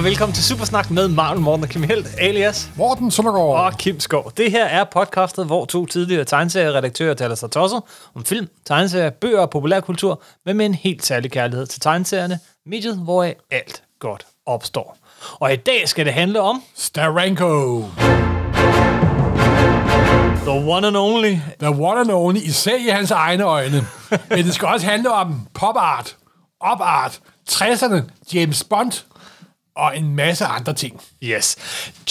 og 0.00 0.04
velkommen 0.04 0.34
til 0.34 0.44
Supersnak 0.44 0.90
med 0.90 1.08
Marvel 1.08 1.40
Morten 1.40 1.64
og 1.64 1.68
Kim 1.70 1.82
Helt, 1.82 2.06
alias 2.18 2.70
Morten 2.76 3.10
Søndergaard. 3.10 3.64
og 3.64 3.78
Kim 3.78 4.00
Skov. 4.00 4.32
Det 4.36 4.50
her 4.50 4.64
er 4.64 4.84
podcastet, 4.84 5.46
hvor 5.46 5.64
to 5.64 5.86
tidligere 5.86 6.24
tegneserieredaktører 6.24 7.14
taler 7.14 7.34
sig 7.34 7.50
tosset 7.50 7.82
om 8.14 8.24
film, 8.24 8.48
tegneserier, 8.66 9.10
bøger 9.10 9.40
og 9.40 9.50
populærkultur, 9.50 10.22
men 10.46 10.56
med 10.56 10.66
en 10.66 10.74
helt 10.74 11.06
særlig 11.06 11.32
kærlighed 11.32 11.66
til 11.66 11.80
tegneserierne, 11.80 12.38
mediet, 12.66 12.96
hvor 12.98 13.26
alt 13.50 13.82
godt 13.98 14.26
opstår. 14.46 14.96
Og 15.32 15.52
i 15.52 15.56
dag 15.56 15.88
skal 15.88 16.06
det 16.06 16.14
handle 16.14 16.40
om 16.40 16.62
Staranko. 16.76 17.84
The 20.46 20.70
One 20.70 20.86
and 20.86 20.96
Only. 20.96 21.36
The 21.58 21.70
one 21.70 22.00
and 22.00 22.10
only, 22.10 22.40
især 22.40 22.76
i 22.76 22.88
hans 22.88 23.10
egne 23.10 23.44
øjne. 23.44 23.86
Men 24.30 24.44
det 24.44 24.54
skal 24.54 24.68
også 24.68 24.86
handle 24.86 25.12
om 25.12 25.46
pop 25.54 25.76
art, 25.76 26.16
op 26.60 26.78
art, 26.80 27.20
60'erne, 27.50 28.02
James 28.34 28.64
Bond 28.64 28.92
og 29.76 29.98
en 29.98 30.14
masse 30.16 30.44
andre 30.44 30.72
ting. 30.74 31.00
Yes. 31.22 31.56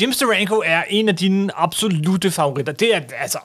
Jim 0.02 0.13
Steranko 0.13 0.62
er 0.66 0.84
en 0.90 1.09
af 1.09 1.16
dine 1.16 1.52
absolute 1.55 2.31
favoritter. 2.31 2.73
Det 2.73 2.95
er 2.95 3.02
altså 3.17 3.40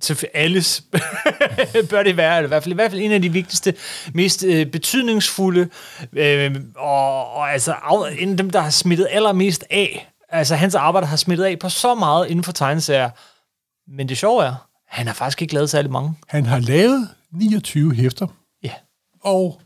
til 0.00 0.26
alles 0.34 0.84
bør 1.90 2.02
det 2.02 2.16
være, 2.16 2.44
i 2.44 2.46
hvert 2.46 2.62
fald, 2.62 2.72
i 2.72 2.74
hvert 2.74 2.90
fald 2.90 3.00
en 3.00 3.12
af 3.12 3.22
de 3.22 3.32
vigtigste, 3.32 3.74
mest 4.14 4.44
øh, 4.44 4.66
betydningsfulde, 4.66 5.68
øh, 6.12 6.56
og, 6.76 7.30
og 7.32 7.52
altså 7.52 7.72
af, 7.72 8.16
en 8.18 8.30
af 8.30 8.36
dem, 8.36 8.50
der 8.50 8.60
har 8.60 8.70
smittet 8.70 9.06
allermest 9.10 9.64
af. 9.70 10.10
Altså 10.28 10.54
hans 10.56 10.74
arbejde 10.74 11.06
har 11.06 11.16
smittet 11.16 11.44
af 11.44 11.58
på 11.58 11.68
så 11.68 11.94
meget 11.94 12.28
inden 12.30 12.44
for 12.44 12.52
tegneserier. 12.52 13.10
Men 13.96 14.08
det 14.08 14.18
sjove 14.18 14.44
er, 14.44 14.54
han 14.88 15.06
har 15.06 15.14
faktisk 15.14 15.42
ikke 15.42 15.54
lavet 15.54 15.70
særlig 15.70 15.90
mange. 15.90 16.14
Han 16.28 16.46
har 16.46 16.58
lavet 16.58 17.08
29 17.32 17.94
hæfter, 17.94 18.26
Ja. 18.62 18.72
og 19.24 19.60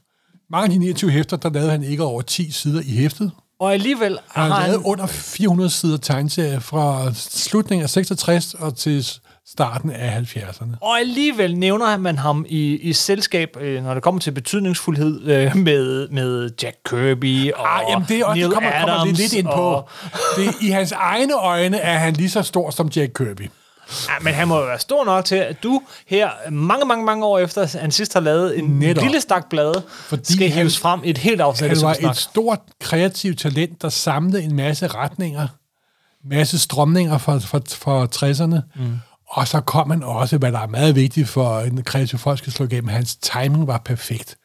mange 0.50 0.64
af 0.64 0.70
de 0.70 0.78
29 0.78 1.10
hæfter, 1.10 1.36
der 1.36 1.50
lavede 1.50 1.70
han 1.70 1.82
ikke 1.82 2.02
over 2.02 2.22
10 2.22 2.50
sider 2.50 2.80
i 2.80 2.96
hæftet. 2.96 3.32
Og 3.62 3.72
alligevel 3.72 4.18
Han 4.30 4.42
har 4.50 4.55
har 4.60 4.66
lavet 4.66 4.80
han... 4.82 4.91
under 4.91 5.06
400 5.06 5.70
sider 5.70 5.96
tegneserie 5.96 6.60
fra 6.60 7.12
slutningen 7.14 7.82
af 7.82 7.91
66 7.91 8.55
og 8.55 8.77
til 8.77 9.06
starten 9.46 9.91
af 9.91 10.20
70'erne. 10.20 10.77
Og 10.80 10.98
alligevel 10.98 11.56
nævner 11.58 11.96
man 11.96 12.18
ham 12.18 12.44
i, 12.48 12.77
i 12.77 12.92
selskab, 12.92 13.56
øh, 13.60 13.84
når 13.84 13.94
det 13.94 14.02
kommer 14.02 14.20
til 14.20 14.30
betydningsfuldhed, 14.30 15.20
øh, 15.28 15.56
med, 15.56 16.08
med 16.08 16.50
Jack 16.62 16.77
Kirby 16.90 17.52
og 17.52 17.77
Ah, 17.78 17.84
jamen 17.90 18.06
det, 18.08 18.24
også, 18.24 18.34
Neil 18.34 18.44
det 18.46 18.55
kommer, 18.55 18.70
kommer 18.80 18.94
Adams. 18.94 19.08
lidt, 19.08 19.18
lidt 19.18 19.33
ind 19.33 19.46
på. 19.46 19.50
Og, 19.52 19.88
Det, 20.36 20.55
I 20.60 20.68
hans 20.70 20.92
egne 20.92 21.34
øjne 21.34 21.77
er 21.78 21.98
han 21.98 22.12
lige 22.14 22.30
så 22.30 22.42
stor 22.42 22.70
som 22.70 22.88
Jack 22.96 23.12
Kirby. 23.14 23.50
Ja, 24.08 24.14
men 24.22 24.34
han 24.34 24.48
må 24.48 24.58
jo 24.58 24.66
være 24.66 24.78
stor 24.78 25.04
nok 25.04 25.24
til, 25.24 25.34
at 25.36 25.62
du 25.62 25.82
her 26.06 26.30
mange, 26.50 26.86
mange, 26.86 27.04
mange 27.04 27.26
år 27.26 27.38
efter, 27.38 27.78
han 27.78 27.90
sidst 27.90 28.12
har 28.12 28.20
lavet 28.20 28.58
en 28.58 28.64
Netop. 28.64 29.02
lille 29.04 29.20
stak 29.20 29.48
blade, 29.48 29.82
Fordi 29.88 30.32
skal 30.32 30.50
hæves 30.50 30.78
frem 30.78 31.00
et 31.04 31.18
helt 31.18 31.40
afsnit 31.40 31.70
af 31.70 31.76
Han 31.76 32.02
var 32.02 32.10
et 32.10 32.16
stort 32.16 32.60
kreativt 32.80 33.38
talent, 33.38 33.82
der 33.82 33.88
samlede 33.88 34.42
en 34.42 34.56
masse 34.56 34.86
retninger, 34.86 35.48
masse 36.24 36.58
strømninger 36.58 37.18
fra, 37.18 37.38
fra, 37.38 37.60
fra 37.68 38.06
60'erne, 38.14 38.80
mm. 38.82 38.98
og 39.28 39.48
så 39.48 39.60
kom 39.60 39.90
han 39.90 40.02
også, 40.02 40.38
hvad 40.38 40.52
der 40.52 40.60
er 40.60 40.66
meget 40.66 40.94
vigtigt 40.94 41.28
for 41.28 41.60
en 41.60 41.82
kreativ 41.82 42.18
folk 42.18 42.38
skal 42.38 42.52
slå 42.52 42.66
igennem, 42.66 42.88
hans 42.88 43.16
timing 43.16 43.66
var 43.66 43.78
perfekt. 43.84 44.36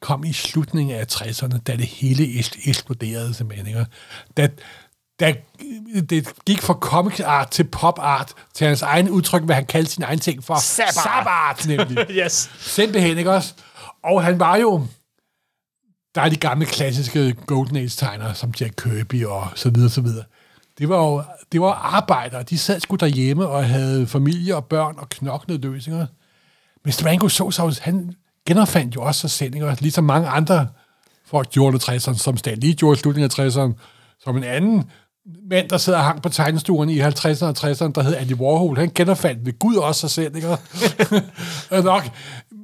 Kom 0.00 0.24
i 0.24 0.32
slutningen 0.32 0.96
af 0.96 1.04
60'erne, 1.12 1.58
da 1.66 1.76
det 1.76 1.86
hele 1.86 2.38
eksploderede 2.66 3.34
simpelthen. 3.34 3.66
Ikke? 3.66 3.86
Da, 4.36 4.48
da 5.20 5.34
det 6.10 6.28
gik 6.46 6.62
fra 6.62 6.74
comic 6.74 7.20
art 7.20 7.50
til 7.50 7.64
pop 7.64 7.98
art, 7.98 8.32
til 8.54 8.66
hans 8.66 8.82
egen 8.82 9.10
udtryk, 9.10 9.42
hvad 9.42 9.54
han 9.54 9.66
kaldte 9.66 9.92
sin 9.92 10.02
egen 10.02 10.18
ting 10.18 10.44
for. 10.44 10.56
Sabart. 10.60 10.94
Sabart, 10.94 11.66
nemlig. 11.66 12.06
yes. 12.24 12.50
Simpelthen, 12.58 13.18
ikke 13.18 13.32
også? 13.32 13.54
Og 14.04 14.24
han 14.24 14.40
var 14.40 14.56
jo... 14.56 14.86
Der 16.14 16.22
er 16.22 16.28
de 16.28 16.36
gamle 16.36 16.66
klassiske 16.66 17.34
Golden 17.46 17.76
Age-tegnere, 17.76 18.34
som 18.34 18.54
Jack 18.60 18.74
Kirby 18.82 19.24
og 19.24 19.48
så 19.54 19.70
videre, 19.70 19.90
så 19.90 20.00
videre. 20.00 20.24
Det 20.78 20.88
var 20.88 20.96
jo 20.96 21.22
det 21.52 21.60
var 21.60 21.72
arbejdere. 21.72 22.42
De 22.42 22.58
sad 22.58 22.80
sgu 22.80 22.96
derhjemme 22.96 23.48
og 23.48 23.64
havde 23.64 24.06
familie 24.06 24.56
og 24.56 24.64
børn 24.64 24.94
og 24.98 25.08
knoklede 25.08 25.60
løsninger. 25.60 26.06
Men 26.84 26.92
Strango 26.92 27.28
så 27.28 27.50
sig, 27.50 27.72
han 27.80 28.14
genopfandt 28.46 28.94
jo 28.94 29.02
også 29.02 29.20
sig 29.20 29.30
selv, 29.30 29.54
ikke? 29.54 29.76
ligesom 29.80 30.04
mange 30.04 30.28
andre 30.28 30.68
folk 31.26 31.50
gjorde 31.50 31.78
det 31.78 31.88
60'erne, 31.88 32.18
som 32.18 32.36
Stan 32.36 32.58
Lee 32.58 32.74
gjorde 32.74 32.98
i 32.98 33.00
slutningen 33.00 33.30
af 33.30 33.48
60'erne, 33.48 33.72
som 34.18 34.36
en 34.36 34.44
anden 34.44 34.90
mand, 35.50 35.68
der 35.68 35.78
sidder 35.78 35.98
og 35.98 36.04
hang 36.04 36.22
på 36.22 36.28
tegnestuerne 36.28 36.92
i 36.92 37.00
50'erne 37.00 37.44
og 37.44 37.54
60'erne, 37.58 37.92
der 37.92 38.02
hed 38.02 38.14
Andy 38.16 38.32
Warhol, 38.32 38.78
han 38.78 38.90
genopfandt 38.94 39.46
ved 39.46 39.58
Gud 39.58 39.76
også 39.76 40.00
sig 40.00 40.10
selv, 40.10 40.36
ikke? 40.36 40.48
og 41.70 41.82
nok, 41.84 42.02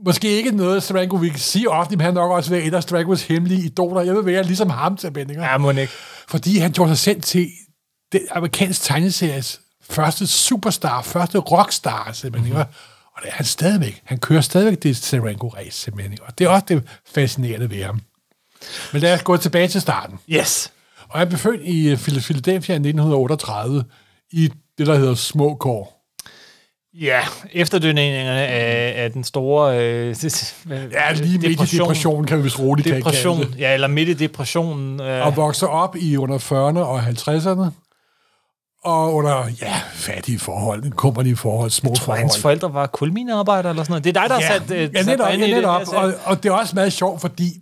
måske 0.04 0.28
ikke 0.28 0.50
noget, 0.50 0.82
Strango 0.82 1.16
vil 1.16 1.40
sige 1.40 1.70
offentligt, 1.70 1.98
men 1.98 2.04
han 2.04 2.14
nok 2.14 2.30
også 2.30 2.50
være 2.50 2.62
et 2.62 2.74
af 2.74 2.82
Strangos 2.82 3.22
hemmelige 3.22 3.64
idoler. 3.64 4.00
Jeg 4.00 4.14
vil 4.14 4.26
være 4.26 4.42
ligesom 4.42 4.70
ham 4.70 4.96
til 4.96 5.18
ikke? 5.18 5.42
Ja, 5.42 5.58
må 5.58 5.70
ikke. 5.70 5.92
Fordi 6.28 6.58
han 6.58 6.72
gjorde 6.72 6.90
sig 6.90 6.98
selv 6.98 7.22
til 7.22 7.48
den 8.12 8.20
amerikanske 8.30 8.84
tegneseries 8.84 9.60
første 9.90 10.26
superstar, 10.26 11.02
første 11.02 11.38
rockstar, 11.38 12.10
simpelthen. 12.12 12.52
Mm-hmm. 12.52 12.68
Og 13.16 13.22
det 13.22 13.28
er 13.28 13.34
han 13.34 13.44
stadigvæk. 13.44 14.00
Han 14.04 14.18
kører 14.18 14.40
stadigvæk 14.40 14.82
det 14.82 14.96
Serengo-race, 14.96 15.70
simpelthen. 15.70 16.18
Og 16.22 16.38
det 16.38 16.44
er 16.44 16.48
også 16.48 16.64
det 16.68 16.82
fascinerende 17.14 17.70
ved 17.70 17.82
ham. 17.82 18.00
Men 18.92 19.02
lad 19.02 19.14
os 19.14 19.22
gå 19.22 19.36
tilbage 19.36 19.68
til 19.68 19.80
starten. 19.80 20.18
Yes. 20.28 20.72
Og 21.12 21.18
han 21.18 21.28
blev 21.28 21.38
født 21.38 21.60
i 21.64 21.90
øh, 21.90 21.96
Philadelphia 21.98 22.74
i 22.74 22.76
1938 22.76 23.84
i 24.32 24.50
det, 24.78 24.86
der 24.86 24.94
hedder 24.98 25.14
små 25.14 25.54
kår. 25.54 25.98
Ja, 27.00 27.20
efterdønningerne 27.52 28.40
af, 28.46 29.04
af 29.04 29.12
den 29.12 29.24
store... 29.24 29.78
Øh, 29.78 30.14
Ja, 30.92 31.12
lige 31.12 31.38
midt 31.38 31.60
i 31.60 31.64
depressionen, 31.78 32.26
kan 32.26 32.38
vi 32.38 32.42
vist 32.42 32.58
roligt 32.58 32.88
Depression, 32.88 33.40
det. 33.40 33.58
ja, 33.58 33.74
eller 33.74 33.88
midt 33.88 34.08
i 34.08 34.14
depressionen. 34.14 35.00
Øh, 35.00 35.26
Og 35.26 35.36
vokser 35.36 35.66
op 35.66 35.96
i 35.96 36.16
under 36.16 36.38
40'erne 36.38 36.78
og 36.78 37.00
50'erne. 37.00 37.70
Og 38.84 39.14
under, 39.14 39.44
ja, 39.62 39.74
fattige 39.92 40.38
forhold, 40.38 40.90
kummerlige 40.90 41.36
forhold, 41.36 41.70
små 41.70 41.90
jeg 41.90 41.96
tror, 41.96 42.04
forhold. 42.04 42.20
hans 42.20 42.38
forældre 42.38 42.74
var 42.74 42.86
kulminearbejdere 42.86 43.70
eller 43.70 43.82
sådan 43.84 43.92
noget. 43.92 44.04
Det 44.04 44.16
er 44.16 44.20
dig, 44.20 44.30
der 44.30 44.34
har 44.34 44.58
sat, 44.58 44.70
øh, 44.76 44.80
ja, 44.94 45.02
sat 45.02 45.06
netop, 45.06 45.32
ind 45.32 45.40
ja, 45.42 45.46
i 45.46 45.50
det. 45.50 45.56
netop. 45.56 45.80
Altså, 45.80 45.96
Og, 45.96 46.12
og 46.24 46.42
det 46.42 46.48
er 46.48 46.52
også 46.52 46.74
meget 46.74 46.92
sjovt, 46.92 47.20
fordi 47.20 47.52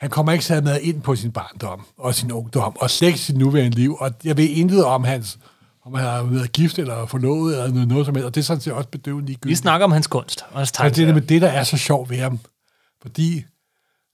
han 0.00 0.10
kommer 0.10 0.32
ikke 0.32 0.44
særlig 0.44 0.64
meget 0.64 0.80
ind 0.82 1.02
på 1.02 1.16
sin 1.16 1.32
barndom 1.32 1.86
og 1.98 2.14
sin 2.14 2.32
ungdom, 2.32 2.76
og 2.80 2.90
slet 2.90 3.08
ikke 3.08 3.20
sit 3.20 3.36
nuværende 3.36 3.76
liv. 3.76 3.96
Og 4.00 4.12
jeg 4.24 4.36
ved 4.36 4.48
intet 4.48 4.84
om 4.84 5.04
hans 5.04 5.38
om 5.86 5.94
han 5.94 6.04
har 6.04 6.22
været 6.22 6.52
gift 6.52 6.78
eller 6.78 7.06
forlovet 7.06 7.54
eller 7.54 7.68
noget, 7.72 7.88
noget 7.88 8.06
som 8.06 8.14
helst, 8.14 8.26
og 8.26 8.34
det 8.34 8.40
er 8.40 8.44
sådan 8.44 8.60
set 8.60 8.72
også 8.72 8.88
bedøvende 8.88 9.26
Vi 9.26 9.30
ligegyldigt. 9.30 9.58
snakker 9.58 9.84
om 9.84 9.92
hans 9.92 10.06
kunst 10.06 10.44
og 10.50 10.58
hans 10.58 10.72
Og 10.80 10.96
det 10.96 11.08
er 11.08 11.14
med 11.14 11.22
det, 11.22 11.42
der 11.42 11.48
er 11.48 11.64
så 11.64 11.76
sjovt 11.76 12.10
ved 12.10 12.18
ham. 12.18 12.38
Fordi 13.02 13.44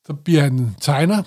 så 0.07 0.13
bliver 0.13 0.43
han 0.43 0.77
tegner, 0.81 1.23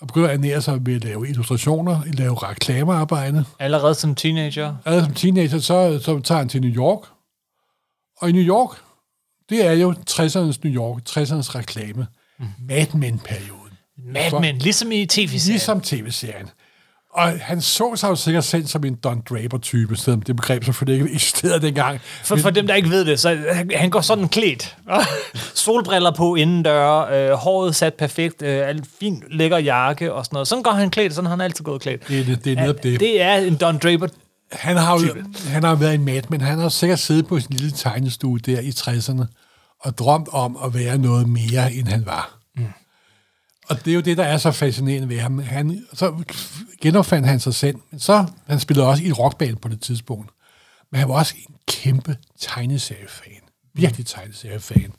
og 0.00 0.06
begynder 0.06 0.28
at 0.28 0.34
ernære 0.34 0.62
sig 0.62 0.86
ved 0.86 0.94
at 0.94 1.04
lave 1.04 1.28
illustrationer, 1.28 2.00
at 2.00 2.14
lave 2.14 2.34
reklamearbejde. 2.34 3.44
Allerede 3.58 3.94
som 3.94 4.14
teenager. 4.14 4.76
Allerede 4.84 5.06
som 5.06 5.14
teenager, 5.14 5.58
så, 5.58 6.00
så 6.02 6.20
tager 6.20 6.38
han 6.38 6.48
til 6.48 6.60
New 6.60 6.70
York. 6.70 7.08
Og 8.20 8.28
i 8.28 8.32
New 8.32 8.42
York, 8.42 8.76
det 9.48 9.66
er 9.66 9.72
jo 9.72 9.94
60'ernes 10.10 10.58
New 10.64 10.74
York, 10.74 11.02
60'ernes 11.08 11.58
reklame. 11.58 12.06
Mm. 12.38 12.46
Mad 12.68 12.86
Men-perioden. 12.94 13.61
Mad 14.12 14.40
Men, 14.40 14.56
ligesom 14.58 14.92
i 14.92 15.06
tv-serien. 15.06 15.40
Ligesom 15.52 15.80
tv-serien. 15.80 16.46
Og 17.14 17.22
han 17.40 17.60
så 17.60 17.92
sig 17.96 18.08
jo 18.08 18.14
sikkert 18.14 18.44
selv 18.44 18.66
som 18.66 18.84
en 18.84 18.94
Don 18.94 19.22
Draper-type, 19.30 19.96
selvom 19.96 20.22
det 20.22 20.36
begreb 20.36 20.64
selvfølgelig 20.64 21.02
ikke 21.02 21.14
eksisterede 21.14 21.60
dengang. 21.66 22.00
For, 22.24 22.36
for 22.36 22.50
dem, 22.50 22.66
der 22.66 22.74
ikke 22.74 22.90
ved 22.90 23.04
det, 23.04 23.20
så 23.20 23.38
han, 23.52 23.70
han 23.76 23.90
går 23.90 24.00
sådan 24.00 24.28
klædt. 24.28 24.76
Solbriller 25.54 26.10
på 26.16 26.34
indendør, 26.34 26.98
øh, 27.00 27.30
håret 27.38 27.76
sat 27.76 27.94
perfekt, 27.94 28.42
øh, 28.42 28.70
en 28.70 28.84
fin, 29.00 29.22
lækker 29.30 29.58
jakke 29.58 30.12
og 30.12 30.24
sådan 30.24 30.34
noget. 30.34 30.48
Sådan 30.48 30.62
går 30.62 30.70
han 30.70 30.90
klædt, 30.90 31.14
sådan 31.14 31.26
har 31.26 31.32
han 31.36 31.40
altid 31.40 31.64
gået 31.64 31.82
klædt. 31.82 32.08
Det, 32.08 32.20
er- 32.20 32.24
det, 32.24 32.44
det 32.44 32.52
er 32.52 32.56
netop 32.60 32.82
det. 32.82 33.00
Det 33.00 33.22
er 33.22 33.34
en 33.34 33.54
Don 33.56 33.78
Draper. 33.78 34.08
Han 34.52 34.76
har 34.76 34.92
jo 35.00 35.14
han 35.46 35.62
har 35.64 35.74
været 35.74 35.94
en 35.94 36.04
mad, 36.04 36.22
men 36.28 36.40
han 36.40 36.58
har 36.58 36.68
sikkert 36.68 36.98
siddet 36.98 37.26
på 37.26 37.40
sin 37.40 37.50
lille 37.50 37.70
tegnestue 37.70 38.38
der 38.38 38.60
i 38.60 38.68
60'erne 38.68 39.24
og 39.80 39.98
drømt 39.98 40.28
om 40.32 40.56
at 40.64 40.74
være 40.74 40.98
noget 40.98 41.28
mere, 41.28 41.72
end 41.72 41.88
han 41.88 42.06
var. 42.06 42.38
Og 43.68 43.84
det 43.84 43.90
er 43.90 43.94
jo 43.94 44.00
det, 44.00 44.16
der 44.16 44.24
er 44.24 44.36
så 44.36 44.50
fascinerende 44.50 45.08
ved 45.08 45.18
ham. 45.18 45.38
Han, 45.38 45.86
så 45.92 46.24
genopfandt 46.80 47.28
han 47.28 47.40
sig 47.40 47.54
selv, 47.54 47.76
men 47.90 48.00
så 48.00 48.26
han 48.46 48.60
spillede 48.60 48.86
også 48.88 49.02
i 49.02 49.06
et 49.06 49.18
rockband 49.18 49.56
på 49.56 49.68
det 49.68 49.80
tidspunkt. 49.80 50.30
Men 50.90 50.98
han 50.98 51.08
var 51.08 51.14
også 51.14 51.34
en 51.48 51.54
kæmpe 51.68 52.16
tegneseriefan. 52.40 53.40
Virkelig 53.74 54.06
tegneseriefan. 54.06 54.92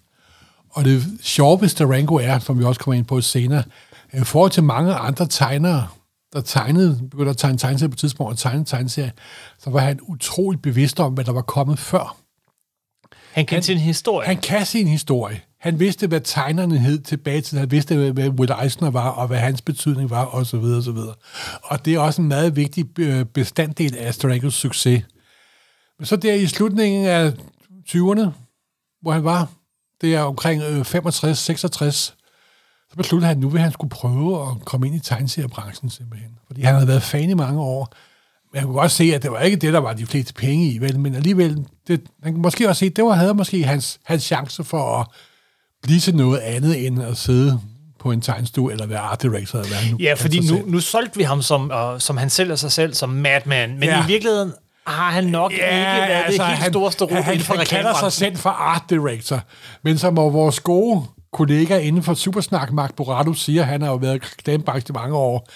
Og 0.69 0.85
det 0.85 1.03
sjove 1.21 1.61
ved 1.61 1.69
Starango 1.69 2.15
er, 2.15 2.39
som 2.39 2.59
vi 2.59 2.63
også 2.63 2.81
kommer 2.81 2.97
ind 2.97 3.05
på 3.05 3.21
senere, 3.21 3.63
at 4.11 4.21
i 4.21 4.23
forhold 4.23 4.51
til 4.51 4.63
mange 4.63 4.93
andre 4.93 5.27
tegnere, 5.27 5.87
der 6.33 6.41
tegnede, 6.41 6.99
begyndte 7.11 7.29
at 7.29 7.37
tegne 7.37 7.57
tegneserier 7.57 7.89
på 7.89 7.93
et 7.93 7.99
tidspunkt 7.99 8.31
og 8.31 8.37
tegne 8.37 8.65
tegneserier, 8.65 9.11
så 9.59 9.69
var 9.69 9.79
han 9.79 9.99
utroligt 10.01 10.61
bevidst 10.61 10.99
om, 10.99 11.13
hvad 11.13 11.25
der 11.25 11.31
var 11.31 11.41
kommet 11.41 11.79
før. 11.79 12.17
Han 13.31 13.45
kendte 13.45 13.65
sin 13.65 13.77
historie. 13.77 14.27
Han 14.27 14.37
kan 14.37 14.65
sin 14.65 14.87
historie. 14.87 15.41
Han 15.63 15.79
vidste, 15.79 16.07
hvad 16.07 16.21
tegnerne 16.21 16.77
hed 16.77 16.99
tilbage 16.99 17.41
til. 17.41 17.57
Han 17.59 17.71
vidste, 17.71 17.95
hvad- 17.95 18.11
hvad 18.11 18.29
Will 18.29 18.51
Eisner 18.63 18.89
var, 18.91 19.09
og 19.09 19.27
hvad 19.27 19.39
hans 19.39 19.61
betydning 19.61 20.09
var, 20.09 20.25
og 20.25 20.45
så 20.45 20.57
videre, 20.57 20.77
og 20.77 20.83
så 20.83 20.91
videre. 20.91 21.13
Og 21.63 21.85
det 21.85 21.93
er 21.93 21.99
også 21.99 22.21
en 22.21 22.27
meget 22.27 22.55
vigtig 22.55 22.99
øh, 22.99 23.25
bestanddel 23.25 23.97
af 23.97 24.13
Strangos 24.13 24.53
succes. 24.53 25.03
Men 25.99 26.05
så 26.05 26.15
der 26.15 26.33
i 26.33 26.47
slutningen 26.47 27.05
af 27.05 27.31
20'erne, 27.89 28.27
hvor 29.01 29.11
han 29.11 29.23
var, 29.23 29.49
det 30.01 30.15
er 30.15 30.21
omkring 30.21 30.61
øh, 30.63 30.81
65-66, 30.81 31.91
så 31.91 32.95
besluttede 32.97 33.27
han, 33.27 33.37
at 33.37 33.41
nu 33.41 33.49
vil 33.49 33.61
han 33.61 33.71
skulle 33.71 33.89
prøve 33.89 34.41
at 34.41 34.65
komme 34.65 34.87
ind 34.87 34.95
i 34.95 34.99
tegneseriebranchen 34.99 35.89
simpelthen. 35.89 36.29
Fordi 36.47 36.61
han 36.61 36.73
havde 36.73 36.87
været 36.87 37.03
fan 37.03 37.29
i 37.29 37.33
mange 37.33 37.61
år. 37.61 37.93
Men 38.51 38.57
jeg 38.57 38.65
kunne 38.65 38.79
godt 38.79 38.91
se, 38.91 39.03
at 39.15 39.23
det 39.23 39.31
var 39.31 39.39
ikke 39.39 39.57
det, 39.57 39.73
der 39.73 39.79
var 39.79 39.93
de 39.93 40.05
fleste 40.05 40.33
penge 40.33 40.71
i, 40.71 40.77
vel? 40.77 40.99
men 40.99 41.15
alligevel, 41.15 41.65
det, 41.87 42.01
han 42.23 42.33
kunne 42.33 42.41
måske 42.41 42.69
også 42.69 42.79
se, 42.79 42.85
at 42.85 42.95
det 42.95 43.03
var, 43.03 43.13
havde 43.13 43.33
måske 43.33 43.63
hans, 43.63 43.99
hans 44.03 44.23
chance 44.23 44.63
for 44.63 44.99
at 44.99 45.07
blive 45.83 45.99
til 45.99 46.15
noget 46.15 46.39
andet, 46.39 46.85
end 46.87 47.03
at 47.03 47.17
sidde 47.17 47.59
på 47.99 48.11
en 48.11 48.21
tegnstue, 48.21 48.71
eller 48.71 48.85
være 48.85 48.99
art 48.99 49.21
director, 49.21 49.59
eller 49.59 49.79
hvad 49.79 49.91
nu 49.91 49.97
Ja, 49.99 50.13
fordi 50.13 50.39
nu, 50.51 50.63
nu 50.65 50.79
solgte 50.79 51.17
vi 51.17 51.23
ham, 51.23 51.41
som, 51.41 51.71
uh, 51.71 51.99
som 51.99 52.17
han 52.17 52.29
sælger 52.29 52.55
sig 52.55 52.71
selv, 52.71 52.93
som 52.93 53.09
madman. 53.09 53.69
Men 53.79 53.83
Ja. 53.83 54.03
i 54.03 54.07
virkeligheden 54.07 54.53
har 54.87 55.11
han 55.11 55.23
nok 55.23 55.51
ja, 55.51 55.55
ikke 55.55 56.11
været 56.11 56.23
altså, 56.25 56.43
det 56.43 56.57
helt 56.57 56.73
store 56.73 56.91
store 56.91 57.13
han, 57.13 57.23
han, 57.23 57.33
inden 57.33 57.45
for 57.45 57.55
han 57.55 57.65
kalder 57.65 57.93
sig 57.99 58.11
selv 58.11 58.37
for 58.37 58.49
art 58.49 58.83
director, 58.89 59.39
men 59.83 59.97
som 59.97 60.15
vores 60.15 60.59
gode 60.59 61.03
kollega 61.33 61.77
inden 61.77 62.03
for 62.03 62.13
Supersnak, 62.13 62.71
Mark 62.71 62.95
Borado, 62.95 63.33
siger, 63.33 63.63
han 63.63 63.81
har 63.81 63.89
jo 63.89 63.95
været 63.95 64.21
reklamebranchen 64.23 64.95
i 64.95 64.97
mange 64.99 65.15
år, 65.15 65.49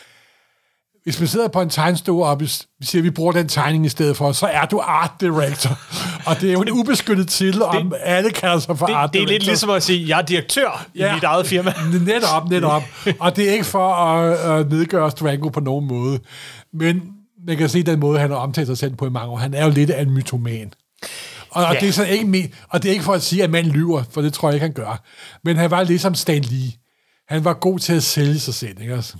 hvis 1.07 1.19
man 1.19 1.27
sidder 1.27 1.47
på 1.47 1.61
en 1.61 1.69
tegnestue, 1.69 2.25
og 2.25 2.39
vi 2.39 2.47
siger, 2.81 3.01
at 3.01 3.03
vi 3.03 3.09
bruger 3.09 3.31
den 3.31 3.47
tegning 3.47 3.85
i 3.85 3.89
stedet 3.89 4.17
for, 4.17 4.31
så 4.31 4.45
er 4.47 4.65
du 4.65 4.79
art 4.83 5.11
director. 5.21 5.79
og 6.25 6.41
det 6.41 6.49
er 6.49 6.53
jo 6.53 6.61
en 6.61 6.71
ubeskyttet 6.71 7.27
titel, 7.27 7.63
om 7.63 7.93
alle 8.03 8.29
kalder 8.31 8.59
sig 8.59 8.77
for 8.77 8.85
art 8.95 9.13
Det, 9.13 9.13
det 9.13 9.21
er 9.21 9.25
director. 9.25 9.33
lidt 9.33 9.45
ligesom 9.45 9.69
at 9.69 9.83
sige, 9.83 10.07
jeg 10.09 10.17
er 10.17 10.21
direktør 10.25 10.85
i 10.93 10.99
Ja. 10.99 11.13
mit 11.13 11.23
eget 11.23 11.47
firma. 11.47 11.73
Netop, 12.05 12.49
netop. 12.49 12.83
Og 13.19 13.35
det 13.35 13.49
er 13.49 13.53
ikke 13.53 13.63
for 13.65 13.93
at, 13.93 14.59
at 14.59 14.69
nedgøre 14.71 15.11
Strango 15.11 15.49
på 15.49 15.59
nogen 15.59 15.87
måde. 15.87 16.19
Men 16.73 17.01
man 17.47 17.57
kan 17.57 17.69
se 17.69 17.83
den 17.83 17.99
måde, 17.99 18.19
han 18.19 18.29
har 18.29 18.37
omtalt 18.37 18.67
sig 18.67 18.77
selv 18.77 18.95
på 18.95 19.05
i 19.05 19.09
mange 19.09 19.31
år. 19.31 19.37
Han 19.37 19.53
er 19.53 19.65
jo 19.65 19.71
lidt 19.71 19.89
af 19.89 20.01
en 20.01 20.11
mytoman. 20.11 20.73
Og, 21.49 21.65
og, 21.65 21.73
Ja. 21.73 21.79
det 21.79 21.87
er 21.89 21.93
så 21.93 22.05
ikke, 22.05 22.53
og 22.69 22.83
det 22.83 22.89
er 22.89 22.93
ikke 22.93 23.05
for 23.05 23.13
at 23.13 23.21
sige, 23.21 23.43
at 23.43 23.49
manden 23.49 23.71
lyver, 23.71 24.03
for 24.11 24.21
det 24.21 24.33
tror 24.33 24.49
jeg 24.49 24.53
ikke, 24.55 24.63
han 24.65 24.73
gør. 24.73 25.03
Men 25.43 25.57
han 25.57 25.71
var 25.71 25.83
ligesom 25.83 26.15
Stan 26.15 26.41
Lee. 26.41 26.71
Han 27.27 27.45
var 27.45 27.53
god 27.53 27.79
til 27.79 27.93
at 27.93 28.03
sælge 28.03 28.39
sig 28.39 28.53
selv, 28.53 28.81
ikke 28.81 28.95
også? 28.95 29.13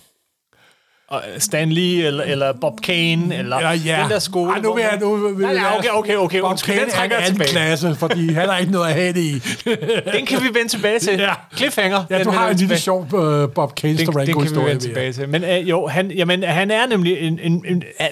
Og 1.10 1.24
Stan 1.38 1.72
Lee, 1.72 2.06
eller, 2.06 2.24
eller 2.24 2.54
Bob 2.62 2.82
Kane, 2.82 3.36
eller 3.36 3.60
Ja, 3.60 3.72
ja. 3.72 4.00
den 4.02 4.12
der 4.12 4.20
skole. 4.20 4.52
Ej, 4.52 4.60
nu 4.60 4.74
vil 4.74 4.82
jeg... 4.92 5.00
Nu, 5.02 5.16
vil 5.36 5.46
jeg- 5.46 5.54
nej, 5.54 5.78
okay, 5.78 5.90
okay, 5.90 6.16
okay. 6.16 6.40
Bob 6.40 6.58
Kane 6.60 6.80
den 6.80 7.12
er 7.12 7.18
en 7.20 7.26
tilbage. 7.26 7.50
klasse, 7.50 7.96
fordi 7.96 8.34
han 8.34 8.50
har 8.50 8.58
ikke 8.58 8.72
noget 8.72 8.88
at 8.88 8.94
have 8.94 9.14
det 9.14 9.22
i. 9.22 9.34
Den 10.18 10.26
kan 10.26 10.40
vi 10.42 10.48
vende 10.54 10.68
tilbage 10.68 11.00
til. 11.00 11.14
Ja. 11.20 11.34
Cliffhanger. 11.56 12.04
Ja, 12.10 12.24
du 12.24 12.30
har 12.32 12.50
en 12.50 12.58
lille 12.58 12.78
sjov 12.78 13.08
uh, 13.14 13.50
Bob 13.50 13.76
Kane 13.76 13.98
den, 13.98 14.08
den 14.08 14.14
kan 14.26 14.44
vi 14.56 14.56
vende 14.66 14.80
tilbage 14.80 15.14
til. 15.14 15.30
Men 15.30 15.44
øh, 15.44 15.70
jo, 15.70 15.88
han, 15.88 16.12
jamen, 16.12 16.44
han 16.44 16.72
er 16.72 16.86
nemlig 16.88 17.18
en, 17.20 17.40
en, 17.40 17.66
en 17.68 17.84
han, 18.00 18.10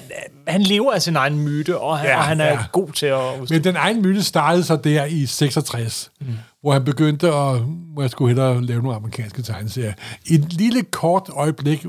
han 0.48 0.62
lever 0.62 0.92
af 0.92 1.02
sin 1.02 1.16
egen 1.16 1.38
myte, 1.38 1.78
og 1.78 1.98
han, 1.98 2.08
Ja, 2.08 2.16
og 2.18 2.24
han 2.24 2.40
er 2.40 2.46
ja. 2.46 2.58
god 2.72 2.88
til 2.92 3.06
at... 3.06 3.20
Men 3.50 3.64
den 3.64 3.76
egen 3.76 4.02
myte 4.02 4.22
startede 4.22 4.64
så 4.64 4.76
der 4.76 5.04
i 5.04 5.26
66, 5.26 6.10
mm. 6.20 6.26
hvor 6.62 6.72
han 6.72 6.84
begyndte 6.84 7.26
at, 7.26 7.60
hvor 7.92 8.02
jeg 8.02 8.10
skulle 8.10 8.28
hellere 8.28 8.62
lave 8.64 8.82
nogle 8.82 8.96
amerikanske 8.96 9.42
tegneserier. 9.42 9.92
Et 10.30 10.52
lille 10.52 10.82
kort 10.82 11.28
øjeblik 11.32 11.86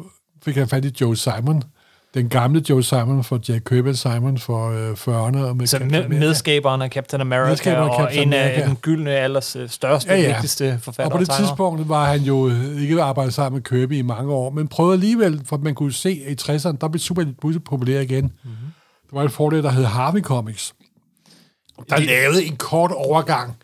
fik 0.48 0.56
han 0.58 0.68
fat 0.68 0.86
i 0.86 0.92
Joe 1.02 1.18
Simon, 1.18 1.64
den 2.14 2.30
gamle 2.30 2.64
Joe 2.70 2.84
Simon 2.84 3.24
for 3.24 3.40
Jack 3.50 3.64
Kirby 3.66 3.92
Simon 3.94 4.38
for 4.38 4.70
øh, 4.70 4.92
40'erne. 4.92 5.38
Og 5.38 5.58
med 5.58 5.68
Så 5.68 5.80
med, 5.80 6.08
medskaberen 6.10 6.82
af 6.82 6.90
Captain 6.90 7.22
America, 7.22 7.50
Medskaberen 7.50 7.90
af 7.90 7.94
og 7.94 8.00
Captain 8.00 8.28
en 8.28 8.34
af 8.34 8.64
den 8.68 8.76
gyldne 8.76 9.12
alders 9.12 9.56
øh, 9.56 9.70
største, 9.70 10.10
Ja, 10.10 10.20
ja. 10.22 10.28
vigtigste 10.28 10.80
forfatter 10.82 11.06
Og 11.06 11.12
på 11.12 11.18
det 11.18 11.30
og 11.30 11.36
tegner. 11.36 11.48
tidspunkt 11.48 11.90
var 11.90 12.06
han 12.06 12.22
jo 12.22 12.50
øh, 12.50 12.82
ikke 12.82 13.02
arbejdet 13.02 13.34
sammen 13.34 13.58
med 13.58 13.64
Kirby 13.64 13.94
i 13.98 14.02
mange 14.02 14.34
år, 14.34 14.50
men 14.50 14.68
prøvede 14.68 14.94
alligevel, 14.94 15.42
for 15.46 15.58
man 15.58 15.76
kunne 15.76 15.94
se, 15.94 16.12
i 16.12 16.36
60'erne, 16.42 16.78
der 16.82 16.88
blev 16.88 17.00
super 17.00 17.26
populær 17.66 18.00
igen. 18.02 18.24
Mm-hmm. 18.24 18.56
Der 19.12 19.18
var 19.18 19.24
et 19.24 19.32
forlag, 19.32 19.64
der 19.64 19.70
hed 19.72 19.84
Harvey 19.84 20.22
Comics, 20.22 20.74
der 21.90 22.00
lavede 22.00 22.46
en 22.46 22.56
kort 22.56 22.92
overgang 22.92 23.56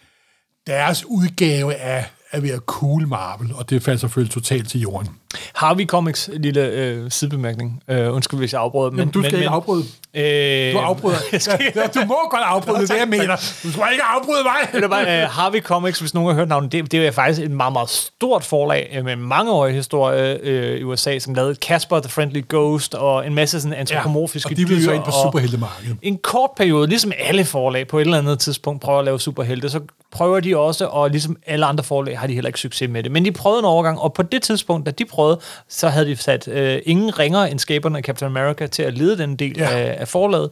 deres 0.68 1.06
udgave 1.06 1.76
af 1.76 2.06
at 2.32 2.44
være 2.44 2.58
cool 2.58 3.08
Marvel, 3.08 3.54
og 3.56 3.70
det 3.70 3.84
faldt 3.84 4.00
selvfølgelig 4.02 4.34
totalt 4.34 4.70
til 4.70 4.82
jorden. 4.82 5.10
Harvey 5.54 5.86
Comics, 5.86 6.30
lille 6.34 6.62
øh, 6.68 7.12
sidebemærkning. 7.12 7.84
Øh, 7.88 8.14
undskyld, 8.14 8.40
hvis 8.40 8.54
jeg 8.54 8.62
afbryder. 8.62 8.90
Men, 8.92 9.00
Jamen, 9.00 9.12
du 9.14 9.22
skal 9.22 9.32
men, 9.34 9.40
ikke 9.42 9.50
afbryde. 9.50 9.84
Øh, 10.14 10.74
Du 10.74 10.78
afbryder. 10.78 11.18
Ja, 11.34 11.58
ja, 11.76 11.88
du 12.02 12.06
må 12.08 12.16
godt 12.32 12.42
afbryde, 12.46 12.82
det 12.82 12.90
er 12.90 12.94
det, 12.94 13.00
jeg 13.00 13.08
mener. 13.20 13.36
Du 13.64 13.72
skal 13.72 13.84
ikke 13.92 14.04
afbryde 14.04 14.44
mig. 14.44 14.82
Det 14.82 14.90
var 14.90 15.02
uh, 15.02 15.08
Harvey 15.32 15.62
Comics, 15.62 16.00
hvis 16.00 16.14
nogen 16.14 16.30
har 16.30 16.36
hørt 16.36 16.48
navnet. 16.48 16.72
Det, 16.72 16.92
det 16.92 17.08
er 17.08 17.12
faktisk 17.12 17.42
et 17.42 17.52
meget, 17.52 17.74
meget 17.74 17.90
stort 17.90 18.44
forlag 18.44 18.96
uh, 19.00 19.06
med 19.06 19.16
mangeårig 19.16 19.76
historie 19.76 20.40
uh, 20.44 20.80
i 20.80 20.84
USA, 20.84 21.20
som 21.20 21.34
lavede 21.34 21.56
Casper 21.56 22.00
the 22.00 22.10
Friendly 22.10 22.42
Ghost 22.50 22.96
og 22.96 23.28
en 23.28 23.34
masse 23.36 23.62
sådan 23.62 23.78
antropomorfiske 23.78 24.50
og 24.54 24.58
de 24.58 24.66
blev 24.66 24.78
dyr. 24.78 24.84
så 24.84 24.92
ind 24.92 25.04
på 25.04 25.12
superheltemarkedet. 25.26 25.98
En 26.02 26.18
kort 26.18 26.50
periode, 26.58 26.88
ligesom 26.88 27.12
alle 27.20 27.46
forlag 27.46 27.88
på 27.88 27.98
et 27.98 28.02
eller 28.02 28.18
andet 28.18 28.40
tidspunkt 28.40 28.82
prøver 28.82 29.00
at 29.00 29.06
lave 29.06 29.20
superhelte, 29.20 29.70
så 29.70 29.80
prøver 30.12 30.40
de 30.40 30.58
også, 30.58 30.86
og 30.88 31.10
ligesom 31.10 31.38
alle 31.48 31.66
andre 31.66 31.84
forlag 31.84 32.20
har 32.20 32.28
de 32.28 32.34
heller 32.34 32.50
ikke 32.50 32.60
succes 32.60 32.90
med 32.90 33.04
det. 33.04 33.12
Men 33.12 33.26
de 33.26 33.32
prøvede 33.32 33.60
en 33.60 33.66
overgang, 33.66 34.00
og 34.00 34.14
på 34.14 34.22
det 34.24 34.42
tidspunkt, 34.42 34.86
da 34.86 34.92
de 34.92 35.06
prøvede, 35.06 35.23
så 35.70 35.90
havde 35.90 36.06
de 36.06 36.16
sat 36.16 36.48
uh, 36.48 36.78
ingen 36.92 37.20
ringer 37.20 37.40
end 37.44 37.60
skaberne 37.60 37.98
af 37.98 38.04
Captain 38.04 38.32
America 38.38 38.68
til 38.68 38.84
at 38.84 38.98
lede 38.98 39.18
den 39.18 39.36
del 39.36 39.58
Ja. 39.58 39.70
af, 39.70 39.96
af 40.00 40.08
forlaget. 40.08 40.50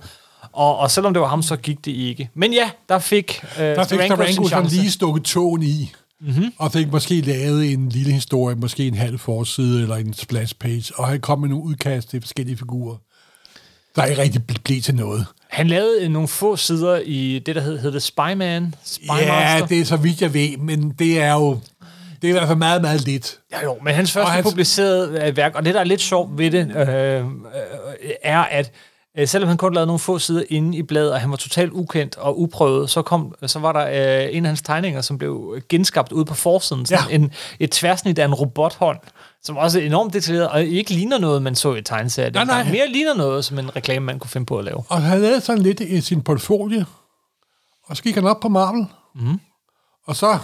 Og, 0.53 0.77
og 0.77 0.91
selvom 0.91 1.13
det 1.13 1.21
var 1.21 1.27
ham, 1.27 1.41
så 1.41 1.56
gik 1.56 1.85
det 1.85 1.91
ikke. 1.91 2.29
Men 2.33 2.53
ja, 2.53 2.69
der 2.89 3.00
fik 3.00 3.41
uh, 3.57 3.62
Der 3.63 3.83
fik 3.83 4.00
sådan 4.07 4.47
chance. 4.47 4.75
lige 4.75 4.91
stukket 4.91 5.23
tåen 5.23 5.63
i, 5.63 5.91
mm-hmm. 6.21 6.53
og 6.57 6.71
fik 6.71 6.91
måske 6.91 7.21
lavet 7.21 7.71
en 7.73 7.89
lille 7.89 8.13
historie, 8.13 8.56
måske 8.56 8.88
en 8.88 8.95
halv 8.95 9.19
forside 9.19 9.81
eller 9.81 9.95
en 9.95 10.13
splash 10.13 10.56
page, 10.56 10.83
og 10.95 11.07
han 11.07 11.19
kom 11.19 11.39
med 11.39 11.50
nogle 11.50 11.63
udkast 11.65 12.09
til 12.09 12.21
forskellige 12.21 12.57
figurer, 12.57 12.95
der 13.95 14.06
ikke 14.06 14.21
rigtig 14.21 14.41
ble- 14.51 14.62
blev 14.63 14.81
til 14.81 14.95
noget. 14.95 15.25
Han 15.50 15.68
lavede 15.68 16.03
øh, 16.03 16.09
nogle 16.12 16.27
få 16.27 16.56
sider 16.56 17.00
i 17.06 17.39
det, 17.45 17.56
der 17.56 17.62
hed, 17.62 17.79
hed 17.79 17.91
det 17.91 18.03
Spyman. 18.03 18.75
Spy 18.83 19.06
Ja, 19.07 19.27
Master. 19.27 19.68
det 19.68 19.79
er 19.79 19.85
så 19.85 19.97
vidt 19.97 20.21
jeg 20.21 20.33
ved, 20.33 20.57
men 20.57 20.89
det 21.00 21.21
er 21.21 21.33
jo 21.33 21.59
det 22.21 22.27
er 22.27 22.29
i 22.29 22.31
hvert 22.31 22.47
fald 22.47 22.57
meget, 22.57 22.81
meget 22.81 23.01
lidt. 23.06 23.39
Ja, 23.51 23.63
jo, 23.63 23.77
men 23.83 23.94
hans 23.94 24.12
første 24.12 24.31
hans- 24.31 24.35
hans... 24.44 24.47
publicerede 24.53 25.27
øh, 25.27 25.38
værk, 25.38 25.56
og 25.56 25.65
det, 25.65 25.73
der 25.73 25.79
er 25.79 25.83
lidt 25.83 26.01
sjovt 26.01 26.38
ved 26.38 26.51
det, 26.51 26.71
øh, 26.75 26.88
øh, 27.18 27.25
er, 28.23 28.39
at 28.39 28.71
øh, 29.18 29.27
selvom 29.27 29.47
han 29.47 29.57
kun 29.57 29.73
lavede 29.73 29.88
nogle 29.88 30.00
få 30.00 30.19
sider 30.19 30.44
inde 30.50 30.77
i 30.77 30.83
bladet, 30.83 31.12
og 31.13 31.21
han 31.21 31.29
var 31.31 31.38
totalt 31.38 31.71
ukendt 31.71 32.18
og 32.18 32.39
uprøvet, 32.41 32.89
så, 32.89 33.01
kom, 33.01 33.35
så 33.45 33.59
var 33.59 33.71
der 33.71 33.88
øh, 34.23 34.35
en 34.35 34.45
af 34.45 34.50
hans 34.50 34.62
tegninger, 34.62 35.01
som 35.01 35.18
blev 35.18 35.62
genskabt 35.69 36.12
ude 36.12 36.25
på 36.25 36.33
forsiden. 36.33 36.85
Sådan 36.85 37.03
Ja. 37.09 37.15
en, 37.15 37.31
et 37.59 37.71
tværsnit 37.71 38.19
af 38.19 38.25
en 38.25 38.33
robothånd, 38.33 39.00
som 39.44 39.57
også 39.57 39.79
er 39.79 39.85
enormt 39.85 40.13
detaljeret, 40.13 40.47
og 40.50 40.63
ikke 40.63 40.91
ligner 40.94 41.18
noget, 41.18 41.41
man 41.41 41.56
så 41.56 41.73
i 41.75 41.81
tegneserier. 41.81 42.31
Nej, 42.31 42.44
nej. 42.44 42.63
Mere 42.71 42.88
ligner 42.88 43.13
noget, 43.13 43.45
som 43.45 43.59
en 43.59 43.75
reklame, 43.75 44.06
man 44.06 44.19
kunne 44.19 44.29
finde 44.29 44.45
på 44.45 44.57
at 44.57 44.65
lave. 44.65 44.83
Og 44.89 45.01
han 45.01 45.21
lavede 45.21 45.41
sådan 45.41 45.62
lidt 45.62 45.79
i 45.79 46.01
sin 46.01 46.21
portfolio, 46.21 46.83
og 47.85 47.97
så 47.97 48.04
gik 48.04 48.16
han 48.16 48.25
op 48.25 48.40
på 48.40 48.49
Marvel, 48.49 48.85
mm. 49.16 49.40
Og 50.11 50.15
så 50.15 50.37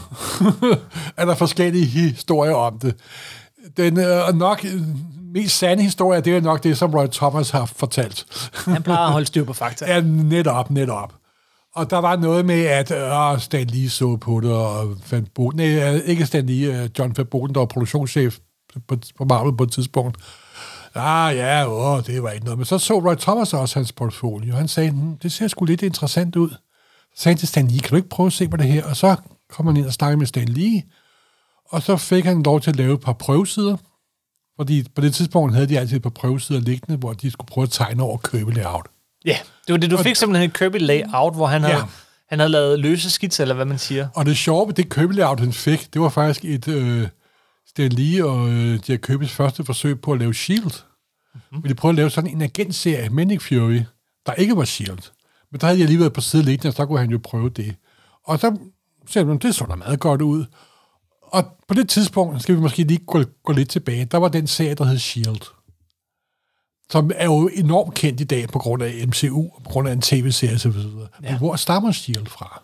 er 1.17 1.25
der 1.25 1.35
forskellige 1.35 1.85
historier 1.85 2.53
om 2.53 2.79
det. 2.79 2.95
Den 3.77 3.99
øh, 3.99 4.35
nok 4.35 4.65
øh, 4.65 4.81
mest 5.33 5.57
sande 5.57 5.83
historie, 5.83 6.21
det 6.21 6.37
er 6.37 6.41
nok 6.41 6.63
det, 6.63 6.77
som 6.77 6.93
Roy 6.93 7.07
Thomas 7.07 7.49
har 7.49 7.65
fortalt. 7.65 8.25
Han 8.65 8.83
plejer 8.83 9.05
at 9.05 9.11
holde 9.11 9.27
styr 9.27 9.43
på 9.43 9.53
fakta. 9.53 9.85
Ja, 9.93 10.01
netop, 10.01 10.71
netop. 10.71 11.13
Og 11.75 11.89
der 11.89 11.97
var 11.97 12.15
noget 12.15 12.45
med, 12.45 12.65
at 12.65 12.91
øh, 12.91 13.39
Stan 13.39 13.67
Lee 13.67 13.89
så 13.89 14.15
på 14.15 14.39
det, 14.39 14.51
og 14.51 14.95
Van 15.11 15.27
Boden, 15.35 15.57
nej, 15.57 15.95
øh, 15.95 16.01
ikke 16.05 16.25
Stan 16.25 16.45
Lee, 16.45 16.83
øh, 16.83 16.89
John 16.99 17.13
Van 17.17 17.25
Boden, 17.25 17.55
der 17.55 17.61
var 17.61 17.65
produktionschef 17.65 18.37
på, 18.87 18.95
på 19.17 19.25
Marvel 19.25 19.57
på 19.57 19.63
et 19.63 19.71
tidspunkt. 19.71 20.17
Ah 20.95 21.35
ja, 21.35 21.69
åh, 21.69 22.03
det 22.05 22.23
var 22.23 22.29
ikke 22.29 22.45
noget. 22.45 22.59
Men 22.59 22.65
så 22.65 22.77
så 22.77 22.99
Roy 22.99 23.15
Thomas 23.15 23.53
også 23.53 23.79
hans 23.79 23.91
portfolio, 23.91 24.55
han 24.55 24.67
sagde, 24.67 24.89
hm, 24.89 25.17
det 25.17 25.31
ser 25.31 25.47
sgu 25.47 25.65
lidt 25.65 25.81
interessant 25.81 26.35
ud. 26.35 26.49
Så 27.15 27.23
sagde 27.23 27.33
han 27.33 27.37
til 27.37 27.47
Stan 27.47 27.67
Lee, 27.67 27.79
kan 27.79 27.89
du 27.89 27.95
ikke 27.95 28.09
prøve 28.09 28.27
at 28.27 28.33
se 28.33 28.47
på 28.47 28.57
det 28.57 28.65
her? 28.65 28.85
Og 28.85 28.95
så 28.95 29.15
kom 29.49 29.67
han 29.67 29.77
ind 29.77 29.85
og 29.85 29.93
snakkede 29.93 30.17
med 30.17 30.27
Stan 30.27 30.47
Lee, 30.47 30.83
og 31.69 31.83
så 31.83 31.97
fik 31.97 32.25
han 32.25 32.43
lov 32.43 32.61
til 32.61 32.69
at 32.69 32.75
lave 32.75 32.93
et 32.93 33.01
par 33.01 33.13
prøvesider, 33.13 33.77
fordi 34.55 34.85
på 34.95 35.01
det 35.01 35.13
tidspunkt 35.15 35.53
havde 35.53 35.67
de 35.69 35.79
altid 35.79 35.95
et 35.97 36.01
par 36.03 36.09
prøvesider 36.09 36.59
liggende, 36.59 36.97
hvor 36.97 37.13
de 37.13 37.31
skulle 37.31 37.47
prøve 37.47 37.63
at 37.63 37.71
tegne 37.71 38.03
over 38.03 38.17
købe 38.17 38.53
layout. 38.53 38.85
Ja, 39.25 39.37
det 39.67 39.73
var 39.73 39.77
det. 39.79 39.91
Du 39.91 39.97
fik 39.97 40.15
simpelthen 40.15 40.49
et 40.49 40.57
Kirby 40.57 40.77
layout, 40.79 41.35
hvor 41.35 41.47
han 41.47 41.61
havde, 41.61 41.75
Ja. 41.75 41.79
ja. 41.81 41.85
han 42.29 42.39
havde 42.39 42.51
lavet 42.51 42.79
løse 42.79 43.09
skitser, 43.09 43.43
eller 43.43 43.55
hvad 43.55 43.65
man 43.65 43.77
siger. 43.77 44.07
Og 44.15 44.25
det 44.25 44.37
sjove 44.37 44.67
ved 44.67 44.73
det 44.73 44.89
købelayout, 44.89 45.39
han 45.39 45.53
fik, 45.53 45.93
det 45.93 46.01
var 46.01 46.09
faktisk 46.09 46.45
et 46.45 46.67
øh, 46.67 47.07
Stan 47.67 47.91
Lee 47.91 48.25
og 48.25 48.49
øh, 48.49 48.79
Jack 48.89 49.09
Kirby's 49.09 49.27
første 49.27 49.65
forsøg 49.65 50.01
på 50.01 50.11
at 50.11 50.19
lave 50.19 50.33
S.H.I.E.L.D. 50.33 50.63
Mm-hmm. 51.33 51.59
Men 51.61 51.69
de 51.69 51.75
prøvede 51.75 51.93
at 51.93 51.95
lave 51.97 52.09
sådan 52.09 52.29
en 52.29 52.41
agentserie 52.41 53.09
med 53.09 53.25
Nick 53.25 53.41
Fury, 53.41 53.81
der 54.25 54.33
ikke 54.33 54.57
var 54.57 54.65
S.H.I.E.L.D. 54.65 55.11
Men 55.51 55.61
der 55.61 55.67
havde 55.67 55.79
jeg 55.79 55.87
lige 55.87 55.99
været 55.99 56.13
på 56.13 56.21
side 56.21 56.43
liggende, 56.43 56.69
og 56.69 56.73
så 56.73 56.85
kunne 56.85 56.99
han 56.99 57.09
jo 57.11 57.19
prøve 57.23 57.49
det. 57.49 57.75
Og 58.23 58.39
så 58.39 58.57
man, 59.15 59.37
det 59.37 59.55
så 59.55 59.65
da 59.65 59.75
meget 59.75 59.99
godt 59.99 60.21
ud. 60.21 60.45
Og 61.21 61.43
på 61.67 61.73
det 61.73 61.89
tidspunkt, 61.89 62.41
skal 62.41 62.55
vi 62.55 62.59
måske 62.59 62.83
lige 62.83 63.05
gå, 63.05 63.23
gå 63.43 63.53
lidt 63.53 63.69
tilbage, 63.69 64.05
der 64.05 64.17
var 64.17 64.27
den 64.27 64.47
serie, 64.47 64.75
der 64.75 64.83
hed 64.83 64.97
S.H.I.E.L.D., 64.97 65.45
som 66.89 67.11
er 67.15 67.25
jo 67.25 67.47
enormt 67.53 67.93
kendt 67.93 68.21
i 68.21 68.23
dag 68.23 68.47
på 68.47 68.59
grund 68.59 68.83
af 68.83 69.07
MCU, 69.07 69.49
og 69.53 69.63
på 69.63 69.69
grund 69.69 69.87
af 69.87 69.93
en 69.93 70.01
tv-serie 70.01 70.55
osv. 70.55 70.71
Ja. 71.23 71.29
Men 71.29 71.37
hvor 71.37 71.55
stammer 71.55 71.91
S.H.I.E.L.D. 71.91 72.27
fra? 72.27 72.63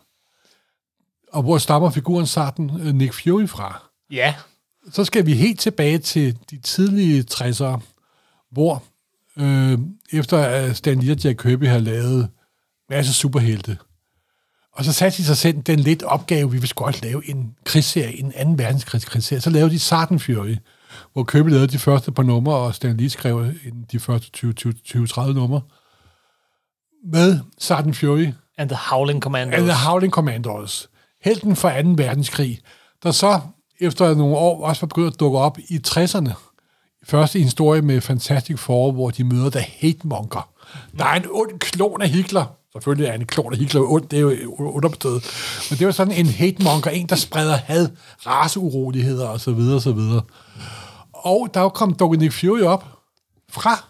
Og 1.33 1.43
hvor 1.43 1.57
stammer 1.57 1.89
figuren 1.89 2.27
Sarten 2.27 2.71
øh, 2.81 2.95
Nick 2.95 3.13
Fury 3.13 3.47
fra? 3.47 3.81
Ja, 4.11 4.35
Så 4.91 5.05
skal 5.05 5.25
vi 5.25 5.33
helt 5.33 5.59
tilbage 5.59 5.97
til 5.97 6.37
de 6.49 6.57
tidlige 6.57 7.25
60'ere, 7.31 7.79
hvor 8.51 8.83
øh, 9.37 9.79
efter 10.11 10.37
at 10.37 10.77
Stan 10.77 10.99
Lee 10.99 11.11
og 11.11 11.23
Jack 11.23 11.41
Kirby 11.41 11.67
har 11.67 11.79
lavet 11.79 12.29
masse 12.89 13.13
superhelte, 13.13 13.77
og 14.73 14.85
så 14.85 14.93
satte 14.93 15.17
de 15.17 15.23
sig 15.25 15.37
selv 15.37 15.61
den 15.61 15.79
lidt 15.79 16.03
opgave, 16.03 16.51
vi 16.51 16.57
vil 16.57 16.71
godt 16.75 17.01
lave 17.01 17.29
en 17.29 17.55
krigsserie, 17.63 18.19
en 18.19 18.33
anden 18.35 18.57
verdenskrigsserie. 18.57 19.41
Så 19.41 19.49
lavede 19.49 19.71
de 19.71 19.79
Sarten 19.79 20.19
Fury. 20.19 20.55
hvor 21.13 21.23
Kirby 21.23 21.49
lavede 21.49 21.67
de 21.67 21.79
første 21.79 22.11
par 22.11 22.23
numre, 22.23 22.55
og 22.55 22.75
Stan 22.75 22.97
Lee 22.97 23.09
skrev 23.09 23.45
de 23.91 23.99
første 23.99 24.47
20-30 24.47 25.33
numre, 25.33 25.61
med 27.05 27.39
Sergeant 27.59 27.97
Fury 27.97 28.27
And 28.57 28.69
the 28.69 28.79
Howling 28.89 29.21
Commandos. 29.21 29.57
and 29.59 29.65
the 29.65 29.87
Howling 29.87 30.13
Commandos, 30.13 30.89
helten 31.23 31.55
fra 31.55 31.81
2. 31.81 31.89
verdenskrig, 31.97 32.59
der 33.03 33.11
så 33.11 33.39
efter 33.79 34.13
nogle 34.15 34.35
år 34.37 34.65
også 34.65 34.81
var 34.81 34.87
begyndt 34.87 35.13
at 35.13 35.19
dukke 35.19 35.37
op 35.37 35.57
i 35.59 35.79
60'erne. 35.87 36.31
Først 37.05 37.35
i 37.35 37.37
en 37.37 37.43
historie 37.43 37.81
med 37.81 38.01
Fantastic 38.01 38.59
Four, 38.59 38.91
hvor 38.91 39.09
de 39.09 39.23
møder 39.23 39.49
The 39.49 39.65
Hate 39.79 40.07
Monger. 40.07 40.49
Der 40.97 41.05
er 41.05 41.13
en 41.13 41.25
ond 41.31 41.59
klon 41.59 42.01
af 42.01 42.09
Hitler. 42.09 42.45
Selvfølgelig 42.73 43.07
er 43.07 43.13
en 43.13 43.25
klon 43.25 43.53
af 43.53 43.59
Hitler 43.59 43.81
ond, 43.81 44.07
det 44.07 44.17
er 44.17 44.21
jo 44.21 44.55
underbetøjet. 44.55 45.23
Men 45.69 45.79
det 45.79 45.87
var 45.87 45.93
sådan 45.93 46.13
en 46.13 46.25
hate 46.25 46.63
monger, 46.63 46.91
en 46.91 47.07
der 47.09 47.15
spreder 47.15 47.55
had, 47.55 47.89
raceuroligheder 48.27 49.27
osv. 49.29 49.59
osv. 49.75 49.99
Og 51.13 51.49
der 51.53 51.69
kom 51.69 51.93
Dominic 51.93 52.33
Fury 52.39 52.61
op 52.61 52.85
fra 53.51 53.83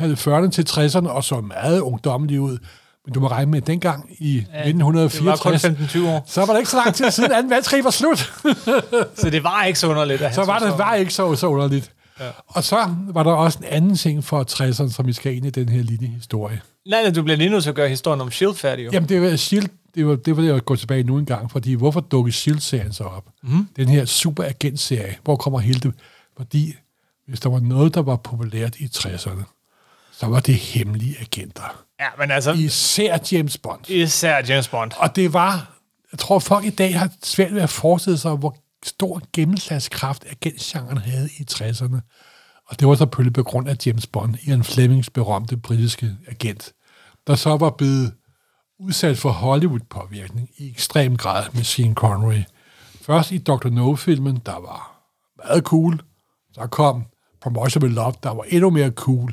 40'erne 0.00 0.50
til 0.50 0.66
60'erne 0.70 1.08
og 1.08 1.24
så 1.24 1.40
meget 1.40 1.80
ungdommelig 1.80 2.40
ud. 2.40 2.58
Men 3.04 3.14
du 3.14 3.20
må 3.20 3.28
regne 3.28 3.50
med, 3.50 3.60
at 3.60 3.66
dengang 3.66 4.10
i 4.18 4.34
Det 4.34 4.76
var 4.78 5.36
kun 5.36 5.54
1964, 5.54 5.64
15-20 5.64 6.08
år. 6.08 6.24
så 6.26 6.44
var 6.44 6.52
det 6.52 6.60
ikke 6.60 6.70
så 6.70 6.76
lang 6.76 6.94
tid 6.94 7.10
siden 7.10 7.30
2. 7.30 7.36
verdenskrig 7.36 7.84
var 7.84 7.90
slut. 7.90 8.32
Så 9.20 9.30
det 9.30 9.44
var 9.44 9.64
ikke 9.64 9.78
så 9.78 9.88
underligt, 9.88 10.22
at 10.22 10.34
så 10.34 10.44
var 10.44 10.58
det 10.58 10.78
var 10.78 10.94
ikke 10.94 11.14
så, 11.14 11.34
så 11.34 11.46
underligt. 11.46 11.92
Ja. 12.20 12.24
Og 12.46 12.64
så 12.64 12.94
var 13.08 13.22
der 13.22 13.32
også 13.32 13.58
en 13.58 13.64
anden 13.64 13.96
ting 13.96 14.24
for 14.24 14.44
60'erne, 14.50 14.92
som 14.92 15.06
vi 15.06 15.12
skal 15.12 15.36
ind 15.36 15.46
i 15.46 15.50
den 15.50 15.68
her 15.68 15.82
lille 15.82 16.06
historie. 16.06 16.60
Nej, 16.88 17.02
nej, 17.02 17.10
du 17.10 17.22
bliver 17.22 17.36
lige 17.36 17.50
nødt 17.50 17.62
til 17.62 17.70
at 17.70 17.76
gøre 17.76 17.88
historien 17.88 18.20
om 18.20 18.30
S.H.I.E.L.D. 18.30 18.56
færdig, 18.56 18.84
jo. 18.84 18.90
Jamen, 18.92 19.08
det 19.08 19.22
var 19.22 19.36
S.H.I.E.L.D., 19.36 19.68
det 19.94 20.06
var, 20.06 20.16
det 20.16 20.36
var 20.36 20.42
det, 20.42 20.48
jeg 20.48 20.64
gå 20.64 20.76
tilbage 20.76 21.02
nu 21.02 21.18
en 21.18 21.26
gang, 21.26 21.50
fordi 21.50 21.74
hvorfor 21.74 22.00
dukker 22.00 22.32
S.H.I.E.L.D.-serien 22.32 22.92
så 22.92 23.04
op? 23.04 23.24
Mm. 23.42 23.68
Den 23.76 23.88
her 23.88 24.04
superagent-serie, 24.04 25.16
hvor 25.24 25.36
kommer 25.36 25.58
hele 25.58 25.80
det? 25.80 25.94
Fordi 26.36 26.74
hvis 27.26 27.40
der 27.40 27.48
var 27.48 27.60
noget, 27.60 27.94
der 27.94 28.02
var 28.02 28.16
populært 28.16 28.76
i 28.76 28.84
60'erne, 28.84 29.42
så 30.12 30.26
var 30.26 30.40
det 30.40 30.54
hemmelige 30.54 31.16
agenter. 31.20 31.84
Ja, 32.00 32.06
men 32.18 32.30
altså, 32.30 32.52
Især 32.52 33.18
James 33.32 33.58
Bond. 33.58 33.90
især 33.90 34.42
James 34.48 34.68
Bond. 34.68 34.90
Og 34.96 35.16
det 35.16 35.32
var, 35.32 35.78
jeg 36.12 36.18
tror 36.18 36.38
folk 36.38 36.64
i 36.64 36.70
dag 36.70 36.98
har 36.98 37.10
svært 37.22 37.54
ved 37.54 37.60
at 37.62 37.70
forestille 37.70 38.18
sig, 38.18 38.34
hvor 38.34 38.56
stor 38.84 39.22
gennemslagskraft 39.32 40.24
agentgenren 40.30 40.98
havde 40.98 41.28
i 41.38 41.46
60'erne. 41.50 42.00
Og 42.68 42.80
det 42.80 42.88
var 42.88 42.94
selvfølgelig 42.94 43.32
på 43.32 43.42
grund 43.42 43.68
af 43.68 43.76
James 43.86 44.06
Bond, 44.06 44.36
Ian 44.46 44.64
Flemings 44.64 45.10
berømte 45.10 45.56
britiske 45.56 46.10
agent, 46.28 46.72
der 47.26 47.34
så 47.34 47.56
var 47.56 47.70
blevet 47.70 48.12
udsat 48.80 49.18
for 49.18 49.30
Hollywood-påvirkning 49.30 50.50
i 50.58 50.70
ekstrem 50.70 51.16
grad 51.16 51.44
med 51.52 51.64
Sean 51.64 51.94
Connery. 51.94 52.42
Først 53.00 53.32
i 53.32 53.38
Dr. 53.38 53.68
No-filmen, 53.68 54.40
der 54.46 54.52
var 54.60 55.10
meget 55.36 55.64
cool. 55.64 56.00
Så 56.52 56.66
kom 56.66 57.04
Promotion 57.40 57.88
Love, 57.88 58.14
der 58.22 58.30
var 58.30 58.44
endnu 58.48 58.70
mere 58.70 58.90
cool. 58.90 59.32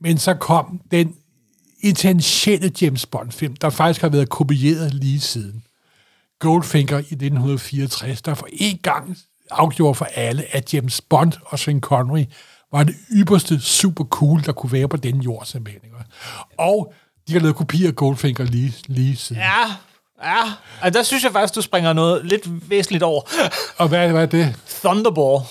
Men 0.00 0.18
så 0.18 0.34
kom 0.34 0.80
den 0.90 1.16
intensielle 1.80 2.72
James 2.80 3.06
Bond-film, 3.06 3.56
der 3.56 3.70
faktisk 3.70 4.00
har 4.00 4.08
været 4.08 4.28
kopieret 4.28 4.94
lige 4.94 5.20
siden. 5.20 5.64
Goldfinger 6.38 6.98
i 6.98 7.00
1964, 7.00 8.22
der 8.22 8.34
for 8.34 8.48
en 8.52 8.78
gang 8.78 9.16
afgjorde 9.50 9.94
for 9.94 10.04
alle, 10.04 10.54
at 10.54 10.74
James 10.74 11.00
Bond 11.00 11.32
og 11.44 11.58
Sean 11.58 11.80
Connery 11.80 12.24
var 12.72 12.84
det 12.84 12.94
ypperste 13.12 13.60
super 13.60 14.04
cool, 14.04 14.44
der 14.44 14.52
kunne 14.52 14.72
være 14.72 14.88
på 14.88 14.96
den 14.96 15.20
jord, 15.20 15.44
simpelthen. 15.44 15.84
ikke? 15.84 15.96
Og 16.58 16.94
de 17.32 17.38
har 17.38 17.42
lavet 17.42 17.56
kopier 17.56 17.88
af 17.88 17.96
Goldfinger 17.96 18.44
lige, 18.44 18.74
lige 18.86 19.16
siden. 19.16 19.42
Ja. 19.42 19.64
Ja. 20.24 20.42
Altså, 20.82 20.98
der 20.98 21.04
synes 21.04 21.24
jeg 21.24 21.32
faktisk, 21.32 21.54
du 21.54 21.60
springer 21.62 21.92
noget 21.92 22.24
lidt 22.26 22.70
væsentligt 22.70 23.02
over. 23.02 23.22
Og 23.76 23.88
hvad, 23.88 24.08
hvad 24.08 24.22
er 24.22 24.26
det? 24.26 24.54
Thunderball. 24.84 25.44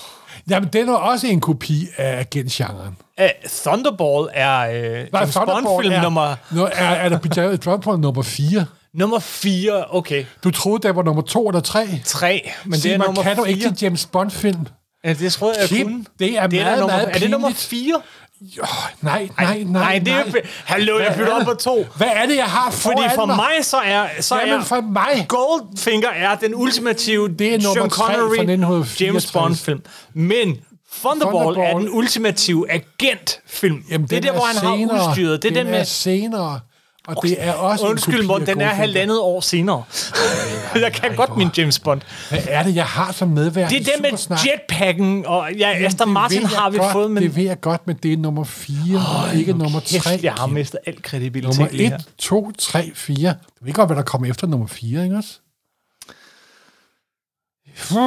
Jamen, 0.50 0.68
den 0.72 0.88
er 0.88 0.94
også 0.94 1.26
en 1.26 1.40
kopi 1.40 1.86
af 1.96 2.18
agentgenren. 2.18 2.96
Uh, 3.20 3.26
Thunderball 3.50 4.28
er 4.32 4.68
uh, 4.68 4.74
James 5.14 5.34
Bond-film 5.34 5.92
er, 5.92 6.02
nummer, 6.02 6.34
Nå, 6.50 6.64
er, 6.64 6.70
er 6.88 7.08
der 7.08 7.18
Thunderball 7.60 8.00
nummer 8.00 8.22
4? 8.22 8.64
nummer 8.94 9.18
4. 9.18 9.84
Okay, 9.90 10.24
Du 10.44 10.50
troede, 10.50 10.82
der 10.82 10.92
var 10.92 11.02
nummer 11.02 11.22
2 11.22 11.48
eller 11.48 11.60
3? 11.60 11.86
3. 12.04 12.50
Men 12.64 12.74
Sig 12.74 12.82
det 12.82 12.92
er 12.94 12.98
mig, 12.98 13.06
nummer 13.06 13.22
kan 13.22 13.36
du 13.36 13.44
4. 13.44 13.52
ikke 13.52 13.64
til 13.68 13.76
James 13.82 14.06
Bond-film? 14.06 14.66
Ja, 15.04 15.12
det 15.12 15.32
troede 15.32 15.54
jeg, 15.60 15.70
jeg 15.70 15.78
Kim, 15.78 15.86
kunne. 15.86 16.04
det 16.18 16.38
er 16.38 16.46
det 16.46 16.60
er, 16.60 16.64
meget, 16.64 16.78
nummer, 16.78 16.96
meget 16.96 17.08
er 17.14 17.18
det 17.18 17.30
nummer 17.30 17.48
pinligt. 17.48 17.62
4? 17.64 18.00
Jo, 18.42 18.62
nej, 19.00 19.28
nej, 19.38 19.62
nej. 19.66 19.82
Nej, 19.82 19.98
det 19.98 20.12
er... 20.12 20.24
Hallo, 20.64 20.98
jeg 20.98 21.14
bytter 21.18 21.32
op 21.34 21.44
på 21.44 21.54
2. 21.54 21.86
Hvad 21.96 22.08
er 22.14 22.26
det, 22.26 22.36
jeg 22.36 22.44
har 22.44 22.70
foran 22.70 22.96
Fordi 22.96 23.14
for 23.14 23.26
mig? 23.26 23.36
mig, 23.36 23.64
så 23.64 23.76
er, 23.76 24.06
så 24.20 24.36
Jamen, 24.40 24.54
er 24.54 24.64
for 24.64 24.80
mig. 24.80 25.26
Goldfinger 25.28 26.08
er 26.08 26.34
den 26.36 26.54
ultimative 26.54 27.28
Det 27.28 27.54
er 27.54 27.60
Sean 27.60 27.90
Connery 27.90 28.34
1964. 28.34 29.00
James 29.00 29.32
Bond-film. 29.32 29.80
Men 30.14 30.56
Thunderball, 31.00 31.56
er 31.56 31.62
Thunderball- 31.70 31.78
den 31.80 31.88
ultimative 31.90 32.66
agentfilm. 32.70 33.84
Jamen, 33.90 34.06
det 34.06 34.16
er 34.16 34.20
der, 34.20 34.32
hvor 34.32 34.44
han 34.44 34.56
senere. 34.56 34.98
har 34.98 35.08
udstyret. 35.08 35.42
Det 35.42 35.48
er 35.50 35.54
den, 35.54 35.64
den 35.64 35.70
med... 35.72 35.80
er 35.80 35.84
senere. 35.84 36.60
Og 37.08 37.16
det 37.22 37.36
er 37.38 37.52
også 37.52 37.86
Undskyld, 37.86 38.26
Morten, 38.26 38.46
den 38.46 38.60
er 38.60 38.68
halvandet 38.68 39.20
år 39.20 39.40
senere. 39.40 39.82
jeg 40.74 40.92
kan 40.92 41.16
godt 41.16 41.36
min 41.36 41.48
James 41.56 41.78
Bond. 41.78 42.00
Hvad 42.28 42.38
er 42.46 42.62
det, 42.62 42.74
jeg 42.74 42.84
har 42.84 43.12
som 43.12 43.28
medvært? 43.28 43.70
Det 43.70 43.76
er 43.76 43.80
i 43.80 43.84
den 43.84 44.02
med 44.02 44.38
jetpacken, 44.46 45.26
og 45.26 45.52
ja, 45.58 45.68
Jamen, 45.68 45.84
Aston 45.84 46.06
det 46.06 46.12
Martin 46.14 46.44
har 46.46 46.70
vi 46.70 46.78
godt, 46.78 46.92
fået, 46.92 47.10
men 47.10 47.22
Det 47.22 47.36
ved 47.36 47.44
jeg 47.44 47.60
godt, 47.60 47.86
men 47.86 47.96
det 48.02 48.12
er 48.12 48.16
nummer 48.16 48.44
4, 48.44 48.76
og 48.98 49.36
ikke 49.38 49.52
nummer 49.52 49.80
3. 49.80 49.98
kæft, 49.98 50.24
jeg 50.24 50.32
har 50.32 50.46
mistet 50.46 50.80
al 50.86 51.02
kredibilitet 51.02 51.58
Nummer 51.58 51.72
lige 51.72 51.88
her. 51.88 51.96
1, 51.96 52.04
2, 52.18 52.52
3, 52.58 52.90
4. 52.94 53.34
Du 53.60 53.64
ved 53.64 53.72
godt, 53.72 53.88
hvad 53.88 53.96
der 53.96 54.02
kommer 54.02 54.30
efter 54.30 54.46
nummer 54.46 54.66
4, 54.66 55.04
ikke 55.04 55.16
også? 55.16 55.38
Hmm, 57.90 57.98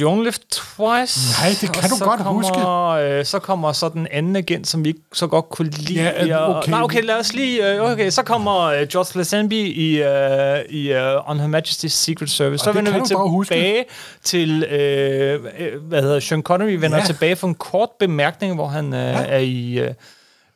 you 0.00 0.10
only 0.10 0.22
live 0.24 0.32
twice. 0.50 1.40
Nej, 1.42 1.50
det 1.60 1.72
kan 1.72 1.84
Og 1.84 1.90
du 1.90 1.96
så 1.96 2.04
godt 2.04 2.20
kommer, 2.20 2.88
Øh, 2.88 3.24
så 3.24 3.38
kommer 3.38 3.72
så 3.72 3.88
den 3.88 4.06
anden 4.10 4.36
agent, 4.36 4.66
som 4.66 4.84
vi 4.84 4.88
ikke 4.88 5.00
så 5.12 5.26
godt 5.26 5.48
kunne 5.50 5.70
lide. 5.70 6.02
Ja, 6.02 6.24
øh, 6.26 6.48
og- 6.48 6.56
okay. 6.56 6.70
Nej, 6.70 6.82
okay, 6.82 7.02
lad 7.02 7.14
os 7.14 7.32
lige... 7.32 7.74
øh, 7.74 7.80
Okay, 7.92 8.10
så 8.10 8.22
kommer 8.22 8.60
øh, 8.60 8.86
George 8.88 9.18
Lazenby 9.18 9.52
i, 9.54 10.02
øh, 10.02 10.58
i 10.70 10.92
uh, 10.94 11.30
On 11.30 11.40
Her 11.40 11.58
Majesty's 11.60 11.88
Secret 11.88 12.30
Service. 12.30 12.64
Så 12.64 12.70
det 12.70 12.76
vender 12.76 12.92
vi 12.92 12.98
bare 13.14 13.28
huske. 13.28 13.54
tilbage 13.54 13.84
til... 14.24 14.64
Øh, 14.64 15.40
øh, 15.58 15.82
hvad 15.82 16.02
hedder 16.02 16.20
Sean 16.20 16.42
Connery 16.42 16.72
vender 16.72 16.98
Ja. 16.98 17.04
tilbage 17.04 17.36
for 17.36 17.46
en 17.48 17.54
kort 17.54 17.88
bemærkning, 17.98 18.54
hvor 18.54 18.66
han 18.66 18.94
øh, 18.94 19.16
er 19.28 19.38
i... 19.38 19.78
Øh, 19.78 19.90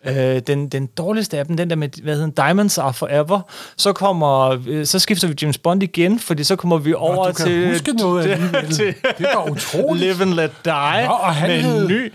Øh, 0.07 0.41
den, 0.47 0.69
den 0.69 0.87
dårligste 0.87 1.39
af 1.39 1.47
dem, 1.47 1.57
den 1.57 1.71
der 1.71 1.77
med, 1.77 1.89
hvad 2.03 2.15
hedder 2.15 2.27
den, 2.27 2.35
Diamonds 2.47 2.79
Are 2.79 2.93
Forever, 2.95 3.41
så 3.77 3.93
kommer, 3.93 4.59
øh, 4.67 4.87
så 4.87 4.99
skifter 4.99 5.29
vi 5.29 5.35
James 5.43 5.59
Bond 5.59 5.83
igen, 5.83 6.19
fordi 6.19 6.45
så 6.45 6.57
kommer 6.57 6.79
vi 6.79 6.95
over 6.95 7.27
du 7.27 7.33
kan 7.33 7.47
til... 7.47 7.69
huske 7.73 7.93
noget 7.93 8.31
alligevel. 8.31 8.71
til 8.73 8.95
Det 9.19 9.27
var 9.35 9.51
utroligt. 9.51 10.05
Live 10.05 10.23
and 10.23 10.35
Let 10.35 10.51
Die, 10.65 11.07
Nå, 11.07 11.13
og 11.13 11.35
han 11.35 11.49
med 11.51 11.61
hed- 11.63 11.83
en 11.83 11.89
ny... 11.89 12.13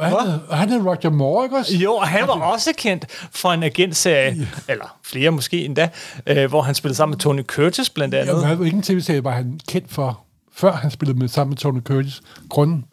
Han, 0.00 0.12
hed- 0.12 0.40
han 0.52 0.68
hed 0.68 0.80
Roger 0.86 1.10
Moore, 1.10 1.44
ikke 1.44 1.56
også? 1.56 1.76
Jo, 1.76 1.92
og 1.94 2.08
han 2.08 2.20
var 2.26 2.34
også 2.34 2.70
kendt 2.78 3.04
for 3.30 3.52
en 3.52 3.62
agentserie, 3.62 4.48
eller 4.68 4.96
flere 5.04 5.30
måske 5.30 5.64
endda, 5.64 5.88
øh, 6.26 6.48
hvor 6.48 6.62
han 6.62 6.74
spillede 6.74 6.96
sammen 6.96 7.12
med 7.12 7.18
Tony 7.18 7.42
Curtis 7.42 7.90
blandt 7.90 8.14
andet. 8.14 8.64
Ikke 8.64 8.76
en 8.76 8.82
tv-serie, 8.82 9.24
var 9.24 9.30
han 9.30 9.60
kendt 9.68 9.92
for, 9.92 10.20
før 10.56 10.72
han 10.72 10.90
spillede 10.90 11.18
med 11.18 11.28
sammen 11.28 11.50
med 11.50 11.56
Tony 11.56 11.80
Curtis. 11.80 12.20
Grunden. 12.48 12.84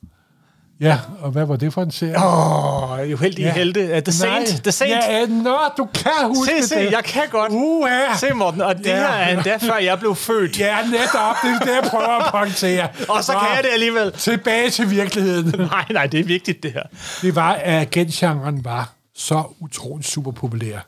Ja, 0.81 0.97
og 1.21 1.31
hvad 1.31 1.45
var 1.45 1.55
det 1.55 1.73
for 1.73 1.81
en 1.81 1.91
serie? 1.91 2.17
Åh, 2.17 2.91
oh, 2.91 2.99
uheldige 3.13 3.47
Ja. 3.47 3.53
helte. 3.53 3.79
Uh, 3.97 3.99
The 4.03 4.11
Saint. 4.13 4.49
Nej. 4.49 4.59
The 4.63 4.71
Saint. 4.71 4.91
Ja, 5.09 5.25
nå, 5.25 5.57
du 5.77 5.87
kan 5.93 6.11
huske 6.35 6.53
se, 6.61 6.67
se, 6.67 6.75
det. 6.75 6.91
jeg 6.91 7.03
kan 7.03 7.21
godt. 7.31 7.51
Uha. 7.51 8.15
Se, 8.17 8.33
Morten, 8.33 8.61
og 8.61 8.77
det 8.77 8.85
Ja. 8.85 8.95
her 8.95 9.05
er 9.07 9.33
endda 9.37 9.57
før 9.57 9.77
jeg 9.77 9.99
blev 9.99 10.15
født. 10.15 10.59
Ja, 10.59 10.77
netop. 10.85 11.35
Det 11.43 11.49
er 11.49 11.59
det, 11.59 11.75
jeg 11.83 11.83
prøver 11.89 12.07
at 12.25 12.31
pointere. 12.31 12.87
Og 13.09 13.23
så 13.23 13.31
kan 13.31 13.55
jeg 13.55 13.63
det 13.63 13.69
alligevel. 13.73 14.11
Tilbage 14.11 14.69
til 14.69 14.89
virkeligheden. 14.89 15.53
Nej, 15.59 15.85
nej, 15.89 16.07
det 16.07 16.19
er 16.19 16.23
vigtigt, 16.23 16.63
det 16.63 16.71
her. 16.73 16.83
Det 17.21 17.35
var, 17.35 17.51
at 17.53 17.81
agentgenren 17.81 18.65
var 18.65 18.89
så 19.15 19.43
utroligt 19.59 20.07
super 20.07 20.31
populær. 20.31 20.79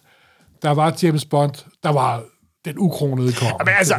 Der 0.61 0.71
var 0.71 0.93
James 1.03 1.25
Bond, 1.25 1.51
der 1.83 1.89
var 1.91 2.21
den 2.65 2.73
ukronede 2.77 3.33
konge. 3.33 3.53
Men 3.65 3.73
altså, 3.77 3.95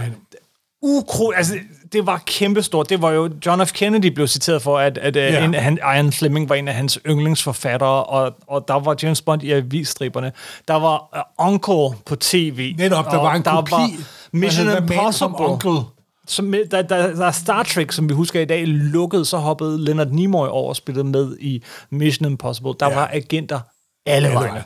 ukro, 0.83 1.30
altså, 1.30 1.59
det 1.92 2.06
var 2.06 2.23
kæmpestort. 2.26 2.88
Det 2.90 3.02
var 3.02 3.11
jo, 3.11 3.30
John 3.47 3.66
F. 3.66 3.73
Kennedy 3.73 4.06
blev 4.06 4.28
citeret 4.28 4.62
for, 4.62 4.78
at, 4.78 4.99
at 4.99 5.16
Ja. 5.16 5.33
ja. 5.33 5.45
en, 5.45 5.54
han, 5.54 5.78
Ian 5.78 6.12
Fleming 6.12 6.49
var 6.49 6.54
en 6.54 6.68
af 6.68 6.75
hans 6.75 6.99
yndlingsforfattere, 7.06 8.04
og, 8.04 8.35
og 8.47 8.64
der 8.68 8.75
var 8.75 8.97
James 9.02 9.23
Bond 9.23 9.42
i 9.42 9.50
avisstriberne. 9.52 10.33
Der 10.68 10.75
var 10.75 11.26
uh, 11.38 11.47
Uncle 11.52 11.99
på 12.06 12.16
tv. 12.16 12.75
Netop, 12.78 13.04
der 13.11 13.16
var 13.16 13.35
en 13.35 13.42
der 13.45 13.50
kopi. 13.50 13.71
Var 13.73 13.88
Mission 14.33 14.66
Impossible. 14.76 15.37
Uncle. 15.47 15.80
Som, 16.28 16.52
der, 16.71 16.83
der, 16.83 17.14
der 17.14 17.26
er 17.26 17.30
Star 17.33 17.62
Trek, 17.62 17.92
som 17.92 18.09
vi 18.09 18.14
husker 18.14 18.40
i 18.40 18.45
dag, 18.45 18.66
lukket, 18.66 19.26
så 19.26 19.37
hoppede 19.37 19.85
Leonard 19.85 20.09
Nimoy 20.11 20.47
over 20.49 20.68
og 20.68 20.76
spillede 20.76 21.04
med 21.04 21.37
i 21.40 21.62
Mission 21.90 22.26
Impossible. 22.30 22.73
Der 22.80 22.88
Ja. 22.88 22.95
var 22.95 23.11
agenter 23.12 23.61
alle 24.06 24.28
vegne. 24.28 24.64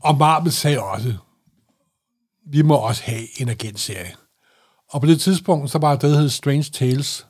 Og 0.00 0.18
Marvel 0.18 0.52
sagde 0.52 0.80
også, 0.82 1.12
vi 2.50 2.62
må 2.62 2.74
også 2.76 3.02
have 3.04 3.40
en 3.40 3.48
agentserie. 3.48 4.12
Og 4.90 5.00
på 5.00 5.06
det 5.06 5.20
tidspunkt, 5.20 5.70
så 5.70 5.78
var 5.78 5.90
der 5.90 5.98
det, 5.98 6.10
der 6.10 6.20
hed 6.20 6.28
Strange 6.28 6.62
Tales, 6.72 7.26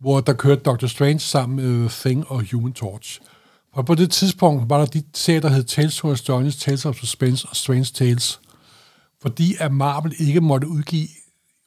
hvor 0.00 0.20
der 0.20 0.32
kørte 0.32 0.60
Doctor 0.60 0.86
Strange 0.86 1.18
sammen 1.18 1.56
med 1.56 1.88
Thing 1.88 2.30
og 2.30 2.44
Human 2.52 2.72
Torch. 2.72 3.20
Og 3.72 3.86
på 3.86 3.94
det 3.94 4.10
tidspunkt 4.10 4.70
var 4.70 4.78
der 4.78 4.86
de 4.86 5.02
serier, 5.14 5.40
der 5.40 5.48
hed 5.48 5.64
Tales 5.64 5.96
to 5.96 6.12
Astonish, 6.12 6.58
Tales 6.58 6.86
of 6.86 6.96
Suspense 6.96 7.46
og 7.50 7.56
Strange 7.56 7.84
Tales. 7.84 8.40
Fordi 9.22 9.54
at 9.60 9.72
Marvel 9.72 10.14
ikke 10.18 10.40
måtte 10.40 10.68
udgive 10.68 11.08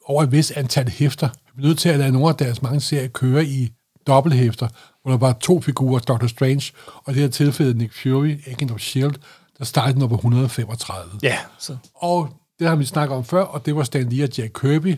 over 0.05 0.23
et 0.23 0.31
vis 0.31 0.51
antal 0.51 0.89
hæfter. 0.89 1.29
Vi 1.55 1.63
er 1.63 1.67
nødt 1.67 1.79
til 1.79 1.89
at 1.89 1.99
lade 1.99 2.11
nogle 2.11 2.29
af 2.29 2.35
deres 2.35 2.61
mange 2.61 2.81
serier 2.81 3.07
køre 3.07 3.45
i 3.45 3.69
dobbelthæfter, 4.07 4.67
hvor 5.01 5.11
der 5.11 5.17
var 5.17 5.33
to 5.33 5.61
figurer, 5.61 5.99
Doctor 5.99 6.27
Strange, 6.27 6.73
og 6.95 7.13
det 7.13 7.21
her 7.21 7.29
tilfælde 7.29 7.77
Nick 7.77 8.01
Fury, 8.01 8.37
Agent 8.47 8.71
of 8.71 8.79
S.H.I.E.L.D., 8.79 9.17
der 9.57 9.65
startede 9.65 9.99
nummer 9.99 10.17
135. 10.17 11.19
Ja, 11.23 11.37
så. 11.59 11.77
Og 11.95 12.29
det 12.59 12.67
har 12.67 12.75
vi 12.75 12.85
snakket 12.85 13.17
om 13.17 13.23
før, 13.25 13.41
og 13.41 13.65
det 13.65 13.75
var 13.75 13.83
Stan 13.83 14.09
Lee 14.09 14.23
og 14.23 14.37
Jack 14.37 14.53
Kirby. 14.61 14.95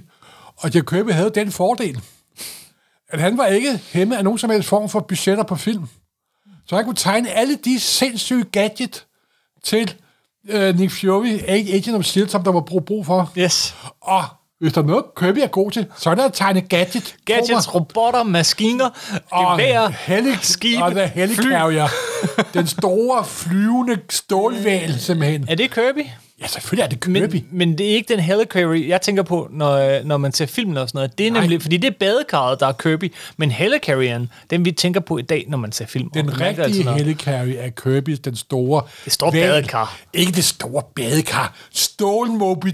Og 0.59 0.73
Jack 0.75 0.85
Kirby 0.87 1.11
havde 1.11 1.31
den 1.35 1.51
fordel, 1.51 2.01
at 3.09 3.19
han 3.19 3.37
var 3.37 3.45
ikke 3.45 3.79
hæmmet 3.93 4.15
af 4.17 4.23
nogen 4.23 4.39
som 4.39 4.49
helst 4.49 4.69
form 4.69 4.89
for 4.89 4.99
budgetter 4.99 5.43
på 5.43 5.55
film. 5.55 5.87
Så 6.67 6.75
han 6.75 6.85
kunne 6.85 6.95
tegne 6.95 7.29
alle 7.31 7.55
de 7.55 7.79
sindssyge 7.79 8.43
gadget 8.43 9.05
til 9.63 9.93
øh, 10.49 10.79
Nick 10.79 10.91
Fury, 10.93 11.39
Agent 11.47 11.95
of 11.95 12.05
S.H.I.E.L.D., 12.05 12.29
som 12.29 12.43
der 12.43 12.51
var 12.51 12.61
brug, 12.61 12.85
brug 12.85 13.05
for. 13.05 13.31
Yes. 13.37 13.75
Og 14.01 14.23
hvis 14.59 14.73
der 14.73 14.81
er 14.81 14.85
noget, 14.85 15.05
Kirby 15.19 15.37
er 15.37 15.47
god 15.47 15.71
til, 15.71 15.85
så 15.97 16.09
er 16.09 16.15
det 16.15 16.21
at 16.21 16.33
tegne 16.33 16.61
gadget. 16.61 17.15
Gadgets, 17.25 17.75
robotter, 17.75 18.23
maskiner, 18.23 18.89
gevær, 19.53 19.87
heli- 19.87 20.37
skibe, 20.41 20.83
og 20.83 20.91
the 20.91 21.07
helicarrier. 21.07 21.87
Den 22.53 22.67
store, 22.67 23.25
flyvende 23.25 23.97
stålval, 24.09 24.99
simpelthen. 24.99 25.45
Er 25.49 25.55
det 25.55 25.71
Kirby? 25.73 26.05
Ja, 26.41 26.48
selvfølgelig 26.48 26.84
er 26.84 26.88
det 26.89 27.00
Kirby. 27.00 27.34
Men, 27.34 27.46
men 27.51 27.77
det 27.77 27.91
er 27.91 27.96
ikke 27.96 28.13
den 28.13 28.19
Helicarry, 28.24 28.88
jeg 28.88 29.01
tænker 29.01 29.24
på, 29.24 29.48
når, 29.51 30.03
når 30.03 30.17
man 30.17 30.34
ser 30.34 30.46
filmen 30.46 30.77
og 30.77 30.88
sådan 30.89 30.98
noget. 30.98 31.17
Det 31.17 31.27
er 31.27 31.31
Nej. 31.31 31.41
nemlig, 31.41 31.62
fordi 31.62 31.77
det 31.77 31.88
er 31.88 31.96
badekarret, 32.00 32.60
der 32.60 32.67
er 32.67 32.72
Kirby, 32.72 33.13
men 33.38 33.51
Helicarrieren, 33.51 34.29
den 34.50 34.65
vi 34.65 34.72
tænker 34.72 35.00
på 35.00 35.17
i 35.17 35.22
dag, 35.22 35.46
når 35.48 35.58
man 35.58 35.72
ser 35.72 35.86
film. 35.86 36.10
Den 36.10 36.29
altid 36.29 36.41
rigtige 36.41 36.84
noget. 36.84 37.00
helicarrier 37.01 37.62
er 37.62 37.69
Kirby, 37.69 38.17
den 38.25 38.36
store... 38.36 38.81
Det 39.05 39.13
store 39.13 39.31
hval. 39.31 39.50
badekar. 39.50 39.98
Ikke 40.13 40.31
det 40.31 40.43
store 40.46 40.84
badekar. 40.96 41.55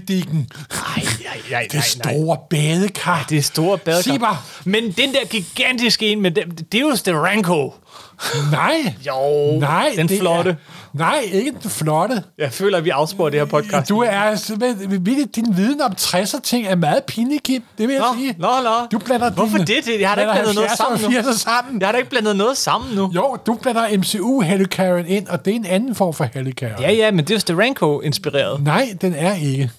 Dicken. 0.08 0.48
Nej, 0.70 1.04
nej, 1.24 1.38
nej, 1.50 1.62
Det 1.62 1.74
nej, 1.74 1.82
nej. 2.04 2.12
store 2.14 2.38
badekar. 2.50 3.26
Det 3.30 3.38
er 3.38 3.42
store 3.42 3.78
badekar. 3.78 4.44
Sig. 4.62 4.70
Men 4.70 4.84
den 4.84 5.12
der 5.12 5.26
gigantiske 5.30 6.06
en, 6.12 6.20
med 6.22 6.30
dem, 6.30 6.50
det 6.50 6.74
er 6.78 6.80
jo 6.80 6.96
Steranko. 6.96 7.72
Nej. 8.52 8.94
Jo, 9.06 9.58
Nej, 9.60 9.92
den 9.96 10.08
flotte. 10.08 10.50
Er, 10.50 10.54
nej, 10.92 11.18
ikke 11.32 11.52
den 11.62 11.70
flotte. 11.70 12.22
Jeg 12.38 12.52
føler, 12.52 12.78
at 12.78 12.84
vi 12.84 12.90
afsporer 12.90 13.30
det 13.30 13.40
her 13.40 13.44
podcast. 13.46 13.88
Du 13.88 13.98
er 14.00 14.34
simpelthen... 14.34 15.04
Din 15.34 15.56
viden 15.56 15.80
om 15.80 15.92
60'er 16.00 16.40
ting 16.40 16.66
er 16.66 16.74
meget 16.74 17.04
pinlig, 17.04 17.42
Kim. 17.42 17.62
Det 17.78 17.88
vil 17.88 17.94
jeg 17.94 18.02
Nå, 18.12 18.18
sige. 18.18 18.34
nå, 18.38 18.48
nå. 18.64 18.86
Du 18.92 18.98
blander 18.98 19.30
Hvorfor 19.30 19.58
dine- 19.58 19.66
det? 19.92 20.00
Jeg 20.00 20.08
har 20.08 20.14
da 20.16 20.20
ikke 20.20 20.32
blandet 20.32 20.54
noget 20.54 20.68
70'er 20.68 20.72
og 20.92 20.98
sammen 20.98 21.12
nu. 21.12 21.18
80'er 21.30 21.38
sammen. 21.38 21.80
Jeg 21.80 21.88
har 21.88 21.92
da 21.92 21.98
ikke 21.98 22.10
blandet 22.10 22.36
noget 22.36 22.56
sammen 22.56 22.94
nu. 22.96 23.10
Jo, 23.14 23.36
du 23.46 23.54
blander 23.62 23.98
MCU 23.98 24.40
helicarrieren 24.40 25.06
ind, 25.06 25.26
og 25.28 25.44
det 25.44 25.50
er 25.50 25.54
en 25.56 25.66
anden 25.66 25.94
form 25.94 26.14
for 26.14 26.26
helicarrier. 26.34 26.76
Ja, 26.80 26.92
ja, 26.92 27.10
men 27.10 27.18
det 27.24 27.30
er 27.30 27.34
jo 27.34 27.40
Steranko-inspireret. 27.40 28.62
Nej, 28.64 28.88
den 29.00 29.14
er 29.14 29.34
ikke. 29.34 29.70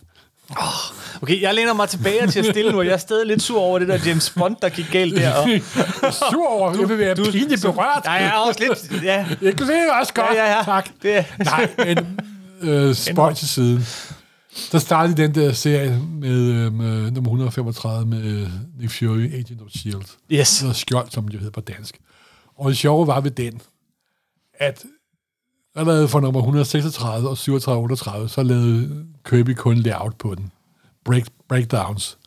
Okay, 1.22 1.42
jeg 1.42 1.54
læner 1.56 1.74
mig 1.74 1.90
tilbage 1.90 2.28
til 2.28 2.40
at 2.40 2.46
stille 2.46 2.72
nu, 2.72 2.78
og 2.78 2.86
jeg 2.86 2.94
er 2.94 2.98
stadig 2.98 3.28
lidt 3.28 3.42
sur 3.42 3.60
over 3.60 3.80
det 3.80 3.88
der 3.88 4.00
James 4.06 4.30
Bond, 4.30 4.56
der 4.62 4.70
gik 4.70 4.86
galt 4.92 5.16
der. 5.16 5.34
Og, 5.36 5.48
Sur 6.32 6.48
over, 6.50 6.80
jeg 6.80 6.90
vil 6.90 6.98
være 6.98 7.16
pinligt 7.16 7.62
berørt. 7.62 8.06
nej, 8.06 8.14
jeg 8.14 8.28
er 8.28 8.32
også 8.34 8.60
lidt... 8.60 9.04
Ja, 9.04 9.26
Jeg 9.42 9.56
kan 9.58 9.68
se 9.68 9.74
det 9.74 9.90
også 10.02 10.14
godt. 10.14 10.28
ja, 10.36 10.46
ja. 10.46 10.58
ja. 10.58 10.64
Tak. 10.64 10.90
Det, 11.02 11.26
Nej, 11.46 11.70
men 11.78 12.20
øh, 12.62 12.96
spøj 12.96 13.34
til 13.34 13.48
siden. 13.50 13.86
Der 14.72 14.80
startede 14.80 15.18
den 15.18 15.36
der 15.36 15.52
serie 15.54 16.00
med, 16.12 16.52
øh, 16.52 16.74
med 16.74 17.12
nummer 17.12 17.30
135 17.30 18.08
med 18.08 18.24
øh, 18.24 18.50
Nick 18.80 19.00
Fury, 19.00 19.34
Agent 19.34 19.62
of 19.62 19.68
S.H.I.E.L.D. 19.70 20.06
yes. 20.32 20.62
Eller 20.62 20.74
Skjold, 20.74 21.08
som 21.12 21.28
det 21.28 21.40
hedder 21.40 21.52
på 21.52 21.62
dansk. 21.62 21.98
Og 22.58 22.70
det 22.70 22.78
sjove 22.78 23.08
var 23.08 23.20
ved 23.22 23.32
den, 23.32 23.62
at 24.60 24.84
allerede 25.78 26.08
for 26.08 26.20
nummer 26.20 26.40
136 26.40 27.30
og 27.30 27.38
37 27.38 27.84
38, 27.84 28.30
så 28.30 28.44
lavede 28.44 29.06
Kirby 29.26 29.54
kun 29.56 29.78
layout 29.78 30.16
på 30.16 30.36
den. 30.36 30.52
Break, 31.06 31.24
breakdowns. 31.50 32.18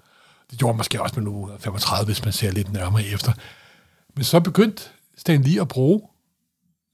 Det 0.50 0.58
gjorde 0.58 0.72
man 0.72 0.78
måske 0.78 1.02
også 1.02 1.14
med 1.16 1.24
nummer 1.24 1.40
135, 1.40 2.06
hvis 2.06 2.24
man 2.24 2.32
ser 2.32 2.50
lidt 2.50 2.72
nærmere 2.72 3.04
efter. 3.04 3.32
Men 4.16 4.24
så 4.24 4.40
begyndte 4.40 4.82
Stan 5.18 5.42
Lee 5.42 5.60
at 5.60 5.68
bruge 5.68 6.00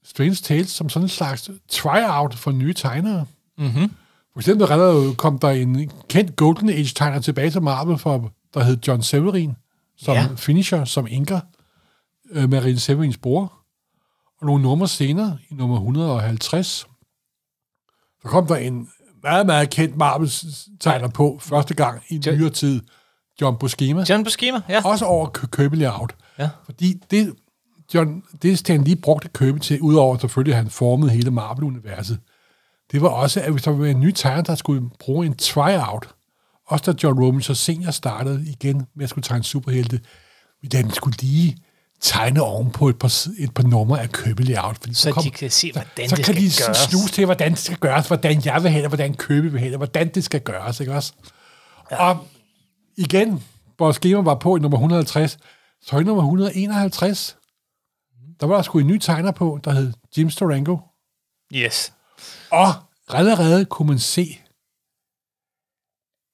Strange 0.05 0.35
Tales 0.35 0.69
som 0.69 0.89
sådan 0.89 1.05
en 1.05 1.09
slags 1.09 1.49
tryout 1.69 2.33
for 2.33 2.51
nye 2.51 2.73
tegnere. 2.73 3.25
Mm-hmm. 3.57 3.91
For 4.33 4.39
eksempel 4.39 4.71
allerede 4.71 5.15
kom 5.15 5.39
der 5.39 5.49
en 5.49 5.91
kendt 6.09 6.35
Golden 6.35 6.69
Age-tegner 6.69 7.19
tilbage 7.19 7.49
til 7.49 7.61
Marvel, 7.61 7.97
for, 7.97 8.31
der 8.53 8.63
hed 8.63 8.77
John 8.87 9.03
Severin, 9.03 9.55
som 9.97 10.15
ja. 10.15 10.27
finisher, 10.35 10.85
som 10.85 11.07
inker, 11.09 11.39
øh, 12.31 12.49
Marine 12.49 12.79
Severins 12.79 13.17
bror. 13.17 13.53
Og 14.39 14.45
nogle 14.45 14.63
numre 14.63 14.87
senere, 14.87 15.37
i 15.49 15.53
nummer 15.53 15.75
150, 15.77 16.67
så 18.21 18.27
kom 18.27 18.47
der 18.47 18.55
en 18.55 18.89
meget, 19.23 19.45
meget 19.45 19.69
kendt 19.69 19.97
Marvel-tegner 19.97 21.07
på, 21.07 21.37
første 21.41 21.73
gang 21.73 22.01
i 22.09 22.21
John- 22.27 22.35
nyere 22.35 22.49
tid, 22.49 22.81
John 23.41 23.57
Buscema. 23.57 24.05
John 24.09 24.23
på 24.23 24.29
schema, 24.29 24.61
ja. 24.69 24.81
Også 24.85 25.05
over 25.05 25.29
Kø- 25.29 25.47
Kirby 25.47 25.75
Layout. 25.75 26.15
Ja. 26.39 26.49
Fordi 26.65 26.93
det, 27.11 27.35
John, 27.93 28.23
det 28.41 28.59
Stan 28.59 28.83
lige 28.83 28.95
brugte 28.95 29.29
Kirby 29.37 29.57
til, 29.59 29.81
udover 29.81 30.17
selvfølgelig, 30.17 30.53
at 30.53 30.57
han 30.63 30.69
formede 30.69 31.11
hele 31.11 31.31
Marvel-universet, 31.31 32.19
det 32.91 33.01
var 33.01 33.09
også, 33.09 33.41
at 33.41 33.51
hvis 33.51 33.63
der 33.63 33.71
var 33.71 33.85
en 33.85 33.99
ny 33.99 34.11
tegner, 34.11 34.41
der 34.43 34.55
skulle 34.55 34.89
bruge 34.99 35.25
en 35.25 35.35
tryout, 35.37 36.09
også 36.67 36.91
da 36.91 36.97
John 37.03 37.23
Romita 37.23 37.53
senior 37.53 37.91
startede 37.91 38.45
igen 38.49 38.87
med 38.95 39.03
at 39.03 39.09
skulle 39.09 39.23
tegne 39.23 39.43
superhelte, 39.43 39.99
den 40.71 40.91
skulle 40.91 41.17
lige 41.21 41.57
tegne 42.01 42.41
oven 42.41 42.71
på 42.71 42.89
et 42.89 42.99
par, 42.99 43.27
et 43.37 43.53
par 43.53 43.63
numre 43.63 44.01
af 44.01 44.11
Kirby 44.11 44.41
Layout. 44.41 44.77
Fordi 44.77 44.93
Så 44.93 45.21
de 45.23 45.31
kan 45.31 45.51
se, 45.51 45.71
hvordan 45.71 46.09
så 46.09 46.15
det 46.15 46.25
kan 46.25 46.35
skal 46.35 46.35
de 46.35 46.51
gøres. 46.65 46.77
snuse 46.77 47.13
til, 47.13 47.25
hvordan 47.25 47.51
det 47.51 47.59
skal 47.59 47.77
gøres, 47.77 48.07
hvordan 48.07 48.41
jeg 48.45 48.63
vil 48.63 48.71
have 48.71 48.81
det, 48.81 48.89
hvordan 48.89 49.13
Kirby 49.13 49.45
vil 49.45 49.59
have 49.59 49.69
det, 49.71 49.79
hvordan 49.79 50.13
det 50.13 50.23
skal 50.23 50.41
gøres, 50.41 50.79
ikke 50.79 50.93
også? 50.93 51.13
Ja. 51.91 52.09
Og 52.09 52.27
igen, 52.97 53.43
hvor 53.77 53.91
skema 53.91 54.21
var 54.21 54.35
på 54.35 54.55
i 54.55 54.59
nummer 54.59 54.77
150, 54.77 55.37
så 55.81 55.97
i 55.99 56.03
nummer 56.03 56.23
151, 56.23 57.37
der 58.39 58.45
var 58.47 58.55
der 58.55 58.61
sgu 58.61 58.79
en 58.79 58.87
ny 58.87 58.97
tegner 58.97 59.31
på, 59.31 59.59
der 59.63 59.71
hed 59.71 59.93
Jim 60.17 60.29
Steranko. 60.29 60.79
Yes. 61.53 61.93
Og 62.51 62.73
allerede 63.09 63.65
kunne 63.65 63.87
man 63.87 63.99
se, 63.99 64.39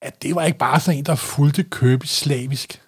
at 0.02 0.21
det 0.23 0.36
var 0.36 0.43
ikke 0.43 0.58
bare 0.58 0.80
sådan 0.80 0.97
en, 0.97 1.06
der 1.06 1.15
fulgte 1.15 1.63
Kirby 1.63 2.06
slavisk. 2.06 2.82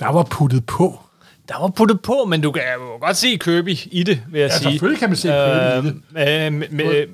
Der 0.00 0.08
var 0.08 0.22
puttet 0.22 0.66
på. 0.66 1.00
Der 1.48 1.60
var 1.60 1.68
puttet 1.68 2.02
på, 2.02 2.24
men 2.28 2.40
du 2.40 2.52
kan 2.52 2.62
jo 2.78 3.06
godt 3.06 3.16
se 3.16 3.36
Kirby 3.36 3.76
i 3.86 4.02
det, 4.02 4.22
vil 4.30 4.40
jeg 4.40 4.50
Ja, 4.50 4.56
sige. 4.58 4.70
selvfølgelig 4.70 4.98
kan 4.98 5.08
man 5.08 5.16
se 5.16 5.28
Kirby 5.28 5.86
i 5.86 5.90
det. 5.90 6.44
Øh, 6.46 6.52
men, 6.52 6.64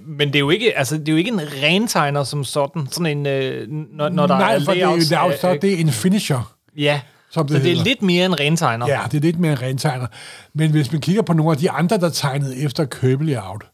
men, 0.07 0.29
det 0.29 0.35
er 0.37 0.41
jo 0.41 0.51
ikke, 0.51 0.79
altså, 0.79 0.99
det 0.99 1.09
er 1.09 1.13
jo 1.13 1.19
ikke 1.19 1.31
en 1.31 1.41
rentegner 1.63 2.25
som 2.25 2.45
sådan, 2.45 2.89
sådan 2.91 3.19
en, 3.19 3.27
øh, 3.27 3.69
når, 3.71 4.09
når 4.09 4.27
der 4.27 4.39
Nej, 4.39 4.55
er 4.55 4.61
for 4.65 4.73
det 4.73 4.83
er, 4.83 4.87
layouts. 4.87 5.11
jo- 5.13 5.17
af- 5.17 5.39
så 5.41 5.49
er 5.49 5.57
det 5.57 5.81
en 5.81 5.91
finisher. 5.91 6.55
ja, 6.77 7.01
som 7.31 7.49
så 7.49 7.55
det 7.55 7.65
det 7.65 7.73
er 7.79 7.85
lidt 7.85 8.03
mere 8.03 8.25
en 8.27 8.41
rentegner. 8.41 8.87
Ja, 8.89 9.01
det 9.11 9.17
er 9.17 9.21
lidt 9.23 9.39
mere 9.39 9.53
en 9.53 9.63
rentegner. 9.63 10.07
Men 10.55 10.71
hvis 10.71 10.93
man 10.93 11.01
kigger 11.01 11.23
på 11.23 11.33
nogle 11.33 11.53
af 11.53 11.59
de 11.59 11.71
andre, 11.71 11.99
der 11.99 12.11
tegnede 12.11 12.57
efter 12.57 12.85
Kirby 12.85 13.23
Layout, 13.23 13.65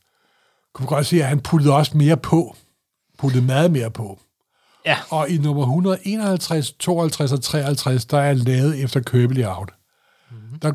kunne 0.75 0.85
man 0.85 0.89
godt 0.97 1.07
se, 1.07 1.17
at 1.23 1.29
han 1.29 1.41
puttede 1.41 1.75
også 1.75 1.97
mere 1.97 2.17
på. 2.17 2.57
Puttede 3.19 3.45
meget 3.45 3.71
mere 3.71 3.91
på. 3.91 4.19
ja. 4.87 4.97
Og 5.11 5.29
i 5.31 5.39
nummer 5.39 5.63
151, 5.63 6.73
52 6.73 7.33
og 7.33 7.43
53, 7.43 8.05
der 8.05 8.19
er 8.21 8.33
lavet 8.35 8.83
efter 8.85 9.01
Kirby 9.01 9.33
Layout. 9.33 9.71
Mm-hmm. 10.31 10.59
Der 10.59 10.73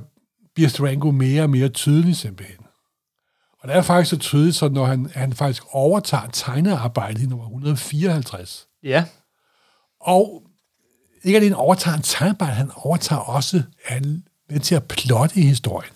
bliver 0.55 0.69
Strango 0.69 1.11
mere 1.11 1.43
og 1.43 1.49
mere 1.49 1.69
tydelig 1.69 2.15
simpelthen. 2.15 2.57
Og 3.59 3.69
det 3.69 3.75
er 3.77 3.81
faktisk 3.81 4.09
så 4.09 4.17
tydeligt, 4.17 4.55
så 4.55 4.69
når 4.69 4.85
han, 4.85 5.09
han 5.13 5.33
faktisk 5.33 5.63
overtager 5.71 6.27
tegnearbejdet 6.33 7.21
i 7.21 7.25
nummer 7.25 7.45
154, 7.45 8.67
ja. 8.83 9.05
og 10.01 10.43
ikke 11.23 11.37
alene 11.37 11.55
overtager 11.55 11.93
han 11.93 12.03
tegnearbejdet, 12.03 12.55
han 12.55 12.71
overtager 12.75 13.19
også 13.21 13.63
han 13.85 14.23
med 14.49 14.59
til 14.59 14.75
at 14.75 14.83
plotte 14.83 15.39
i 15.39 15.41
historien. 15.41 15.93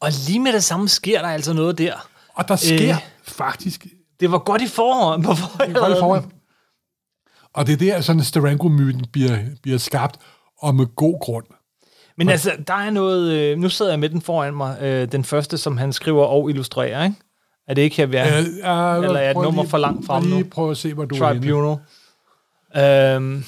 Og 0.00 0.10
lige 0.26 0.40
med 0.40 0.52
det 0.52 0.64
samme 0.64 0.88
sker 0.88 1.22
der 1.22 1.28
altså 1.28 1.52
noget 1.52 1.78
der. 1.78 2.08
Og 2.34 2.48
der 2.48 2.56
sker 2.56 2.96
Øh. 2.96 3.02
faktisk 3.22 3.86
Det 4.20 4.30
var 4.30 4.38
godt 4.38 4.62
i 4.62 4.66
forhånd. 4.66 5.24
På 5.24 5.28
godt 5.58 5.96
i 5.96 6.00
forvejen. 6.00 6.32
Og 7.52 7.66
det 7.66 7.72
er 7.72 7.76
der, 7.76 8.00
sådan 8.00 8.24
Steranko-myten 8.24 9.06
bliver, 9.12 9.38
bliver 9.62 9.78
skabt, 9.78 10.16
og 10.58 10.74
med 10.74 10.86
god 10.86 11.20
grund. 11.20 11.46
Men 12.20 12.28
altså, 12.28 12.52
der 12.66 12.74
er 12.74 12.90
noget... 12.90 13.32
Øh, 13.32 13.58
nu 13.58 13.68
sidder 13.68 13.92
jeg 13.92 14.00
med 14.00 14.08
den 14.08 14.20
foran 14.22 14.54
mig. 14.54 14.78
Øh, 14.82 15.12
den 15.12 15.24
første, 15.24 15.58
som 15.58 15.76
han 15.76 15.92
skriver 15.92 16.24
og 16.24 16.50
illustrerer, 16.50 17.04
ikke? 17.04 17.16
Er 17.68 17.74
det 17.74 17.82
ikke 17.82 17.96
her, 17.96 18.06
vi 18.06 18.16
er? 18.16 18.26
Øh, 18.26 18.38
øh, 18.38 19.04
Eller 19.04 19.20
er 19.20 19.30
et 19.30 19.34
prøv 19.34 19.42
nummer 19.44 19.62
lige- 19.62 19.70
for 19.70 19.78
langt 19.78 20.06
frem 20.06 20.22
lige 20.24 20.38
nu? 20.40 20.44
prøve 20.50 20.70
at 20.70 20.76
se, 20.76 20.94
hvor 20.94 21.04
du 21.04 21.14
er 21.14 21.32
henne. 21.32 21.46
Tribunal. 21.46 23.16
Øhm, 23.16 23.44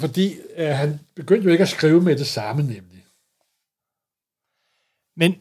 Fordi 0.00 0.34
øh, 0.56 0.68
han 0.68 1.00
begyndte 1.16 1.44
jo 1.44 1.50
ikke 1.50 1.62
at 1.62 1.68
skrive 1.68 2.00
med 2.00 2.16
det 2.16 2.26
samme, 2.26 2.62
nemlig. 2.62 3.04
men 5.16 5.34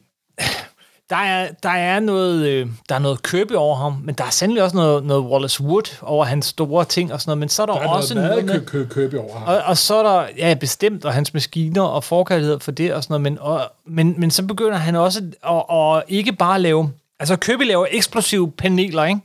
der 1.14 1.20
er, 1.20 1.48
der 1.64 1.70
er 1.70 2.00
noget, 2.00 2.48
øh, 2.48 2.68
der 2.90 2.96
er 2.96 3.00
noget 3.00 3.24
Kirby 3.24 3.52
over 3.54 3.76
ham, 3.76 3.96
men 4.04 4.16
der 4.16 4.24
er 4.24 4.30
sandelig 4.30 4.64
også 4.64 4.76
noget, 4.76 5.04
noget 5.06 5.24
Wallace 5.24 5.64
Wood 5.64 5.98
over 6.02 6.26
hans 6.26 6.46
store 6.46 6.86
ting 6.86 7.14
og 7.14 7.22
sådan 7.22 7.30
noget, 7.30 7.40
men 7.40 7.50
så 7.50 7.62
er 7.62 7.66
der, 7.66 7.74
Der 7.74 7.82
er 7.82 7.88
også 7.88 8.16
noget 8.16 8.46
noget 8.46 8.66
kø- 8.66 8.84
kø- 8.84 8.94
købe 8.94 9.20
over 9.20 9.38
ham. 9.40 9.48
og, 9.48 9.62
og 9.66 9.78
så 9.78 9.96
er 9.96 10.04
der, 10.04 10.28
ja, 10.38 10.54
bestemt, 10.54 11.06
og 11.06 11.14
hans 11.14 11.34
maskiner 11.34 11.82
og 11.82 12.04
forkærlighed 12.04 12.60
for 12.60 12.72
det 12.72 12.94
og 12.94 13.04
sådan 13.04 13.12
noget, 13.14 13.22
men, 13.22 13.38
og, 13.42 13.62
men, 13.88 14.16
men 14.18 14.32
så 14.32 14.44
begynder 14.46 14.78
han 14.78 14.96
også 14.96 15.22
at, 15.50 15.64
at 15.98 16.04
ikke 16.08 16.34
bare 16.34 16.62
lave, 16.62 16.92
altså 17.20 17.36
Kirby 17.36 17.64
laver 17.68 17.86
eksplosive 17.92 18.52
paneler, 18.52 19.04
ikke? 19.06 19.22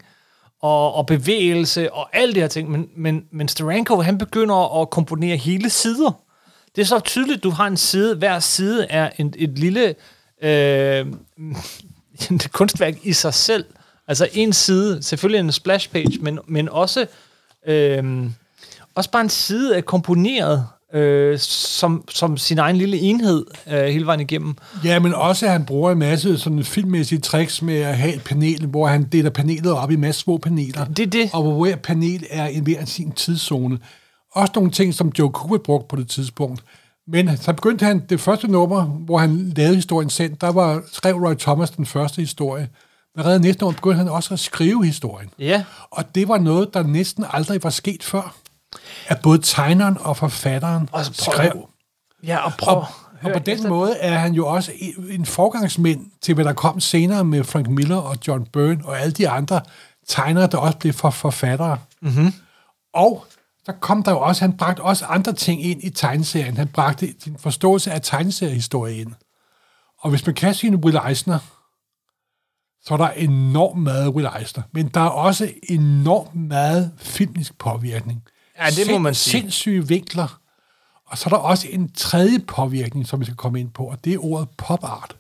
Og, 0.63 0.95
og 0.95 1.07
bevægelse 1.07 1.93
og 1.93 2.09
alle 2.13 2.35
de 2.35 2.41
her 2.41 2.49
ting, 2.49 2.71
men, 2.71 2.89
men, 2.97 3.23
men 3.33 3.49
Steranko, 3.49 4.01
han 4.01 4.19
begynder 4.19 4.81
at 4.81 4.91
komponere 4.91 5.37
hele 5.37 5.71
sider. 5.71 6.11
Det 6.77 6.83
er 6.83 6.87
så 6.87 6.99
tydeligt, 7.01 7.43
du 7.45 7.51
har 7.51 7.67
en 7.67 7.77
side, 7.77 8.15
hver 8.17 8.39
side 8.41 8.87
er 8.91 9.11
en, 9.19 9.35
et 9.39 9.59
lille 9.59 9.95
øh, 10.43 11.07
kunstværk 12.53 12.95
i 13.03 13.13
sig 13.13 13.35
selv. 13.35 13.65
Altså 14.09 14.29
en 14.33 14.53
side, 14.53 15.03
selvfølgelig 15.03 15.41
en 15.41 15.53
splash 15.53 15.91
page, 15.91 16.19
men, 16.21 16.39
men 16.47 16.69
også, 16.69 17.07
øh, 17.67 18.27
også 18.95 19.11
bare 19.11 19.23
en 19.23 19.29
side 19.29 19.77
af 19.77 19.85
komponeret 19.85 20.67
øh, 20.95 21.39
som, 21.39 22.05
som 22.09 22.37
sin 22.37 22.59
egen 22.59 22.77
lille 22.77 22.99
enhed 22.99 23.47
øh, 23.69 23.85
hele 23.85 24.07
vejen 24.07 24.21
igennem. 24.21 24.57
Ja, 24.85 24.99
men 24.99 25.15
også 25.15 25.47
at 25.47 25.53
han 25.53 25.65
bruger 25.65 25.93
en 25.93 25.99
masse 25.99 26.39
sådan 26.39 26.65
filmmæssige 26.65 27.21
tricks 27.21 27.63
med 27.63 27.79
at 27.79 27.97
have 27.97 28.15
et 28.15 28.25
panel, 28.25 28.67
hvor 28.67 28.87
han 28.87 29.05
deler 29.05 29.31
panelet 29.31 29.73
op 29.73 29.91
i 29.91 29.97
masse 29.97 30.21
små 30.21 30.39
paneler. 30.39 30.85
Det 30.85 31.07
er 31.07 31.11
det. 31.11 31.31
Og 31.33 31.43
hvor 31.43 31.65
hver 31.65 31.77
panel 31.77 32.27
er 32.31 32.47
en 32.47 32.63
hver 32.63 32.85
sin 32.85 33.13
tidszone. 33.13 33.79
Også 34.33 34.53
nogle 34.57 34.71
ting, 34.71 34.95
som 34.95 35.13
Joe 35.19 35.31
Kubert 35.31 35.63
brugte 35.63 35.87
på 35.89 35.97
det 35.97 36.09
tidspunkt. 36.09 36.63
Men 37.09 37.37
så 37.37 37.53
begyndte 37.53 37.85
han 37.85 37.99
det 38.09 38.21
første 38.21 38.49
nummer, 38.49 38.83
hvor 38.85 39.19
han 39.19 39.53
lavede 39.57 39.75
historien 39.75 40.11
selv. 40.11 40.35
Der 40.41 40.53
var, 40.53 40.83
skrev 40.93 41.17
Roy 41.17 41.35
Thomas 41.35 41.71
den 41.71 41.87
første 41.87 42.21
historie. 42.23 42.69
Men 43.17 43.25
redde 43.27 43.41
næste 43.41 43.65
år 43.65 43.71
begyndte 43.71 43.97
han 43.99 44.09
også 44.09 44.35
at 44.35 44.41
skrive 44.41 44.85
historien. 44.87 45.31
Ja. 45.39 45.65
Og 45.91 46.15
det 46.15 46.29
var 46.29 46.39
noget, 46.39 46.75
der 46.75 46.83
næsten 46.83 47.25
aldrig 47.31 47.63
var 47.65 47.71
sket 47.71 48.03
før. 48.05 48.35
At 49.07 49.21
både 49.23 49.39
tegneren 49.43 49.97
og 50.01 50.17
forfatteren 50.17 50.89
Og 50.93 51.05
så 51.05 51.25
prøv- 51.25 51.35
skrev. 51.35 51.69
Ja, 52.27 52.37
og 52.45 52.53
prøv. 52.59 52.77
Og, 52.77 52.87
og 53.23 53.33
på 53.33 53.39
den 53.39 53.69
måde 53.69 53.97
er 53.99 54.19
han 54.19 54.33
jo 54.35 54.47
også 54.47 54.73
en- 54.79 55.07
en 55.11 55.27
forgangsmænd 55.27 56.07
til, 56.23 56.35
hvad 56.35 56.45
der 56.45 56.53
kom 56.53 56.81
senere 56.81 57.25
med 57.25 57.45
Frank 57.45 57.69
Miller 57.69 57.97
og 57.97 58.17
John 58.29 58.47
Byrne 58.53 58.81
og 58.85 59.01
alle 59.01 59.13
de 59.13 59.29
andre 59.29 59.61
tegnere, 60.09 60.47
der 60.47 60.59
også 60.59 60.79
blev 60.79 60.93
for 60.93 61.11
forfattere. 61.11 61.79
Mm-hmm. 62.03 62.33
Og 62.95 63.25
der 63.69 63.75
kom 63.81 64.03
der 64.03 64.11
jo 64.11 64.21
også, 64.21 64.41
han 64.45 64.57
bragte 64.57 64.81
også 64.81 65.05
andre 65.05 65.33
ting 65.33 65.65
ind 65.65 65.85
i 65.85 65.91
tegneserien. 65.91 66.57
Han 66.57 66.69
bragte 66.69 67.15
sin 67.19 67.39
forståelse 67.39 67.93
af 67.93 68.01
tegneseriehistorie 68.03 68.97
ind. 68.97 69.13
Og 70.01 70.11
hvis 70.11 70.27
man 70.27 70.35
kan 70.35 70.55
sige 70.55 70.69
en 70.73 70.77
Will 70.77 70.99
Eisner, 71.09 71.39
så 72.83 72.95
er 72.95 72.97
der 72.97 73.11
enormt 73.11 73.83
meget 73.83 74.09
Will 74.09 74.29
Eisner. 74.41 74.63
Men 74.73 74.89
der 74.89 75.01
er 75.01 75.09
også 75.09 75.53
enormt 75.69 76.35
meget 76.35 76.93
filmisk 76.99 77.59
påvirkning. 77.59 78.23
Ja, 78.59 78.67
det 78.71 78.91
må 78.91 78.99
man 78.99 79.15
sige. 79.15 79.41
Sindssyge 79.41 79.89
vinkler. 79.89 80.41
Og 81.07 81.19
så 81.19 81.25
er 81.27 81.31
der 81.31 81.37
også 81.37 81.69
en 81.71 81.93
tredje 81.93 82.39
påvirkning, 82.39 83.07
som 83.07 83.21
vi 83.21 83.25
skal 83.25 83.37
komme 83.37 83.61
ind 83.61 83.71
på, 83.71 83.85
og 83.85 84.05
det 84.05 84.15
er 84.15 84.25
ordet 84.25 84.49
pop 84.59 84.85
art. 84.85 85.18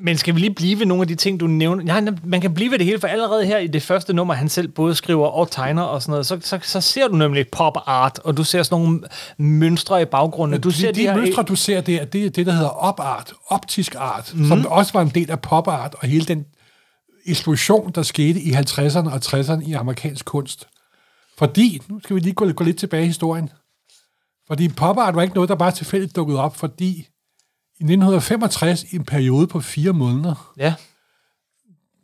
Men 0.00 0.18
skal 0.18 0.34
vi 0.34 0.40
lige 0.40 0.54
blive 0.54 0.78
ved 0.78 0.86
nogle 0.86 1.02
af 1.02 1.08
de 1.08 1.14
ting, 1.14 1.40
du 1.40 1.46
nævner? 1.46 1.94
Ja, 1.94 2.10
man 2.24 2.40
kan 2.40 2.54
blive 2.54 2.70
ved 2.70 2.78
det 2.78 2.86
hele, 2.86 3.00
for 3.00 3.08
allerede 3.08 3.46
her 3.46 3.58
i 3.58 3.66
det 3.66 3.82
første 3.82 4.12
nummer, 4.12 4.34
han 4.34 4.48
selv 4.48 4.68
både 4.68 4.94
skriver 4.94 5.26
og 5.26 5.50
tegner 5.50 5.82
og 5.82 6.02
sådan 6.02 6.10
noget, 6.10 6.26
så, 6.26 6.38
så, 6.40 6.58
så 6.62 6.80
ser 6.80 7.08
du 7.08 7.16
nemlig 7.16 7.46
pop 7.52 7.76
art, 7.86 8.18
og 8.18 8.36
du 8.36 8.44
ser 8.44 8.62
sådan 8.62 8.82
nogle 8.82 9.00
mønstre 9.38 10.02
i 10.02 10.04
baggrunden. 10.04 10.60
Du 10.60 10.68
de, 10.68 10.74
ser 10.74 10.92
de, 10.92 11.00
de 11.00 11.06
her... 11.06 11.16
mønstre, 11.16 11.42
du 11.42 11.56
ser 11.56 11.80
der, 11.80 12.04
det 12.04 12.24
er 12.24 12.30
det, 12.30 12.46
der 12.46 12.52
hedder 12.52 12.68
op 12.68 13.00
art, 13.00 13.32
optisk 13.48 13.94
art, 13.98 14.34
mm. 14.34 14.44
som 14.48 14.66
også 14.66 14.92
var 14.92 15.02
en 15.02 15.08
del 15.08 15.30
af 15.30 15.40
pop 15.40 15.68
art, 15.68 15.94
og 15.94 16.08
hele 16.08 16.24
den 16.24 16.44
eksplosion, 17.26 17.92
der 17.94 18.02
skete 18.02 18.40
i 18.40 18.50
50'erne 18.52 19.12
og 19.12 19.20
60'erne 19.24 19.68
i 19.68 19.72
amerikansk 19.72 20.24
kunst. 20.24 20.68
Fordi, 21.38 21.80
nu 21.88 22.00
skal 22.00 22.16
vi 22.16 22.20
lige 22.20 22.34
gå, 22.34 22.52
gå 22.52 22.64
lidt 22.64 22.78
tilbage 22.78 23.04
i 23.04 23.06
historien, 23.06 23.50
fordi 24.46 24.68
pop 24.68 24.98
art 24.98 25.14
var 25.14 25.22
ikke 25.22 25.34
noget, 25.34 25.48
der 25.48 25.54
bare 25.54 25.72
tilfældigt 25.72 26.16
dukkede 26.16 26.40
op, 26.40 26.56
fordi 26.56 27.08
i 27.80 27.84
1965, 27.84 28.84
i 28.92 28.96
en 28.96 29.04
periode 29.04 29.46
på 29.46 29.60
fire 29.60 29.92
måneder, 29.92 30.52
Ja, 30.56 30.74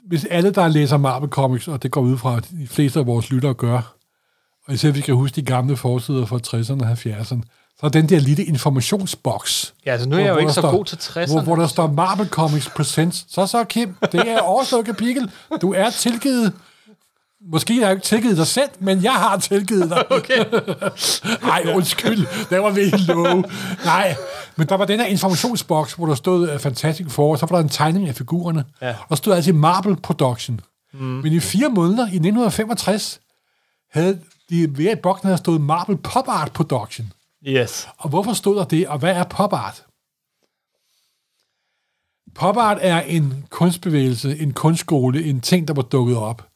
hvis 0.08 0.24
alle, 0.24 0.50
der 0.50 0.68
læser 0.68 0.96
Marvel 0.96 1.28
Comics, 1.30 1.68
og 1.68 1.82
det 1.82 1.90
går 1.90 2.00
ud 2.00 2.18
fra, 2.18 2.36
at 2.36 2.50
de 2.50 2.66
fleste 2.66 2.98
af 3.00 3.06
vores 3.06 3.30
lyttere 3.30 3.54
gør, 3.54 3.94
og 4.66 4.74
især 4.74 4.90
vi 4.90 5.00
skal 5.00 5.14
huske 5.14 5.34
de 5.36 5.42
gamle 5.42 5.76
forsider 5.76 6.26
fra 6.26 6.36
60'erne 6.46 6.82
og 6.84 6.92
70'erne, 6.92 7.42
så 7.80 7.86
er 7.86 7.88
den 7.88 8.08
der 8.08 8.18
lille 8.20 8.44
informationsboks. 8.44 9.74
ja 9.86 9.92
altså 9.92 10.08
nu 10.08 10.16
er 10.16 10.20
jeg 10.20 10.28
jo 10.28 10.32
hvor 10.32 10.40
ikke 10.40 10.52
så 10.52 10.60
står- 10.60 10.70
god 10.70 10.84
til 10.84 10.96
60'erne. 10.96 11.30
Hvor, 11.32 11.40
hvor 11.42 11.56
der 11.56 11.66
står 11.66 11.86
Marvel 11.90 12.28
Comics 12.28 12.70
Presents. 12.70 13.26
Så 13.28 13.46
så, 13.46 13.64
Kim, 13.64 13.94
det 14.12 14.30
er 14.30 14.40
overstået 14.40 14.86
kapitel. 14.86 15.30
Du 15.62 15.72
er 15.74 15.90
tilgivet. 15.90 16.52
Måske 17.46 17.74
har 17.74 17.82
jeg 17.82 17.90
ikke 17.90 18.04
tilgivet 18.04 18.36
dig 18.36 18.46
selv, 18.46 18.68
men 18.78 19.02
jeg 19.02 19.12
har 19.12 19.38
tilgivet 19.38 19.90
dig. 19.90 20.04
Okay. 20.10 20.44
Nej, 21.42 21.72
undskyld. 21.74 22.48
Det 22.50 22.62
var 22.62 22.70
virkelig 22.70 23.06
low. 23.06 23.42
Nej, 23.84 24.16
men 24.56 24.68
der 24.68 24.76
var 24.76 24.84
den 24.84 25.00
her 25.00 25.06
informationsboks, 25.06 25.92
hvor 25.92 26.06
der 26.06 26.14
stod 26.14 26.54
uh, 26.54 26.60
Fantastic 26.60 27.06
Four, 27.10 27.36
så 27.36 27.46
var 27.46 27.56
der 27.56 27.62
en 27.62 27.68
tegning 27.68 28.08
af 28.08 28.14
figurerne. 28.14 28.64
Ja. 28.82 28.90
Og 28.90 29.08
der 29.08 29.16
stod 29.16 29.34
altid 29.34 29.52
Marvel 29.52 29.96
Production. 29.96 30.60
Mm. 30.92 31.00
Men 31.00 31.32
i 31.32 31.40
fire 31.40 31.68
måneder, 31.68 32.02
i 32.02 32.16
1965, 32.16 33.20
havde 33.90 34.20
de 34.50 34.78
ved 34.78 34.92
i 34.92 35.00
boksen 35.02 35.26
havde 35.26 35.38
stået 35.38 35.60
Marvel 35.60 35.96
Pop 35.96 36.28
Art 36.28 36.52
Production. 36.52 37.12
Yes. 37.48 37.88
Og 37.98 38.08
hvorfor 38.08 38.32
stod 38.32 38.56
der 38.56 38.64
det, 38.64 38.88
og 38.88 38.98
hvad 38.98 39.16
er 39.16 39.24
pop 39.24 39.52
art? 39.52 39.84
Pop 42.34 42.56
art 42.56 42.78
er 42.80 43.00
en 43.00 43.44
kunstbevægelse, 43.50 44.38
en 44.38 44.52
kunstskole, 44.52 45.24
en 45.24 45.40
ting, 45.40 45.68
der 45.68 45.74
var 45.74 45.82
dukket 45.82 46.16
op 46.16 46.48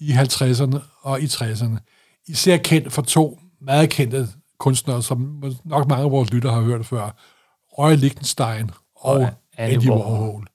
i 0.00 0.12
50'erne 0.12 0.78
og 1.02 1.20
i 1.20 1.24
60'erne. 1.24 1.76
Især 2.28 2.56
kendt 2.56 2.92
for 2.92 3.02
to 3.02 3.38
meget 3.60 3.90
kendte 3.90 4.28
kunstnere, 4.58 5.02
som 5.02 5.42
nok 5.64 5.88
mange 5.88 6.04
af 6.04 6.10
vores 6.10 6.32
lytter 6.32 6.52
har 6.52 6.60
hørt 6.60 6.86
før. 6.86 7.10
Roy 7.78 7.92
Lichtenstein 7.96 8.70
og, 8.96 9.14
Og 9.14 9.28
Andy 9.56 9.88
Warhol. 9.88 10.46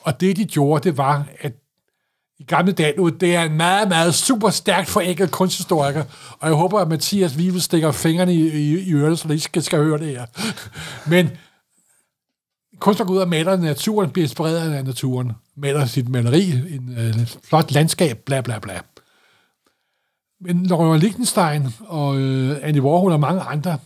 Og 0.00 0.20
det, 0.20 0.36
de 0.36 0.44
gjorde, 0.44 0.88
det 0.88 0.96
var, 0.96 1.26
at 1.40 1.52
i 2.38 2.44
gamle 2.44 2.72
dage, 2.72 2.96
nu, 2.96 3.08
det 3.08 3.34
er 3.34 3.42
en 3.42 3.56
meget, 3.56 3.88
meget 3.88 4.14
super 4.14 4.50
stærkt 4.50 4.88
forenklet 4.88 5.30
kunsthistoriker, 5.30 6.04
og 6.40 6.48
jeg 6.48 6.56
håber, 6.56 6.80
at 6.80 6.88
Mathias 6.88 7.38
Vivel 7.38 7.62
stikker 7.62 7.92
fingrene 7.92 8.34
i, 8.34 8.48
i, 8.48 8.78
i 8.78 8.92
ørerne, 8.94 9.16
så 9.16 9.28
de 9.28 9.32
ikke 9.32 9.44
skal, 9.44 9.62
skal 9.62 9.78
høre 9.78 9.98
det 9.98 10.06
her. 10.06 10.26
Men 11.10 11.30
kunstner 12.80 13.06
går 13.06 13.14
ud 13.14 13.18
og 13.18 13.28
maler 13.28 13.56
naturen, 13.56 14.10
bliver 14.10 14.24
inspireret 14.24 14.72
af 14.72 14.84
naturen, 14.84 15.32
maler 15.56 15.86
sit 15.86 16.08
maleri, 16.08 16.50
en 16.50 16.94
øh, 16.98 17.26
flot 17.44 17.70
landskab, 17.70 18.18
bla 18.18 18.40
bla 18.40 18.58
bla. 18.58 18.80
Men 20.40 20.66
Laurent 20.66 21.02
Lichtenstein 21.02 21.68
og 21.86 22.18
øh, 22.18 22.56
Andy 22.62 22.80
Warhol 22.80 23.12
og 23.12 23.20
mange 23.20 23.40
andre, 23.40 23.78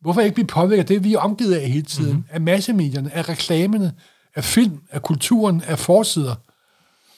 hvorfor 0.00 0.20
ikke 0.20 0.34
blive 0.34 0.46
påvirket 0.46 0.82
af 0.82 0.86
det, 0.86 1.04
vi 1.04 1.14
er 1.14 1.18
omgivet 1.18 1.54
af 1.54 1.68
hele 1.68 1.82
tiden? 1.82 2.10
Mm-hmm. 2.10 2.24
Af 2.30 2.40
massemedierne, 2.40 3.14
af 3.14 3.28
reklamerne, 3.28 3.92
af 4.34 4.44
film, 4.44 4.80
af 4.90 5.02
kulturen, 5.02 5.62
af 5.66 5.78
forsider. 5.78 6.34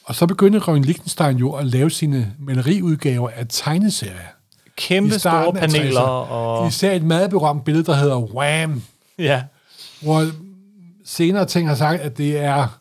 Og 0.04 0.14
så 0.14 0.26
begyndte 0.26 0.58
Røgen 0.58 0.84
Lichtenstein 0.84 1.36
jo 1.36 1.52
at 1.52 1.66
lave 1.66 1.90
sine 1.90 2.34
maleriudgaver 2.38 3.30
af 3.36 3.46
tegneserier. 3.48 4.14
Kæmpe 4.76 5.18
store 5.18 5.52
paneler 5.52 6.00
60'erne. 6.00 6.30
og... 6.30 6.68
Især 6.68 6.92
et 6.92 7.02
meget 7.02 7.30
berømt 7.30 7.64
billede, 7.64 7.86
der 7.86 7.94
hedder 7.94 8.18
Wham! 8.18 8.82
Ja. 9.18 9.42
hvor 10.02 10.26
senere 11.04 11.46
ting 11.46 11.68
har 11.68 11.74
sagt, 11.74 12.00
at 12.00 12.18
det 12.18 12.38
er, 12.38 12.80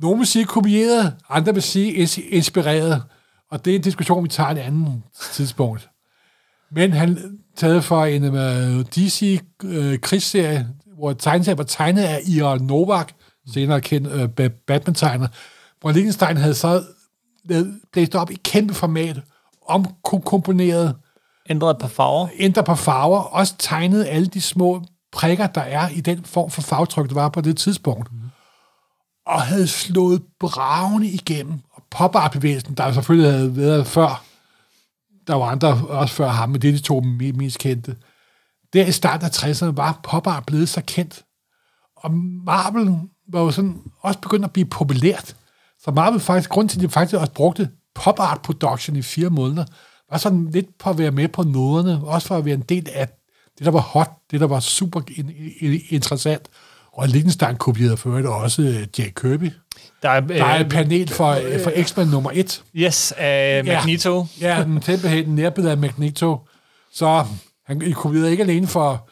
nogen 0.00 0.18
vil 0.18 0.26
sige 0.26 0.44
kopieret, 0.44 1.14
andre 1.28 1.54
vil 1.54 1.62
sige 1.62 2.04
ins- 2.04 2.28
inspireret, 2.36 3.02
og 3.50 3.64
det 3.64 3.70
er 3.70 3.74
en 3.76 3.82
diskussion, 3.82 4.24
vi 4.24 4.28
tager 4.28 4.48
et 4.50 4.58
andet 4.58 5.02
tidspunkt. 5.32 5.88
Men 6.70 6.92
han 6.92 7.38
taget 7.56 7.84
for 7.84 8.04
en 8.04 8.24
uh, 8.24 8.84
DC 8.84 9.40
uh, 9.64 9.96
krigsserie, 10.02 10.68
hvor 10.98 11.12
tegneserien 11.12 11.58
var 11.58 11.64
tegnet 11.64 12.02
af 12.02 12.20
Ira 12.26 12.58
Novak, 12.58 13.12
senere 13.54 13.80
kendt 13.80 14.06
uh, 14.40 14.46
Batman-tegner, 14.66 15.26
hvor 15.80 15.90
Lichtenstein 15.92 16.36
havde 16.36 16.54
så 16.54 16.82
lavet- 17.44 17.80
blæst 17.92 18.14
op 18.14 18.30
i 18.30 18.34
kæmpe 18.44 18.74
format, 18.74 19.20
omkomponeret, 19.68 20.94
Ændret 21.50 21.70
et 21.70 21.78
par 21.80 21.88
farver. 21.88 22.28
ændre 22.38 22.64
på 22.64 22.74
farver, 22.74 23.18
også 23.20 23.54
tegnet 23.58 24.06
alle 24.08 24.26
de 24.26 24.40
små 24.40 24.82
prikker, 25.12 25.46
der 25.46 25.60
er 25.60 25.88
i 25.88 26.00
den 26.00 26.24
form 26.24 26.50
for 26.50 26.62
fagtryk, 26.62 27.08
der 27.08 27.14
var 27.14 27.28
på 27.28 27.40
det 27.40 27.56
tidspunkt. 27.56 28.12
Mm. 28.12 28.18
Og 29.26 29.42
havde 29.42 29.68
slået 29.68 30.22
bravende 30.40 31.08
igennem. 31.08 31.60
Og 31.72 31.82
pop 31.90 32.16
bevægelsen 32.32 32.74
der 32.74 32.92
selvfølgelig 32.92 33.32
havde 33.32 33.56
været 33.56 33.86
før, 33.86 34.24
der 35.26 35.34
var 35.34 35.46
andre 35.46 35.86
også 35.88 36.14
før 36.14 36.28
ham, 36.28 36.48
men 36.48 36.62
det 36.62 36.68
er 36.68 36.72
de 36.72 36.78
to 36.78 37.00
mest 37.00 37.58
kendte. 37.58 37.96
Der 38.72 38.86
i 38.86 38.92
starten 38.92 39.26
af 39.26 39.30
60'erne 39.30 39.76
var 39.76 40.00
pop 40.02 40.26
art 40.26 40.46
blevet 40.46 40.68
så 40.68 40.82
kendt. 40.86 41.24
Og 41.96 42.14
Marvel 42.46 42.96
var 43.28 43.40
jo 43.40 43.50
sådan 43.50 43.82
også 44.00 44.20
begyndt 44.20 44.44
at 44.44 44.52
blive 44.52 44.66
populært. 44.66 45.36
Så 45.78 45.90
Marvel 45.90 46.20
faktisk, 46.20 46.50
grund 46.50 46.68
til, 46.68 46.78
at 46.78 46.82
de 46.82 46.88
faktisk 46.88 47.20
også 47.20 47.32
brugte 47.32 47.70
pop 47.94 48.20
art 48.20 48.42
production 48.42 48.96
i 48.96 49.02
fire 49.02 49.30
måneder, 49.30 49.64
var 50.10 50.18
sådan 50.18 50.50
lidt 50.50 50.78
på 50.78 50.90
at 50.90 50.98
være 50.98 51.10
med 51.10 51.28
på 51.28 51.42
noderne, 51.42 52.04
også 52.04 52.28
for 52.28 52.36
at 52.36 52.44
være 52.44 52.54
en 52.54 52.60
del 52.60 52.88
af 52.94 53.08
det, 53.62 53.66
der 53.66 53.72
var 53.72 53.80
hot, 53.80 54.10
det, 54.30 54.40
der 54.40 54.46
var 54.46 54.60
super 54.60 55.00
in, 55.16 55.32
in, 55.60 55.80
interessant. 55.88 56.42
Og 56.92 57.08
Lichtenstein 57.08 57.56
kopierede 57.56 57.96
for 57.96 58.08
øvrigt 58.08 58.26
også 58.26 58.62
øh, 58.62 58.86
Jack 58.98 59.20
Kirby. 59.20 59.50
Der 60.02 60.08
er, 60.08 60.20
Der 60.20 60.44
er 60.44 60.54
øh, 60.54 60.60
et 60.60 60.68
panel 60.68 61.08
for, 61.08 61.38
for 61.64 61.82
X-Men 61.82 62.08
nummer 62.08 62.30
1. 62.34 62.62
yes, 62.74 63.12
af 63.16 63.64
Magneto. 63.64 64.26
Ja, 64.40 64.62
den 64.64 64.80
tempelheden 64.80 65.34
nærbillede 65.34 65.72
af 65.72 65.78
Magneto. 65.78 66.38
Så 66.92 67.24
han 67.66 67.92
kopierede 67.92 68.30
ikke 68.30 68.42
alene 68.42 68.66
for 68.66 69.08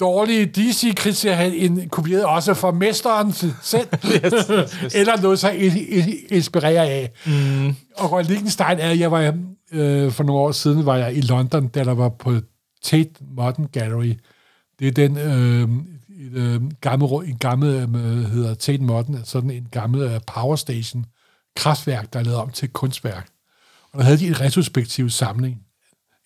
dårlige 0.00 0.46
DC-krigserier, 0.46 1.34
han 1.36 1.88
kopierede 1.90 2.26
også 2.26 2.54
for 2.54 2.72
mesteren 2.72 3.32
selv. 3.62 3.88
yes, 4.24 4.50
yes. 4.84 4.94
Eller 4.94 5.20
noget 5.20 5.38
så 5.38 5.50
inspirere 6.28 6.88
af. 6.88 7.10
Mm. 7.26 7.74
Og 7.96 8.12
Roy 8.12 8.22
Lichtenstein 8.22 8.78
er, 8.78 8.90
jeg 8.90 9.10
var, 9.10 9.34
øh, 9.72 10.12
for 10.12 10.24
nogle 10.24 10.40
år 10.40 10.52
siden 10.52 10.86
var 10.86 10.96
jeg 10.96 11.16
i 11.16 11.20
London, 11.20 11.68
da 11.68 11.84
der 11.84 11.94
var 11.94 12.08
på 12.08 12.34
Tate 12.82 13.10
Modern 13.20 13.66
Gallery. 13.72 14.14
Det 14.78 14.88
er 14.88 14.92
den 14.92 15.18
øh, 15.18 15.68
et, 16.20 16.32
øh, 16.32 16.62
gammel, 16.80 17.28
en 17.28 17.38
gammel, 17.38 17.68
øh, 17.68 18.24
hedder 18.24 18.54
Tate 18.54 18.82
Modern, 18.82 19.20
sådan 19.24 19.50
en 19.50 19.68
gammel 19.70 20.02
øh, 20.02 20.20
power 20.26 20.56
station, 20.56 21.06
kraftværk, 21.56 22.12
der 22.12 22.18
er 22.18 22.24
lavet 22.24 22.38
om 22.38 22.50
til 22.50 22.68
kunstværk. 22.68 23.28
Og 23.92 23.98
der 23.98 24.04
havde 24.04 24.18
de 24.18 24.26
en 24.26 24.40
retrospektiv 24.40 25.10
samling, 25.10 25.62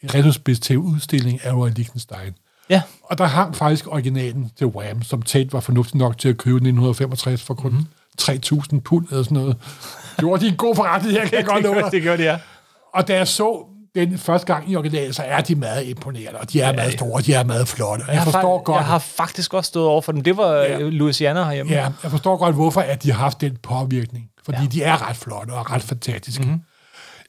en 0.02 0.14
retrospektiv 0.14 0.78
udstilling 0.78 1.44
af 1.44 1.52
Roy 1.52 1.70
Lichtenstein. 1.76 2.34
Ja. 2.70 2.82
Og 3.02 3.18
der 3.18 3.24
hang 3.24 3.56
faktisk 3.56 3.86
originalen 3.86 4.50
til 4.56 4.66
Wham, 4.66 5.02
som 5.02 5.22
Tate 5.22 5.52
var 5.52 5.60
fornuftig 5.60 5.96
nok 5.96 6.18
til 6.18 6.28
at 6.28 6.36
købe 6.36 6.54
i 6.54 6.56
1965 6.56 7.42
for 7.42 7.54
kun 7.54 7.72
mm. 7.72 7.86
3.000 8.22 8.80
pund 8.80 9.06
eller 9.10 9.22
sådan 9.22 9.34
noget. 9.34 9.56
Det 10.16 10.26
var 10.26 10.36
de 10.36 10.48
en 10.48 10.56
god 10.56 10.76
forretning, 10.76 11.14
her 11.14 11.26
kan 11.26 11.38
jeg 11.38 11.44
godt 11.44 11.64
love 11.64 11.80
dig. 11.80 11.92
det 11.92 12.02
gjorde 12.02 12.18
det, 12.18 12.24
ja. 12.24 12.38
Og 12.94 13.08
da 13.08 13.16
jeg 13.16 13.28
så 13.28 13.66
den 13.94 14.18
første 14.18 14.46
gang 14.46 14.70
i 14.70 14.76
originalen, 14.76 15.12
så 15.12 15.22
er 15.22 15.40
de 15.40 15.54
meget 15.54 15.84
imponerende, 15.86 16.40
og 16.40 16.52
de 16.52 16.60
er 16.60 16.72
meget 16.72 16.92
store, 16.92 17.12
og 17.12 17.26
de 17.26 17.34
er 17.34 17.44
meget 17.44 17.68
flotte. 17.68 18.04
Jeg, 18.06 18.14
Jeg, 18.14 18.22
har, 18.22 18.30
forstår 18.30 18.58
fa- 18.60 18.62
godt, 18.62 18.76
jeg 18.76 18.86
har 18.86 18.98
faktisk 18.98 19.54
også 19.54 19.68
stået 19.68 19.86
over 19.86 20.00
for 20.02 20.12
dem. 20.12 20.20
Det 20.22 20.36
var 20.36 20.52
Ja. 20.52 20.72
ja. 20.78 20.88
Louisiana 20.88 21.44
herhjemme. 21.44 21.72
ja, 21.72 21.88
jeg 22.02 22.10
forstår 22.10 22.36
godt, 22.36 22.54
hvorfor 22.54 22.80
at 22.80 23.02
de 23.02 23.12
har 23.12 23.18
haft 23.18 23.40
den 23.40 23.56
påvirkning. 23.62 24.28
Fordi 24.44 24.56
ja. 24.58 24.62
Ja. 24.62 24.68
de 24.68 24.82
er 24.82 25.08
ret 25.08 25.16
flotte 25.16 25.50
og 25.52 25.70
ret 25.70 25.82
fantastiske. 25.82 26.44
Mm-hmm. 26.44 26.60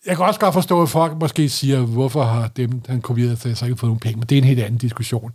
Jeg 0.06 0.16
kan 0.16 0.26
også 0.26 0.40
godt 0.40 0.54
forstå, 0.54 0.82
at 0.82 0.90
folk 0.90 1.18
måske 1.20 1.50
siger, 1.50 1.80
hvorfor 1.80 2.24
har 2.24 2.48
dem, 2.48 2.82
han 2.88 3.02
kopieret 3.02 3.42
sig, 3.42 3.58
så 3.58 3.66
ikke 3.66 3.78
fået 3.78 3.88
nogen 3.90 4.00
penge, 4.00 4.18
men 4.20 4.28
det 4.28 4.36
er 4.38 4.42
en 4.42 4.48
helt 4.48 4.60
anden 4.60 4.78
diskussion. 4.78 5.32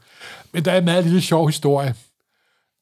Men 0.53 0.65
der 0.65 0.73
er 0.73 0.79
en 0.79 0.85
meget 0.85 1.05
lille 1.05 1.21
sjov 1.21 1.47
historie. 1.49 1.95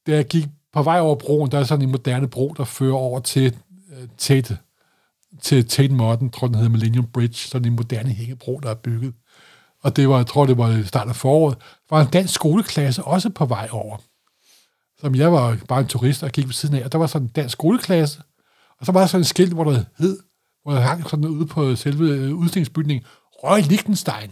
Da 0.06 0.12
jeg 0.14 0.24
gik 0.24 0.46
på 0.72 0.82
vej 0.82 1.00
over 1.00 1.14
broen, 1.14 1.50
der 1.50 1.58
er 1.58 1.64
sådan 1.64 1.82
en 1.84 1.90
moderne 1.90 2.28
bro, 2.28 2.54
der 2.56 2.64
fører 2.64 2.94
over 2.94 3.20
til 3.20 3.54
uh, 3.90 4.08
Tate, 4.18 4.58
til 5.42 5.68
Tate 5.68 5.94
Modern, 5.94 6.30
tror 6.30 6.46
den 6.46 6.56
hedder 6.56 6.70
Millennium 6.70 7.06
Bridge, 7.06 7.34
sådan 7.34 7.66
en 7.66 7.76
moderne 7.76 8.10
hængebro, 8.10 8.60
der 8.62 8.70
er 8.70 8.74
bygget. 8.74 9.14
Og 9.82 9.96
det 9.96 10.08
var, 10.08 10.16
jeg 10.16 10.26
tror, 10.26 10.46
det 10.46 10.58
var 10.58 10.70
i 10.70 10.84
starten 10.84 11.10
af 11.10 11.16
foråret, 11.16 11.58
var 11.90 12.00
en 12.00 12.08
dansk 12.08 12.34
skoleklasse 12.34 13.04
også 13.04 13.30
på 13.30 13.46
vej 13.46 13.68
over. 13.70 13.96
Som 15.00 15.14
jeg 15.14 15.32
var 15.32 15.58
bare 15.68 15.80
en 15.80 15.86
turist 15.86 16.22
og 16.22 16.30
gik 16.30 16.46
ved 16.46 16.52
siden 16.52 16.74
af, 16.74 16.84
og 16.84 16.92
der 16.92 16.98
var 16.98 17.06
sådan 17.06 17.26
en 17.26 17.32
dansk 17.36 17.52
skoleklasse, 17.52 18.22
og 18.80 18.86
så 18.86 18.92
var 18.92 19.00
der 19.00 19.06
sådan 19.06 19.20
et 19.20 19.26
skilt, 19.26 19.52
hvor 19.52 19.64
der 19.64 19.84
hed, 19.98 20.18
hvor 20.62 20.72
der 20.72 20.80
hang 20.80 21.10
sådan 21.10 21.24
ude 21.24 21.46
på 21.46 21.76
selve 21.76 22.08
øh, 22.08 22.34
udstillingsbygningen, 22.34 23.06
Røg 23.44 23.62
Lichtenstein. 23.62 24.30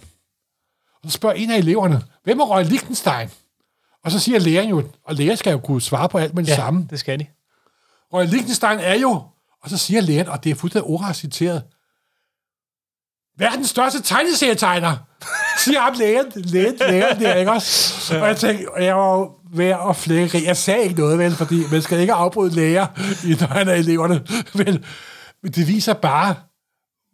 Og 1.02 1.10
så 1.10 1.10
spørger 1.10 1.34
en 1.34 1.50
af 1.50 1.58
eleverne, 1.58 2.02
hvem 2.24 2.40
er 2.40 2.44
Røg 2.44 2.64
Lichtenstein? 2.64 3.28
Og 4.04 4.12
så 4.12 4.18
siger 4.18 4.38
læreren 4.38 4.70
jo, 4.70 4.82
og 5.04 5.14
lærer 5.14 5.34
skal 5.34 5.50
jo 5.50 5.58
kunne 5.58 5.82
svare 5.82 6.08
på 6.08 6.18
alt 6.18 6.34
med 6.34 6.42
det 6.42 6.50
ja 6.50 6.56
samme. 6.56 6.86
det 6.90 7.00
skal 7.00 7.18
de. 7.18 7.26
Roy 8.12 8.24
Lichtenstein 8.24 8.78
er 8.78 8.94
jo, 8.94 9.22
og 9.66 9.70
så 9.70 9.76
siger 9.76 10.00
lægen, 10.00 10.28
og 10.28 10.44
det 10.44 10.50
er 10.50 10.54
fuldstændig 10.54 10.90
oraciteret, 10.90 11.62
verdens 13.38 13.68
største 13.68 14.02
tegneserietegner, 14.02 14.96
siger 15.58 15.80
ham 15.80 15.94
lægen, 15.98 16.24
lægen, 16.34 16.74
lægen 16.80 17.20
der, 17.20 17.34
ikke 17.34 17.52
også? 17.52 18.18
Og 18.20 18.26
jeg 18.28 18.36
tænkte, 18.36 18.72
og 18.74 18.84
jeg 18.84 18.96
var 18.96 19.30
ved 19.56 19.74
at 19.90 19.96
flække. 19.96 20.44
Jeg 20.44 20.56
sagde 20.56 20.82
ikke 20.82 20.94
noget, 21.00 21.18
vel, 21.18 21.32
fordi 21.32 21.62
man 21.72 21.82
skal 21.82 22.00
ikke 22.00 22.12
afbryde 22.12 22.54
læger, 22.54 22.86
i- 23.26 23.36
når 23.40 23.46
han 23.46 23.68
er 23.68 23.72
eleverne. 23.74 24.26
Men, 24.54 24.84
men 25.42 25.52
det 25.52 25.68
viser 25.68 25.94
bare, 25.94 26.34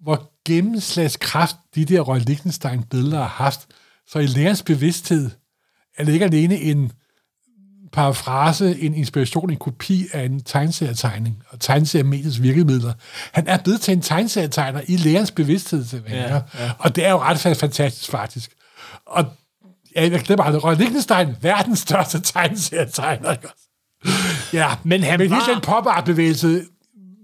hvor 0.03 0.31
gennemslagskraft 0.47 1.57
de 1.75 1.85
der 1.85 2.01
Roy 2.01 2.19
Lichtenstein-billeder 2.19 3.19
har 3.19 3.27
haft. 3.45 3.67
Så 4.07 4.19
i 4.19 4.27
lærerens 4.27 4.63
bevidsthed 4.63 5.31
er 5.99 6.05
det 6.05 6.13
ikke 6.13 6.25
alene 6.25 6.57
en 6.57 6.93
parafrase, 7.93 8.81
en 8.81 8.95
inspiration, 8.95 9.51
en 9.51 9.57
kopi 9.57 10.07
af 10.13 10.23
en 10.25 10.43
tegneserietegning, 10.43 11.43
og 11.49 11.61
tegneseriemediets 11.61 12.43
virkemidler. 12.43 12.93
Han 13.33 13.47
er 13.49 13.59
blevet 13.59 13.81
til 13.81 13.93
en 13.93 14.01
tegneserietegner 14.03 14.81
i 14.89 14.97
lærerens 14.97 15.31
bevidsthed, 15.31 15.85
til 15.85 16.03
ja, 16.09 16.35
ja. 16.35 16.41
og 16.79 16.97
det 16.97 17.07
er 17.07 17.11
jo 17.11 17.19
ret 17.19 17.47
fa- 17.47 17.53
fantastisk, 17.53 18.11
faktisk. 18.11 18.51
Og 19.07 19.25
ja, 19.97 20.11
jeg 20.11 20.21
glemmer 20.21 20.45
aldrig, 20.45 20.65
Roy 20.65 20.75
Lichtenstein, 20.75 21.29
verdens 21.41 21.79
største 21.79 22.21
tegneserietegner. 22.21 23.35
Ja, 24.53 24.69
Men 24.85 25.03
han 25.03 25.19
men 25.19 25.29
hele 25.29 25.41
var- 25.41 25.53
den 25.53 25.61
pop-art-bevægelse, 25.63 26.63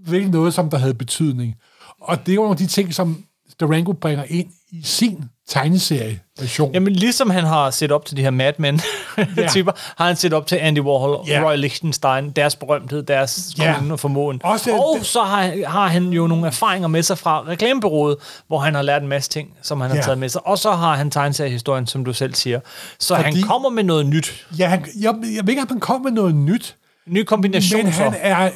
virkelig 0.07 0.33
noget, 0.33 0.55
som 0.55 0.71
der 0.71 0.79
havde 0.79 0.95
betydning. 0.95 1.55
Og 2.01 2.27
det 2.27 2.33
er 2.33 2.35
jo 2.35 2.41
nogle 2.41 2.53
af 2.53 2.57
de 2.57 2.67
ting, 2.67 2.95
som 2.95 3.25
Durango 3.61 3.93
bringer 3.93 4.25
ind 4.29 4.49
i 4.73 4.83
sin 4.83 5.25
tegneserie-version. 5.49 6.73
Jamen, 6.75 6.93
ligesom 6.93 7.31
han 7.31 7.45
har 7.45 7.71
set 7.71 7.93
op 7.93 8.05
til 8.05 8.17
de 8.17 8.23
her 8.23 8.31
Mad 8.31 8.53
Men-typer, 8.59 9.73
har 9.99 10.07
han 10.07 10.17
set 10.17 10.33
op 10.33 10.47
til 10.47 10.57
Andy 10.57 10.79
Warhol 10.81 11.11
og 11.17 11.27
Ja. 11.29 11.43
Roy 11.45 11.57
Lichtenstein, 11.57 12.31
deres 12.31 12.57
berømthed, 12.57 13.03
deres 13.03 13.55
Ja. 13.59 13.75
kunde 13.79 13.93
og 13.93 14.01
formåen. 14.01 14.41
Også 14.45 14.73
og 14.73 14.97
det- 14.99 15.07
så 15.07 15.21
har, 15.23 15.67
har 15.69 15.89
han 15.89 16.09
jo 16.09 16.27
nogle 16.27 16.47
erfaringer 16.47 16.89
med 16.89 17.03
sig 17.03 17.19
fra 17.19 17.45
reklamebyrået, 17.49 18.17
hvor 18.47 18.59
han 18.59 18.75
har 18.75 18.83
lært 18.83 19.03
en 19.03 19.09
masse 19.09 19.31
ting, 19.31 19.49
som 19.63 19.81
han 19.81 19.91
har 19.91 19.97
Ja. 19.97 20.03
taget 20.03 20.19
med 20.19 20.29
sig. 20.29 20.47
Og 20.47 20.59
så 20.59 20.71
har 20.71 20.97
han 20.97 21.11
tegneseriehistorien, 21.11 21.87
som 21.87 22.05
du 22.05 22.13
selv 22.13 22.35
siger. 22.35 22.61
Så 22.99 23.17
Fordi- 23.17 23.39
han 23.41 23.43
kommer 23.49 23.69
med 23.69 23.83
noget 23.85 24.07
nyt. 24.07 24.47
Ja, 24.59 24.67
han, 24.69 24.81
jeg, 25.01 25.15
jeg 25.37 25.43
ved 25.43 25.49
ikke, 25.49 25.63
om 25.63 25.69
han 25.71 25.81
kom 25.81 26.01
med 26.01 26.11
noget 26.13 26.35
nyt, 26.35 26.77
ny 27.07 27.23
kombination 27.25 27.85
men 27.85 27.93
så. 27.93 28.03
han 28.03 28.15
er... 28.21 28.51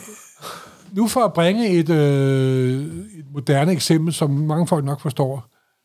Nu 0.92 1.08
for 1.08 1.20
at 1.24 1.32
bringe 1.32 1.68
et, 1.68 1.88
øh, 1.88 2.82
et 3.18 3.24
moderne 3.34 3.72
eksempel, 3.72 4.14
som 4.14 4.30
mange 4.30 4.66
folk 4.66 4.84
nok 4.84 5.00
forstår. 5.00 5.44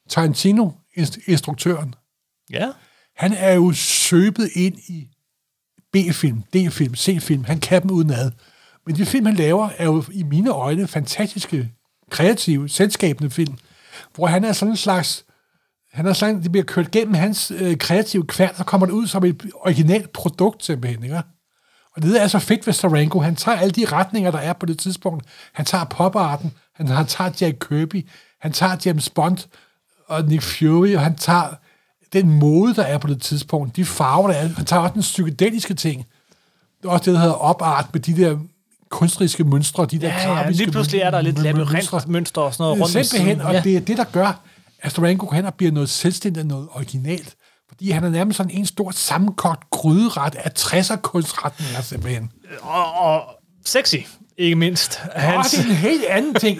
Tarantino, 0.09 0.69
inst- 0.97 1.23
instruktøren, 1.31 1.95
Ja. 2.51 2.67
han 3.15 3.33
er 3.33 3.53
jo 3.53 3.71
søbet 3.73 4.49
ind 4.55 4.77
i 4.77 5.07
B-film, 5.93 6.41
D-film, 6.53 6.95
C-film. 6.95 7.43
Han 7.43 7.59
kan 7.59 7.81
dem 7.81 7.91
udenad. 7.91 8.31
Men 8.85 8.95
de 8.95 9.05
film, 9.05 9.25
han 9.25 9.35
laver, 9.35 9.69
er 9.77 9.85
jo 9.85 10.03
i 10.11 10.23
mine 10.23 10.49
øjne 10.51 10.87
fantastiske, 10.87 11.71
kreative, 12.11 12.69
selskabende 12.69 13.29
film, 13.29 13.57
hvor 14.15 14.27
han 14.27 14.43
er 14.43 14.53
sådan 14.53 14.71
en 14.71 14.77
slags... 14.77 15.25
Han 15.93 16.05
er 16.05 16.13
sådan, 16.13 16.43
det 16.43 16.51
bliver 16.51 16.65
kørt 16.65 16.91
gennem 16.91 17.13
hans 17.13 17.51
øh, 17.51 17.77
kreative 17.77 18.27
kværn, 18.27 18.55
så 18.55 18.63
kommer 18.63 18.87
det 18.87 18.93
ud 18.93 19.07
som 19.07 19.23
et 19.25 19.43
originalt 19.55 20.13
produkt 20.13 20.65
simpelthen, 20.65 21.03
ikke? 21.03 21.21
Og 21.95 22.01
det 22.03 22.21
er 22.21 22.27
så 22.27 22.39
fedt 22.39 22.67
ved 22.67 22.73
Sarango. 22.73 23.19
Han 23.19 23.35
tager 23.35 23.57
alle 23.57 23.71
de 23.71 23.85
retninger, 23.85 24.31
der 24.31 24.37
er 24.39 24.53
på 24.53 24.65
det 24.65 24.79
tidspunkt. 24.79 25.25
Han 25.53 25.65
tager 25.65 25.83
poparten, 25.83 26.51
han, 26.75 26.87
han 26.87 27.05
tager 27.07 27.31
Jack 27.41 27.57
Kirby, 27.69 28.09
han 28.41 28.51
tager 28.53 28.77
James 28.85 29.09
Bond 29.09 29.37
og 30.07 30.23
Nick 30.25 30.43
Fury, 30.43 30.95
og 30.95 31.01
han 31.01 31.15
tager 31.15 31.43
den 32.13 32.29
mode, 32.39 32.75
der 32.75 32.83
er 32.83 32.97
på 32.97 33.07
det 33.07 33.21
tidspunkt, 33.21 33.75
de 33.75 33.85
farver, 33.85 34.27
der 34.27 34.35
er. 34.35 34.47
Han 34.47 34.65
tager 34.65 34.81
også 34.81 34.93
den 34.93 35.01
psykedeliske 35.01 35.73
ting. 35.73 36.05
Det 36.81 36.87
er 36.87 36.91
også 36.91 37.05
det, 37.05 37.13
der 37.13 37.19
hedder 37.19 37.33
opart 37.35 37.89
med 37.93 38.01
de 38.01 38.17
der 38.17 38.37
kunstneriske 38.89 39.43
mønstre, 39.43 39.85
de 39.85 39.99
der 39.99 40.07
Ja, 40.07 40.33
ja, 40.39 40.49
lige 40.49 40.71
pludselig 40.71 41.01
er 41.01 41.11
der 41.11 41.21
lidt 41.21 41.37
mø- 41.39 41.41
mønstre. 41.43 41.59
labyrintmønster 41.73 42.41
og 42.41 42.53
sådan 42.53 42.63
noget 42.63 42.81
rundt 42.81 43.07
Simpelthen, 43.07 43.41
og 43.41 43.53
Ja. 43.53 43.61
det 43.61 43.75
er 43.75 43.79
det, 43.81 43.97
der 43.97 44.03
gør, 44.03 44.41
at 44.79 44.91
Starango 44.91 45.25
går 45.25 45.35
hen 45.35 45.45
og 45.45 45.53
bliver 45.53 45.71
noget 45.71 45.89
selvstændigt, 45.89 46.47
noget 46.47 46.67
originalt. 46.71 47.35
Fordi 47.69 47.89
han 47.91 48.03
er 48.03 48.09
nærmest 48.09 48.37
sådan 48.37 48.51
en 48.51 48.65
stor 48.65 48.91
sammenkogt 48.91 49.69
gryderet 49.69 50.35
af 50.35 50.51
60'er 50.59 50.95
kunstretninger, 50.95 51.81
simpelthen. 51.81 52.31
Og, 52.61 52.93
og 52.93 53.21
sexy, 53.65 53.95
ikke 54.37 54.55
mindst. 54.55 54.95
Han 55.15 55.37
også 55.37 55.61
en 55.69 55.75
helt 55.75 56.05
anden 56.05 56.33
ting. 56.33 56.59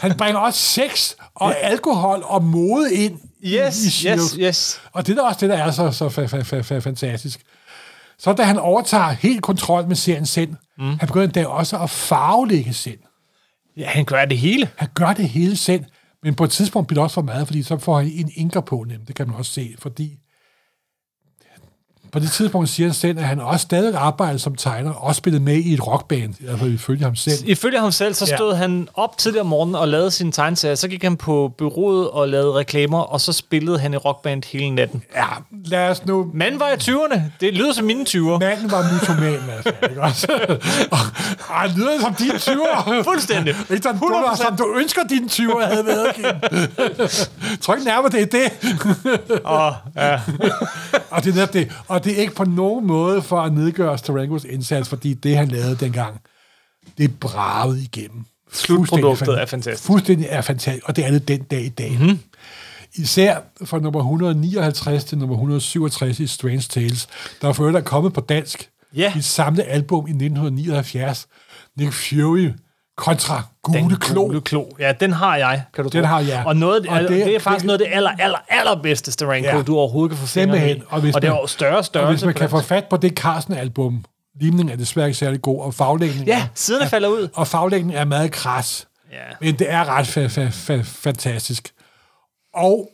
Han 0.00 0.16
bringer 0.16 0.40
også 0.40 0.60
sex 0.60 1.14
og 1.34 1.56
alkohol 1.62 2.22
og 2.24 2.44
mode 2.44 2.94
ind 2.94 3.18
Yes, 3.44 3.84
i 3.84 3.90
Shield. 3.90 4.20
yes, 4.20 4.32
yes. 4.40 4.80
Og 4.92 5.06
det 5.06 5.12
er 5.12 5.16
da 5.22 5.28
også 5.28 5.40
det, 5.40 5.48
der 5.50 5.56
er 5.56 5.70
så, 5.70 5.90
så 5.90 6.06
fa- 6.08 6.34
fa- 6.34 6.54
fa- 6.54 6.72
fa- 6.76 6.78
fantastisk. 6.78 7.40
Så 8.18 8.32
da 8.32 8.42
han 8.42 8.58
overtager 8.58 9.08
helt 9.10 9.42
kontrol 9.42 9.88
med 9.88 9.96
serien 9.96 10.26
selv, 10.26 10.48
mm. 10.78 10.84
han 10.98 11.06
begynder 11.06 11.24
endda 11.26 11.46
også 11.46 11.78
at 11.78 11.90
farvelægge 11.90 12.72
selv. 12.74 12.98
Ja, 13.76 13.86
han 13.88 14.04
gør 14.04 14.24
det 14.24 14.38
hele. 14.38 14.68
Han 14.76 14.88
gør 14.94 15.12
det 15.12 15.28
hele 15.28 15.56
selv, 15.56 15.84
men 16.22 16.34
på 16.34 16.44
et 16.44 16.50
tidspunkt 16.50 16.88
bliver 16.88 16.98
det 17.00 17.04
også 17.04 17.14
for 17.14 17.22
meget, 17.22 17.46
fordi 17.46 17.62
så 17.62 17.78
får 17.78 17.98
han 17.98 18.10
en 18.14 18.30
inker 18.34 18.60
på, 18.60 18.84
nemlig. 18.88 19.08
det 19.08 19.14
kan 19.16 19.26
man 19.28 19.36
også 19.36 19.52
se, 19.52 19.74
fordi 19.78 20.16
på 22.12 22.18
det 22.18 22.30
tidspunkt 22.30 22.68
siger 22.68 22.86
han 22.86 22.94
selv, 22.94 23.18
at 23.18 23.24
han 23.24 23.40
også 23.40 23.62
stadig 23.62 23.94
arbejder 23.94 24.38
som 24.38 24.54
tegner, 24.54 24.90
og 24.92 25.02
også 25.04 25.18
spillet 25.18 25.42
med 25.42 25.54
i 25.56 25.74
et 25.74 25.86
rockband, 25.86 26.34
fald 26.58 26.72
ifølge 26.72 27.04
ham 27.04 27.16
selv. 27.16 27.38
Ifølge 27.46 27.80
ham 27.80 27.92
selv, 27.92 28.14
så 28.14 28.26
Ja. 28.30 28.36
stod 28.36 28.54
han 28.54 28.88
op 28.94 29.18
tidligere 29.18 29.40
om 29.40 29.46
morgenen 29.46 29.74
og 29.74 29.88
lavede 29.88 30.10
sine 30.10 30.32
tegneserier. 30.32 30.74
Så 30.74 30.88
gik 30.88 31.02
han 31.02 31.16
på 31.16 31.52
byrådet 31.58 32.08
og 32.10 32.28
lavede 32.28 32.52
reklamer, 32.52 32.98
og 33.00 33.20
så 33.20 33.32
spillede 33.32 33.78
han 33.78 33.94
i 33.94 33.96
rockband 33.96 34.42
hele 34.52 34.70
natten. 34.70 35.02
Ja, 35.16 35.24
lad 35.64 35.88
os 35.90 36.06
nu... 36.06 36.30
Manden 36.34 36.60
var 36.60 36.68
i 36.68 36.74
20'erne. 36.74 37.20
Det 37.40 37.54
lyder 37.54 37.72
som 37.72 37.84
mine 37.84 38.04
20'er. 38.08 38.38
Manden 38.38 38.70
var 38.70 38.92
mytoman, 38.92 39.38
fald, 39.62 39.74
ikke 39.90 40.02
også? 40.02 40.26
og, 40.90 40.98
og 41.40 41.54
han 41.54 41.70
lyder 41.76 42.00
som 42.00 42.14
dine 42.14 42.32
20'er. 42.34 43.02
Fuldstændig. 43.02 43.54
Ikke 43.70 43.82
som, 43.82 43.98
du, 43.98 44.08
var, 44.08 44.32
100%. 44.34 44.36
som 44.46 44.56
du 44.56 44.74
ønsker, 44.80 45.00
dine 45.10 45.26
20'er 45.32 45.64
havde 45.64 45.86
været, 45.86 46.14
Kim. 46.14 46.24
Tror 47.60 47.74
ikke 47.74 47.86
nærmere, 47.86 48.12
det 48.12 48.22
er 48.22 48.26
det. 48.26 48.50
Og, 49.44 49.74
ja. 49.96 50.20
Og 51.10 51.24
det, 51.24 51.38
er 51.38 51.46
det. 51.46 51.70
og 51.88 51.99
det 52.04 52.12
er 52.12 52.20
ikke 52.20 52.34
på 52.34 52.44
nogen 52.44 52.86
måde 52.86 53.22
for 53.22 53.40
at 53.40 53.52
nedgøre 53.52 53.98
Starangos 53.98 54.44
indsats, 54.44 54.88
fordi 54.88 55.14
det, 55.14 55.36
han 55.36 55.48
lavede 55.48 55.76
dengang, 55.76 56.20
det 56.98 57.20
bravede 57.20 57.82
igennem. 57.82 58.24
Slutproduktet 58.52 59.40
er 59.40 59.46
fantastisk. 59.46 59.86
Fuldstændig 59.86 60.26
er 60.30 60.40
fantastisk, 60.40 60.88
og 60.88 60.96
det 60.96 61.06
er 61.06 61.10
det 61.10 61.28
den 61.28 61.42
dag 61.42 61.64
i 61.64 61.68
dag. 61.68 61.90
Mm-hmm. 61.90 62.18
Især 62.94 63.38
fra 63.64 63.78
nummer 63.78 64.00
159 64.00 65.04
til 65.04 65.18
nummer 65.18 65.34
167 65.36 66.20
i 66.20 66.26
Strange 66.26 66.60
Tales, 66.70 67.08
der 67.42 67.52
for 67.52 67.62
øvrigt 67.62 67.78
er 67.78 67.82
kommet 67.82 68.12
på 68.12 68.20
dansk. 68.20 68.70
Ja. 68.96 69.12
I 69.14 69.18
et 69.18 69.24
samlet 69.24 69.64
album 69.68 70.06
i 70.06 70.10
1979. 70.10 71.26
Nick 71.76 71.92
Fury 71.92 72.48
kontra 73.00 73.42
Gule 73.62 73.78
Den 73.78 73.96
Klo. 73.96 74.22
gule 74.26 74.40
klo. 74.40 74.64
Ja, 74.78 74.92
den 75.00 75.12
har 75.12 75.36
jeg, 75.36 75.62
kan 75.74 75.84
du 75.84 75.90
Den 75.90 76.02
tro. 76.02 76.06
har 76.08 76.20
jeg. 76.20 76.42
Og, 76.46 76.56
noget, 76.56 76.86
Og 76.88 76.94
og 76.94 77.00
det- 77.00 77.08
det, 77.10 77.34
er 77.34 77.38
faktisk 77.38 77.60
det- 77.62 77.66
noget 77.66 77.80
af 77.80 77.86
det 77.88 77.94
aller, 77.96 78.10
aller, 78.18 78.38
allerbedste 78.48 79.12
Steranko, 79.12 79.48
Ja. 79.48 79.62
du 79.62 79.76
overhovedet 79.76 80.16
kan 80.16 80.26
få 80.26 80.26
fingrene 80.26 80.70
i. 80.76 80.82
Og 80.88 81.00
hvis 81.00 81.14
og 81.14 81.22
det 81.22 81.28
er 81.28 81.32
man- 81.32 81.40
jo 81.42 81.46
større 81.46 81.76
Og 81.78 81.84
størrelse. 81.84 82.12
hvis 82.12 82.24
man 82.24 82.34
kan 82.34 82.40
den. 82.42 82.50
få 82.50 82.60
fat 82.60 82.84
på 82.90 82.96
det 82.96 83.12
Carsten-album, 83.18 84.04
limningen 84.40 84.72
er 84.72 84.76
desværre 84.76 85.06
ikke 85.06 85.18
særlig 85.18 85.42
god, 85.42 85.60
og 85.62 85.74
faglægningen, 85.74 86.26
Ja, 86.28 86.48
siderne 86.54 86.90
falder 86.90 87.08
ud. 87.08 87.28
og 87.34 87.46
faglægningen 87.46 87.98
er 87.98 88.04
meget 88.04 88.32
kras. 88.32 88.86
Ja. 89.12 89.16
Men 89.40 89.54
det 89.58 89.72
er 89.72 89.84
ret 89.88 90.16
fa- 90.16 90.38
fa- 90.38 90.70
fa- 90.72 90.82
fantastisk. 90.84 91.68
Og 92.54 92.88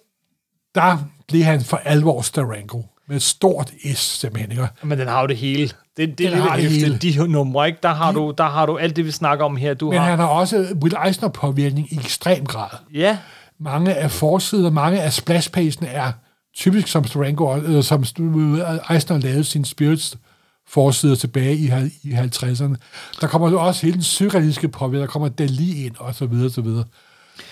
der 0.75 0.99
blev 1.29 1.43
han 1.45 1.61
for 1.65 1.77
alvor 1.85 2.23
Steranko. 2.23 2.85
Med 3.09 3.17
et 3.17 3.23
stort 3.23 3.71
S, 3.95 3.99
simpelthen. 3.99 4.51
Ikke? 4.51 4.69
Men 4.83 4.99
den 4.99 5.09
har 5.09 5.21
jo 5.21 5.27
det 5.27 5.37
hele. 5.37 5.71
Det, 5.97 6.19
det 6.19 6.27
er 6.27 6.31
lidt 6.31 6.43
har 6.43 6.57
det. 6.57 7.03
De 7.03 7.29
numre, 7.29 7.67
ikke? 7.67 7.79
Der 7.83 7.95
har, 7.95 8.13
du, 8.13 8.35
der 8.39 8.45
har 8.45 8.67
du 8.67 8.77
alt 8.77 8.97
det, 8.97 9.05
vi 9.05 9.11
snakker 9.11 9.45
om 9.45 9.57
her. 9.57 9.75
Du 9.75 9.91
Men 9.91 9.99
har, 9.99 10.07
han 10.07 10.19
har 10.19 10.27
også 10.27 10.67
Will 10.83 10.95
Eisner-påvirkning 11.07 11.93
i 11.93 11.97
ekstrem 11.97 12.47
grad. 12.47 12.69
Ja, 12.95 13.19
Mange 13.59 13.95
af 13.95 14.11
forsider, 14.11 14.71
mange 14.71 15.03
af 15.03 15.13
splashpagene 15.13 15.89
er 15.89 16.13
typisk 16.55 16.89
som 16.89 17.05
Steranko, 17.05 17.57
øh, 17.57 17.83
som 17.83 18.01
Eisner 18.91 19.19
lavede 19.19 19.45
sin 19.45 19.65
Spirits 19.65 20.17
forsider 20.69 21.15
tilbage 21.15 21.57
i, 21.57 21.71
i 22.03 22.13
50'erne. 22.13 22.75
Der 23.21 23.27
kommer 23.27 23.51
jo 23.51 23.67
også 23.67 23.83
hele 23.83 23.95
den 23.95 24.03
surrealistiske 24.03 24.69
påvirkning, 24.69 25.01
der 25.01 25.13
kommer 25.13 25.29
Dali 25.29 25.85
ind, 25.85 25.95
og 25.99 26.15
så 26.15 26.27
videre, 26.27 26.51
så 26.51 26.61
videre. 26.61 26.85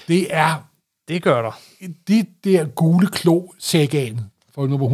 Det 0.09 0.27
er 0.31 0.65
det 1.09 1.23
gør 1.23 1.43
der. 1.43 1.61
de 2.09 2.27
der 2.45 2.65
gule 2.65 3.07
klo 3.07 3.47
sagaen 3.59 4.21
fra 4.55 4.67
nummer 4.67 4.89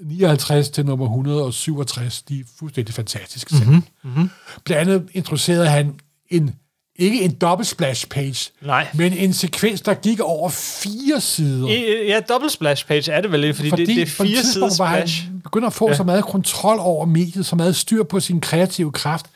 159 0.00 0.68
til 0.70 0.86
nummer 0.86 1.06
167, 1.06 2.22
de 2.22 2.40
er 2.40 2.44
fuldstændig 2.58 2.94
fantastiske. 2.94 3.54
Mm-hmm. 3.54 3.82
Mm-hmm. 4.04 4.30
Blandt 4.64 4.90
andet 4.90 5.08
introducerede 5.12 5.68
han 5.68 5.94
en, 6.28 6.54
ikke 6.96 7.22
en 7.22 7.34
dobbelt 7.34 7.68
splash 7.68 8.08
page, 8.08 8.50
Nej. 8.62 8.88
men 8.94 9.12
en 9.12 9.32
sekvens, 9.32 9.80
der 9.80 9.94
gik 9.94 10.20
over 10.20 10.48
fire 10.48 11.20
sider. 11.20 11.68
I, 11.68 12.06
ja, 12.06 12.20
double 12.20 12.50
splash 12.50 12.86
page 12.86 13.12
er 13.12 13.20
det 13.20 13.32
vel, 13.32 13.54
fordi, 13.54 13.70
fordi 13.70 13.86
det, 13.86 13.96
det 13.96 14.02
er 14.02 14.06
fire 14.06 14.42
sider 14.42 14.76
var 14.78 14.86
han 14.86 15.08
splash. 15.08 15.30
begyndte 15.44 15.66
at 15.66 15.72
få 15.72 15.88
ja. 15.88 15.96
så 15.96 16.04
meget 16.04 16.24
kontrol 16.24 16.76
over 16.80 17.06
mediet, 17.06 17.46
så 17.46 17.56
meget 17.56 17.76
styr 17.76 18.02
på 18.02 18.20
sin 18.20 18.40
kreative 18.40 18.92
kraft. 18.92 19.26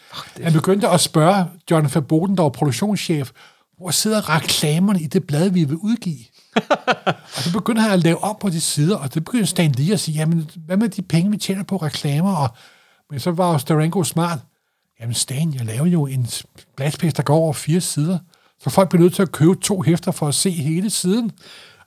Han 0.42 0.52
begyndte 0.52 0.88
at 0.88 1.00
spørge 1.00 1.44
John 1.70 1.90
Verboten, 1.94 2.36
der 2.36 2.42
var 2.42 2.48
produktionschef, 2.48 3.30
hvor 3.78 3.90
sidder 3.90 4.36
reklamerne 4.36 5.00
i 5.00 5.06
det 5.06 5.26
blad, 5.26 5.50
vi 5.50 5.64
vil 5.64 5.76
udgive? 5.76 6.24
og 7.36 7.42
så 7.42 7.52
begyndte 7.52 7.82
han 7.82 7.90
at 7.90 8.04
lave 8.04 8.24
op 8.24 8.38
på 8.38 8.48
de 8.48 8.60
sider, 8.60 8.96
og 8.96 9.14
det 9.14 9.24
begyndte 9.24 9.46
Stan 9.46 9.72
Lee 9.72 9.92
at 9.92 10.00
sige, 10.00 10.18
jamen, 10.18 10.50
hvad 10.66 10.76
med 10.76 10.88
de 10.88 11.02
penge, 11.02 11.30
vi 11.30 11.36
tjener 11.36 11.62
på 11.62 11.76
reklamer? 11.76 12.36
Og, 12.36 12.48
men 13.10 13.20
så 13.20 13.30
var 13.30 13.52
jo 13.52 13.58
Steranko 13.58 14.04
smart. 14.04 14.38
Jamen 15.00 15.14
Stan, 15.14 15.54
jeg 15.54 15.64
laver 15.66 15.86
jo 15.86 16.06
en 16.06 16.26
splashpage, 16.26 17.12
der 17.12 17.22
går 17.22 17.36
over 17.36 17.52
fire 17.52 17.80
sider, 17.80 18.18
så 18.60 18.70
folk 18.70 18.88
bliver 18.88 19.02
nødt 19.02 19.14
til 19.14 19.22
at 19.22 19.32
købe 19.32 19.54
to 19.54 19.82
hæfter 19.82 20.12
for 20.12 20.28
at 20.28 20.34
se 20.34 20.50
hele 20.50 20.90
siden. 20.90 21.32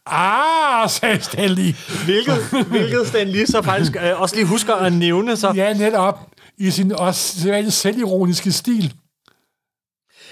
Ah, 0.06 0.90
sagde 1.00 1.22
Stan 1.22 1.50
Lee. 1.50 1.76
Hvilket, 2.06 2.38
hvilket 2.72 3.08
Stan 3.08 3.28
Lee 3.28 3.48
så 3.48 3.62
faktisk 3.62 3.96
øh, 3.96 4.22
også 4.22 4.36
lige 4.36 4.46
husker 4.46 4.76
at 4.76 4.94
nævne. 4.94 5.38
Så. 5.38 5.52
Ja, 5.56 5.74
netop. 5.74 6.28
I 6.58 6.72
sin 6.72 6.92
også 6.92 7.40
sædvanligt 7.40 7.74
selvironiske 7.74 8.52
stil. 8.52 8.94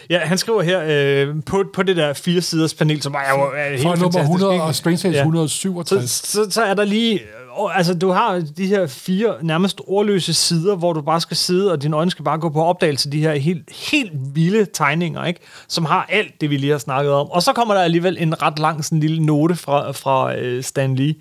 Ja, 0.10 0.20
han 0.20 0.38
skriver 0.38 0.62
her 0.62 0.82
øh, 0.88 1.36
på, 1.46 1.64
på 1.74 1.84
det 1.84 1.98
der 1.98 2.14
fire 2.14 2.42
siders 2.42 2.74
panel, 2.74 3.02
som 3.02 3.14
er 3.14 3.18
jo 3.38 3.42
er 3.56 3.70
helt 3.70 3.82
Fra 3.84 3.90
nummer 3.90 4.04
fantastisk, 4.04 4.24
100 4.24 4.54
ikke? 4.54 4.64
og 4.64 4.76
Springfield 4.76 5.16
Ja. 5.16 5.22
167. 5.22 6.10
Så, 6.10 6.32
så, 6.44 6.52
så 6.52 6.62
er 6.64 6.74
der 6.74 6.84
lige... 6.84 7.20
øh, 7.20 7.26
Altså, 7.76 7.94
du 7.94 8.10
har 8.12 8.44
de 8.58 8.68
her 8.68 8.88
fire 8.88 9.36
nærmest 9.42 9.82
ordløse 9.88 10.34
sider, 10.34 10.76
hvor 10.76 10.94
du 10.94 11.02
bare 11.02 11.22
skal 11.22 11.38
sidde, 11.38 11.72
og 11.72 11.82
dine 11.82 11.96
øjne 11.96 12.12
skal 12.12 12.26
bare 12.26 12.38
gå 12.40 12.50
på 12.50 12.64
opdagelse 12.64 13.12
de 13.12 13.20
her 13.20 13.34
helt, 13.36 13.70
helt 13.92 14.12
vilde 14.34 14.66
tegninger, 14.74 15.26
ikke? 15.26 15.40
Som 15.68 15.86
har 15.86 16.06
alt 16.10 16.42
det, 16.42 16.50
vi 16.50 16.58
lige 16.58 16.72
har 16.72 16.78
snakket 16.80 17.14
om. 17.14 17.32
Og 17.32 17.44
så 17.44 17.54
kommer 17.54 17.74
der 17.74 17.82
alligevel 17.82 18.18
en 18.20 18.42
ret 18.42 18.60
lang 18.60 18.86
sådan 18.86 19.00
lille 19.00 19.26
note 19.26 19.56
fra, 19.56 19.92
fra 19.92 20.36
øh, 20.36 20.64
Stan 20.64 20.96
Lee. 20.96 21.16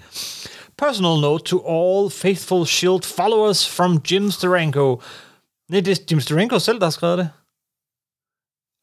Personal 0.78 1.20
note 1.20 1.44
to 1.44 1.58
all 1.68 2.10
faithful 2.10 2.66
Shield 2.66 3.02
followers 3.16 3.68
from 3.76 4.02
Jim 4.10 4.30
Steranko. 4.30 5.00
Nej, 5.70 5.80
det 5.80 5.98
er 5.98 6.02
Jim 6.10 6.20
Steranko 6.20 6.58
selv, 6.58 6.78
der 6.78 6.84
har 6.86 6.90
skrevet 6.90 7.18
det. 7.18 7.28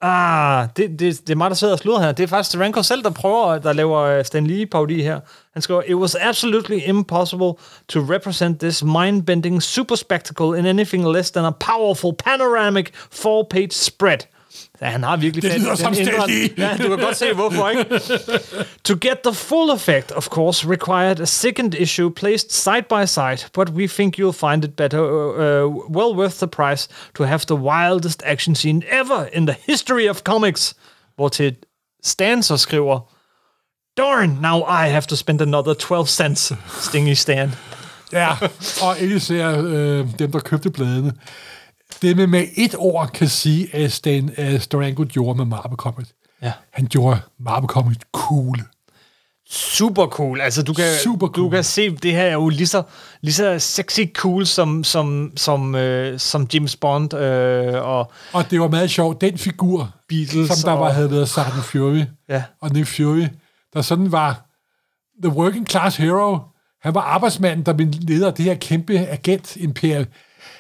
Ah, 0.02 0.68
det, 0.78 1.00
det, 1.00 1.28
det 1.28 1.30
er 1.30 1.36
mig, 1.36 1.50
der 1.50 1.56
sidder 1.56 1.74
og 1.74 1.80
sluder 1.80 2.00
her. 2.00 2.12
Det 2.12 2.24
er 2.24 2.28
faktisk 2.28 2.50
Steranko 2.50 2.84
selv, 2.84 3.04
der 3.04 3.10
prøver, 3.10 3.58
der 3.58 3.74
laver 3.74 4.00
øh, 4.00 4.26
Stan 4.26 4.48
Lee 4.48 4.66
parodi 4.66 5.02
her. 5.02 5.20
Han 5.54 5.62
skriver, 5.62 5.82
It 5.88 5.96
was 5.96 6.16
absolutely 6.16 6.80
impossible 6.88 7.54
to 7.88 8.00
represent 8.00 8.60
this 8.60 8.84
mind-bending 8.84 9.64
super 9.64 9.96
spectacle 9.96 10.60
in 10.60 10.66
anything 10.66 11.08
less 11.08 11.32
than 11.32 11.46
a 11.46 11.52
powerful 11.52 12.14
panoramic 12.14 12.92
four-page 13.12 13.72
spread. 13.72 14.20
Ja, 14.82 14.86
han 14.86 15.04
har 15.04 15.18
virkelig 15.18 15.44
Det 15.44 15.80
fat 15.80 15.98
i 15.98 16.04
lyder 16.04 16.28
Lee. 16.28 16.50
Ja, 16.58 16.78
du 16.78 16.88
kan 16.88 16.98
godt 16.98 17.18
se, 17.18 17.34
hvorfor, 17.34 17.70
ikke? 17.70 18.00
To 18.84 18.94
get 19.02 19.18
the 19.24 19.34
full 19.34 19.72
effect, 19.76 20.12
of 20.12 20.28
course, 20.30 20.68
required 20.68 21.20
a 21.20 21.26
second 21.26 21.74
issue 21.74 22.10
placed 22.10 22.54
side 22.54 22.84
by 22.90 23.06
side, 23.06 23.38
but 23.54 23.70
we 23.70 23.88
think 23.88 24.20
you'll 24.20 24.50
find 24.50 24.64
it 24.64 24.76
better, 24.76 25.00
uh, 25.00 25.66
uh, 25.66 25.90
well 25.90 26.16
worth 26.18 26.38
the 26.38 26.48
price 26.48 26.88
to 27.16 27.24
have 27.24 27.40
the 27.40 27.56
wildest 27.56 28.24
action 28.26 28.56
scene 28.56 28.84
ever 28.92 29.28
in 29.34 29.48
the 29.48 29.56
history 29.68 30.10
of 30.10 30.22
comics. 30.24 30.76
Hvor 31.16 31.30
til 31.30 31.56
Stan 32.04 32.44
så 32.44 32.58
skriver, 32.58 33.00
Darn, 33.98 34.30
now 34.42 34.60
I 34.60 34.90
have 34.90 35.02
to 35.02 35.16
spend 35.16 35.42
another 35.42 35.74
12 35.74 36.08
cents, 36.08 36.54
Stingy 36.82 37.14
Stan. 37.14 37.52
Ja, 38.14 38.36
og 38.82 39.02
især 39.02 39.62
øh, 39.62 40.08
dem, 40.20 40.32
der 40.32 40.40
købte 40.40 40.72
bladene. 40.72 41.14
Det 42.02 42.18
med 42.18 42.28
med 42.28 42.46
et 42.58 42.76
ord 42.78 43.10
kan 43.14 43.28
sige, 43.28 43.76
at 43.76 43.92
Stan 43.92 44.32
uh, 44.38 44.60
Steranko 44.60 45.06
gjorde 45.10 45.38
med 45.38 45.46
Marvel 45.46 45.78
Comics. 45.78 46.14
Ja. 46.42 46.52
Han 46.74 46.86
gjorde 46.86 47.20
Marvel 47.40 47.68
Comics 47.70 48.00
cool. 48.14 48.58
Super 49.50 50.06
cool. 50.08 50.42
Altså, 50.42 50.64
du 50.64 50.74
kan, 50.74 50.86
Super 51.04 51.28
du 51.28 51.34
cool. 51.34 51.52
kan 51.52 51.64
se, 51.64 51.96
det 51.96 52.12
her 52.12 52.22
er 52.24 52.34
jo 52.34 52.50
lige 52.50 52.68
så, 52.68 52.84
lige 53.22 53.34
så 53.34 53.60
sexy 53.60 54.00
cool 54.16 54.46
som, 54.46 54.84
som, 54.84 55.32
som, 55.38 55.76
øh, 55.76 56.20
som 56.20 56.48
James 56.54 56.76
Bond 56.76 57.14
øh, 57.14 57.82
og 57.88 58.12
Og 58.34 58.52
det 58.52 58.60
var 58.62 58.68
meget 58.68 58.90
sjovt, 58.92 59.22
den 59.22 59.38
figur, 59.38 59.92
Beatles 60.10 60.48
som 60.50 60.70
der 60.70 60.72
var, 60.72 60.88
og- 60.88 60.96
havde 60.96 61.12
været 61.12 61.30
Sergeant 61.30 61.64
Fury, 61.66 62.02
Ja. 62.30 62.44
og 62.62 62.70
Nick 62.70 62.88
Fury, 62.88 63.26
der 63.74 63.82
sådan 63.82 64.12
var 64.12 64.46
the 65.24 65.32
working 65.34 65.68
class 65.70 65.98
hero. 65.98 66.40
Han 66.82 66.96
var 66.96 67.02
arbejdsmanden, 67.02 67.66
der 67.66 67.74
blev 67.74 67.88
leder 68.02 68.28
af 68.28 68.34
det 68.34 68.46
her 68.46 68.56
kæmpe 68.56 68.98
agentimperium. 68.98 70.06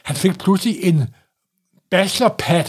Han 0.06 0.16
fik 0.16 0.40
pludselig 0.40 0.84
en 0.84 1.04
bachelorpad 1.92 2.66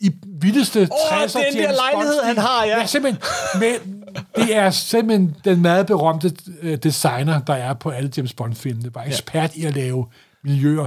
i 0.00 0.10
vildeste 0.40 0.80
Åh, 0.80 1.22
60'er 1.22 1.52
den 1.52 1.62
der 1.62 1.72
lejlighed, 1.72 2.22
han 2.24 2.38
har, 2.38 2.64
ja. 2.64 2.78
ja 2.78 2.86
simpelthen. 2.86 3.22
Men 3.60 4.04
det 4.36 4.56
er 4.56 4.70
simpelthen 4.70 5.36
den 5.44 5.62
meget 5.62 5.86
berømte 5.86 6.32
øh, 6.62 6.78
designer, 6.82 7.40
der 7.40 7.54
er 7.54 7.74
på 7.74 7.90
alle 7.90 8.10
James 8.16 8.32
Bond-filmene. 8.32 8.94
Var 8.94 9.02
ekspert 9.02 9.54
i 9.54 9.64
at 9.64 9.74
lave 9.74 10.06
miljøer, 10.44 10.86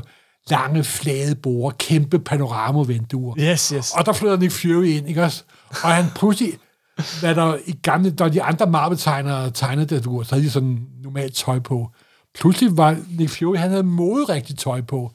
lange, 0.50 0.84
flade 0.84 1.36
borde, 1.36 1.76
kæmpe 1.80 2.20
panoramavinduer. 2.20 3.36
Yes, 3.40 3.70
yes. 3.70 3.92
Og 3.92 4.06
der 4.06 4.14
flytter 4.14 4.38
Nick 4.38 4.52
Fury 4.52 4.86
ind, 4.86 5.10
ikke 5.10 5.24
også? 5.24 5.44
Og 5.70 5.90
han 5.90 6.06
pludselig, 6.16 6.54
hvad 7.20 7.36
der 7.36 7.58
i 7.66 7.72
gamle, 7.72 8.12
da 8.12 8.30
de 8.30 8.44
andre 8.44 8.66
Marvel-tegnere 8.66 9.52
tegnede 9.52 9.96
det, 9.96 10.04
så 10.04 10.28
havde 10.30 10.46
de 10.46 10.50
sådan 10.50 10.80
normalt 11.04 11.36
tøj 11.36 11.60
på. 11.60 11.92
Pludselig 12.36 12.78
var 12.78 12.98
Nick 13.10 13.38
Fury, 13.38 13.56
han 13.56 13.70
havde 13.70 13.84
moderigtigt 13.84 14.60
tøj 14.60 14.82
på. 14.82 15.12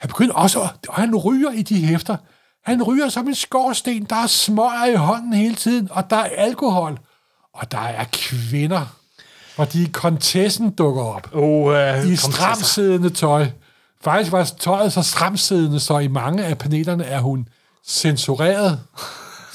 Han 0.00 0.08
begyndte 0.08 0.32
også, 0.32 0.60
at, 0.60 0.70
og 0.88 0.94
han 0.94 1.16
ryger 1.16 1.50
i 1.50 1.62
de 1.62 1.86
hæfter. 1.86 2.16
Han 2.64 2.82
ryger 2.82 3.08
som 3.08 3.28
en 3.28 3.34
skorsten, 3.34 4.04
der 4.04 4.16
er 4.16 4.26
smøger 4.26 4.84
i 4.84 4.94
hånden 4.94 5.32
hele 5.32 5.54
tiden, 5.54 5.88
og 5.90 6.10
der 6.10 6.16
er 6.16 6.28
alkohol, 6.36 6.98
og 7.54 7.72
der 7.72 7.78
er 7.78 8.04
kvinder. 8.12 8.94
Fordi 9.56 9.84
kontessen 9.92 10.70
dukker 10.70 11.02
op 11.02 11.28
Oh, 11.34 11.66
uh, 11.66 12.12
i 12.12 12.16
stramsiddende 12.16 13.10
tøj. 13.10 13.46
Faktisk 14.00 14.32
var 14.32 14.44
tøjet 14.44 14.92
så 14.92 15.02
stramsiddende, 15.02 15.80
så 15.80 15.98
i 15.98 16.08
mange 16.08 16.44
af 16.44 16.58
panelerne 16.58 17.04
er 17.04 17.20
hun 17.20 17.48
censureret. 17.86 18.80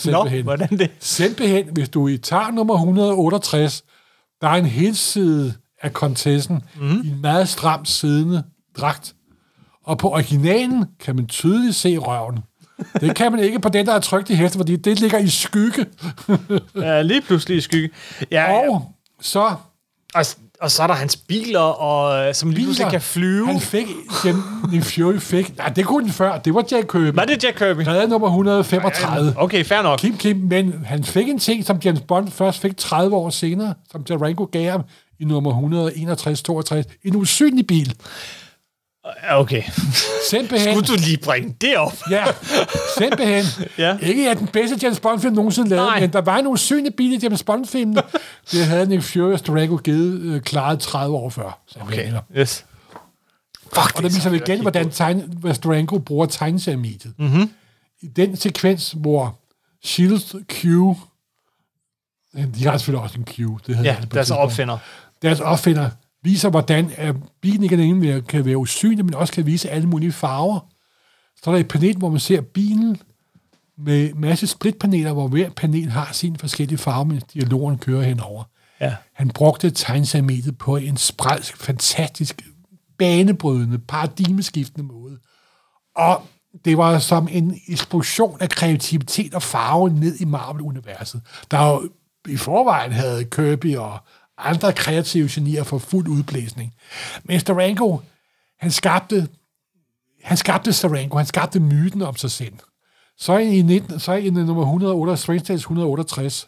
Nå, 0.06 0.12
Simpelthen. 0.12 0.44
hvordan 0.44 0.70
det? 0.70 0.92
Simpelthen, 1.00 1.66
hvis 1.72 1.90
du 1.90 2.08
i 2.08 2.18
tager 2.18 2.52
nummer 2.52 2.74
168, 2.74 3.84
der 4.42 4.48
er 4.48 4.54
en 4.54 4.66
helside 4.66 5.54
af 5.82 5.94
kontessen 5.94 6.64
mm. 6.76 7.02
i 7.04 7.08
en 7.08 7.22
meget 7.22 7.50
stram 7.50 7.86
siddende 7.86 8.44
dragt. 8.78 9.14
Og 9.84 9.98
på 9.98 10.12
originalen 10.12 10.86
kan 11.00 11.16
man 11.16 11.28
tydeligt 11.28 11.76
se 11.76 11.98
røven. 11.98 12.40
Det 13.02 13.16
kan 13.16 13.32
man 13.32 13.42
ikke 13.44 13.60
på 13.60 13.70
den, 13.70 13.86
der 13.86 13.94
er 13.94 14.00
trykt 14.00 14.30
i 14.30 14.36
hæftet, 14.36 14.60
fordi 14.60 14.76
det 14.76 15.00
ligger 15.00 15.18
i 15.18 15.28
skygge. 15.30 15.86
Ja, 16.76 17.02
lige 17.02 17.22
pludselig 17.22 17.58
i 17.58 17.62
skygge. 17.62 17.90
Ja, 18.32 18.52
ja. 18.52 18.70
Og 18.70 18.92
så 19.22 19.40
Og, 20.16 20.26
og 20.62 20.72
så 20.72 20.84
er 20.84 20.88
der 20.88 20.94
hans 20.94 21.16
biler, 21.16 21.60
og, 21.60 22.28
øh, 22.28 22.34
som 22.34 22.50
lige 22.50 22.66
pludselig 22.66 22.92
kan 22.92 23.02
flyve. 23.02 23.48
Han 23.48 23.60
fik, 23.60 23.88
Jim, 24.26 24.36
Nick 24.72 24.86
Fury 24.86 25.18
fik, 25.20 25.58
nej, 25.58 25.68
det 25.70 25.86
kunne 25.86 26.04
den 26.04 26.12
før, 26.14 26.38
det 26.38 26.54
var 26.54 26.66
Jack 26.72 26.88
Kirby. 26.92 27.16
Var 27.16 27.26
det 27.26 27.44
Jack 27.44 27.58
Kirby? 27.58 27.82
Redde 27.88 28.08
nummer 28.08 28.28
135. 28.28 29.34
Okay, 29.38 29.66
fair 29.66 29.82
nok. 29.82 30.00
Kim, 30.00 30.18
Kim, 30.18 30.38
men 30.38 30.84
han 30.86 31.04
fik 31.04 31.30
en 31.30 31.40
ting, 31.40 31.66
som 31.66 31.80
James 31.86 32.02
Bond 32.08 32.32
først 32.32 32.60
fik 32.62 32.78
30 32.78 33.16
år 33.16 33.30
senere, 33.30 33.74
som 33.92 34.06
Jarango 34.10 34.46
gav 34.52 34.72
ham 34.72 34.82
i 35.20 35.26
nummer 35.26 35.52
161-62. 36.84 37.00
En 37.04 37.16
usynlig 37.16 37.68
bil. 37.68 37.96
Okay. 39.32 39.64
Simpelthen. 40.30 40.74
Skulle 40.76 40.88
du 40.88 41.02
lige 41.06 41.18
bringe 41.18 41.56
det 41.62 41.78
op? 41.78 41.94
Ja, 42.10 42.26
simpelthen. 42.98 43.44
Ja. 43.78 43.98
Ikke 43.98 44.30
at 44.30 44.38
den 44.40 44.48
bedste 44.48 44.78
James 44.84 45.00
Bond-film 45.00 45.34
nogensinde 45.36 45.70
lavet, 45.70 45.86
Nej. 45.86 46.00
men 46.00 46.14
der 46.14 46.22
var 46.22 46.38
en 46.38 46.48
usynlig 46.48 46.96
bil 46.96 47.14
i 47.14 47.20
James 47.24 47.44
Bond-filmen. 47.44 47.98
det 48.52 48.66
havde 48.66 48.86
Nick 48.86 49.04
Fury 49.04 49.34
og 49.34 49.48
Durango 49.48 49.76
givet 49.76 50.22
øh, 50.22 50.42
klaret 50.42 50.80
30 50.80 51.16
år 51.16 51.30
før. 51.30 51.60
Okay, 51.82 52.14
yes. 52.38 52.66
Fuck, 53.74 53.96
og 53.96 54.04
der 54.04 54.10
viser 54.10 54.30
vi 54.30 54.38
igen, 54.38 54.62
hvordan 54.62 54.90
tegn, 54.90 55.34
hvad 55.40 55.56
Durango 55.56 55.98
bruger 55.98 56.26
tegneseriemediet. 56.26 57.14
Mm-hmm. 57.20 57.50
I 58.02 58.08
den 58.08 58.36
sekvens, 58.36 58.96
hvor 58.98 59.40
Shield 59.84 60.44
Q... 60.50 60.64
De 62.56 62.66
har 62.66 62.78
selvfølgelig 62.78 63.04
også 63.04 63.18
en 63.18 63.26
Q. 63.26 63.38
Det 63.68 63.76
hedder 63.76 63.92
Ja, 63.92 63.98
det 64.02 64.14
deres 64.14 64.32
opfinder. 64.32 64.78
Deres 65.22 65.40
opfinder 65.40 65.90
viser, 66.24 66.50
hvordan 66.50 66.92
bilen 67.42 67.64
ikke 67.64 67.76
alene 67.76 68.22
kan 68.22 68.46
være 68.46 68.58
usynlig, 68.58 69.06
men 69.06 69.14
også 69.14 69.34
kan 69.34 69.46
vise 69.46 69.70
alle 69.70 69.88
mulige 69.88 70.12
farver. 70.12 70.60
Så 71.44 71.50
er 71.50 71.54
der 71.54 71.60
et 71.60 71.68
panel, 71.68 71.98
hvor 71.98 72.10
man 72.10 72.20
ser 72.20 72.42
bilen 72.42 72.98
med 73.78 74.14
masse 74.14 74.48
splitpaneler, 74.48 75.14
hvor 75.14 75.28
hver 75.28 75.50
panel 75.50 75.90
har 75.90 76.10
sin 76.14 76.38
forskellige 76.38 76.78
farve, 76.78 77.06
mens 77.06 77.24
dialogen 77.24 77.78
kører 77.78 78.04
henover. 78.04 78.44
Ja. 78.82 78.96
Han 79.14 79.30
brugte 79.30 79.72
tegneseriemediet 79.72 80.58
på 80.58 80.78
en 80.78 80.98
spralsk, 80.98 81.58
fantastisk, 81.58 82.42
banebrydende, 82.98 83.80
paradigmeskiftende 83.80 84.88
måde. 84.88 85.18
Og 85.96 86.22
det 86.66 86.78
var 86.78 87.00
som 87.00 87.28
en 87.32 87.60
eksplosion 87.68 88.38
af 88.40 88.50
kreativitet 88.50 89.34
og 89.34 89.44
farve 89.44 89.90
ned 89.90 90.20
i 90.20 90.26
Marvel-universet. 90.26 91.22
Der 91.52 91.68
jo 91.68 91.90
i 92.28 92.38
forvejen 92.38 92.92
havde 92.92 93.26
Kirby 93.26 93.76
og 93.78 93.98
andre 94.38 94.74
kreative 94.74 95.30
genier 95.32 95.64
for 95.64 95.78
fuld 95.78 96.08
udblæsning. 96.08 96.74
Men 97.24 97.40
Starango, 97.40 97.98
han 98.60 98.72
skabte, 98.72 99.28
han 100.24 100.38
skabte 100.38 100.74
Starango, 100.74 101.18
han 101.18 101.26
skabte 101.26 101.60
myten 101.60 102.02
om 102.02 102.16
sig 102.16 102.32
selv. 102.32 102.54
Så 103.18 103.38
i, 103.38 103.62
19, 103.62 104.00
så 104.00 104.14
i 104.14 104.30
nummer 104.30 104.62
168, 104.64 105.20
Strange 105.20 105.40
Tales 105.44 105.62
168, 105.62 106.48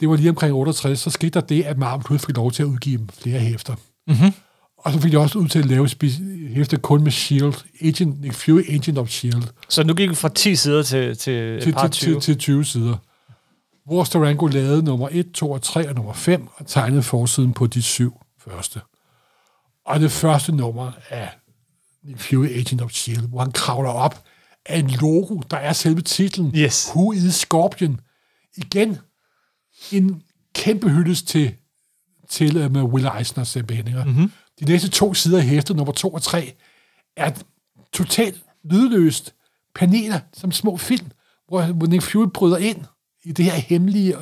det 0.00 0.08
var 0.08 0.16
lige 0.16 0.30
omkring 0.30 0.54
68, 0.54 0.98
så 0.98 1.10
skete 1.10 1.30
der 1.30 1.40
det, 1.46 1.62
at 1.62 1.78
Marvel 1.78 2.04
pludselig 2.04 2.26
fik 2.26 2.36
lov 2.36 2.52
til 2.52 2.62
at 2.62 2.66
udgive 2.66 3.08
flere 3.18 3.38
hæfter. 3.40 3.74
Mm-hmm. 4.06 4.32
Og 4.78 4.92
så 4.92 5.00
fik 5.00 5.12
de 5.12 5.18
også 5.18 5.38
ud 5.38 5.48
til 5.48 5.58
at 5.58 5.64
lave 5.64 5.86
spe- 5.86 6.54
hæfter 6.54 6.78
kun 6.78 7.02
med 7.04 7.12
S.H.I.E.L.D. 7.12 7.54
Agent, 7.82 8.20
Nick 8.20 8.34
Fury, 8.34 8.62
Agent 8.68 8.98
of 8.98 9.08
S.H.I.E.L.D. 9.08 9.46
Så 9.68 9.84
nu 9.84 9.94
gik 9.94 10.10
vi 10.10 10.14
fra 10.14 10.28
10 10.28 10.56
sider 10.56 10.82
til, 10.82 11.16
til 11.16 11.32
et 11.32 11.62
Til, 11.62 11.72
par 11.72 11.88
til, 11.88 11.90
20. 11.92 12.14
til, 12.14 12.22
til 12.22 12.38
20 12.38 12.64
sider. 12.64 12.96
Hvor 13.86 14.04
Starango 14.04 14.46
lavede 14.46 14.82
nummer 14.82 15.08
1, 15.12 15.32
2 15.32 15.50
og 15.50 15.62
3 15.62 15.88
og 15.88 15.94
nummer 15.94 16.12
5, 16.12 16.48
og 16.54 16.66
tegnede 16.66 17.02
forsiden 17.02 17.52
på 17.52 17.66
de 17.66 17.82
syv 17.82 18.20
første. 18.38 18.80
Og 19.84 20.00
det 20.00 20.12
første 20.12 20.52
nummer 20.52 20.92
af 21.10 21.30
Nick 22.02 22.20
Fury, 22.20 22.46
Agent 22.46 22.82
of 22.82 22.90
S.H.I.E.L.D., 22.90 23.28
hvor 23.28 23.40
han 23.40 23.52
kravler 23.52 23.90
op 23.90 24.24
af 24.66 24.78
en 24.78 24.90
logo, 24.90 25.40
der 25.50 25.56
er 25.56 25.72
selve 25.72 26.00
titlen. 26.00 26.52
Yes. 26.54 26.88
Who 26.94 27.12
is 27.12 27.34
Scorpion? 27.34 28.00
Igen, 28.56 28.98
en 29.92 30.22
kæmpe 30.54 30.88
hyldest 30.90 31.28
til, 31.28 31.54
til 32.28 32.64
uh, 32.64 32.72
med 32.72 32.82
Will 32.82 33.08
Eisner 33.18 33.44
simpelthen. 33.44 33.94
Mm-hmm. 34.06 34.32
De 34.60 34.64
næste 34.64 34.88
to 34.88 35.14
sider 35.14 35.38
af 35.38 35.44
hæftet, 35.44 35.76
nummer 35.76 35.92
2 35.92 36.08
og 36.08 36.22
3, 36.22 36.54
er 37.16 37.30
totalt 37.92 38.42
lydløst 38.64 39.34
paneler 39.74 40.20
som 40.32 40.52
små 40.52 40.76
film, 40.76 41.06
hvor, 41.48 41.62
hvor 41.62 41.86
Nick 41.86 42.02
Fury 42.02 42.26
bryder 42.34 42.56
ind 42.56 42.84
i 43.26 43.32
det 43.32 43.44
her 43.44 43.52
hemmelige 43.52 44.14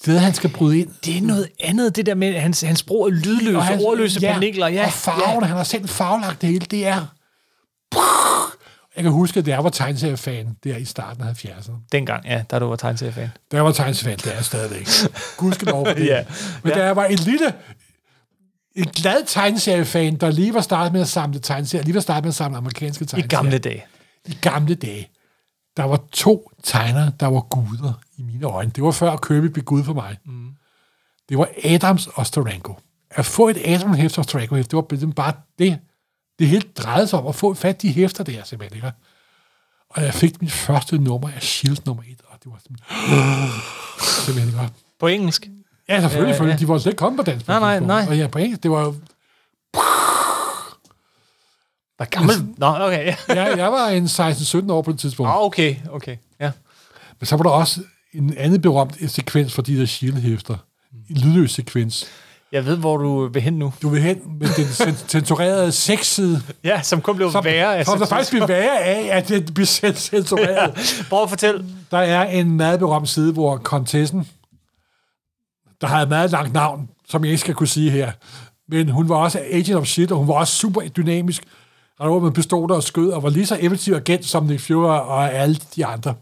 sted, 0.00 0.18
han 0.18 0.34
skal 0.34 0.50
bryde 0.50 0.78
ind. 0.78 0.90
Det 1.04 1.16
er 1.18 1.22
noget 1.22 1.48
andet, 1.60 1.96
det 1.96 2.06
der 2.06 2.14
med 2.14 2.38
hans, 2.40 2.60
hans 2.60 2.82
brug 2.82 3.06
af 3.06 3.24
lydløse, 3.24 3.60
hans- 3.60 3.82
ordløse 3.84 4.20
ja, 4.22 4.32
paneler. 4.32 4.66
Ja, 4.68 4.86
og 4.86 4.92
farverne, 4.92 5.46
ja. 5.46 5.46
han 5.46 5.56
har 5.56 5.64
selv 5.64 5.88
farvelagt 5.88 6.40
det 6.40 6.48
hele, 6.48 6.66
det 6.70 6.86
er... 6.86 7.06
Jeg 8.96 9.02
kan 9.02 9.12
huske, 9.12 9.40
at 9.40 9.48
jeg 9.48 9.64
var 9.64 9.70
tegneseriefan 9.70 10.56
der 10.64 10.76
i 10.76 10.84
starten 10.84 11.22
af 11.22 11.44
70'erne. 11.44 11.72
Dengang, 11.92 12.24
ja, 12.24 12.42
da 12.50 12.58
du 12.58 12.66
var 12.66 12.76
tegneseriefan. 12.76 13.28
Da 13.52 13.56
jeg 13.56 13.64
var 13.64 13.72
tegneseriefan, 13.72 14.18
det 14.18 14.32
er 14.32 14.34
jeg 14.36 14.44
stadigvæk. 14.44 14.88
Gudskelov 15.36 15.86
for 15.86 15.94
det. 15.94 16.06
Ja, 16.12 16.24
Men 16.62 16.72
ja. 16.72 16.78
da 16.78 16.84
jeg 16.84 16.96
var 16.96 17.04
en 17.04 17.18
lille, 17.18 17.52
en 18.74 18.84
glad 18.84 19.26
tegneseriefan, 19.26 20.16
der 20.16 20.30
lige 20.30 20.54
var 20.54 20.60
startet 20.60 20.92
med 20.92 21.00
at 21.00 21.08
samle 21.08 21.38
tegneserier, 21.38 21.84
lige 21.84 21.94
var 21.94 22.00
startet 22.00 22.24
med 22.24 22.28
at 22.30 22.34
samle 22.34 22.56
amerikanske 22.58 23.02
I 23.02 23.06
tegneserier. 23.06 23.42
gamle 23.42 23.58
dage. 23.58 23.84
I 24.26 24.38
gamle 24.40 24.74
dage. 24.74 25.08
Der 25.76 25.84
var 25.84 26.00
to 26.12 26.50
tegnere, 26.62 27.12
der 27.20 27.26
var 27.26 27.40
guder 27.40 27.92
i 28.16 28.22
mine 28.22 28.46
øjne. 28.46 28.70
Det 28.70 28.84
var 28.84 28.90
før 28.90 29.16
Kirby 29.16 29.44
blev 29.46 29.64
gud 29.64 29.84
for 29.84 29.94
mig. 29.94 30.16
Mm. 30.24 30.50
Det 31.28 31.38
var 31.38 31.48
Adams 31.64 32.06
og 32.06 32.26
Starango. 32.26 32.72
At 33.10 33.26
få 33.26 33.48
et 33.48 33.56
Adams-hæfte 33.64 34.18
og 34.18 34.24
Starango-hæfte, 34.24 34.70
det 34.70 34.76
var 34.76 34.82
simpelthen 34.82 35.12
bare 35.12 35.32
det, 35.58 35.78
det 36.38 36.48
hele 36.48 36.64
drejede 36.76 37.06
sig 37.06 37.18
om 37.18 37.26
at 37.26 37.34
få 37.34 37.54
fat 37.54 37.84
i 37.84 37.88
de 37.88 37.92
hæfter 37.92 38.24
der, 38.24 38.44
simpelthen. 38.44 38.76
Ikke? 38.76 38.92
Og 39.90 40.02
jeg 40.02 40.14
fik 40.14 40.42
mit 40.42 40.52
første 40.52 40.98
nummer 40.98 41.28
af 41.28 41.42
Shield 41.42 41.78
nummer 41.86 42.02
1, 42.02 42.20
og 42.26 42.38
det 42.44 42.52
var 42.52 42.58
simpelthen... 42.66 43.50
simpelthen 44.24 44.62
ikke? 44.62 44.74
På 45.00 45.06
engelsk. 45.06 45.48
Ja, 45.88 46.00
selvfølgelig, 46.00 46.40
Ja, 46.40 46.46
ja, 46.46 46.56
de 46.56 46.68
var 46.68 46.78
slet 46.78 46.92
ikke 46.92 46.98
kommet 46.98 47.24
på 47.24 47.30
dansk. 47.30 47.48
Nej, 47.48 47.60
nej, 47.60 47.80
nej. 47.80 48.06
Og 48.08 48.18
ja, 48.18 48.26
på 48.26 48.38
engelsk, 48.38 48.62
det 48.62 48.70
var 48.70 48.94
Hvor 51.96 52.04
gammel? 52.10 52.34
Nå, 52.56 52.66
okay, 52.66 53.06
ja. 53.06 53.16
Ja, 53.28 53.56
jeg 53.56 53.72
var 53.72 53.88
en 53.88 54.04
16-17 54.04 54.72
år 54.72 54.82
på 54.82 54.92
det 54.92 55.00
tidspunkt. 55.00 55.30
Ah, 55.30 55.42
okay, 55.42 55.76
okay. 55.90 56.16
Ja. 56.40 56.50
Men 57.20 57.26
så 57.26 57.36
var 57.36 57.42
der 57.42 57.50
også 57.50 57.80
en 58.14 58.34
anden 58.36 58.60
berømt 58.62 59.10
sekvens 59.10 59.52
for 59.52 59.62
de 59.62 59.78
der 59.80 59.86
Shield-hæfter. 59.86 60.56
En 61.10 61.16
lydløs 61.16 61.50
sekvens. 61.52 62.06
Jeg 62.52 62.66
ved, 62.66 62.76
hvor 62.76 62.96
du 62.96 63.28
vil 63.28 63.42
hen 63.42 63.52
nu. 63.58 63.72
Du 63.82 63.88
vil 63.88 64.02
hen 64.02 64.20
med 64.38 64.48
den 64.56 64.64
cen- 64.80 65.08
censurerede 65.08 65.72
sexside, 65.72 66.42
Ja, 66.64 66.82
som 66.82 67.00
kun 67.00 67.16
blev 67.16 67.32
som, 67.32 67.44
værre. 67.44 67.84
som 67.84 67.98
der 67.98 68.06
faktisk 68.06 68.30
bliver 68.30 68.46
værre 68.46 68.78
af, 68.80 69.16
at 69.16 69.28
det 69.28 69.58
cen- 69.68 69.94
censureret. 69.94 70.74
Prøv 71.10 71.22
at 71.22 71.28
fortælle. 71.28 71.64
Der 71.90 71.98
er 71.98 72.24
en 72.30 72.56
meget 72.56 72.78
berømt 72.78 73.08
side, 73.08 73.32
hvor 73.32 73.56
kontessen, 73.56 74.28
der 75.80 75.86
har 75.86 76.02
et 76.02 76.08
meget 76.08 76.30
langt 76.30 76.52
navn, 76.52 76.88
som 77.08 77.24
jeg 77.24 77.30
ikke 77.30 77.40
skal 77.40 77.54
kunne 77.54 77.66
sige 77.68 77.90
her, 77.90 78.12
men 78.68 78.88
hun 78.88 79.08
var 79.08 79.16
også 79.16 79.40
agent 79.50 79.76
of 79.78 79.86
shit, 79.86 80.12
og 80.12 80.18
hun 80.18 80.28
var 80.28 80.34
også 80.34 80.54
super 80.54 80.80
dynamisk, 80.80 81.44
og 81.98 82.10
var 82.10 82.20
med 82.20 82.32
pistoler 82.32 82.74
og 82.74 82.82
skød, 82.82 83.10
og 83.10 83.22
var 83.22 83.30
lige 83.30 83.46
så 83.46 83.54
effektiv 83.54 83.94
agent 83.94 84.24
som 84.24 84.44
Nick 84.44 84.66
Fury 84.66 84.86
og 84.86 85.32
alle 85.32 85.60
de 85.76 85.86
andre. 85.86 86.14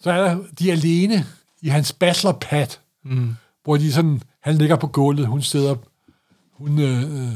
Så 0.00 0.10
er 0.10 0.28
der, 0.28 0.38
de 0.58 0.72
alene 0.72 1.26
i 1.62 1.68
hans 1.68 1.92
bachelorpad, 1.92 2.66
mm. 3.04 3.34
hvor 3.64 3.76
de 3.76 3.92
sådan, 3.92 4.22
han 4.40 4.58
ligger 4.58 4.76
på 4.76 4.86
gulvet, 4.86 5.26
hun 5.26 5.42
sidder, 5.42 5.76
hun, 6.52 6.78
øh, 6.78 7.02
øh, 7.02 7.32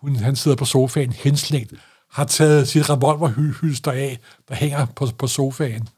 hun, 0.00 0.16
han 0.16 0.36
sidder 0.36 0.56
på 0.56 0.64
sofaen, 0.64 1.12
henslængt, 1.12 1.74
har 2.12 2.24
taget 2.24 2.68
sit 2.68 2.90
revolverhylster 2.90 3.92
af, 3.92 4.18
der 4.48 4.54
hænger 4.54 4.86
på, 4.96 5.08
på 5.18 5.26
sofaen 5.26 5.88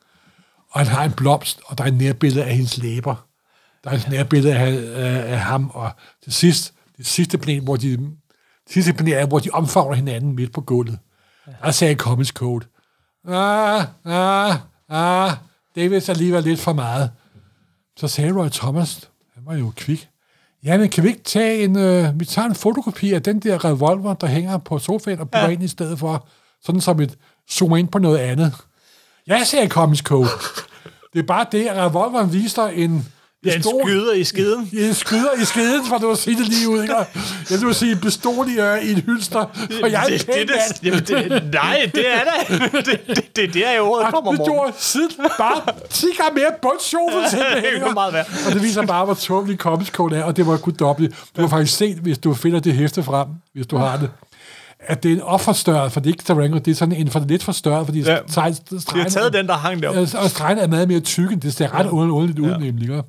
og 0.70 0.80
han 0.80 0.86
har 0.86 1.04
en 1.04 1.12
blomst, 1.12 1.60
og 1.66 1.78
der 1.78 1.84
er 1.84 1.88
et 1.88 1.94
nærbillede 1.94 2.44
af 2.44 2.54
hendes 2.54 2.78
læber. 2.78 3.26
Der 3.84 3.90
er 3.90 3.94
et 3.94 4.08
nærbillede 4.10 4.54
af, 4.54 4.72
af, 4.94 5.32
af 5.32 5.40
ham, 5.40 5.70
og 5.74 5.90
til 6.24 6.32
sidst, 6.32 6.74
det 6.96 7.06
sidste 7.06 7.38
plan, 7.38 7.62
hvor 7.62 7.76
de, 7.76 8.10
sidste 8.70 8.92
plan 8.92 9.22
er, 9.22 9.26
hvor 9.26 9.38
de 9.38 9.50
omfavner 9.52 9.94
hinanden 9.94 10.34
midt 10.34 10.52
på 10.52 10.60
gulvet. 10.60 10.98
Der 11.62 11.70
sagde 11.70 11.94
Comics 11.94 12.30
Code, 12.30 12.66
ah, 13.28 13.84
ah, 14.04 14.56
ah, 14.88 15.32
det 15.74 15.84
er 15.84 15.88
vist 15.88 16.08
alligevel 16.08 16.42
lidt 16.42 16.60
for 16.60 16.72
meget. 16.72 17.10
Så 17.96 18.08
sagde 18.08 18.32
Roy 18.32 18.48
Thomas, 18.48 19.10
han 19.34 19.42
var 19.46 19.54
jo 19.54 19.72
kvik, 19.76 20.08
ja, 20.64 20.78
men 20.78 20.88
kan 20.88 21.04
vi 21.04 21.08
ikke 21.08 21.22
tage 21.22 21.64
en, 21.64 21.78
øh, 21.78 22.20
vi 22.20 22.24
tager 22.24 22.48
en 22.48 22.54
fotokopi 22.54 23.12
af 23.12 23.22
den 23.22 23.40
der 23.40 23.64
revolver, 23.64 24.14
der 24.14 24.26
hænger 24.26 24.58
på 24.58 24.78
sofaen, 24.78 25.20
og 25.20 25.26
putter 25.26 25.44
ja. 25.44 25.48
ind 25.48 25.62
i 25.62 25.68
stedet 25.68 25.98
for, 25.98 26.26
sådan 26.62 26.80
som 26.80 27.00
et 27.00 27.18
zoomer 27.50 27.76
ind 27.76 27.88
på 27.88 27.98
noget 27.98 28.18
andet. 28.18 28.54
Ja, 29.26 29.44
sagde 29.44 29.68
Comics 29.68 30.02
Code. 30.02 30.28
Det 31.12 31.18
er 31.18 31.22
bare 31.22 31.46
det, 31.52 31.66
at 31.66 31.76
revolveren 31.76 32.32
viser 32.32 32.66
en 32.66 33.12
Ja, 33.44 33.54
en 33.54 33.62
skyder 33.62 34.12
i 34.12 34.24
skiden. 34.24 34.70
en 34.72 34.94
skyder 34.94 35.32
i 35.42 35.44
skeden, 35.44 35.86
for 35.86 35.98
du 35.98 36.10
at 36.10 36.18
sige 36.18 36.36
det 36.38 36.48
lige 36.48 36.68
ud. 36.68 36.82
Ikke? 36.82 36.94
Jeg 37.50 37.60
vil 37.60 37.74
sige 37.74 37.92
en 37.92 37.98
pistol 37.98 38.48
i, 38.48 38.60
øh, 38.60 38.82
i 38.84 38.92
en 38.92 38.96
hylster, 38.98 39.38
og 39.82 39.90
jeg 39.92 40.02
er 40.04 40.06
det, 40.08 40.26
det, 40.26 40.48
det, 40.48 40.84
jamen, 40.84 41.00
det, 41.04 41.52
nej, 41.52 41.90
det 41.94 42.04
er 42.14 42.18
da. 42.18 42.54
Det, 42.90 43.00
det, 43.06 43.36
det, 43.36 43.54
det 43.54 43.66
er 43.68 43.72
jo 43.76 43.84
ordet 43.84 44.14
kommer 44.14 44.30
Det 44.30 44.38
morgen. 44.38 44.52
gjorde 44.52 44.72
siden 44.78 45.10
bare 45.38 45.60
10 45.90 46.06
gange 46.18 46.34
mere 46.34 46.50
bundsjoven, 46.62 47.12
simpelthen. 47.30 47.62
det 47.62 47.68
ikke? 47.74 47.80
kunne 47.84 47.94
meget 47.94 48.12
være. 48.14 48.24
Og 48.46 48.52
det 48.52 48.62
viser 48.62 48.86
bare, 48.86 49.04
hvor 49.04 49.14
tåbelig 49.14 49.58
Code 49.58 50.16
er, 50.16 50.22
og 50.24 50.36
det 50.36 50.46
var 50.46 50.56
guddommeligt. 50.56 51.14
Du 51.36 51.40
har 51.40 51.48
faktisk 51.48 51.76
set, 51.76 51.96
hvis 51.96 52.18
du 52.18 52.34
finder 52.34 52.60
det 52.60 52.72
hæfte 52.74 53.02
frem, 53.02 53.28
hvis 53.54 53.66
du 53.66 53.76
har 53.76 53.96
det, 53.96 54.10
at 54.80 55.02
det 55.02 55.10
er 55.10 55.14
en 55.16 55.22
offerstørret, 55.22 55.92
for 55.92 56.00
det 56.00 56.06
er 56.06 56.12
ikke 56.12 56.24
Tarango, 56.24 56.58
det 56.58 56.70
er 56.70 56.74
sådan 56.74 56.94
en 56.94 57.10
for 57.10 57.24
lidt 57.28 57.42
forstørret, 57.42 57.86
fordi 57.86 58.00
Ja. 58.00 58.12
ja. 58.12 58.18
De 58.94 58.98
har 58.98 59.08
taget 59.08 59.32
den, 59.32 59.46
der 59.46 59.54
hang. 59.54 59.80
Ja, 59.80 59.88
og 60.00 60.30
stregen 60.30 60.58
er 60.58 60.66
meget 60.66 60.88
mere 60.88 61.00
tykke. 61.00 61.36
Det 61.36 61.54
ser 61.54 61.74
ret 61.74 61.86
underligt 61.88 62.38
ud, 62.38 62.58
nemlig. 62.60 63.02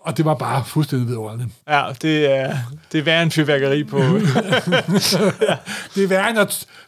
Og 0.00 0.16
det 0.16 0.24
var 0.24 0.34
bare 0.34 0.64
fuldstændig 0.64 1.08
vidunderligt. 1.08 1.48
Ja, 1.68 1.84
det 2.02 2.30
er, 2.30 2.56
det 2.92 2.98
er 2.98 3.02
værre 3.02 3.22
en 3.22 3.30
fyrværkeri 3.30 3.84
på... 3.84 3.98
Det 5.94 6.04
er 6.04 6.06
værre, 6.08 6.32
når, 6.32 6.44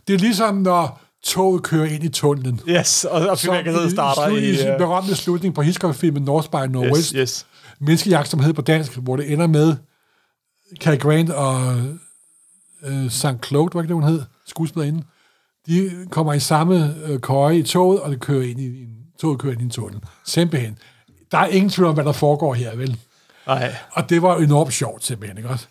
det 0.09 0.15
er 0.15 0.19
ligesom, 0.19 0.55
når 0.55 1.01
toget 1.25 1.63
kører 1.63 1.87
ind 1.87 2.05
i 2.05 2.09
tunnelen. 2.09 2.61
Yes, 2.69 3.05
og, 3.05 3.29
og 3.29 3.39
fyrværkeriet 3.39 3.91
starter 3.91 4.27
i, 4.27 4.51
i... 4.51 4.67
øh, 4.67 4.79
berømte 4.79 5.17
slutning 5.17 5.55
på 5.55 5.63
Hitchcock-filmen 5.63 6.23
North 6.23 6.51
by 6.51 6.73
Northwest. 6.73 7.11
Yes, 7.11 7.17
yes. 7.17 7.47
Menneskejagt, 7.81 8.29
som 8.29 8.41
hedder 8.41 8.55
på 8.55 8.63
dansk, 8.63 8.97
hvor 8.97 9.17
det 9.17 9.33
ender 9.33 9.47
med 9.47 9.77
Cary 10.81 10.99
Grant 10.99 11.31
og 11.31 11.77
øh, 12.85 13.11
St. 13.11 13.27
Claude, 13.47 13.71
var 13.75 13.81
ikke 13.81 13.89
det, 13.89 14.03
hun 14.03 14.05
hed, 14.05 14.23
skuespillerinde. 14.47 15.03
De 15.67 15.91
kommer 16.11 16.33
i 16.33 16.41
samme 16.41 16.95
øh, 17.07 17.21
køje 17.21 17.59
i 17.59 17.63
toget, 17.63 18.01
og 18.01 18.11
det 18.11 18.21
kører 18.21 18.43
ind 18.43 18.61
i 18.61 18.83
en, 18.83 18.89
toget 19.21 19.39
kører 19.39 19.53
ind 19.53 19.61
i 19.61 19.65
en 19.65 19.71
tunnel. 19.71 20.01
Simpelthen. 20.25 20.79
Der 21.33 21.39
er 21.39 21.47
ingen 21.47 21.71
tvivl 21.71 21.89
om, 21.89 21.95
hvad 21.95 22.05
der 22.05 22.13
foregår 22.13 22.55
her, 22.55 22.77
vel? 22.77 22.97
Nej. 23.47 23.75
Og 23.93 24.11
det 24.11 24.23
var 24.23 24.37
enormt 24.37 24.73
sjovt, 24.73 25.05
simpelthen, 25.05 25.39
ikke 25.39 25.49
også? 25.51 25.67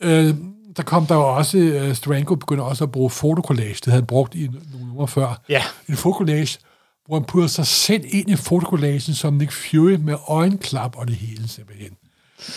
Øh, 0.00 0.34
der 0.76 0.82
kom 0.82 1.06
der 1.06 1.14
jo 1.14 1.36
også, 1.36 1.58
øh, 1.58 1.94
Stranko 1.94 2.34
begyndte 2.34 2.62
også 2.62 2.84
at 2.84 2.92
bruge 2.92 3.10
fotokollage. 3.10 3.74
Det 3.74 3.84
havde 3.84 3.96
han 3.96 4.06
brugt 4.06 4.34
i 4.34 4.50
nogle 4.72 4.92
uger 4.92 5.06
før. 5.06 5.40
Ja. 5.48 5.62
En 5.88 5.96
fotokollage, 5.96 6.58
hvor 7.06 7.16
han 7.18 7.24
putter 7.24 7.48
sig 7.48 7.66
selv 7.66 8.04
ind 8.08 8.30
i 8.30 8.36
fotokollagen 8.36 9.14
som 9.14 9.34
Nick 9.34 9.52
Fury 9.52 9.92
med 10.00 10.16
øjenklap 10.28 10.96
og 10.96 11.08
det 11.08 11.16
hele, 11.16 11.48
simpelthen. 11.48 11.90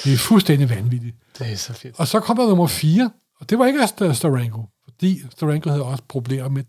Det 0.04 0.14
er 0.14 0.18
fuldstændig 0.18 0.70
vanvittigt. 0.70 1.16
Det 1.40 1.52
er 1.52 1.56
så 1.56 1.74
fedt. 1.74 2.00
Og 2.00 2.08
så 2.08 2.20
kom 2.20 2.38
der 2.38 2.48
nummer 2.48 2.68
4, 2.68 3.12
og 3.40 3.50
det 3.50 3.60
var 3.60 3.66
ikke 3.66 3.80
St- 3.80 4.14
Staranko, 4.14 4.66
fordi 4.84 5.22
Staranko 5.32 5.70
havde 5.70 5.84
også 5.84 6.04
problemer 6.10 6.50
med, 6.50 6.64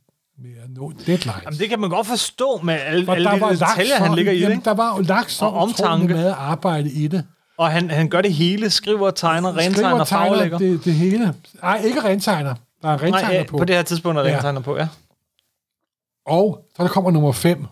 at 0.46 0.70
nå 0.70 0.92
deadlines. 1.06 1.42
Jamen, 1.44 1.58
det 1.58 1.68
kan 1.68 1.80
man 1.80 1.90
godt 1.90 2.06
forstå 2.06 2.60
med 2.62 2.74
alle, 2.74 3.08
Og 3.10 3.16
alle 3.16 3.30
de 3.30 3.50
detaljer, 3.50 3.94
han 3.96 4.14
ligger 4.14 4.32
i. 4.32 4.38
jamen, 4.38 4.52
Ikke? 4.58 4.64
der 4.64 4.74
var 4.74 4.96
jo 4.96 5.02
lagt 5.02 5.30
så 5.30 5.44
Og 5.44 5.52
omtanke. 5.54 6.14
meget 6.14 6.34
arbejde 6.38 6.90
i 6.90 7.08
det. 7.08 7.24
Og 7.58 7.70
han, 7.70 7.90
han 7.90 8.08
gør 8.08 8.20
det 8.20 8.32
hele, 8.34 8.70
skriver, 8.70 9.10
tegner, 9.10 9.56
rentegner, 9.56 9.88
Skriver, 9.90 10.04
farvelægger. 10.04 10.58
det, 10.58 10.84
det 10.84 10.94
hele. 10.94 11.34
Nej, 11.62 11.80
ikke 11.84 12.04
rentegner. 12.04 12.54
Der 12.82 12.88
er 12.88 12.92
rentegner 13.02 13.28
Nej, 13.28 13.32
ja, 13.36 13.44
på. 13.48 13.58
på 13.58 13.64
det 13.64 13.76
her 13.76 13.82
tidspunkt 13.82 14.18
er 14.20 14.24
Ja. 14.24 14.34
rentegner 14.34 14.60
på, 14.60 14.76
ja. 14.76 14.88
Og 16.26 16.64
så 16.76 16.82
der 16.82 16.88
kommer 16.88 17.10
nummer 17.10 17.32
5. 17.32 17.66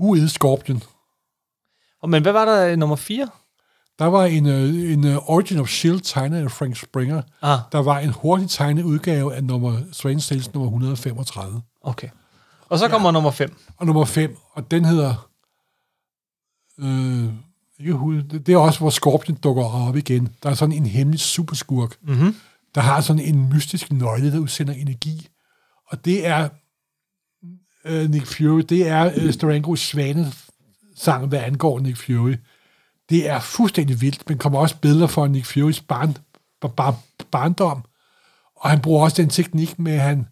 Who 0.00 0.14
is 0.14 0.30
Scorpion? 0.30 0.82
Og, 2.02 2.10
men 2.10 2.22
hvad 2.22 2.32
var 2.32 2.44
der 2.44 2.66
i 2.66 2.76
nummer 2.76 2.96
4? 2.96 3.28
Der 3.98 4.04
var 4.04 4.24
en, 4.24 4.46
øh, 4.46 4.92
en 4.92 5.06
øh, 5.06 5.30
Origin 5.30 5.58
of 5.58 5.68
S.H.I.E.L.D. 5.68 6.00
tegnet 6.04 6.42
af 6.44 6.50
Frank 6.50 6.76
Springer. 6.76 7.22
Ah, 7.42 7.58
Der 7.72 7.78
var 7.78 7.98
en 7.98 8.10
hurtigt 8.10 8.50
tegnet 8.50 8.82
udgave 8.82 9.34
af 9.34 9.44
nummer 9.44 9.78
Strange 9.92 10.20
Tales 10.20 10.54
nummer 10.54 10.68
135. 10.70 11.62
okay. 11.82 12.08
Og 12.68 12.78
så 12.78 12.88
kommer 12.88 13.10
nummer 13.10 13.30
5. 13.30 13.56
Og 13.76 13.86
nummer 13.86 14.04
5, 14.04 14.36
og 14.52 14.70
den 14.70 14.84
hedder... 14.84 15.28
Øh, 16.78 17.24
ikke 17.78 17.92
hud, 17.92 18.22
det 18.22 18.46
det 18.46 18.52
er 18.52 18.58
også, 18.58 18.78
hvor 18.78 18.90
Scorpion 18.90 19.36
dukker 19.36 19.64
op 19.64 19.96
igen. 19.96 20.28
Der 20.42 20.50
er 20.50 20.54
sådan 20.54 20.72
en 20.74 20.86
hemmelig 20.86 21.20
superskurk, 21.20 21.96
Mm-hmm. 22.02 22.36
der 22.74 22.80
har 22.80 23.00
sådan 23.00 23.22
en 23.22 23.48
mystisk 23.54 23.92
nøgle, 23.92 24.32
der 24.32 24.38
udsender 24.38 24.72
energi. 24.74 25.28
Og 25.88 26.04
det 26.04 26.26
er 26.26 26.48
øh, 27.84 28.10
Nick 28.10 28.26
Fury, 28.26 28.60
det 28.60 28.88
er 28.88 29.12
øh, 29.16 29.32
Starangos 29.32 29.80
svane 29.80 30.32
sang, 30.96 31.26
hvad 31.26 31.38
angår 31.38 31.80
Nick 31.80 31.96
Fury. 32.06 32.34
Det 33.10 33.28
er 33.28 33.40
fuldstændig 33.40 34.00
vildt, 34.00 34.28
men 34.28 34.38
kommer 34.38 34.58
også 34.58 34.76
billeder 34.76 35.06
for 35.06 35.26
Nick 35.26 35.46
Furys 35.46 35.80
barn, 35.80 36.16
bar, 36.60 36.68
bar, 36.68 36.94
barndom. 37.30 37.84
Og 38.56 38.70
han 38.70 38.80
bruger 38.80 39.04
også 39.04 39.22
den 39.22 39.30
teknik 39.30 39.78
med, 39.78 39.92
at 39.92 40.00
han 40.00 40.26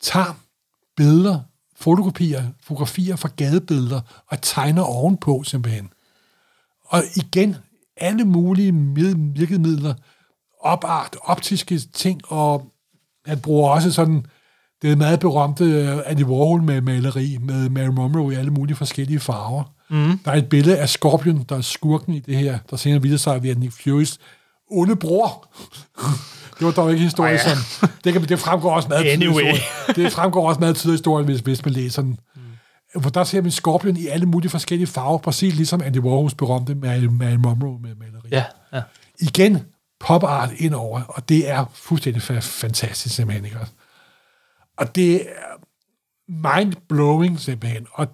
tager 0.00 0.36
billeder, 0.96 1.40
fotokopier, 1.76 2.42
fotografier 2.62 3.16
fra 3.16 3.30
gadebilleder 3.36 4.00
og 4.26 4.42
tegner 4.42 4.82
ovenpå 4.82 5.42
simpelthen. 5.42 5.88
Og 6.84 7.02
igen, 7.16 7.56
alle 7.96 8.24
mulige 8.24 8.72
virkemidler, 9.34 9.94
opart, 10.60 11.16
optiske 11.22 11.78
ting, 11.78 12.20
og 12.24 12.72
han 13.26 13.40
bruger 13.40 13.70
også 13.70 13.92
sådan 13.92 14.26
det 14.82 14.98
meget 14.98 15.20
berømte 15.20 15.64
øh, 15.64 15.98
Andy 16.06 16.24
Warhol 16.24 16.62
med 16.62 16.80
maleri 16.80 17.38
med 17.40 17.68
Mary 17.68 17.86
Monroe 17.86 18.34
i 18.34 18.36
alle 18.36 18.50
mulige 18.50 18.76
forskellige 18.76 19.20
farver. 19.20 19.64
Mm. 19.94 20.18
Der 20.24 20.30
er 20.30 20.36
et 20.36 20.48
billede 20.48 20.78
af 20.78 20.88
Scorpion, 20.88 21.42
der 21.48 21.56
er 21.56 21.60
skurken 21.60 22.14
i 22.14 22.18
det 22.20 22.36
her, 22.36 22.58
der 22.70 22.76
senere 22.76 23.02
viser 23.02 23.16
sig 23.16 23.34
at 23.34 23.42
være 23.42 23.54
Nick 23.54 23.72
Furys 23.82 24.18
onde 24.70 24.96
bror. 24.96 25.48
det 26.58 26.66
var 26.66 26.70
dog 26.72 26.90
ikke 26.92 27.02
historie, 27.02 27.36
Ej, 27.36 27.42
ja. 27.48 27.54
som... 27.54 27.88
Det, 28.04 28.12
kan, 28.12 28.24
det 28.24 28.38
fremgår 28.38 28.74
også 28.74 28.88
meget 28.88 29.04
tydeligt. 29.04 29.22
Anyway. 29.22 29.44
historien. 29.52 30.04
Det 30.04 30.12
fremgår 30.12 30.48
også 30.48 30.60
meget 30.60 30.76
tydeligt 30.76 31.00
historien, 31.00 31.24
hvis, 31.26 31.40
hvis 31.40 31.64
man 31.64 31.74
læser 31.74 32.02
den. 32.02 32.18
Mm. 32.94 33.02
For 33.02 33.10
der 33.10 33.24
ser 33.24 33.42
man 33.42 33.50
Scorpion 33.50 33.96
i 33.96 34.06
alle 34.06 34.26
mulige 34.26 34.50
forskellige 34.50 34.86
farver, 34.86 35.18
præcis 35.18 35.54
ligesom 35.54 35.82
Andy 35.82 35.98
Warhols 35.98 36.34
berømte 36.34 36.74
Mary 36.74 37.34
Monroe 37.34 37.78
med 37.80 37.94
maleri 37.94 38.28
Ja, 38.30 38.44
ja. 38.72 38.82
igen 39.20 39.62
pop 40.00 40.24
art 40.24 40.50
indover, 40.56 41.02
og 41.02 41.28
det 41.28 41.50
er 41.50 41.64
fuldstændig 41.74 42.22
fa- 42.22 42.38
fantastisk 42.40 43.14
simpelthen, 43.14 43.44
ikke? 43.44 43.58
Og 44.78 44.96
det 44.96 45.14
er 45.14 45.20
mind-blowing 46.28 47.40
simpelthen, 47.40 47.86
og 47.92 48.06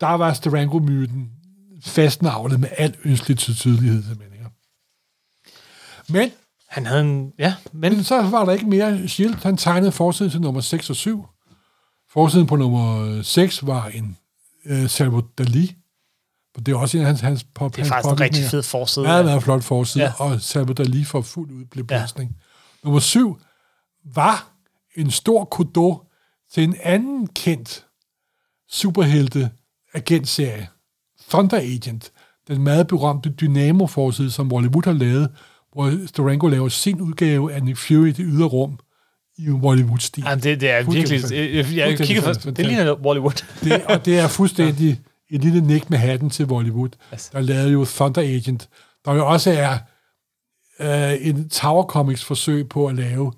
der 0.00 0.06
var 0.08 0.32
Sterango-myten 0.32 1.30
fastnavlet 1.84 2.60
med 2.60 2.68
al 2.78 2.94
ønskelig 3.04 3.38
ty- 3.38 3.52
tydelighed 3.52 4.02
simpelthen, 4.02 4.32
ikke? 4.32 4.50
Men, 6.08 6.30
Han 6.68 6.86
havde 6.86 7.00
en... 7.00 7.32
Ja, 7.38 7.54
men... 7.72 7.94
men 7.94 8.04
så 8.04 8.22
var 8.22 8.44
der 8.44 8.52
ikke 8.52 8.66
mere 8.66 9.08
Shield. 9.08 9.34
Han 9.34 9.56
tegnede 9.56 9.92
forsiden 9.92 10.30
til 10.30 10.40
nummer 10.40 10.60
6 10.60 10.90
og 10.90 10.96
7. 10.96 11.26
Forsiden 12.10 12.46
på 12.46 12.56
nummer 12.56 13.22
6 13.22 13.66
var 13.66 13.86
en 13.88 14.16
uh, 14.70 14.86
Salvador 14.86 15.28
Dali. 15.38 15.74
Og 16.56 16.66
det 16.66 16.72
er 16.72 16.76
også 16.78 16.96
en 16.96 17.00
af 17.00 17.06
hans, 17.06 17.20
hans 17.20 17.44
pop, 17.44 17.76
Det 17.76 17.82
er 17.82 17.88
faktisk 17.88 18.12
en 18.12 18.20
rigtig 18.20 18.44
fed 18.44 18.62
forside. 18.62 19.04
Meget, 19.06 19.24
meget 19.24 19.42
flot 19.42 19.64
forside, 19.64 20.04
Ja. 20.04 20.12
ja. 20.24 20.24
og 20.32 20.40
Salvador 20.40 20.84
Dali 20.84 21.04
får 21.04 21.22
fuld 21.22 21.50
udblæsning. 21.50 22.30
Ja. 22.30 22.44
Nummer 22.84 23.00
syv 23.00 23.40
var 24.04 24.48
en 24.96 25.10
stor 25.10 25.44
kudo 25.44 26.02
til 26.52 26.62
en 26.62 26.76
anden 26.82 27.26
kendt 27.26 27.86
superhelte 28.70 29.50
agentserie, 29.98 30.68
Thunder 31.30 31.56
Agent, 31.56 32.12
den 32.48 32.62
meget 32.62 32.86
berømte 32.86 33.30
Dynamo-forside, 33.30 34.30
som 34.30 34.50
Hollywood 34.50 34.84
har 34.84 34.92
lavet, 34.92 35.28
hvor 35.72 36.06
Starango 36.06 36.46
laver 36.46 36.68
sin 36.68 37.00
udgave 37.00 37.52
af 37.52 37.62
Nick 37.62 37.78
Fury 37.78 38.08
i 38.08 38.12
det 38.12 38.26
ydre 38.28 38.46
rum 38.46 38.78
i 39.38 39.48
Hollywood-stil. 39.48 40.24
Jamen, 40.26 40.42
det, 40.42 40.60
det 40.60 40.70
er 40.70 40.82
virkelig... 40.82 41.22
Jeg, 41.32 41.76
jeg, 41.76 41.98
kigger 41.98 42.22
først... 42.22 42.44
Det 42.44 42.66
ligner 42.66 42.94
Bollywood. 42.94 43.44
Det, 43.64 43.84
og 43.84 44.04
det 44.04 44.18
er 44.18 44.28
fuldstændig 44.28 45.00
et 45.30 45.40
lille 45.40 45.60
nik 45.60 45.90
med 45.90 45.98
hatten 45.98 46.30
til 46.30 46.46
Bollywood. 46.46 46.88
Altså. 47.10 47.30
Der 47.32 47.40
lavede 47.40 47.72
jo 47.72 47.84
Thunder 47.84 48.22
Agent. 48.22 48.68
Der 49.04 49.14
jo 49.14 49.26
også 49.28 49.50
er 49.50 49.78
øh, 51.12 51.26
en 51.28 51.48
Tower 51.48 51.84
Comics 51.84 52.24
forsøg 52.24 52.68
på 52.68 52.86
at 52.86 52.94
lave 52.94 53.32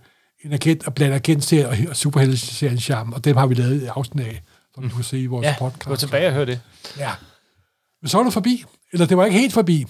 en 0.44 0.52
agent, 0.52 0.86
at 0.86 0.94
blande 0.94 1.14
agentserie 1.14 1.68
og, 1.68 1.76
og 1.88 1.96
superhelteserien 1.96 2.80
sammen, 2.80 3.14
og 3.14 3.24
dem 3.24 3.36
har 3.36 3.46
vi 3.46 3.54
lavet 3.54 3.82
i 3.82 3.86
afsnit 3.86 4.26
af, 4.26 4.42
som 4.74 4.88
du 4.88 4.94
kan 4.94 5.04
se 5.04 5.18
i 5.20 5.26
vores 5.26 5.44
Ja, 5.44 5.54
podcast. 5.58 5.84
gå 5.88 5.96
tilbage 5.96 6.26
og 6.26 6.32
hør 6.32 6.44
det. 6.44 6.60
Ja. 6.98 7.10
Men 8.02 8.08
så 8.08 8.16
var 8.16 8.24
det 8.24 8.32
forbi. 8.32 8.64
Eller 8.92 9.06
det 9.06 9.16
var 9.16 9.24
ikke 9.24 9.38
helt 9.38 9.52
forbi. 9.52 9.86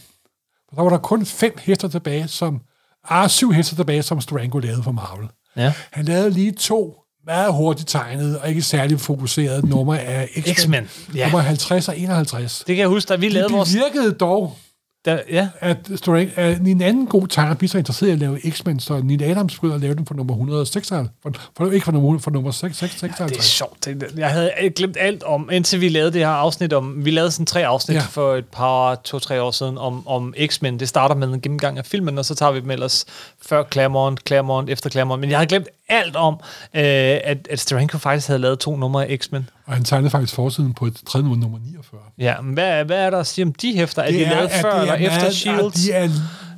For 0.68 0.76
der 0.76 0.82
var 0.82 0.90
der 0.90 0.98
kun 0.98 1.26
fem 1.26 1.58
hester 1.62 1.88
tilbage, 1.88 2.28
som... 2.28 2.60
Ah, 3.08 3.28
syv 3.30 3.52
hester 3.52 3.76
tilbage, 3.76 4.02
som 4.02 4.20
Strango 4.20 4.58
lavede 4.58 4.82
for 4.82 4.92
Marvel. 4.92 5.28
Ja. 5.56 5.72
Han 5.90 6.04
lavede 6.04 6.30
lige 6.30 6.52
to 6.52 6.96
meget 7.26 7.52
hurtigt 7.54 7.88
tegnede 7.88 8.40
og 8.40 8.48
ikke 8.48 8.62
særlig 8.62 9.00
fokuserede 9.00 9.68
numre 9.68 10.00
af 10.00 10.28
X-Men. 10.40 10.54
X-Men, 10.54 10.88
ja. 11.14 11.24
Nummer 11.24 11.38
50 11.40 11.88
og 11.88 11.98
51. 11.98 12.58
Det 12.58 12.66
kan 12.66 12.80
jeg 12.80 12.88
huske, 12.88 13.08
da 13.08 13.16
vi 13.16 13.28
lavede 13.28 13.48
Det 13.48 13.56
vores... 13.56 13.72
bevirkede 13.72 14.12
dog, 14.12 14.56
Der, 15.04 15.18
ja, 15.30 15.48
at, 15.60 15.76
Strange, 15.96 16.30
at 16.36 16.58
en 16.60 16.80
anden 16.82 17.06
god 17.06 17.26
tegner 17.28 17.54
blev 17.54 17.68
så 17.68 17.78
interesseret 17.78 18.08
i 18.08 18.12
at 18.12 18.18
lave 18.18 18.40
X-Men, 18.50 18.80
så 18.80 19.00
Neil 19.04 19.22
Adams 19.22 19.54
begyndte 19.54 19.74
at 19.74 19.80
lave 19.80 19.94
den 19.94 20.06
for 20.06 20.14
nummer 20.14 20.34
156. 20.34 21.08
For, 21.22 21.32
for, 21.56 21.70
ikke 21.70 21.84
for 21.84 21.92
nummer, 21.92 22.18
for 22.18 22.30
nummer 22.30 22.50
656. 22.50 23.30
det 23.32 23.38
er 23.38 23.42
sjovt. 23.42 23.84
Det- 23.84 24.14
Jeg 24.16 24.30
havde 24.30 24.50
glemt 24.76 24.96
alt 25.00 25.22
om, 25.22 25.48
indtil 25.52 25.80
vi 25.80 25.88
lavede 25.88 26.12
det 26.12 26.20
her 26.20 26.28
afsnit 26.28 26.72
om... 26.72 27.04
Vi 27.04 27.10
lavede 27.10 27.30
sådan 27.30 27.46
tre 27.46 27.66
afsnit 27.66 27.94
Ja. 27.94 28.00
ja. 28.00 28.06
for 28.06 28.34
et 28.36 28.44
par, 28.44 28.94
to-tre 28.94 29.42
år 29.42 29.50
siden 29.50 29.78
om, 29.78 30.08
om 30.08 30.34
X-Men. 30.46 30.80
Det 30.80 30.88
starter 30.88 31.14
med 31.14 31.28
en 31.28 31.40
gennemgang 31.40 31.78
af 31.78 31.86
filmen, 31.86 32.18
og 32.18 32.24
så 32.24 32.34
tager 32.34 32.52
vi 32.52 32.60
dem 32.60 32.70
ellers 32.70 33.04
før 33.42 33.64
Claremont, 33.72 34.20
Claremont, 34.26 34.70
efter 34.70 34.90
Claremont. 34.90 35.20
Men 35.20 35.30
jeg 35.30 35.38
havde 35.38 35.48
glemt 35.48 35.68
alt 35.90 36.16
om, 36.16 36.34
øh, 36.74 36.82
at, 37.24 37.48
at 37.50 37.60
Steranko 37.60 37.98
faktisk 37.98 38.26
havde 38.26 38.40
lavet 38.40 38.58
to 38.58 38.76
numre 38.76 39.06
af 39.06 39.18
X-Men. 39.18 39.48
Og 39.66 39.72
han 39.74 39.84
tegnede 39.84 40.10
faktisk 40.10 40.34
forsiden 40.34 40.74
på 40.74 40.86
et 40.86 40.94
tredje 41.06 41.22
nummer, 41.28 41.38
nummer 41.42 41.58
49. 41.58 42.00
Ja, 42.18 42.40
men 42.40 42.54
hvad, 42.54 42.84
hvad 42.84 42.96
er 42.96 43.10
der 43.10 43.18
at 43.18 43.26
sige 43.26 43.44
om 43.44 43.52
de 43.52 43.76
hæfter? 43.76 44.02
Er 44.02 44.10
de 44.10 44.18
lavet 44.18 44.48
at 44.48 44.60
før 44.60 44.80
det 44.80 44.88
er 44.88 44.94
eller 44.94 45.08
efter 45.08 45.20
meget- 45.20 45.34
Shields? 45.34 45.74
De 45.74 45.92
er, 45.92 46.08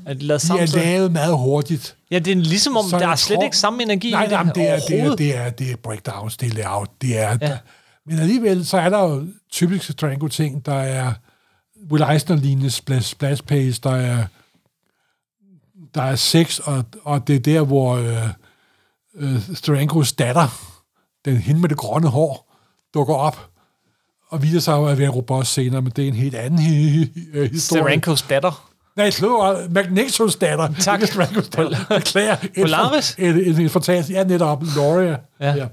Er 0.07 0.15
de 0.15 0.25
lavet 0.25 0.43
de 0.43 0.59
er 0.59 0.67
lavet 0.85 1.13
meget 1.13 1.39
hurtigt. 1.39 1.97
Ja, 2.11 2.19
det 2.19 2.31
er 2.33 2.37
ligesom 2.37 2.77
om, 2.77 2.85
Så 2.91 2.99
der 2.99 3.09
er 3.09 3.17
slet 3.17 3.37
tror- 3.37 3.45
ikke 3.45 3.57
samme 3.57 3.83
energi 3.83 4.11
Nej, 4.11 4.25
i 4.25 4.29
nej, 4.29 4.39
den 4.43 4.47
men 4.47 4.55
det 4.55 4.69
er, 4.71 4.79
det, 4.89 5.01
er, 5.01 5.17
det, 5.17 5.37
er, 5.37 5.51
det 5.51 5.71
er 5.71 5.77
breakdowns, 5.77 6.37
det 6.37 6.51
er 6.53 6.55
layout, 6.55 6.89
det 7.03 7.19
er... 7.19 7.29
Ja. 7.41 7.49
Ja. 7.49 7.59
Men 8.07 8.19
alligevel, 8.19 8.67
så 8.67 8.77
er 8.79 8.89
der 8.89 8.99
jo 9.03 9.27
typiske 9.53 9.93
Strango-ting, 9.93 10.67
der 10.67 10.75
er 10.75 11.13
Will 11.91 12.05
Eisner-lignende 12.11 12.71
splash, 12.71 13.11
splash 13.11 13.43
page, 13.45 13.73
der 13.83 13.91
er, 13.97 14.25
der 15.95 16.03
er 16.03 16.17
sex, 16.17 16.59
og, 16.59 16.85
og 17.05 17.29
det 17.29 17.37
er 17.37 17.41
der, 17.41 17.61
hvor 17.61 17.97
øh, 17.97 18.29
øh, 19.17 19.55
Strangos 19.55 20.13
datter, 20.13 20.49
den 21.25 21.37
hende 21.37 21.61
med 21.61 21.69
det 21.69 21.79
grønne 21.79 22.09
hår, 22.09 22.59
dukker 22.95 23.15
op, 23.15 23.51
og 24.29 24.43
viser 24.43 24.61
sig 24.61 24.91
at 24.91 24.99
være 24.99 25.09
robot 25.09 25.47
senere, 25.47 25.83
men 25.83 25.93
det 25.97 26.05
er 26.05 26.09
en 26.09 26.15
helt 26.15 26.35
anden 26.35 26.59
øh, 27.33 27.51
historie. 27.51 27.83
Sterankos 27.83 28.23
datter. 28.23 28.69
Nej, 28.97 29.11
slå 29.11 29.57
Magnetos 29.71 30.37
datter. 30.37 30.69
Tak. 30.81 31.01
Ikke 31.01 31.13
Strangos 31.13 31.49
datter. 31.49 31.79
Beklager. 31.89 32.37
Polaris? 32.61 33.15
Et, 33.19 33.49
et, 33.49 33.59
et 33.59 33.71
fantastisk. 33.71 34.17
Ja, 34.17 34.25
netop. 34.25 34.63
Loria. 34.77 35.17
Ja. 35.41 35.55
ja. 35.55 35.67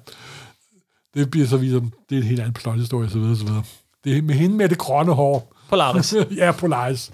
Det 1.13 1.31
bliver 1.31 1.47
så 1.47 1.57
videre. 1.57 1.81
Det 2.09 2.17
er 2.17 2.21
en 2.21 2.27
helt 2.27 2.39
anden 2.39 2.53
plothistorie, 2.53 3.09
så 3.09 3.19
videre, 3.19 3.37
så 3.37 3.45
videre. 3.45 3.63
Det 4.03 4.17
er 4.17 4.21
med 4.21 4.35
hende 4.35 4.55
med 4.55 4.69
det 4.69 4.77
grønne 4.77 5.13
hår. 5.13 5.55
Polaris. 5.69 6.15
ja, 6.37 6.51
Polaris. 6.51 7.11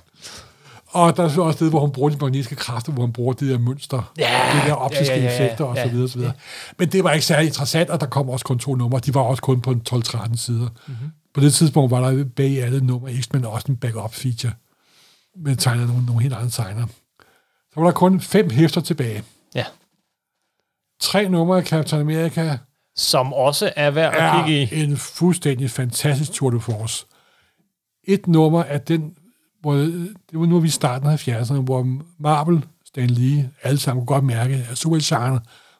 Og 0.95 1.17
der 1.17 1.23
er 1.23 1.29
så 1.29 1.41
også 1.41 1.63
det, 1.63 1.71
hvor 1.71 1.79
hun 1.79 1.91
bruger 1.91 2.09
de 2.09 2.17
magnetiske 2.21 2.55
kræfter, 2.55 2.91
hvor 2.91 3.01
hun 3.01 3.13
bruger 3.13 3.33
det 3.33 3.49
der 3.49 3.57
mønster, 3.57 4.11
Ja, 4.17 4.51
det 4.55 4.63
der 4.67 4.73
optiske 4.73 5.13
ja, 5.13 5.19
ja, 5.19 5.23
ja, 5.23 5.33
effekter 5.45 5.65
og 5.65 5.75
ja. 5.75 5.83
så 5.83 5.89
videre, 5.89 6.09
så 6.09 6.17
videre. 6.17 6.33
Men 6.79 6.89
det 6.91 7.03
var 7.03 7.11
ikke 7.11 7.25
særlig 7.25 7.47
interessant, 7.47 7.89
og 7.89 7.99
der 7.99 8.05
kom 8.05 8.29
også 8.29 8.45
kun 8.45 8.59
to 8.59 8.75
numre. 8.75 8.99
De 8.99 9.13
var 9.13 9.21
også 9.21 9.41
kun 9.41 9.61
på 9.61 9.71
en 9.71 9.81
12-13 9.89 10.37
sider. 10.37 10.59
Mhm. 10.59 10.69
Mm-hmm. 10.87 11.11
På 11.33 11.41
det 11.41 11.53
tidspunkt 11.53 11.91
var 11.91 12.11
der 12.11 12.23
bag 12.35 12.63
alle 12.63 12.85
numre 12.85 13.13
X-Men 13.21 13.45
også 13.45 13.65
en 13.69 13.77
backup 13.77 14.13
feature 14.13 14.53
med 15.35 15.55
tegner 15.55 15.87
nogle, 15.87 16.05
nogle 16.05 16.21
helt 16.21 16.33
andre 16.33 16.49
tegner. 16.49 16.87
Så 17.73 17.79
var 17.79 17.83
der 17.83 17.91
kun 17.91 18.21
fem 18.21 18.49
hæfter 18.49 18.81
tilbage. 18.81 19.23
Ja. 19.55 19.65
Tre 21.01 21.29
numre 21.29 21.57
af 21.57 21.63
Captain 21.63 22.01
America 22.01 22.57
Som 22.95 23.33
også 23.33 23.73
er 23.75 23.91
værd 23.91 24.15
at 24.15 24.45
kigge 24.45 24.75
i. 24.75 24.83
en 24.83 24.97
fuldstændig 24.97 25.71
fantastisk 25.71 26.31
tour 26.31 26.49
de 26.49 26.59
force. 26.59 27.05
Et 28.03 28.27
nummer 28.27 28.63
af 28.63 28.81
den, 28.81 29.15
hvor 29.65 29.73
øh, 29.73 30.07
det 30.31 30.39
var 30.39 30.45
nu 30.45 30.59
vi 30.59 30.67
i 30.67 30.71
starten 30.71 31.09
af 31.09 31.27
70'erne, 31.27 31.53
hvor 31.53 31.99
Marvel, 32.19 32.65
Stan 32.85 33.09
Lee, 33.09 33.51
alle 33.63 33.79
sammen 33.79 34.05
kunne 34.05 34.15
godt 34.15 34.23
mærke, 34.23 34.67
at 34.71 34.77
supergenre 34.77 35.39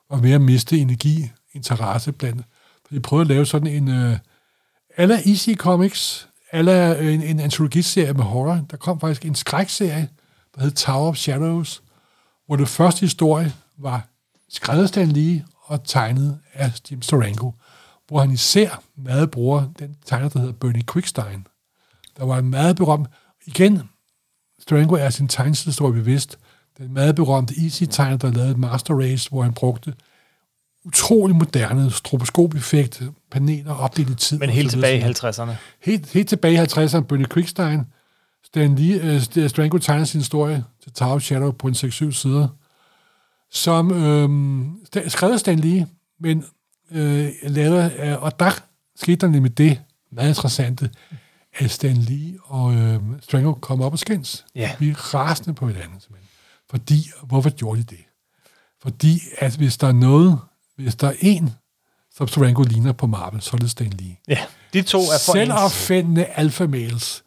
var 0.09 0.17
ved 0.17 0.31
at 0.31 0.41
miste 0.41 0.77
energi, 0.77 1.31
interesse 1.53 2.11
blandt. 2.11 2.41
For 2.87 2.93
de 2.93 2.99
prøvede 2.99 3.23
at 3.23 3.27
lave 3.27 3.45
sådan 3.45 3.67
en, 3.67 3.87
øh, 3.87 4.17
alla 4.97 5.15
Easy 5.15 5.49
Comics, 5.55 6.29
alla 6.51 6.95
øh, 6.99 7.13
en, 7.13 7.23
en 7.23 7.39
antologiserie 7.39 8.13
med 8.13 8.23
horror. 8.23 8.65
Der 8.71 8.77
kom 8.77 8.99
faktisk 8.99 9.25
en 9.25 9.35
skrækserie, 9.35 10.09
der 10.55 10.61
hed 10.61 10.71
Tower 10.71 11.07
of 11.07 11.15
Shadows, 11.15 11.83
hvor 12.45 12.55
det 12.55 12.67
første 12.67 12.99
historie 12.99 13.53
var 13.77 14.07
skrevet 14.49 14.89
Stan 14.89 15.07
Lee 15.07 15.45
og 15.61 15.83
tegnet 15.83 16.39
af 16.53 16.71
Jim 16.91 17.01
Steranko, 17.01 17.53
hvor 18.07 18.19
han 18.19 18.31
især 18.31 18.81
meget 18.97 19.31
bruger 19.31 19.67
den 19.79 19.95
tegner, 20.05 20.29
der 20.29 20.39
hedder 20.39 20.53
Bernie 20.53 20.83
Quickstein. 20.91 21.47
Der 22.17 22.25
var 22.25 22.37
en 22.37 22.49
meget 22.49 22.75
berømt, 22.75 23.07
igen, 23.45 23.81
Steranko 24.59 24.95
er 24.95 25.09
sin 25.09 25.27
tegnehistorie 25.27 25.93
bevidst, 25.93 26.39
den 26.77 26.93
meget 26.93 27.15
berømte 27.15 27.53
Easy-tegner, 27.57 28.17
der 28.17 28.31
lavede 28.31 28.59
Master 28.59 28.93
Race, 28.99 29.29
hvor 29.29 29.43
han 29.43 29.53
brugte 29.53 29.93
utrolig 30.85 31.35
moderne 31.35 31.91
stroboskop-effekt, 31.91 33.03
paneler 33.31 33.73
opdelt 33.73 34.09
i 34.09 34.15
tid. 34.15 34.39
Men 34.39 34.49
helt 34.49 34.71
tilbage 34.71 34.97
i 34.97 35.03
videre. 35.03 35.29
50'erne. 35.29 35.51
Helt, 35.81 36.11
helt 36.11 36.29
tilbage 36.29 36.53
i 36.53 36.57
50'erne, 36.57 36.99
Bernie 36.99 37.27
Quickstein, 37.33 37.81
Stan 38.43 38.75
Lee, 38.75 39.01
øh, 39.01 39.49
Strango 39.49 39.77
tegner 39.77 40.05
sin 40.05 40.19
historie 40.19 40.63
til 40.83 40.93
Tower 40.93 41.19
Shadow 41.19 41.51
på 41.51 41.67
en 41.67 41.73
6-7 41.73 42.11
sider, 42.11 42.47
som 43.51 43.91
øh, 43.91 45.09
skrevet 45.09 45.39
Stan 45.39 45.59
Lee, 45.59 45.87
men 46.19 46.45
øh, 46.91 47.29
lavet 47.43 47.79
af, 47.79 48.15
og 48.15 48.39
der 48.39 48.51
skete 48.95 49.15
der 49.15 49.27
nemlig 49.27 49.57
det 49.57 49.81
meget 50.11 50.29
interessante, 50.29 50.89
at 51.55 51.71
Stan 51.71 51.97
Lee 51.97 52.37
og 52.43 52.73
øh, 52.73 52.99
Strango 53.21 53.53
kom 53.53 53.81
op 53.81 53.93
og 53.93 53.99
skændes. 53.99 54.45
Ja. 54.55 54.71
Vi 54.79 54.89
er 54.89 55.13
rasende 55.15 55.53
på 55.53 55.67
hinanden, 55.67 55.99
simpelthen. 55.99 56.29
Fordi, 56.69 57.09
hvorfor 57.23 57.49
gjorde 57.49 57.79
de 57.79 57.83
det? 57.83 58.05
Fordi, 58.81 59.19
at 59.37 59.55
hvis 59.55 59.77
der 59.77 59.87
er 59.87 59.91
noget, 59.91 60.39
hvis 60.75 60.95
der 60.95 61.07
er 61.07 61.13
en, 61.19 61.49
som 62.15 62.27
Strango 62.27 62.63
ligner 62.63 62.91
på 62.93 63.07
Marvel, 63.07 63.41
så 63.41 63.51
er 63.53 63.57
det 63.57 63.71
Stan 63.71 63.89
Lee 63.89 64.15
Ja, 64.27 64.39
de 64.73 64.81
to 64.81 64.99
er 64.99 65.03
for 65.25 65.33
ens. 65.33 65.47
selvopfindende 65.47 66.25
alfa 66.25 66.67
males, 66.67 67.23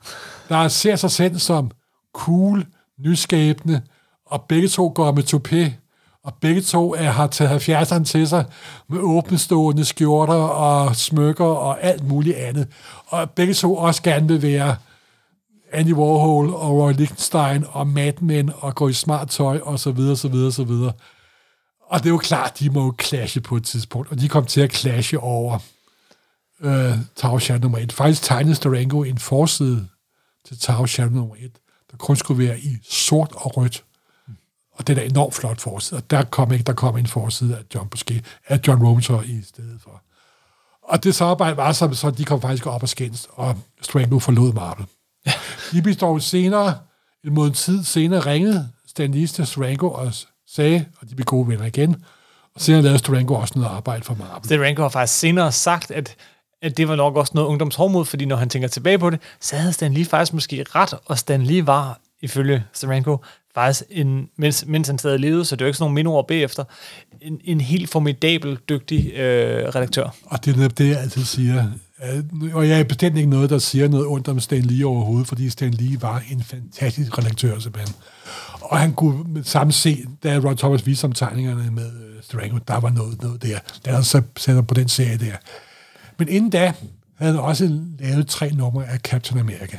der 0.48 0.68
ser 0.68 0.96
sig 0.96 1.10
selv 1.10 1.38
som 1.38 1.70
cool, 2.14 2.66
nyskabende, 2.98 3.82
og 4.26 4.44
begge 4.48 4.68
to 4.68 4.92
går 4.94 5.12
med 5.12 5.22
topé, 5.34 5.87
og 6.24 6.34
begge 6.40 6.60
to 6.60 6.94
er, 6.94 7.10
har 7.10 7.26
taget 7.26 7.68
70'erne 7.68 8.04
til 8.04 8.28
sig 8.28 8.44
med 8.88 8.98
åbenstående 9.00 9.84
skjorter 9.84 10.34
og 10.34 10.96
smykker 10.96 11.44
og 11.44 11.82
alt 11.82 12.08
muligt 12.08 12.36
andet. 12.36 12.68
Og 13.06 13.30
begge 13.30 13.54
to 13.54 13.76
også 13.76 14.02
gerne 14.02 14.28
vil 14.28 14.42
være 14.42 14.76
Andy 15.72 15.92
Warhol 15.92 16.54
og 16.54 16.78
Roy 16.78 16.92
Lichtenstein 16.92 17.64
og 17.68 17.86
Mad 17.86 18.12
Men 18.20 18.50
og 18.56 18.74
gå 18.74 18.88
i 18.88 18.92
smart 18.92 19.28
tøj 19.28 19.60
og 19.62 19.80
så 19.80 19.90
videre, 19.90 20.16
så 20.16 20.28
videre, 20.28 20.52
så 20.52 20.64
videre. 20.64 20.92
Og 21.90 21.98
det 21.98 22.06
er 22.06 22.10
jo 22.10 22.18
klart, 22.18 22.58
de 22.58 22.70
må 22.70 22.84
jo 22.84 22.94
clashe 23.02 23.40
på 23.40 23.56
et 23.56 23.64
tidspunkt, 23.64 24.10
og 24.10 24.20
de 24.20 24.28
kom 24.28 24.46
til 24.46 24.60
at 24.60 24.72
clashe 24.72 25.20
over 25.20 25.58
øh, 26.60 26.92
Tower 27.16 27.38
Shadow 27.38 27.60
nummer 27.60 27.78
1. 27.78 27.92
Faktisk 27.92 28.22
tegnede 28.22 28.54
Steranko 28.54 29.02
en 29.02 29.18
forside 29.18 29.88
til 30.48 30.58
Tower 30.58 30.86
Shadow 30.86 31.12
nummer 31.12 31.34
1, 31.34 31.50
der 31.90 31.96
kun 31.96 32.16
skulle 32.16 32.48
være 32.48 32.60
i 32.60 32.76
sort 32.88 33.32
og 33.34 33.56
rødt. 33.56 33.84
Og 34.78 34.86
den 34.86 34.98
er 34.98 35.02
enormt 35.02 35.34
flot 35.34 35.60
forside. 35.60 35.98
Og 35.98 36.10
der 36.10 36.22
kom 36.22 36.52
ikke, 36.52 36.64
der 36.64 36.72
kom 36.72 36.96
en 36.96 37.06
forside 37.06 37.56
af 37.56 37.62
John 37.74 37.88
Busquet, 37.88 38.24
af 38.48 38.60
John 38.66 38.82
Romita 38.82 39.20
i 39.20 39.42
stedet 39.42 39.80
for. 39.82 40.02
Og 40.82 41.04
det 41.04 41.14
samarbejde 41.14 41.56
var 41.56 41.72
så, 41.72 41.94
så 41.94 42.10
de 42.10 42.24
kom 42.24 42.40
faktisk 42.40 42.66
op 42.66 42.82
og 42.82 42.88
skændes, 42.88 43.28
og 43.32 43.56
Strango 43.82 44.18
forlod 44.18 44.52
Marvel. 44.52 44.86
De 45.72 45.82
blev 45.82 45.94
dog 45.94 46.22
senere, 46.22 46.78
en 47.24 47.34
måned 47.34 47.54
tid 47.54 47.84
senere, 47.84 48.20
ringede 48.20 48.68
Stan 48.86 49.12
Lee 49.12 49.26
til 49.26 49.46
Strango 49.46 49.90
og 49.90 50.12
sagde, 50.48 50.84
og 51.00 51.10
de 51.10 51.14
blev 51.14 51.24
gode 51.24 51.48
venner 51.48 51.64
igen, 51.64 52.04
og 52.54 52.60
senere 52.60 52.82
lavede 52.82 52.98
Strango 52.98 53.34
også 53.34 53.54
noget 53.56 53.70
arbejde 53.70 54.04
for 54.04 54.14
Marvel. 54.14 54.44
Steranko 54.44 54.82
har 54.82 54.88
faktisk 54.88 55.18
senere 55.18 55.52
sagt, 55.52 55.90
at, 55.90 56.16
at 56.62 56.76
det 56.76 56.88
var 56.88 56.96
nok 56.96 57.16
også 57.16 57.32
noget 57.34 57.48
ungdomshormod, 57.48 58.04
fordi 58.04 58.24
når 58.24 58.36
han 58.36 58.48
tænker 58.48 58.68
tilbage 58.68 58.98
på 58.98 59.10
det, 59.10 59.20
så 59.40 59.56
havde 59.56 59.72
Stan 59.72 59.94
Lee 59.94 60.04
faktisk 60.04 60.32
måske 60.32 60.64
ret, 60.74 60.94
og 61.06 61.18
Stan 61.18 61.42
Lee 61.42 61.66
var, 61.66 62.00
ifølge 62.20 62.64
Steranko, 62.72 63.16
faktisk, 63.58 63.82
en, 63.90 64.28
mens, 64.36 64.64
mens 64.66 64.88
han 64.88 64.98
stadig 64.98 65.20
levede, 65.20 65.44
så 65.44 65.56
det 65.56 65.62
er 65.62 65.64
jo 65.64 65.68
ikke 65.68 65.76
sådan 65.76 65.84
nogle 65.84 65.94
mindeord 65.94 66.28
bagefter, 66.28 66.64
en, 67.22 67.40
en 67.44 67.60
helt 67.60 67.90
formidabel, 67.90 68.58
dygtig 68.68 69.12
øh, 69.12 69.68
redaktør. 69.68 70.14
Og 70.24 70.44
det 70.44 70.56
er 70.58 70.68
det, 70.68 70.88
jeg 70.88 71.00
altid 71.00 71.24
siger. 71.24 71.64
Øh, 72.04 72.54
Og 72.54 72.68
jeg 72.68 72.80
er 72.80 72.84
bestemt 72.84 73.16
ikke 73.16 73.30
noget, 73.30 73.50
der 73.50 73.58
siger 73.58 73.88
noget 73.88 74.06
ondt 74.06 74.28
om 74.28 74.40
Stan 74.40 74.62
Lee 74.62 74.86
overhovedet, 74.86 75.28
fordi 75.28 75.50
Stan 75.50 75.70
Lee 75.70 76.02
var 76.02 76.22
en 76.30 76.42
fantastisk 76.42 77.18
redaktør, 77.18 77.58
simpelthen. 77.58 77.94
Og 78.60 78.78
han 78.78 78.92
kunne 78.92 79.24
med 79.32 79.44
samme 79.44 79.72
se, 79.72 80.04
da 80.22 80.38
Ron 80.38 80.56
Thomas 80.56 80.86
viste 80.86 81.04
om 81.04 81.12
tegningerne 81.12 81.70
med 81.70 81.86
øh, 81.86 82.22
Steranko, 82.22 82.58
der 82.68 82.80
var 82.80 82.90
noget, 82.90 83.22
noget 83.22 83.42
der. 83.42 83.58
Der 83.84 83.92
er 83.92 84.02
så 84.02 84.22
sætter 84.36 84.62
på 84.62 84.74
den 84.74 84.88
serie 84.88 85.18
der. 85.18 85.36
Men 86.18 86.28
inden 86.28 86.50
da 86.50 86.72
havde 87.14 87.32
han 87.32 87.42
også 87.42 87.80
lavet 87.98 88.26
tre 88.28 88.50
numre 88.50 88.86
af 88.88 88.98
Captain 88.98 89.40
America. 89.40 89.78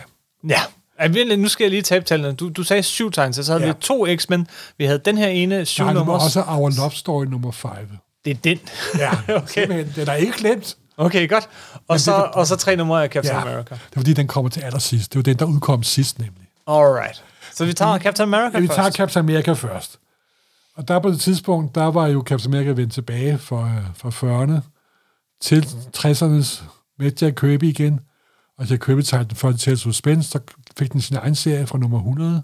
Ja. 0.50 0.62
Lidt, 1.08 1.40
Nu 1.40 1.48
skal 1.48 1.64
jeg 1.64 1.72
lige 1.72 1.82
tabe 1.82 2.06
tallene. 2.06 2.34
Du, 2.36 2.50
du 2.50 2.64
sagde 2.64 2.84
syv 2.84 3.12
tegn, 3.12 3.34
så 3.34 3.52
havde 3.52 3.66
Ja. 3.66 3.72
vi 3.74 3.80
to 3.82 4.08
X-Men. 4.18 4.48
Vi 4.78 4.86
havde 4.86 5.00
den 5.06 5.18
her 5.18 5.28
ene 5.28 5.66
syv 5.66 5.84
Der 5.84 5.88
var 5.88 5.94
nummer. 5.94 6.14
også 6.14 6.44
Our 6.48 6.70
Love 6.78 6.92
Story 6.92 7.26
nummer 7.26 7.52
5. 7.52 7.70
Det 8.26 8.32
er 8.32 8.36
den. 8.44 8.60
Ja, 8.98 9.12
Okay. 9.36 9.48
simpelthen. 9.48 9.94
Den 9.96 10.08
er 10.08 10.14
ikke 10.14 10.34
glemt. 10.38 10.78
Okay, 10.98 11.30
godt. 11.30 11.50
Og, 11.88 12.00
så, 12.00 12.30
og 12.34 12.48
så 12.48 12.56
tre 12.56 12.76
numre 12.76 13.04
af 13.04 13.10
Captain 13.10 13.36
Ja, 13.36 13.42
America. 13.42 13.76
det 13.76 13.96
er 13.96 14.00
fordi, 14.00 14.14
den 14.14 14.28
kommer 14.28 14.50
til 14.50 14.62
allersidst. 14.62 15.14
Det 15.14 15.20
var 15.20 15.24
den, 15.24 15.36
der 15.40 15.46
udkom 15.46 15.84
sidst 15.84 16.20
nemlig. 16.20 16.48
Alright. 16.68 17.24
Så 17.56 17.66
vi 17.66 17.74
tager 17.74 17.98
Captain 18.00 18.34
America 18.34 18.58
Ja, 18.58 18.62
vi 18.62 18.68
først. 18.68 18.76
tager 18.78 18.92
Captain 18.92 19.26
America 19.26 19.52
først. 19.54 20.00
Og 20.78 20.88
der 20.88 21.00
på 21.00 21.10
det 21.10 21.20
tidspunkt, 21.20 21.76
der 21.76 21.84
var 21.86 22.08
jo 22.08 22.24
Captain 22.28 22.54
America 22.54 22.72
vendt 22.72 22.94
tilbage 22.94 23.38
fra, 23.38 23.72
fra 23.96 24.10
40'erne 24.10 24.62
til 25.42 25.60
60'ernes 25.98 26.64
med 27.00 27.12
Jack 27.22 27.36
Kirby 27.36 27.64
igen. 27.64 28.00
Og 28.58 28.70
Jack 28.70 28.86
Kirby 28.86 29.02
tegnede 29.02 29.30
den 29.30 29.38
første 29.38 29.60
til 29.62 29.78
Suspense, 29.78 30.30
så 30.30 30.40
fik 30.80 30.94
den 30.94 31.02
sin 31.02 31.16
egen 31.16 31.36
serie 31.36 31.68
fra 31.68 31.78
nummer 31.78 31.98
100. 31.98 32.44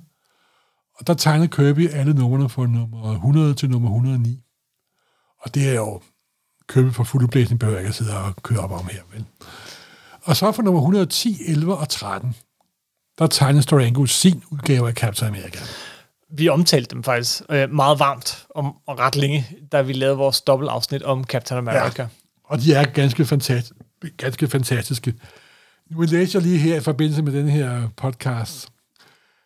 Og 1.00 1.08
der 1.08 1.14
tegnede 1.14 1.48
Kirby 1.48 1.90
alle 1.90 2.14
numrene 2.14 2.50
fra 2.50 2.68
nummer 2.68 3.14
100 3.14 3.54
til 3.54 3.70
nummer 3.70 3.90
109. 3.90 4.40
Og 5.42 5.56
det 5.56 5.70
er 5.70 5.74
jo 5.74 6.02
Kirby 6.70 6.94
for 6.94 7.04
fuld 7.04 7.28
blæsning, 7.28 7.60
behøver 7.60 7.78
jeg 7.78 7.82
ikke 7.84 7.90
at 7.90 7.96
sidde 7.96 8.18
og 8.18 8.36
køre 8.44 8.60
op 8.60 8.72
om 8.72 8.88
her, 8.88 9.02
vel? 9.14 9.26
Og 10.24 10.36
så 10.36 10.52
fra 10.52 10.64
nummer 10.64 10.82
110, 10.82 11.38
11 11.48 11.78
og 11.78 11.90
13, 11.90 12.36
der 13.20 13.28
tegnede 13.28 13.64
Storango 13.64 14.06
sin 14.06 14.44
udgave 14.52 14.88
af 14.88 14.94
Captain 14.94 15.28
America. 15.28 15.60
Vi 16.30 16.50
omtalte 16.50 16.96
dem 16.96 17.04
faktisk 17.04 17.42
øh, 17.50 17.70
meget 17.72 18.00
varmt 18.00 18.46
om, 18.56 18.76
og 18.88 19.00
ret 19.00 19.16
længe, 19.16 19.48
da 19.72 19.82
vi 19.82 19.94
lavede 19.94 20.18
vores 20.18 20.42
dobbeltafsnit 20.42 21.04
om 21.04 21.24
Captain 21.24 21.58
America. 21.58 22.02
Ja. 22.02 22.08
Og 22.44 22.62
de 22.62 22.74
er 22.74 22.86
ganske, 22.86 23.26
fantast, 23.26 23.74
ganske 24.18 24.48
fantastiske. 24.48 25.14
Nu 25.92 26.02
læser 26.02 26.40
jeg 26.40 26.48
lige 26.48 26.58
her 26.58 26.76
i 26.76 26.80
forbindelse 26.80 27.22
med 27.22 27.34
den 27.34 27.50
her 27.50 27.88
podcast, 27.98 28.70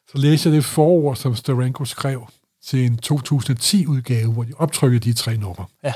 så 0.08 0.18
læser 0.18 0.50
jeg 0.50 0.56
det 0.56 0.66
forord, 0.66 1.16
som 1.16 1.36
Steranko 1.36 1.86
skrev 1.86 2.28
til 2.66 2.86
en 2.86 3.00
2010-udgave, 3.06 4.34
hvor 4.34 4.44
de 4.44 4.54
optrykkede 4.58 5.00
de 5.00 5.14
tre 5.14 5.38
numre. 5.38 5.66
ja. 5.84 5.94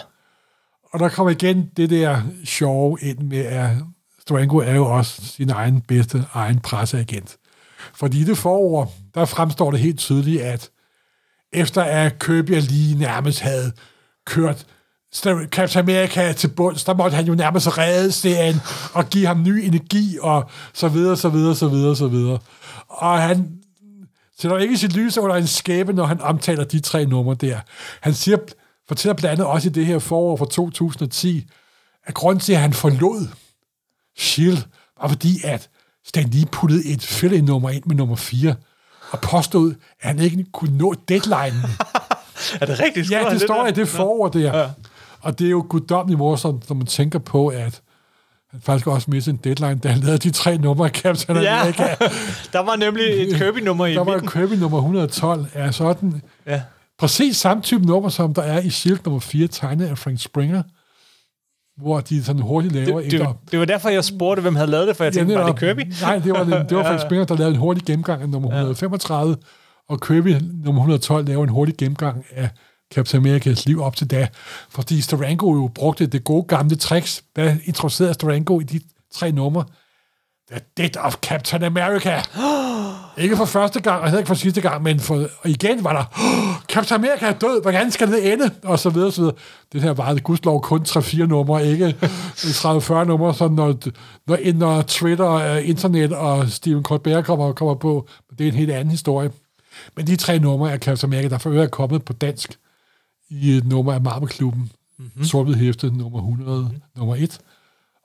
Og 0.94 1.00
der 1.00 1.10
kommer 1.10 1.32
igen 1.32 1.72
det 1.78 1.90
der 1.90 2.22
sjove 2.46 2.98
ind 3.02 3.20
med, 3.20 3.38
at 3.46 3.72
Steranko 4.20 4.58
er 4.58 4.76
jo 4.76 4.86
også 4.86 5.26
sin 5.26 5.50
egen 5.50 5.82
bedste 5.82 6.26
egen 6.34 6.60
presseagent. 6.60 7.38
Fordi 7.94 8.22
i 8.22 8.24
det 8.24 8.38
forord, 8.38 8.94
der 9.14 9.26
fremstår 9.26 9.72
det 9.72 9.80
helt 9.80 10.00
tydeligt, 10.00 10.42
at 10.42 10.70
efter 11.54 11.84
at 11.84 12.20
Kirby 12.20 12.50
lige 12.50 12.98
nærmest 12.98 13.40
havde 13.40 13.72
kørt 14.26 14.66
Captain 15.52 15.84
America 15.84 16.34
til 16.34 16.48
bunds, 16.48 16.84
der 16.84 16.94
måtte 16.94 17.16
han 17.16 17.26
jo 17.26 17.36
nærmest 17.36 17.78
redde 17.78 18.12
serien 18.12 18.62
og 18.94 19.10
give 19.10 19.28
ham 19.28 19.44
ny 19.44 19.66
energi 19.66 20.18
og 20.22 20.50
så 20.74 20.88
videre, 20.88 21.18
så 21.18 21.30
videre, 21.30 21.56
så 21.56 21.68
videre, 21.68 21.96
så 21.96 22.08
videre. 22.08 22.40
Og 22.88 23.22
han 23.22 23.52
sætter 24.40 24.58
ikke 24.58 24.78
sit 24.78 24.94
lys 24.94 25.18
under 25.18 25.36
en 25.36 25.48
skæbe, 25.48 25.94
når 25.94 26.06
han 26.06 26.22
omtaler 26.22 26.64
de 26.64 26.80
tre 26.80 27.06
numre 27.06 27.36
der. 27.36 27.60
Han 28.02 28.14
siger, 28.14 28.38
fortæller 28.88 29.14
blandt 29.14 29.32
andet 29.32 29.48
også 29.48 29.70
i 29.70 29.72
det 29.72 29.86
her 29.86 30.00
forår 30.00 30.38
fra 30.38 30.46
2010, 30.46 31.46
at 32.06 32.14
grunden 32.14 32.40
til, 32.40 32.54
at 32.54 32.60
han 32.60 32.74
forlod 32.74 33.28
S.H.I.E.L.D., 34.18 34.64
var 35.02 35.08
fordi, 35.08 35.40
at 35.44 35.70
Stan 36.06 36.30
Lee 36.30 36.46
puttede 36.46 36.86
et 36.86 37.04
fill 37.04 37.44
nummer 37.44 37.70
ind 37.70 37.84
med 37.86 37.96
nummer 37.96 38.16
4, 38.16 38.56
og 39.12 39.20
påstod, 39.22 39.74
at 40.02 40.08
han 40.08 40.20
ikke 40.20 40.46
kunne 40.54 40.78
nå 40.78 40.94
deadline. 41.08 41.64
Er 42.62 42.66
det 42.66 42.80
rigtigt? 42.80 43.12
ja, 43.12 43.30
det 43.30 43.42
står 43.42 43.68
i 43.68 43.72
det 43.72 43.88
forord 43.88 44.32
der. 44.32 44.60
Ja. 44.60 44.70
Og 45.24 45.40
det 45.40 45.48
er 45.48 45.52
jo 45.52 45.66
guddommeligt 45.70 46.18
morsomt, 46.18 46.70
når 46.70 46.76
man 46.76 46.86
tænker 46.86 47.20
på, 47.20 47.48
at 47.48 47.82
han 48.52 48.62
faktisk 48.62 48.88
også 48.88 49.12
mistede 49.12 49.34
en 49.34 49.40
deadline, 49.44 49.80
da 49.80 49.90
han 49.90 50.00
lavede 50.00 50.18
de 50.18 50.32
tre 50.32 50.58
numre 50.58 50.86
af 50.86 50.92
Captain 50.92 51.38
Ja, 51.42 51.60
America. 51.60 51.84
der 52.54 52.60
var 52.60 52.76
nemlig 52.76 53.04
et 53.06 53.36
Kirby-nummer 53.40 53.86
i 53.86 53.94
Der 53.94 54.04
var 54.04 54.14
midten. 54.14 54.30
Kirby 54.30 54.54
nummer 54.54 54.78
112, 54.78 55.46
er 55.54 55.72
sådan 55.72 56.22
Ja. 56.48 56.62
præcis 57.00 57.38
samme 57.38 57.64
type 57.64 57.86
nummer, 57.86 58.10
som 58.10 58.34
der 58.34 58.42
er 58.42 58.60
i 58.62 58.70
Shield 58.70 59.00
nummer 59.06 59.20
4, 59.20 59.48
tegnet 59.48 59.88
af 59.88 59.98
Frank 59.98 60.20
Springer, 60.22 60.64
hvor 61.82 62.00
de 62.00 62.24
sådan 62.24 62.42
hurtigt 62.42 62.74
laver 62.74 63.02
Det, 63.02 63.12
det, 63.12 63.22
et 63.22 63.28
det 63.52 63.60
var 63.60 63.66
derfor, 63.66 63.90
jeg 63.90 64.04
spurgte, 64.04 64.42
hvem 64.42 64.56
havde 64.56 64.72
lavet 64.72 64.88
det, 64.88 64.96
for 64.98 65.04
jeg 65.04 65.14
tænkte, 65.14 65.36
var 65.36 65.46
det 65.52 65.60
Kirby? 65.60 65.82
Nej, 66.02 66.18
det 66.20 66.32
var, 66.34 66.44
det, 66.44 66.70
det 66.70 66.78
var 66.78 66.84
Frank 66.90 67.02
Springer, 67.02 67.26
der 67.26 67.38
lavede 67.38 67.54
en 67.54 67.60
hurtig 67.60 67.84
gennemgang 67.86 68.22
af 68.22 68.30
nummer 68.30 68.50
135, 68.50 69.36
og 69.90 70.02
Kirby 70.02 70.36
nummer 70.66 70.82
112 70.82 71.28
laver 71.28 71.44
en 71.44 71.50
hurtig 71.50 71.76
gennemgang 71.78 72.26
af 72.32 72.50
Captain 72.94 73.26
America's 73.26 73.64
liv 73.66 73.82
op 73.82 73.96
til 73.96 74.12
da. 74.12 74.28
Fordi 74.70 75.02
Starango 75.02 75.54
jo 75.56 75.70
brugte 75.76 76.08
det 76.08 76.24
gode 76.24 76.44
gamle 76.44 76.76
tricks. 76.76 77.24
Hvad 77.34 77.56
introducerede 77.66 78.14
Starango 78.14 78.60
i 78.60 78.64
de 78.64 78.82
tre 79.14 79.32
numre? 79.32 79.66
The 80.52 80.62
Death 80.78 81.06
of 81.06 81.16
Captain 81.22 81.64
America. 81.64 82.22
ikke 83.24 83.38
for 83.38 83.46
første 83.46 83.82
gang, 83.82 84.02
og 84.02 84.08
heller 84.08 84.20
ikke 84.20 84.28
for 84.28 84.36
sidste 84.36 84.62
gang, 84.62 84.84
men 84.84 85.00
for, 85.00 85.16
og 85.16 85.50
igen 85.50 85.84
var 85.84 85.94
der, 85.94 86.04
oh, 86.24 86.62
Captain 86.70 87.00
America 87.04 87.26
er 87.26 87.34
død, 87.34 87.62
hvordan 87.62 87.92
skal 87.92 88.12
det 88.12 88.34
ende? 88.34 88.52
Og 88.64 88.80
så 88.80 88.90
videre, 88.90 89.12
så 89.12 89.22
videre. 89.22 89.36
Det 89.74 89.82
her 89.82 89.94
var 89.94 90.14
det 90.14 90.24
gudslov 90.24 90.62
kun 90.62 90.86
3-4 90.88 91.26
numre, 91.26 91.68
ikke 91.68 91.96
30-40 92.02 93.04
numre, 93.04 93.34
så 93.34 93.48
når, 93.48 93.76
når, 94.28 94.54
når 94.54 94.82
Twitter, 94.82 95.32
øh, 95.32 95.70
internet 95.70 96.14
og 96.14 96.50
Steven 96.50 96.84
Colbert 96.84 97.26
kommer, 97.26 97.54
kommer 97.54 97.76
på, 97.76 98.08
det 98.38 98.48
er 98.48 98.52
en 98.52 98.58
helt 98.58 98.72
anden 98.72 98.92
historie. 98.92 99.32
Men 99.96 100.08
de 100.08 100.16
tre 100.16 100.40
numre 100.40 100.72
af 100.72 100.80
Captain 100.80 101.14
America, 101.14 101.30
der 101.30 101.38
for 101.38 101.50
øvrigt 101.50 101.68
er 101.68 101.70
kommet 101.70 102.06
på 102.06 102.14
dansk 102.14 102.60
i 103.42 103.52
et 103.52 103.66
nummer 103.66 103.94
af 103.94 104.02
Marvel-klubben, 104.02 104.72
mm-hmm. 105.00 105.24
sort 105.24 105.56
hæfte 105.56 105.92
nummer 105.98 106.20
100, 106.20 106.60
mm-hmm. 106.62 106.82
nummer 106.96 107.16
1. 107.16 107.40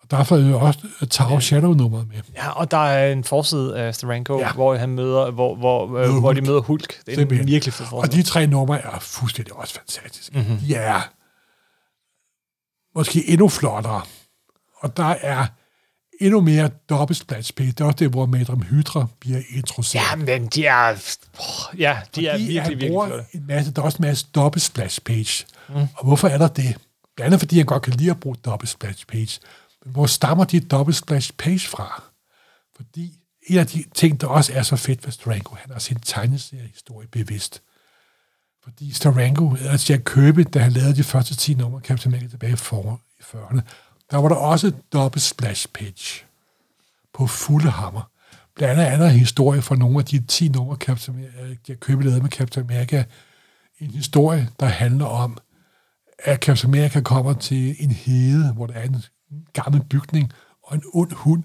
Og 0.02 0.10
derfor 0.10 0.36
er 0.36 0.48
jo 0.48 0.60
også 0.60 0.78
Tower 1.10 1.40
Shadow-nummeret 1.40 2.08
med. 2.08 2.16
Ja, 2.36 2.50
og 2.50 2.70
der 2.70 2.76
er 2.76 3.12
en 3.12 3.24
forside 3.24 3.78
af 3.78 3.94
Steranko, 3.94 4.38
Ja. 4.38 4.52
hvor 4.52 4.76
han 4.76 4.88
møder, 4.88 5.30
hvor, 5.30 5.56
hvor, 5.56 5.98
øh, 5.98 6.18
hvor 6.20 6.32
de 6.32 6.40
møder 6.40 6.60
Hulk. 6.60 6.88
Det 7.06 7.12
er 7.12 7.16
Simpelthen. 7.16 7.46
en 7.48 7.52
virkelig 7.52 7.74
fed 7.74 7.86
Og 7.92 8.12
de 8.12 8.22
tre 8.22 8.46
numre 8.46 8.80
er 8.80 8.98
fuldstændig 8.98 9.54
også 9.54 9.74
fantastiske. 9.74 10.38
Mm-hmm. 10.38 10.58
De 10.58 10.74
er 10.74 11.00
måske 12.98 13.28
endnu 13.28 13.48
flottere. 13.48 14.02
Og 14.80 14.96
der 14.96 15.14
er 15.20 15.46
endnu 16.20 16.40
mere 16.40 16.68
dobbelt 16.88 17.18
splash 17.18 17.54
page. 17.54 17.66
Det 17.72 17.80
er 17.80 17.84
også 17.84 17.96
det, 17.96 18.10
hvor 18.10 18.26
Madame 18.26 18.64
Hydra 18.64 19.06
bliver 19.20 19.40
introduceret. 19.50 20.02
Ja, 20.10 20.16
men 20.16 20.46
de 20.46 20.66
er... 20.66 20.90
Oh, 21.38 21.80
ja, 21.80 21.98
de 22.14 22.26
er 22.26 22.32
Fordi 22.32 22.44
virkelig, 22.44 22.62
han 22.62 22.70
virkelig 22.70 22.90
flotte. 22.90 23.24
en 23.34 23.46
masse, 23.46 23.72
der 23.72 23.80
er 23.82 23.86
også 23.86 23.98
en 23.98 24.02
masse 24.02 24.26
dobbelt 24.34 24.62
splash 24.62 25.00
page. 25.00 25.44
Mm. 25.68 25.74
Og 25.74 26.04
hvorfor 26.06 26.28
er 26.28 26.38
der 26.38 26.48
det? 26.48 26.76
Blandt 27.16 27.26
andet 27.26 27.40
fordi 27.40 27.56
han 27.56 27.66
godt 27.66 27.82
kan 27.82 27.92
lide 27.92 28.10
at 28.10 28.20
bruge 28.20 28.36
dobbelt 28.44 28.70
splash 28.70 29.06
page. 29.06 29.40
Men 29.84 29.92
hvor 29.92 30.06
stammer 30.06 30.44
de 30.44 30.60
dobbelt 30.60 30.96
splash 30.96 31.32
page 31.38 31.60
fra? 31.68 32.02
Fordi 32.76 33.12
en 33.46 33.58
af 33.58 33.66
de 33.66 33.84
ting, 33.94 34.20
der 34.20 34.26
også 34.26 34.52
er 34.52 34.62
så 34.62 34.76
fedt 34.76 35.04
ved 35.04 35.12
Steranko, 35.12 35.54
han 35.54 35.70
har 35.72 35.78
sin 35.78 36.00
tegneseriehistorie 36.00 37.08
bevidst. 37.08 37.62
Fordi 38.64 38.92
Steranko, 38.92 39.56
altså 39.60 39.92
Jack 39.92 40.04
Kirby, 40.14 40.46
da 40.54 40.58
han 40.58 40.72
lavede 40.72 40.96
de 40.96 41.04
første 41.04 41.36
10 41.36 41.54
numre, 41.54 41.80
Captain 41.80 42.14
America 42.14 42.30
tilbage 42.30 42.56
for- 42.56 43.00
i 43.18 43.22
40'erne, 43.22 43.60
der 44.10 44.16
var 44.16 44.28
der 44.28 44.36
også 44.36 44.72
dobbelt 44.92 45.22
splash 45.22 45.68
page 45.74 46.24
på 47.14 47.26
fulde 47.26 47.70
hammer. 47.70 48.10
Blandt 48.54 48.80
andet 48.80 49.06
er 49.06 49.10
historie 49.10 49.62
fra 49.62 49.76
nogle 49.76 49.98
af 49.98 50.04
de 50.04 50.26
10 50.26 50.48
numre, 50.48 50.76
Captain 50.76 51.18
America, 51.18 51.42
øh, 51.42 51.56
købte 51.66 51.86
Kirby 51.86 52.22
med 52.22 52.30
Captain 52.30 52.70
America. 52.70 53.04
En 53.78 53.90
historie, 53.90 54.48
der 54.60 54.66
handler 54.66 55.06
om, 55.06 55.38
at 56.18 56.42
Captain 56.42 56.74
America 56.74 57.00
kommer 57.00 57.32
til 57.32 57.76
en 57.78 57.90
hede, 57.90 58.52
hvor 58.52 58.66
der 58.66 58.74
er 58.74 58.82
en 58.82 59.04
gammel 59.52 59.84
bygning 59.84 60.32
og 60.62 60.74
en 60.74 60.82
ond 60.92 61.12
hund. 61.12 61.44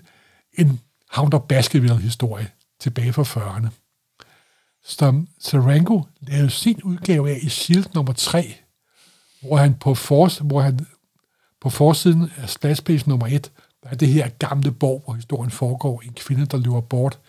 En 0.53 0.79
Hound 1.11 1.33
of 1.33 1.41
Baskerville-historie 1.41 2.47
tilbage 2.79 3.13
fra 3.13 3.23
40'erne. 3.23 3.67
Som 4.83 5.27
Serango 5.39 6.01
lavede 6.21 6.49
sin 6.49 6.83
udgave 6.83 7.29
af 7.29 7.39
i 7.41 7.49
Shield 7.49 7.85
nummer 7.93 8.13
3, 8.13 8.55
hvor 9.41 9.57
han 9.57 9.73
på, 9.73 9.95
force, 9.95 10.43
hvor 10.43 10.61
han 10.61 10.79
på 11.63 11.69
forsiden 11.69 12.31
af 12.37 12.49
splash 12.49 12.83
page 12.83 13.03
nummer 13.07 13.27
1, 13.27 13.51
der 13.83 13.89
er 13.89 13.95
det 13.95 14.07
her 14.07 14.29
gamle 14.29 14.71
borg, 14.71 15.01
hvor 15.05 15.13
historien 15.13 15.51
foregår, 15.51 16.01
en 16.01 16.13
kvinde, 16.13 16.45
der 16.45 16.57
løber 16.57 16.81
bort. 16.81 17.19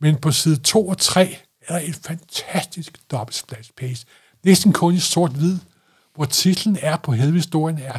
Men 0.00 0.16
på 0.16 0.30
side 0.30 0.56
2 0.56 0.88
og 0.88 0.98
3 0.98 1.38
er 1.60 1.78
der 1.78 1.88
et 1.88 1.94
fantastisk 1.94 3.10
dobbelt 3.10 3.36
splash 3.36 3.70
page. 3.76 4.06
Næsten 4.44 4.72
kun 4.72 4.94
i 4.94 4.98
sort-hvid, 4.98 5.58
hvor 6.14 6.24
titlen 6.24 6.78
er 6.80 6.96
på 6.96 7.12
hele 7.12 7.32
historien 7.32 7.78
er 7.78 7.98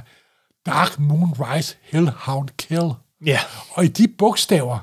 Dark 0.65 0.99
Moon 0.99 1.33
Rise 1.39 1.75
Hellhound 1.81 2.49
Kill. 2.57 2.91
Ja. 3.25 3.39
Og 3.71 3.85
i 3.85 3.87
de 3.87 4.07
bogstaver 4.07 4.79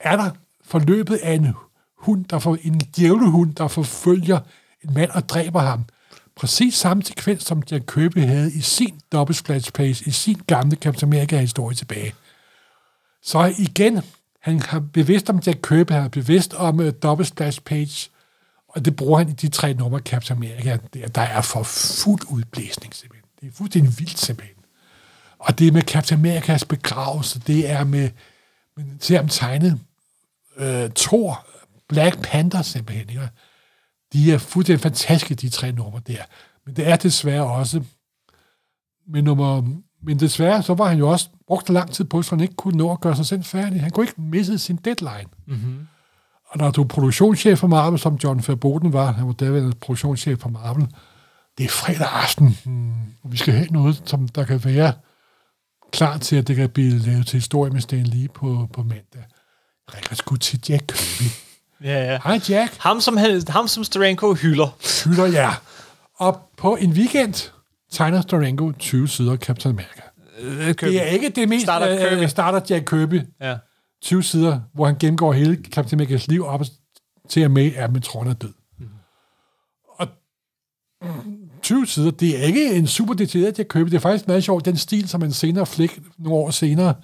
er 0.00 0.16
der 0.16 0.30
forløbet 0.64 1.16
af 1.16 1.32
en 1.32 1.54
hund, 1.98 2.24
der 2.24 2.38
får 2.38 2.58
en 2.62 2.78
djævlehund, 2.78 3.54
der 3.54 3.68
forfølger 3.68 4.40
en 4.84 4.94
mand 4.94 5.10
og 5.10 5.28
dræber 5.28 5.60
ham. 5.60 5.84
Præcis 6.36 6.74
samme 6.74 7.02
sekvens, 7.02 7.44
som 7.44 7.62
Jack 7.70 7.84
Kirby 7.86 8.18
havde 8.18 8.52
i 8.52 8.60
sin 8.60 9.00
double 9.12 9.34
splash 9.34 9.72
page, 9.72 10.04
i 10.06 10.10
sin 10.10 10.40
gamle 10.46 10.76
Captain 10.76 11.12
America-historie 11.12 11.76
tilbage. 11.76 12.14
Så 13.22 13.54
igen, 13.58 14.02
han 14.40 14.60
har 14.60 14.80
bevidst 14.80 15.30
om 15.30 15.40
Jack 15.46 15.58
Kirby, 15.62 15.90
han 15.92 16.04
er 16.04 16.08
bevidst 16.08 16.54
om 16.54 16.78
uh, 16.78 16.88
double 17.02 17.26
splash 17.26 17.60
page, 17.60 18.10
og 18.68 18.84
det 18.84 18.96
bruger 18.96 19.18
han 19.18 19.28
i 19.28 19.32
de 19.32 19.48
tre 19.48 19.74
numre 19.74 19.98
Captain 19.98 20.36
America, 20.38 20.78
der, 20.94 21.08
der 21.08 21.22
er 21.22 21.42
for 21.42 21.62
fuld 21.62 22.20
udblæsning 22.30 22.94
simpelthen. 22.94 23.30
Det 23.40 23.48
er 23.48 23.52
fuldstændig 23.52 23.98
vildt 23.98 24.18
simpelthen. 24.18 24.56
Og 25.38 25.58
det 25.58 25.68
er 25.68 25.72
med 25.72 25.82
Captain 25.82 26.20
Americas 26.20 26.64
begravelse, 26.64 27.40
det 27.46 27.70
er 27.70 27.84
med, 27.84 28.10
med 28.76 28.84
ser 29.00 29.16
ham 29.16 29.28
tegnet 29.28 29.80
uh, 30.56 30.90
Thor, 30.96 31.46
Black 31.88 32.22
Panther 32.22 32.62
simpelthen. 32.62 33.10
Ikke? 33.10 33.28
De 34.14 34.32
er 34.32 34.38
fuldstændig 34.38 34.82
fantastiske, 34.82 35.34
de 35.34 35.48
tre 35.48 35.72
numre 35.72 36.00
der. 36.06 36.22
Men 36.66 36.76
det 36.76 36.88
er 36.88 36.96
desværre 36.96 37.46
også 37.46 37.82
med 39.08 39.22
nummer... 39.22 39.62
Men 40.06 40.20
desværre, 40.20 40.62
så 40.62 40.74
var 40.74 40.88
han 40.88 40.98
jo 40.98 41.08
også 41.08 41.28
brugt 41.46 41.70
lang 41.70 41.90
tid 41.90 42.04
på, 42.04 42.22
så 42.22 42.30
han 42.30 42.40
ikke 42.40 42.54
kunne 42.54 42.76
nå 42.76 42.92
at 42.92 43.00
gøre 43.00 43.16
sig 43.16 43.26
selv 43.26 43.44
færdig. 43.44 43.80
Han 43.80 43.90
kunne 43.90 44.06
ikke 44.06 44.20
misse 44.20 44.58
sin 44.58 44.76
deadline. 44.76 45.28
Mm-hmm. 45.46 45.86
Og 46.48 46.58
når 46.58 46.70
du 46.70 46.82
er 46.82 46.86
produktionschef 46.86 47.58
for 47.58 47.66
Marvel, 47.66 47.98
som 47.98 48.14
John 48.24 48.44
Verboten 48.46 48.92
var, 48.92 49.12
han 49.12 49.26
var 49.26 49.32
derved 49.32 49.72
produktionschef 49.72 50.38
for 50.38 50.48
Marvel, 50.48 50.86
det 51.58 51.64
er 51.64 51.68
fredag 51.68 52.08
aften, 52.12 52.56
hmm, 52.64 52.92
og 53.22 53.32
vi 53.32 53.36
skal 53.36 53.54
have 53.54 53.66
noget, 53.70 54.02
som 54.04 54.28
der 54.28 54.44
kan 54.44 54.64
være 54.64 54.92
klar 55.92 56.18
til, 56.18 56.36
at 56.36 56.48
det 56.48 56.56
kan 56.56 56.70
blive 56.70 56.98
lavet 56.98 57.26
til 57.26 57.36
historie 57.36 57.70
med 57.70 57.80
Stan 57.80 58.04
Lee 58.04 58.28
på, 58.28 58.68
på 58.72 58.82
mandag. 58.82 59.24
Ringer 59.94 60.14
sgu 60.14 60.36
til 60.36 60.60
Jack 60.68 60.86
Kirby. 60.86 61.43
Ja, 61.84 62.12
ja. 62.12 62.18
Hej 62.24 62.40
Jack, 62.48 62.76
Ham 62.78 63.00
som, 63.00 63.16
han, 63.16 63.42
ham 63.48 63.68
som 63.68 63.84
Steranko 63.84 64.34
hylder. 64.34 65.04
hylder 65.04 65.26
jer. 65.26 65.62
Og 66.16 66.40
på 66.56 66.76
en 66.76 66.90
weekend 66.92 67.50
tegner 67.90 68.20
Steranko 68.20 68.72
20 68.72 69.08
sider 69.08 69.36
Captain 69.36 69.74
America. 69.74 70.02
Øh, 70.38 70.74
Kirby. 70.74 70.92
Det 70.92 71.02
er 71.02 71.06
ikke 71.06 71.28
det 71.28 71.48
mest... 71.48 71.62
Starter 71.62 72.08
Kirby. 72.08 72.22
Øh, 72.22 72.28
starter 72.28 72.60
Jack 72.70 72.88
Kirby. 72.90 73.20
Ja. 73.40 73.56
20 74.02 74.22
sider, 74.22 74.60
hvor 74.74 74.86
han 74.86 74.96
gennemgår 74.98 75.32
hele 75.32 75.58
Captain 75.70 76.00
Amerikas 76.00 76.28
liv 76.28 76.44
op 76.46 76.62
til 77.28 77.40
at 77.40 77.50
med, 77.50 77.72
at 77.76 77.92
Metron 77.92 78.26
er 78.26 78.34
død. 78.34 78.52
Mm. 78.78 78.86
Og 79.88 80.08
20 81.62 81.86
sider, 81.86 82.10
det 82.10 82.40
er 82.40 82.44
ikke 82.44 82.74
en 82.74 82.86
super 82.86 83.14
detaljeret 83.14 83.58
Jack 83.58 83.68
Kirby. 83.68 83.88
Det 83.88 83.94
er 83.94 84.00
faktisk 84.00 84.26
meget 84.26 84.44
sjovt, 84.44 84.64
den 84.64 84.76
stil, 84.76 85.08
som 85.08 85.20
man 85.20 85.32
senere 85.32 85.66
flæk 85.66 86.00
nogle 86.18 86.38
år 86.38 86.50
senere. 86.50 86.94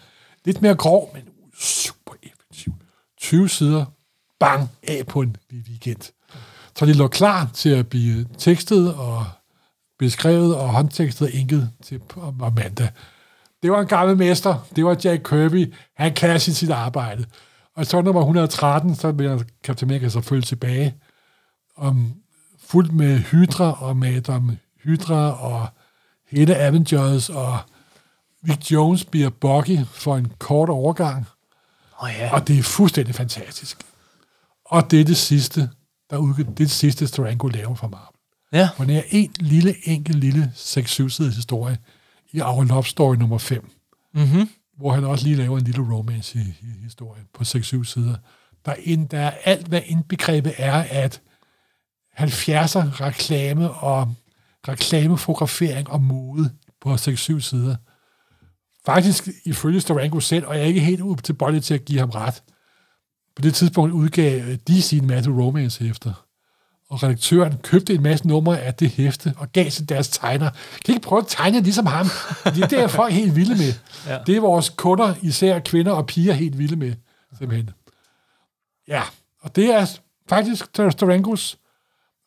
Lidt 0.45 0.63
mere 0.63 0.75
grov, 0.75 1.11
men 1.15 1.23
super 1.61 2.13
effektiv. 2.23 2.73
20 3.21 3.49
sider, 3.49 3.85
bang, 4.41 4.69
af 4.83 5.07
på 5.07 5.21
en 5.21 5.37
weekend. 5.53 6.13
Så 6.79 6.87
de 6.87 6.93
lå 6.93 7.09
klar 7.09 7.51
til 7.55 7.69
at 7.69 7.89
blive 7.89 8.27
tekstet 8.39 8.95
og 8.95 9.27
beskrevet 9.99 10.57
og 10.57 10.69
håndtekstet 10.69 11.29
og 11.29 11.35
inket 11.35 11.71
til 11.83 12.01
mandag. 12.57 12.89
Det 13.63 13.71
var 13.71 13.81
en 13.81 13.87
gammel 13.87 14.17
mester. 14.17 14.67
Det 14.77 14.85
var 14.85 14.97
Jack 15.05 15.23
Kirby. 15.23 15.75
Han 15.97 16.15
kan 16.15 16.41
sit, 16.41 16.57
sit 16.57 16.71
arbejde. 16.71 17.25
Og 17.77 17.87
så 17.87 18.01
nummer 18.01 18.21
113, 18.21 18.95
så 18.95 19.13
vender 19.13 19.45
Captain 19.65 19.91
America 19.91 20.09
selvfølgelig 20.09 20.49
tilbage. 20.49 20.95
Om, 21.77 22.15
fuldt 22.67 22.93
med 22.93 23.19
Hydra 23.19 23.83
og 23.83 23.97
Madame 23.97 24.59
Hydra 24.83 25.45
og 25.45 25.67
hele 26.29 26.57
Avengers 26.57 27.29
og 27.29 27.59
Vic 28.43 28.73
Jones 28.73 29.05
bliver 29.05 29.31
Bucky 29.31 29.79
for 29.93 30.17
en 30.17 30.33
kort 30.39 30.69
overgang. 30.69 31.27
Oh, 31.99 32.11
ja. 32.19 32.35
Og 32.35 32.49
det 32.49 32.59
er 32.59 32.63
fuldstændig 32.63 33.15
fantastisk. 33.15 33.79
Og 34.71 34.91
det 34.91 35.01
er 35.01 35.05
det 35.05 35.17
sidste, 35.17 35.71
der 36.11 36.17
udgiver, 36.17 36.49
det 36.49 36.53
er 36.61 36.65
det 36.65 36.71
sidste, 36.71 37.07
Steranko 37.07 37.49
laver 37.49 37.75
for 37.75 37.89
Marvel. 37.89 38.17
Ja. 38.53 38.69
For 38.77 38.85
det 38.85 38.97
er 38.97 39.03
en 39.11 39.31
lille, 39.41 39.75
enkel, 39.85 40.15
lille 40.15 40.53
6-7-siders 40.57 41.35
historie 41.35 41.79
i 42.33 42.41
Our 42.41 42.65
Love 42.65 42.85
Story 42.85 43.17
nummer 43.17 43.39
5, 43.39 43.71
Mm-hmm. 44.15 44.49
hvor 44.77 44.93
han 44.93 45.05
også 45.05 45.25
lige 45.25 45.37
laver 45.37 45.59
en 45.59 45.65
lille 45.65 45.95
romance 45.95 46.39
i, 46.39 46.43
i 46.63 46.83
historien 46.83 47.25
på 47.35 47.43
6-7 47.43 47.85
sider. 47.85 48.17
der, 48.65 48.75
ind, 48.79 49.09
der 49.09 49.19
er 49.19 49.31
alt, 49.45 49.67
hvad 49.67 49.81
indbegrebet 49.87 50.55
er, 50.57 50.75
at 50.75 51.23
70'er 52.19 53.01
reklame 53.01 53.71
og 53.71 54.15
reklamefotografering 54.69 55.91
og 55.91 56.03
mode 56.03 56.51
på 56.81 56.95
6-7 56.95 57.41
sider. 57.41 57.77
Faktisk 58.87 59.29
ifølge 59.45 59.81
Starango 59.81 60.21
selv, 60.21 60.47
og 60.47 60.55
jeg 60.55 60.63
er 60.63 60.67
ikke 60.67 60.81
helt 60.81 61.39
bolde 61.39 61.61
til 61.61 61.75
at 61.75 61.85
give 61.85 61.99
ham 61.99 62.11
ret, 62.11 62.43
på 63.41 63.45
det 63.45 63.55
tidspunkt 63.55 63.93
udgav 63.93 64.43
DC 64.69 64.93
en 64.93 65.07
masse 65.07 65.31
romance-hæfter. 65.31 66.13
Og 66.89 67.03
redaktøren 67.03 67.57
købte 67.63 67.95
en 67.95 68.03
masse 68.03 68.29
numre 68.29 68.61
af 68.61 68.75
det 68.75 68.91
hæfte 68.91 69.35
og 69.37 69.53
gav 69.53 69.71
til 69.71 69.89
deres 69.89 70.09
tegner. 70.09 70.51
Kan 70.85 70.93
I 70.93 70.97
ikke 70.97 71.07
prøve 71.07 71.21
at 71.21 71.27
tegne 71.29 71.61
ligesom 71.61 71.87
ham? 71.87 72.07
Det 72.45 72.63
er 72.63 72.67
det, 72.67 72.81
er 72.81 72.89
folk 72.89 73.13
helt 73.13 73.37
vilde 73.37 73.55
med. 73.55 73.73
Ja. 74.07 74.19
Det 74.27 74.37
er 74.37 74.41
vores 74.41 74.69
kunder, 74.69 75.15
især 75.23 75.59
kvinder 75.59 75.93
og 75.93 76.07
piger, 76.07 76.33
helt 76.33 76.59
vilde 76.59 76.77
med. 76.77 76.95
Simpelthen. 77.39 77.71
Ja, 78.89 79.03
og 79.41 79.57
det 79.57 79.75
er 79.75 79.87
faktisk 80.29 80.65
Starangos 80.75 81.59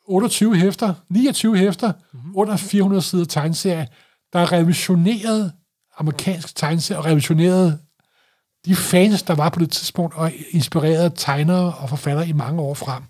28 0.05 0.55
hæfter, 0.55 0.93
29 1.09 1.57
hæfter, 1.57 1.91
mm-hmm. 2.13 2.37
under 2.37 2.57
400 2.57 3.01
sider 3.01 3.25
tegneserie, 3.25 3.87
der 4.33 4.39
er 4.39 4.51
revisioneret 4.51 5.51
amerikansk 5.97 6.55
tegneserie 6.55 6.99
og 6.99 7.05
revisioneret 7.05 7.79
de 8.65 8.75
fans, 8.75 9.23
der 9.23 9.35
var 9.35 9.49
på 9.49 9.59
det 9.59 9.71
tidspunkt, 9.71 10.15
og 10.15 10.31
inspirerede 10.51 11.11
tegnere 11.15 11.73
og 11.79 11.89
forfattere 11.89 12.27
i 12.27 12.33
mange 12.33 12.61
år 12.61 12.73
frem. 12.73 13.03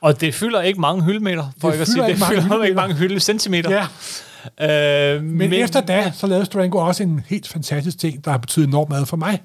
Og 0.00 0.20
det 0.20 0.34
fylder 0.34 0.62
ikke 0.62 0.80
mange 0.80 1.02
hyldemeter, 1.04 1.50
for 1.60 1.68
det 1.68 1.74
ikke 1.74 1.82
at 1.82 1.88
sige. 1.88 2.06
Det 2.06 2.16
fylder 2.16 2.42
hyldemeter. 2.42 2.64
ikke 2.64 2.76
mange 2.76 2.94
hyldecentimeter. 2.94 3.70
Ja. 3.70 5.14
Øh, 5.14 5.22
men, 5.22 5.36
men 5.36 5.52
efter 5.52 5.80
da, 5.80 6.12
så 6.14 6.26
lavede 6.26 6.46
Strango 6.46 6.78
også 6.78 7.02
en 7.02 7.24
helt 7.28 7.48
fantastisk 7.48 7.98
ting, 7.98 8.24
der 8.24 8.30
har 8.30 8.38
betydet 8.38 8.68
enormt 8.68 8.88
meget 8.88 9.08
for 9.08 9.16
mig. 9.16 9.42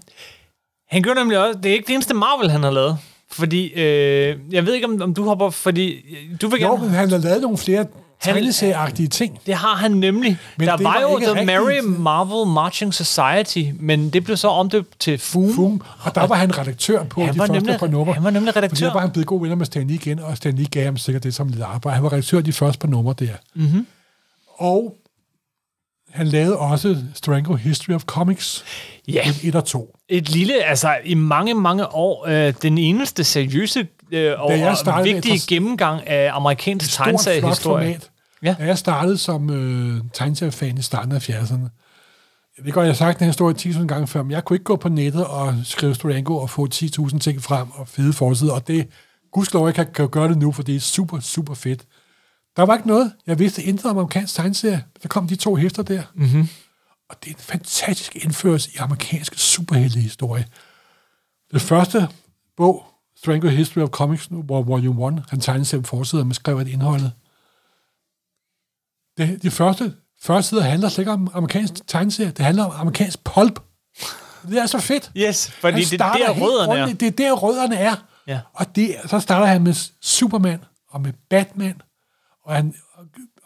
Han 0.89 1.03
gjorde 1.03 1.19
nemlig 1.19 1.37
også, 1.37 1.59
det 1.63 1.69
er 1.69 1.73
ikke 1.73 1.87
det 1.87 1.93
eneste 1.93 2.13
Marvel, 2.13 2.51
han 2.51 2.63
har 2.63 2.71
lavet. 2.71 2.97
Fordi, 3.31 3.73
øh, 3.73 4.37
jeg 4.51 4.65
ved 4.65 4.73
ikke, 4.73 4.87
om, 4.87 5.01
om 5.01 5.13
du 5.13 5.23
hopper, 5.23 5.49
fordi 5.49 6.05
du 6.41 6.47
vil 6.47 6.59
gerne... 6.59 6.73
Jo, 6.73 6.83
men 6.83 6.89
han 6.89 7.09
har 7.09 7.17
lavet 7.17 7.41
nogle 7.41 7.57
flere 7.57 7.85
tegneserieagtige 8.21 9.07
ting. 9.07 9.39
Det 9.45 9.53
har 9.53 9.75
han 9.75 9.91
nemlig. 9.91 10.37
Men 10.57 10.67
der 10.67 10.77
var, 10.77 10.83
var 10.83 11.01
jo 11.01 11.19
The 11.19 11.29
rigtigt. 11.29 11.45
Mary 11.45 11.79
Marvel 11.99 12.53
Marching 12.53 12.93
Society, 12.93 13.71
men 13.79 14.09
det 14.09 14.23
blev 14.23 14.37
så 14.37 14.47
omdøbt 14.47 14.99
til 14.99 15.17
FUM. 15.17 15.53
FUM 15.53 15.81
og 15.99 16.15
der 16.15 16.27
var 16.27 16.35
han 16.35 16.57
redaktør 16.57 17.03
på 17.03 17.21
han 17.21 17.33
de 17.33 17.39
første 17.39 17.53
nemlig, 17.53 17.79
par 17.79 17.87
numre. 17.87 18.13
Han 18.13 18.23
var 18.23 18.29
nemlig 18.29 18.55
redaktør. 18.55 18.75
Fordi 18.75 18.85
der 18.85 18.93
var 18.93 19.01
han 19.01 19.11
blevet 19.11 19.27
god 19.27 19.41
venner 19.41 19.55
med 19.55 19.65
Stan 19.65 19.87
Lee 19.87 19.95
igen, 19.95 20.19
og 20.19 20.37
Stan 20.37 20.55
Lee 20.55 20.65
gav 20.65 20.85
ham 20.85 20.97
sikkert 20.97 21.23
det 21.23 21.33
som 21.33 21.47
lidt 21.47 21.61
arbejde. 21.61 21.95
Han 21.95 22.03
var 22.03 22.11
redaktør 22.11 22.41
de 22.41 22.53
første 22.53 22.79
par 22.79 22.87
numre 22.87 23.15
der. 23.19 23.33
Mm-hmm. 23.55 23.87
Og 24.57 24.95
han 26.09 26.27
lavede 26.27 26.57
også 26.57 26.97
Strango 27.13 27.55
History 27.55 27.93
of 27.93 28.03
Comics. 28.03 28.65
Ja. 29.07 29.21
Et 29.43 29.55
og 29.55 29.65
to. 29.65 29.95
Et 30.09 30.29
lille, 30.29 30.63
altså 30.63 30.97
i 31.05 31.13
mange, 31.13 31.53
mange 31.53 31.87
år, 31.93 32.27
øh, 32.27 32.53
den 32.61 32.77
eneste 32.77 33.23
seriøse 33.23 33.87
øh, 34.11 34.41
og, 34.41 34.51
og 34.85 35.03
vigtige 35.03 35.39
gennemgang 35.47 36.07
af 36.07 36.29
amerikansk 36.33 36.93
tegneseriehistorie. 36.93 37.99
Ja. 38.43 38.55
Da 38.59 38.65
jeg 38.65 38.77
startede 38.77 39.17
som 39.17 39.49
øh, 39.49 40.01
tegneseriefan 40.13 40.77
i 40.77 40.81
starten 40.81 41.11
af 41.11 41.29
70'erne, 41.29 41.69
jeg 42.57 42.65
ved 42.65 42.71
godt, 42.71 42.83
jeg 42.83 42.91
har 42.91 42.95
sagt 42.95 43.19
den 43.19 43.25
her 43.25 43.31
historie 43.31 43.55
10.000 43.59 43.85
gange 43.85 44.07
før, 44.07 44.23
men 44.23 44.31
jeg 44.31 44.45
kunne 44.45 44.55
ikke 44.55 44.63
gå 44.63 44.75
på 44.75 44.89
nettet 44.89 45.25
og 45.25 45.55
skrive 45.63 45.95
Storango 45.95 46.37
og 46.37 46.49
få 46.49 46.67
10.000 46.73 47.19
ting 47.19 47.43
frem 47.43 47.71
og 47.71 47.87
fede 47.87 48.13
forsider, 48.13 48.53
og 48.53 48.67
det, 48.67 48.87
gudskelov, 49.31 49.65
jeg 49.65 49.75
kan, 49.75 49.87
kan 49.93 50.09
gøre 50.09 50.29
det 50.29 50.37
nu, 50.37 50.51
for 50.51 50.63
det 50.63 50.75
er 50.75 50.79
super, 50.79 51.19
super 51.19 51.53
fedt. 51.53 51.85
Der 52.57 52.63
var 52.63 52.75
ikke 52.75 52.87
noget. 52.87 53.13
Jeg 53.27 53.39
vidste 53.39 53.63
intet 53.63 53.85
om 53.85 53.97
amerikansk 53.97 54.35
tegneserie. 54.35 54.83
Der 55.03 55.07
kom 55.07 55.27
de 55.27 55.35
to 55.35 55.55
hæfter 55.55 55.83
der. 55.83 56.03
Mm-hmm. 56.15 56.47
Og 57.09 57.15
det 57.23 57.29
er 57.29 57.33
en 57.33 57.39
fantastisk 57.39 58.15
indførelse 58.15 58.69
i 58.73 58.77
amerikansk 58.77 59.33
superheltehistorie. 59.35 60.45
Det 61.53 61.61
første 61.61 62.07
bog, 62.57 62.85
Strangle 63.17 63.49
History 63.49 63.81
of 63.81 63.89
Comics, 63.89 64.27
hvor 64.31 64.61
Volume 64.61 65.07
1, 65.07 65.23
han 65.29 65.39
tegnede 65.39 65.65
selv 65.65 65.85
forsider 65.85 66.23
med 66.23 66.35
skrevet 66.35 66.67
indholdet. 66.67 67.11
Det, 69.17 69.43
de 69.43 69.51
første, 69.51 69.93
første 70.21 70.49
sider 70.49 70.61
handler 70.61 70.89
slet 70.89 71.01
ikke 71.01 71.11
om 71.11 71.27
amerikansk 71.33 71.87
tegneserie. 71.87 72.31
Det 72.31 72.45
handler 72.45 72.63
om 72.63 72.71
amerikansk 72.75 73.23
pulp. 73.23 73.59
Det 74.49 74.57
er 74.57 74.65
så 74.65 74.79
fedt. 74.79 75.11
Yes, 75.17 75.51
fordi 75.51 75.83
det 75.83 76.01
er 76.01 76.13
der 76.13 76.41
rødderne 76.41 76.79
er. 76.79 76.93
Det 76.93 77.07
er 77.07 77.11
der 77.11 77.33
rødderne 77.33 77.75
er. 77.75 77.95
Ja. 78.27 78.39
Og 78.53 78.75
det, 78.75 78.95
så 79.05 79.19
starter 79.19 79.45
han 79.45 79.61
med 79.63 79.73
Superman 80.01 80.59
og 80.89 81.01
med 81.01 81.13
Batman 81.29 81.81
og, 82.45 82.55
han, 82.55 82.75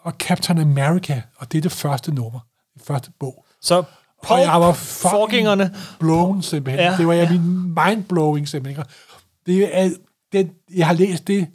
og 0.02 0.12
Captain 0.18 0.58
America, 0.58 1.22
og 1.36 1.52
det 1.52 1.58
er 1.58 1.62
det 1.62 1.72
første 1.72 2.14
nummer. 2.14 2.40
Det 2.74 2.82
første 2.86 3.10
bog. 3.20 3.44
Så 3.60 3.82
Pulp, 4.22 4.30
og 4.30 4.40
jeg 4.40 4.60
var 4.60 4.72
forgængerne. 4.72 5.74
blown 5.98 6.42
simpelthen. 6.42 6.84
Ja, 6.84 6.96
det 6.96 7.06
var 7.06 7.12
ja. 7.12 7.30
min 7.30 7.74
mind-blowing 7.74 8.48
simpelthen. 8.48 8.84
Det 9.46 9.78
er, 9.78 9.90
det, 10.32 10.50
jeg 10.74 10.86
har 10.86 10.94
læst 10.94 11.26
det, 11.26 11.48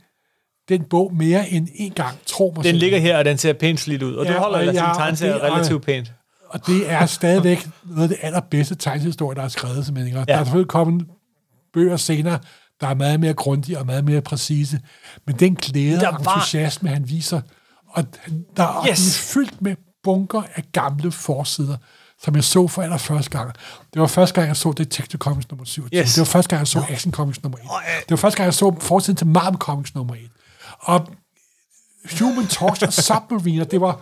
den 0.69 0.83
bog 0.83 1.15
mere 1.15 1.49
end 1.49 1.67
en 1.75 1.91
gang, 1.91 2.17
tro 2.25 2.53
mig. 2.55 2.63
Den 2.63 2.75
ligger 2.75 2.99
her, 2.99 3.17
og 3.17 3.25
den 3.25 3.37
ser 3.37 3.53
pænt 3.53 3.79
slidt 3.79 4.03
ud, 4.03 4.13
og 4.13 4.25
ja, 4.25 4.33
du 4.33 4.39
holder 4.39 4.59
ellers 4.59 4.75
sin 4.75 4.83
tegneserie 4.83 5.43
relativt 5.43 5.85
pænt. 5.85 6.13
Og 6.49 6.67
det 6.67 6.91
er 6.91 7.05
stadigvæk 7.05 7.67
noget 7.85 8.03
af 8.03 8.09
det 8.09 8.17
allerbedste 8.21 8.75
tegnehistorie, 8.75 9.35
der 9.35 9.43
er 9.43 9.47
skrevet, 9.47 9.85
simpelthen. 9.85 10.17
Ja. 10.17 10.23
Der 10.23 10.33
er 10.33 10.43
selvfølgelig 10.43 10.67
kommet 10.67 11.07
bøger 11.73 11.97
senere, 11.97 12.39
der 12.81 12.87
er 12.87 12.93
meget 12.93 13.19
mere 13.19 13.33
grundige 13.33 13.79
og 13.79 13.85
meget 13.85 14.05
mere 14.05 14.21
præcise. 14.21 14.79
Men 15.25 15.35
den 15.35 15.55
glæde 15.55 16.07
og 16.07 16.19
entusiasme, 16.19 16.89
han 16.89 17.09
viser, 17.09 17.41
og 17.87 18.03
der 18.57 18.63
er 18.63 18.89
yes. 18.89 19.33
fyldt 19.33 19.61
med 19.61 19.75
bunker 20.03 20.41
af 20.55 20.63
gamle 20.71 21.11
forsider, 21.11 21.77
som 22.23 22.35
jeg 22.35 22.43
så 22.43 22.67
for 22.67 22.81
allerførste 22.81 23.29
gang. 23.29 23.53
Det 23.93 24.01
var 24.01 24.07
første 24.07 24.35
gang, 24.35 24.47
jeg 24.47 24.57
så 24.57 24.71
Detective 24.71 25.19
Comics 25.19 25.49
nummer 25.49 25.65
27. 25.65 26.01
Yes. 26.01 26.13
Det 26.13 26.19
var 26.19 26.25
første 26.25 26.49
gang, 26.49 26.59
jeg 26.59 26.67
så 26.67 26.85
Action 26.89 27.13
Comics 27.13 27.43
nummer 27.43 27.57
1. 27.57 27.63
Det 27.99 28.11
var 28.11 28.17
første 28.17 28.37
gang, 28.37 28.45
jeg 28.45 28.53
så 28.53 28.75
forsiden 28.79 29.15
til 29.15 29.27
Marvel 29.27 29.57
Comics 29.57 29.95
nummer 29.95 30.15
1. 30.15 30.19
Og 30.79 31.07
Human 32.19 32.47
Torch 32.47 32.83
og 32.83 32.93
Submariner, 32.93 33.63
det 33.63 33.81
var... 33.81 34.01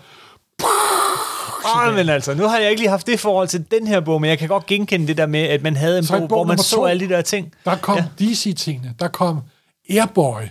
Oh, 1.65 1.93
men 1.97 2.09
altså, 2.09 2.33
nu 2.33 2.47
har 2.47 2.57
jeg 2.57 2.69
ikke 2.69 2.81
lige 2.81 2.89
haft 2.89 3.07
det 3.07 3.19
forhold 3.19 3.47
til 3.47 3.71
den 3.71 3.87
her 3.87 3.99
bog, 3.99 4.21
men 4.21 4.29
jeg 4.29 4.39
kan 4.39 4.47
godt 4.47 4.65
genkende 4.65 5.07
det 5.07 5.17
der 5.17 5.25
med, 5.25 5.39
at 5.39 5.63
man 5.63 5.75
havde 5.75 5.99
en 5.99 6.05
bog, 6.09 6.19
bog, 6.19 6.27
hvor 6.27 6.43
man 6.43 6.57
så 6.57 6.75
to, 6.75 6.85
alle 6.85 7.07
de 7.07 7.13
der 7.13 7.21
ting. 7.21 7.53
Der 7.65 7.75
kom 7.75 7.97
ja. 7.97 8.05
DC-tingene, 8.19 8.93
der 8.99 9.07
kom 9.07 9.41
Airboy, 9.89 10.41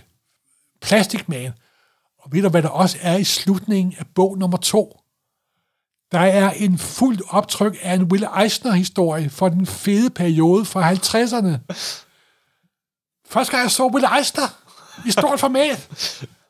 Plastic 0.81 1.21
Man, 1.27 1.51
og 2.19 2.29
ved 2.31 2.41
du, 2.41 2.49
hvad 2.49 2.61
der 2.61 2.69
også 2.69 2.97
er 3.01 3.17
i 3.17 3.23
slutningen 3.23 3.93
af 3.99 4.05
bog 4.15 4.37
nummer 4.37 4.57
to? 4.57 4.99
Der 6.11 6.19
er 6.19 6.51
en 6.51 6.77
fuldt 6.77 7.21
optryk 7.29 7.77
af 7.81 7.93
en 7.93 8.03
Will 8.03 8.27
Eisner-historie 8.41 9.29
for 9.29 9.49
den 9.49 9.65
fede 9.65 10.09
periode 10.09 10.65
fra 10.65 10.91
50'erne. 10.91 11.75
Første 13.29 13.51
gang 13.51 13.63
jeg 13.63 13.71
så 13.71 13.87
Will 13.87 14.05
Eisner 14.17 14.47
i 15.05 15.11
stort 15.11 15.39
format 15.39 15.87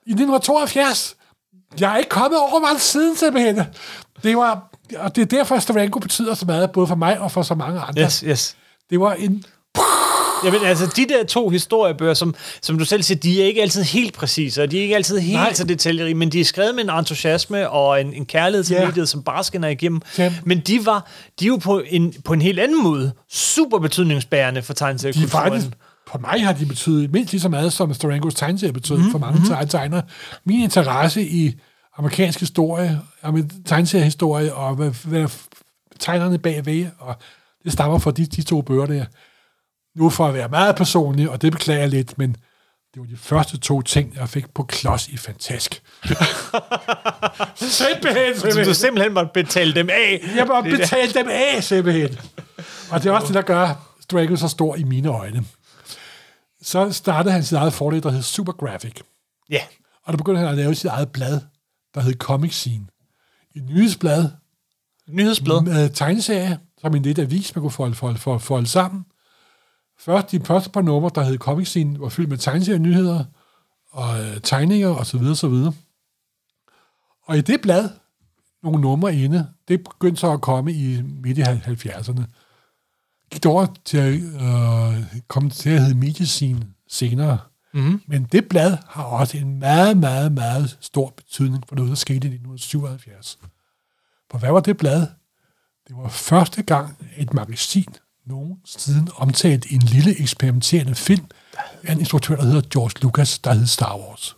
i 0.05 0.11
1972. 0.11 1.15
Jeg 1.79 1.93
er 1.93 1.97
ikke 1.97 2.09
kommet 2.09 2.39
over 2.39 2.59
meget 2.59 2.81
siden 2.81 3.15
simpelthen. 3.15 3.61
Det 4.23 4.37
var, 4.37 4.69
og 4.97 5.15
det 5.15 5.21
er 5.21 5.25
derfor, 5.25 5.55
at 5.55 5.63
Stavanko 5.63 5.99
betyder 5.99 6.33
så 6.33 6.45
meget, 6.45 6.71
både 6.71 6.87
for 6.87 6.95
mig 6.95 7.19
og 7.19 7.31
for 7.31 7.41
så 7.41 7.55
mange 7.55 7.79
andre. 7.79 8.03
Yes, 8.03 8.19
yes. 8.19 8.57
Det 8.89 8.99
var 8.99 9.13
en 9.13 9.43
ved, 10.43 10.61
altså, 10.63 10.93
de 10.95 11.07
der 11.09 11.25
to 11.25 11.49
historiebøger, 11.49 12.13
som, 12.13 12.35
som 12.61 12.77
du 12.77 12.85
selv 12.85 13.03
siger, 13.03 13.19
de 13.19 13.41
er 13.41 13.45
ikke 13.45 13.61
altid 13.61 13.83
helt 13.83 14.13
præcise, 14.13 14.63
og 14.63 14.71
de 14.71 14.77
er 14.77 14.81
ikke 14.81 14.95
altid 14.95 15.19
helt 15.19 15.39
Nej. 15.39 15.53
så 15.53 15.63
detaljerige, 15.63 16.15
men 16.15 16.29
de 16.29 16.39
er 16.39 16.45
skrevet 16.45 16.75
med 16.75 16.83
en 16.83 16.89
entusiasme 16.89 17.69
og 17.69 18.01
en, 18.01 18.13
en 18.13 18.25
kærlighed 18.25 18.63
til 18.63 18.75
ja. 18.75 18.85
mediet, 18.85 19.09
som 19.09 19.23
bare 19.23 19.43
skinner 19.43 19.67
igennem. 19.67 20.01
Ja. 20.17 20.33
Men 20.43 20.59
de 20.59 20.85
var 20.85 21.07
de 21.39 21.45
er 21.45 21.47
jo 21.47 21.55
på 21.55 21.81
en, 21.87 22.13
på 22.25 22.33
en 22.33 22.41
helt 22.41 22.59
anden 22.59 22.83
måde 22.83 23.11
super 23.29 23.79
betydningsbærende 23.79 24.61
for 24.61 24.73
tegneseriekulturen 24.73 25.73
for 26.07 26.17
mig 26.17 26.45
har 26.45 26.53
de 26.53 26.65
betydet 26.65 27.11
mindst 27.11 27.31
lige 27.31 27.41
så 27.41 27.49
meget, 27.49 27.73
som 27.73 27.93
Starangos 27.93 28.35
tegneserie 28.35 28.73
betød 28.73 28.97
mm, 28.97 29.11
for 29.11 29.19
mange 29.19 29.39
mm. 29.39 29.67
tegnere. 29.67 30.01
Min 30.43 30.61
interesse 30.61 31.21
i 31.21 31.55
amerikansk 31.97 32.39
historie, 32.39 33.01
tegneseriehistorie, 33.65 34.53
og 34.53 34.75
hvad, 34.75 34.91
hvad 35.03 35.27
tegnerne 35.99 36.37
bagved, 36.37 36.87
og 36.99 37.15
det 37.63 37.73
stammer 37.73 37.99
fra 37.99 38.11
de, 38.11 38.25
de 38.25 38.41
to 38.41 38.61
bøger 38.61 38.85
der. 38.85 39.05
Nu 39.95 40.09
for 40.09 40.27
at 40.27 40.33
være 40.33 40.49
meget 40.49 40.75
personlig, 40.75 41.29
og 41.29 41.41
det 41.41 41.51
beklager 41.51 41.79
jeg 41.79 41.89
lidt, 41.89 42.17
men 42.17 42.31
det 42.93 43.01
var 43.01 43.05
de 43.05 43.17
første 43.17 43.57
to 43.57 43.81
ting, 43.81 44.15
jeg 44.15 44.29
fik 44.29 44.53
på 44.53 44.63
klods 44.63 45.07
i 45.07 45.17
Fantask. 45.17 45.81
simpelthen, 47.55 48.35
simpelthen. 48.35 48.65
Du 48.65 48.73
simpelthen 48.73 49.13
måtte 49.13 49.31
betale 49.33 49.75
dem 49.75 49.89
af. 49.89 50.21
Jeg 50.35 50.47
måtte 50.47 50.69
betale 50.69 51.13
dem 51.13 51.27
af, 51.29 51.63
simpelthen. 51.63 52.19
Og 52.91 53.03
det 53.03 53.09
er 53.09 53.11
også 53.11 53.27
det, 53.27 53.35
der 53.35 53.41
gør 53.41 53.91
Drago 54.11 54.35
så 54.35 54.47
stor 54.47 54.75
i 54.75 54.83
mine 54.83 55.09
øjne 55.09 55.45
så 56.65 56.91
startede 56.91 57.33
han 57.33 57.43
sit 57.43 57.57
eget 57.57 57.73
forlag, 57.73 58.03
der 58.03 58.09
hed 58.09 58.21
Supergraphic. 58.21 58.93
Ja. 59.49 59.61
Og 60.03 60.13
der 60.13 60.17
begyndte 60.17 60.39
han 60.39 60.49
at 60.49 60.55
lave 60.55 60.75
sit 60.75 60.85
eget 60.85 61.11
blad, 61.11 61.41
der 61.93 62.01
hed 62.01 62.13
Comic 62.13 62.53
Scene. 62.53 62.85
Et 63.55 63.63
nyhedsblad. 63.63 64.29
Nyhedsblad? 65.07 65.61
Med 65.61 65.89
tegneserie, 65.89 66.59
som 66.81 66.95
en 66.95 67.01
lidt 67.01 67.19
avis, 67.19 67.55
man 67.55 67.61
kunne 67.61 67.71
folde, 67.71 67.95
folde, 67.95 68.19
folde, 68.19 68.39
folde 68.39 68.67
sammen. 68.67 69.05
Først 69.99 70.31
de 70.31 70.39
første 70.39 70.69
par 70.69 70.81
numre, 70.81 71.11
der 71.15 71.23
hed 71.23 71.37
Comic 71.37 71.67
Scene, 71.67 71.99
var 71.99 72.09
fyldt 72.09 72.29
med 72.29 72.37
tegneserie-nyheder 72.37 73.23
og 73.91 74.19
øh, 74.19 74.41
tegninger 74.41 74.89
osv. 74.89 74.99
Og, 74.99 75.05
så 75.05 75.17
videre, 75.17 75.35
så 75.35 75.47
videre. 75.47 75.73
og 77.21 77.37
i 77.37 77.41
det 77.41 77.61
blad, 77.61 77.89
nogle 78.63 78.81
numre 78.81 79.15
inde, 79.15 79.47
det 79.67 79.83
begyndte 79.83 80.19
så 80.19 80.31
at 80.31 80.41
komme 80.41 80.73
i 80.73 81.01
midt 81.01 81.37
i 81.37 81.41
70'erne 81.41 82.23
gik 83.31 83.43
det 83.43 83.51
over 83.51 83.67
til 83.85 83.97
at 83.97 84.13
øh, 84.13 85.21
komme 85.27 85.49
til 85.49 85.69
at 85.69 85.81
hedde 85.81 85.95
Mediacine 85.95 86.67
senere. 86.87 87.39
Mm-hmm. 87.73 88.01
Men 88.07 88.23
det 88.23 88.49
blad 88.49 88.77
har 88.87 89.03
også 89.03 89.37
en 89.37 89.59
meget, 89.59 89.97
meget, 89.97 90.31
meget 90.31 90.77
stor 90.81 91.13
betydning 91.17 91.63
for 91.67 91.75
noget, 91.75 91.89
der 91.89 91.95
skete 91.95 92.27
i 92.27 92.33
1977. 92.33 93.39
For 94.31 94.37
hvad 94.37 94.51
var 94.51 94.59
det 94.59 94.77
blad? 94.77 95.07
Det 95.87 95.95
var 95.95 96.07
første 96.07 96.63
gang, 96.63 96.97
et 97.17 97.33
magasin 97.33 97.95
nogen 98.27 98.57
siden 98.65 99.09
omtalt 99.15 99.65
en 99.69 99.79
lille 99.79 100.21
eksperimenterende 100.21 100.95
film 100.95 101.25
af 101.83 101.91
en 101.91 101.99
instruktør, 101.99 102.35
der 102.35 102.43
hedder 102.43 102.61
George 102.73 103.01
Lucas, 103.01 103.39
der 103.39 103.53
hed 103.53 103.65
Star 103.65 103.97
Wars. 103.97 104.35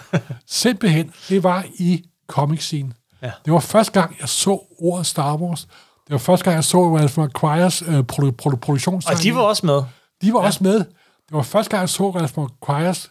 Simpelthen, 0.46 1.12
det 1.28 1.42
var 1.42 1.64
i 1.78 2.04
comic 2.26 2.62
scene. 2.62 2.92
Ja. 3.22 3.30
Det 3.44 3.52
var 3.52 3.60
første 3.60 4.00
gang, 4.00 4.16
jeg 4.20 4.28
så 4.28 4.66
ordet 4.78 5.06
Star 5.06 5.36
Wars. 5.36 5.64
Det 6.04 6.12
var 6.12 6.18
første 6.18 6.44
gang, 6.44 6.54
jeg 6.54 6.64
så 6.64 6.96
Ralph 6.96 7.18
McQuires 7.18 7.82
øh, 7.82 7.98
produ- 8.12 8.32
produ- 8.42 8.56
produktionstegning. 8.56 9.18
Og 9.18 9.22
de 9.24 9.34
var 9.34 9.40
også 9.40 9.66
med. 9.66 9.82
De 10.22 10.32
var 10.32 10.40
ja. 10.40 10.46
også 10.46 10.64
med. 10.64 10.78
Det 10.78 11.36
var 11.36 11.42
første 11.42 11.70
gang, 11.70 11.80
jeg 11.80 11.88
så 11.88 12.10
Ralph 12.10 12.38
McQuires 12.38 13.10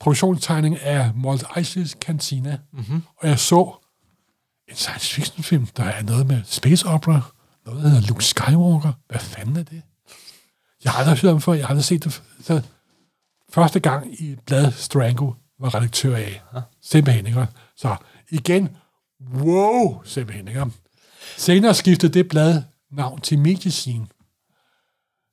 produktionstegning 0.00 0.80
af 0.80 1.10
Malt 1.14 1.42
Eisley's 1.42 1.98
Cantina. 1.98 2.58
Mm-hmm. 2.72 3.02
Og 3.22 3.28
jeg 3.28 3.38
så 3.38 3.72
en 4.68 4.76
science 4.76 5.14
fiction 5.14 5.42
film, 5.44 5.66
der 5.76 5.84
er 5.84 6.02
noget 6.02 6.26
med 6.26 6.42
space 6.44 6.86
opera, 6.86 7.20
noget, 7.66 7.82
der 7.82 7.88
hedder 7.88 8.08
Luke 8.08 8.24
Skywalker. 8.24 8.92
Hvad 9.08 9.20
fanden 9.20 9.56
er 9.56 9.62
det? 9.62 9.82
Jeg 10.84 10.92
har 10.92 10.98
aldrig 10.98 11.18
hørt 11.18 11.32
om 11.32 11.40
før, 11.40 11.52
jeg 11.52 11.64
har 11.64 11.68
aldrig 11.68 11.84
set 11.84 12.04
det. 12.04 12.22
Så 12.42 12.62
første 13.48 13.80
gang 13.80 14.20
i 14.20 14.36
blad 14.46 14.72
Strango 14.72 15.32
var 15.58 15.74
redaktør 15.74 16.16
af. 16.16 16.42
Simpelthen, 16.82 17.26
ikke? 17.26 17.46
Så 17.76 17.96
igen, 18.30 18.76
wow, 19.34 20.02
simpelthen, 20.04 20.48
ikke? 20.48 20.66
Senere 21.36 21.74
skiftede 21.74 22.12
det 22.12 22.28
blad 22.28 22.62
navn 22.90 23.20
til 23.20 23.38
Medicin. 23.38 24.06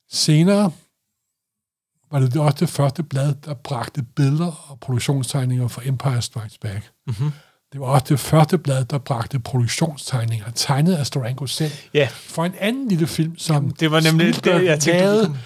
Senere 0.09 0.71
var 2.11 2.19
det 2.19 2.37
også 2.37 2.57
det 2.59 2.69
første 2.69 3.03
blad, 3.03 3.35
der 3.35 3.53
bragte 3.53 4.03
billeder 4.03 4.69
og 4.69 4.79
produktionstegninger 4.79 5.67
for 5.67 5.81
Empire 5.85 6.21
Strikes 6.21 6.57
Back. 6.57 6.91
Mm-hmm. 7.07 7.31
Det 7.77 7.85
var 7.85 7.91
også 7.91 8.05
det 8.09 8.19
første 8.19 8.57
blad, 8.57 8.85
der 8.85 8.97
bragte 8.97 9.39
produktionstegninger, 9.39 10.45
tegnet 10.55 10.95
af 10.95 11.07
Storango 11.07 11.45
selv, 11.45 11.71
Ja. 11.93 12.07
for 12.11 12.45
en 12.45 12.53
anden 12.59 12.87
lille 12.87 13.07
film, 13.07 13.37
som 13.37 13.55
Jamen, 13.55 13.75
det 13.79 13.91
var 13.91 13.99
nemlig 13.99 14.35
Spielberg 14.35 14.61
det, 14.61 14.67
jeg 14.67 14.79
tænkte, 14.79 15.03
lavede 15.03 15.37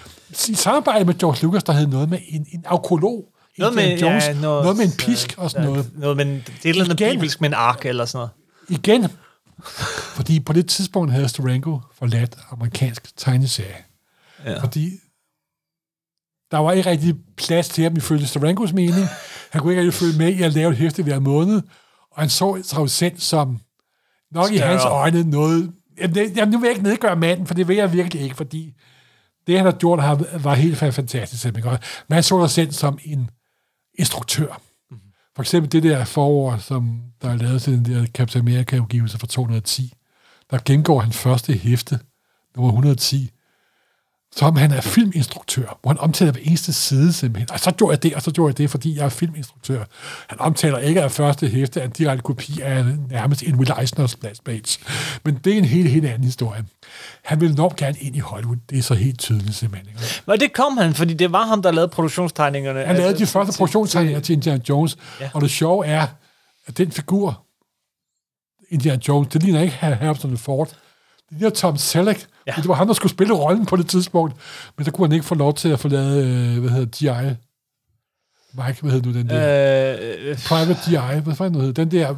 i 0.48 0.54
samarbejde 0.54 1.04
med 1.04 1.14
George 1.18 1.42
Lucas, 1.42 1.64
der 1.64 1.72
havde 1.72 1.90
noget 1.90 2.10
med 2.10 2.18
en, 2.28 2.46
en 2.52 2.64
aukolog, 2.66 3.24
Noget 3.58 3.74
med, 3.74 3.98
Jones, 3.98 4.24
ja, 4.24 4.32
noget, 4.32 4.62
noget 4.64 4.76
med 4.76 4.84
en 4.84 4.92
pisk 4.98 5.34
og 5.36 5.50
sådan 5.50 5.66
ja, 5.66 5.70
noget. 5.72 5.90
Noget 5.94 6.16
med 6.16 6.26
en, 6.26 6.30
det 6.32 6.48
er 6.48 6.52
et 6.52 6.68
eller 6.68 6.84
andet 6.84 7.00
Igen. 7.00 7.12
bibelsk 7.12 7.40
med 7.40 7.48
en 7.48 7.54
ark 7.54 7.84
eller 7.86 8.04
sådan 8.04 8.16
noget. 8.18 8.30
Igen, 8.82 9.08
fordi 10.14 10.40
på 10.40 10.52
det 10.52 10.68
tidspunkt 10.68 11.12
havde 11.12 11.28
Storango 11.28 11.78
forladt 11.98 12.36
amerikansk 12.50 13.16
tegneserie. 13.16 13.76
Ja. 14.44 14.60
Fordi 14.60 14.90
der 16.50 16.58
var 16.58 16.72
ikke 16.72 16.90
rigtig 16.90 17.14
plads 17.36 17.68
til 17.68 17.84
ham 17.84 17.96
ifølge 17.96 18.26
Starangos 18.26 18.72
mening. 18.72 19.06
Han 19.50 19.60
kunne 19.60 19.72
ikke 19.72 19.80
rigtig 19.82 19.94
følge 19.94 20.18
med 20.18 20.28
i 20.32 20.42
at 20.42 20.52
lave 20.52 20.70
et 20.70 20.76
hæfte 20.76 21.02
hver 21.02 21.18
måned, 21.18 21.62
og 22.14 22.22
han 22.22 22.30
så 22.30 22.84
selv 22.88 23.18
som 23.18 23.58
nok 24.32 24.50
i 24.52 24.56
Større. 24.56 24.68
hans 24.70 24.84
øjne 24.84 25.30
noget... 25.30 25.72
Jamen, 26.00 26.14
det- 26.14 26.36
jamen, 26.36 26.52
nu 26.52 26.58
vil 26.58 26.66
jeg 26.66 26.72
ikke 26.76 26.88
nedgøre 26.88 27.16
manden, 27.16 27.46
for 27.46 27.54
det 27.54 27.68
vil 27.68 27.76
jeg 27.76 27.92
virkelig 27.92 28.22
ikke, 28.22 28.36
fordi 28.36 28.74
det, 29.46 29.56
han 29.56 29.64
har 29.64 29.72
gjort, 29.72 30.02
har, 30.02 30.38
var 30.38 30.54
helt 30.54 30.76
fantastisk. 30.78 31.44
Men 31.54 31.62
han 32.10 32.22
så 32.22 32.46
sig 32.46 32.50
selv 32.50 32.72
som 32.72 32.98
en 33.04 33.30
instruktør. 33.98 34.60
For 35.36 35.42
eksempel 35.42 35.72
det 35.72 35.82
der 35.82 36.04
forår, 36.04 36.56
som 36.56 37.00
der 37.22 37.30
er 37.30 37.36
lavet 37.36 37.62
til 37.62 37.72
den 37.72 37.84
der 37.84 38.06
Captain 38.06 38.48
America-udgivelse 38.48 39.18
fra 39.18 39.26
210, 39.26 39.92
der 40.50 40.58
gengår 40.64 41.00
han 41.00 41.12
første 41.12 41.52
hæfte, 41.52 42.00
nummer 42.56 42.70
110, 42.72 43.30
som 44.36 44.56
han 44.56 44.72
er 44.72 44.80
filminstruktør, 44.80 45.78
hvor 45.82 45.90
han 45.90 45.98
omtaler 45.98 46.32
hver 46.32 46.40
eneste 46.44 46.72
side 46.72 47.12
simpelthen. 47.12 47.50
Og 47.52 47.60
så 47.60 47.70
gjorde 47.70 47.92
jeg 47.92 48.02
det, 48.02 48.14
og 48.14 48.22
så 48.22 48.30
gjorde 48.30 48.50
jeg 48.50 48.58
det, 48.58 48.70
fordi 48.70 48.96
jeg 48.96 49.04
er 49.04 49.08
filminstruktør. 49.08 49.84
Han 50.28 50.40
omtaler 50.40 50.78
ikke 50.78 51.02
af 51.02 51.12
første 51.12 51.48
hæfte 51.48 51.80
af 51.80 51.84
en 51.84 51.90
direkte 51.90 52.22
kopi 52.22 52.60
af 52.60 52.84
nærmest 53.10 53.42
en 53.42 53.54
Will 53.54 53.72
Eisners 53.80 54.10
Splash 54.10 54.42
Page. 54.42 54.78
Men 55.24 55.40
det 55.44 55.52
er 55.52 55.58
en 55.58 55.64
helt, 55.64 55.88
helt 55.88 56.06
anden 56.06 56.24
historie. 56.24 56.64
Han 57.22 57.40
vil 57.40 57.54
nok 57.54 57.76
gerne 57.76 57.96
ind 58.00 58.16
i 58.16 58.18
Hollywood. 58.18 58.56
Det 58.70 58.78
er 58.78 58.82
så 58.82 58.94
helt 58.94 59.18
tydeligt 59.18 59.54
simpelthen. 59.54 59.88
Ikke? 59.88 60.22
Og 60.26 60.40
det 60.40 60.52
kom 60.52 60.76
han, 60.76 60.94
fordi 60.94 61.14
det 61.14 61.32
var 61.32 61.46
ham, 61.46 61.62
der 61.62 61.70
lavede 61.70 61.88
produktionstegningerne. 61.88 62.84
Han 62.84 62.96
lavede 62.96 63.14
de 63.14 63.20
Altså, 63.20 63.32
første 63.32 63.58
produktionstegninger 63.58 64.20
til 64.20 64.32
Indiana 64.32 64.62
Jones, 64.68 64.96
ja. 65.20 65.30
og 65.34 65.42
det 65.42 65.50
sjove 65.50 65.86
er, 65.86 66.06
at 66.66 66.78
den 66.78 66.92
figur, 66.92 67.42
Indiana 68.70 69.00
Jones, 69.08 69.28
det 69.28 69.42
ligner 69.42 69.60
ikke 69.62 69.74
Harrison 69.74 70.38
Ford. 70.38 70.68
Det 71.32 71.40
ligner 71.40 71.50
Tom 71.50 71.76
Selleck. 71.76 72.26
Ja. 72.46 72.52
Det 72.56 72.68
var 72.68 72.74
ham, 72.74 72.86
der 72.86 72.94
skulle 72.94 73.12
spille 73.12 73.34
rollen 73.34 73.66
på 73.66 73.76
det 73.76 73.88
tidspunkt, 73.88 74.34
men 74.76 74.84
så 74.84 74.90
kunne 74.90 75.06
han 75.08 75.12
ikke 75.12 75.26
få 75.26 75.34
lov 75.34 75.54
til 75.54 75.68
at 75.68 75.80
få 75.80 75.88
lavet, 75.88 76.24
øh, 76.24 76.60
hvad 76.60 76.70
hedder 76.70 77.20
G.I. 77.22 77.34
Mike, 78.54 78.82
hvad 78.82 78.92
hedder 78.92 79.06
nu 79.12 79.18
den 79.18 79.28
der? 79.28 79.92
Øh, 79.92 80.30
øh, 80.30 80.38
Private 80.48 80.80
G.I. 80.86 81.20
Hvad 81.20 81.34
fanden 81.34 81.60
hedder 81.60 81.84
den 81.84 81.90
der? 81.90 82.14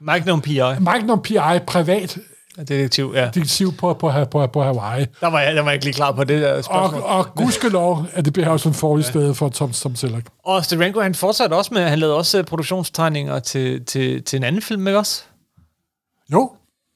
Magnum 0.00 0.40
P.I. 0.40 0.60
Magnum 0.80 1.22
P.I. 1.22 1.58
Privat 1.66 2.18
Detektiv, 2.56 3.12
ja. 3.14 3.26
detektiv 3.34 3.72
på, 3.76 3.94
på, 3.94 4.12
på, 4.30 4.46
på 4.46 4.62
Hawaii. 4.62 5.06
Der 5.20 5.26
var, 5.26 5.40
jeg, 5.40 5.54
der 5.54 5.62
var 5.62 5.70
jeg 5.70 5.74
ikke 5.74 5.84
lige 5.84 5.94
klar 5.94 6.12
på 6.12 6.24
det 6.24 6.42
der 6.42 6.52
Og, 6.56 6.64
spørgsmål. 6.64 7.02
og 7.02 7.34
gudskelov, 7.34 8.06
at 8.12 8.24
det 8.24 8.32
bliver 8.32 8.46
Harrison 8.46 8.74
Ford 8.74 9.00
i 9.00 9.02
stedet 9.02 9.36
for 9.36 9.48
Tom, 9.48 9.72
Tom 9.72 9.94
Selleck. 9.94 10.26
Og 10.44 10.64
Steranko, 10.64 11.00
han 11.00 11.14
fortsatte 11.14 11.54
også 11.54 11.74
med, 11.74 11.82
han 11.82 11.98
lavede 11.98 12.16
også 12.16 12.38
øh, 12.38 12.44
produktionstegninger 12.44 13.38
til, 13.38 13.84
til, 13.84 14.22
til 14.22 14.36
en 14.36 14.42
anden 14.44 14.62
film, 14.62 14.86
ikke 14.86 14.98
også? 14.98 15.22
Jo, 16.32 16.50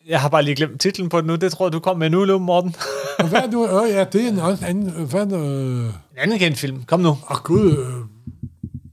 Jeg 0.09 0.21
har 0.21 0.29
bare 0.29 0.43
lige 0.43 0.55
glemt 0.57 0.81
titlen 0.81 1.09
på 1.09 1.17
det 1.19 1.27
nu. 1.27 1.35
Det 1.37 1.53
tror 1.53 1.67
jeg, 1.67 1.73
du 1.73 1.79
kom 1.81 1.99
med 1.99 2.11
nu, 2.11 2.25
Lum 2.25 2.41
Morten. 2.43 2.75
og 3.19 3.29
hvad 3.29 3.41
er 3.41 3.51
nu? 3.51 3.83
Øh, 3.85 3.91
ja, 3.91 4.05
det 4.05 4.25
er 4.25 4.29
en 4.29 4.39
også 4.39 4.65
anden... 4.67 4.91
Hvad 5.07 5.33
øh, 5.33 5.85
en 5.87 5.93
anden 6.19 6.39
kendt 6.39 6.59
film. 6.59 6.83
Kom 6.85 7.01
nu. 7.01 7.09
Åh, 7.09 7.37
Gud, 7.45 7.71
øh, 7.79 7.87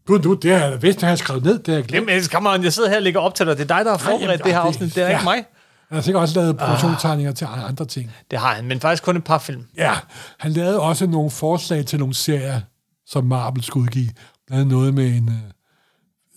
Gud, 0.06 0.20
du, 0.20 0.34
det 0.34 0.52
har 0.52 0.66
jeg 0.68 0.82
vidst, 0.82 0.96
det 0.96 1.04
har 1.04 1.10
jeg 1.12 1.18
skrevet 1.18 1.44
ned, 1.44 1.60
det 1.60 1.68
har 1.68 1.74
jeg 1.74 1.84
glemt. 1.84 2.34
Jamen, 2.34 2.48
on, 2.48 2.64
jeg 2.64 2.74
sidder 2.74 2.90
her 2.90 2.96
og 2.98 3.02
lægger 3.04 3.20
op 3.20 3.36
til 3.36 3.46
dig. 3.46 3.58
Det 3.58 3.72
er 3.72 3.76
dig, 3.78 3.86
der 3.86 3.92
har 3.92 3.98
forberedt 3.98 4.22
jamen, 4.22 4.38
det 4.40 4.46
her 4.54 4.60
det- 4.62 4.68
afsnit. 4.68 4.96
Det 4.96 5.04
er 5.04 5.08
ja. 5.08 5.12
ikke 5.14 5.24
mig. 5.24 5.46
Han 5.90 5.96
har 5.96 6.02
sikkert 6.02 6.22
også 6.22 6.40
lavet 6.40 6.58
produktionstegninger 6.58 7.32
til 7.34 7.48
andre 7.70 7.86
ting. 7.86 8.12
Det 8.32 8.40
har 8.40 8.54
han, 8.54 8.66
men 8.66 8.80
faktisk 8.80 9.04
kun 9.04 9.18
et 9.18 9.24
par 9.24 9.38
film. 9.38 9.64
Ja, 9.78 9.92
han 10.40 10.52
lavede 10.52 10.80
også 10.80 11.08
nogle 11.08 11.32
forslag 11.32 11.86
til 11.86 12.00
nogle 12.00 12.14
serier, 12.14 12.62
som 13.08 13.26
Marvel 13.26 13.64
skulle 13.64 13.84
udgive. 13.84 14.10
Blandt 14.48 14.62
andet 14.62 14.68
noget 14.78 14.94
med 14.94 15.06
en, 15.08 15.30
øh, 15.30 15.36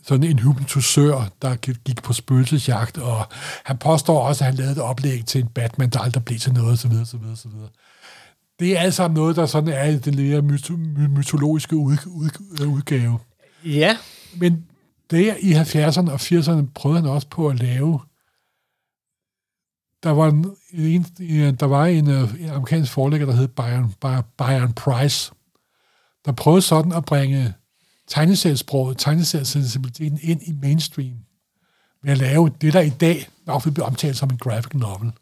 sådan 0.06 0.24
en 0.24 0.38
hypnotisør, 0.38 1.28
der 1.42 1.56
gik- 1.56 2.02
på 2.02 2.12
spøgelsesjagt, 2.12 2.98
og 2.98 3.26
han 3.64 3.78
påstår 3.78 4.28
også, 4.28 4.44
at 4.44 4.46
han 4.46 4.54
lavede 4.54 4.72
et 4.72 4.78
oplæg 4.82 5.24
til 5.26 5.40
en 5.40 5.48
Batman, 5.48 5.90
der 5.90 5.98
aldrig 6.00 6.24
blev 6.24 6.38
til 6.38 6.52
noget, 6.52 6.72
osv. 6.72 6.92
osv., 6.92 7.16
osv. 7.32 7.50
Det 8.60 8.76
er 8.76 8.80
alt 8.80 8.94
sammen 8.94 9.14
noget, 9.14 9.36
der 9.36 9.46
sådan 9.46 9.68
er 9.72 9.84
i 9.84 9.98
den 9.98 10.16
mere 10.16 10.38
myto- 10.38 10.76
my- 10.76 11.08
mytologiske 11.18 11.76
ud, 11.76 11.96
ud, 12.06 12.30
udgave. 12.66 13.18
Ja. 13.64 13.96
Men 14.36 14.64
der 15.10 15.34
i 15.40 15.52
70'erne 15.52 16.10
og 16.10 16.20
80'erne 16.20 16.72
prøvede 16.74 17.00
han 17.00 17.10
også 17.10 17.28
på 17.28 17.48
at 17.48 17.58
lave 17.58 18.00
der 20.02 20.10
var 20.10 20.28
en, 20.28 20.56
en, 20.72 21.54
der 21.54 21.66
var 21.66 21.84
en, 21.86 22.10
øh, 22.10 22.34
en 22.40 22.48
amerikansk 22.48 22.92
forlægger, 22.92 23.26
der 23.26 23.34
hed 23.34 23.48
Byron, 23.48 23.94
Byron 24.38 24.72
Price, 24.72 25.32
der 26.24 26.32
prøvede 26.32 26.62
sådan 26.62 26.92
at 26.92 27.04
bringe 27.04 27.54
tegneseriesproget, 28.08 28.98
tegneseriesensibiliteten 28.98 30.18
ind 30.22 30.40
i 30.42 30.52
mainstream, 30.62 31.12
ved 32.02 32.12
at 32.12 32.18
lave 32.18 32.50
det, 32.60 32.72
der 32.72 32.80
i 32.80 32.88
dag 32.90 33.28
nok 33.46 33.64
vil 33.64 33.70
blive 33.72 33.84
omtalt 33.84 34.16
som 34.16 34.30
en 34.30 34.36
graphic 34.38 34.74
novel. 34.74 35.12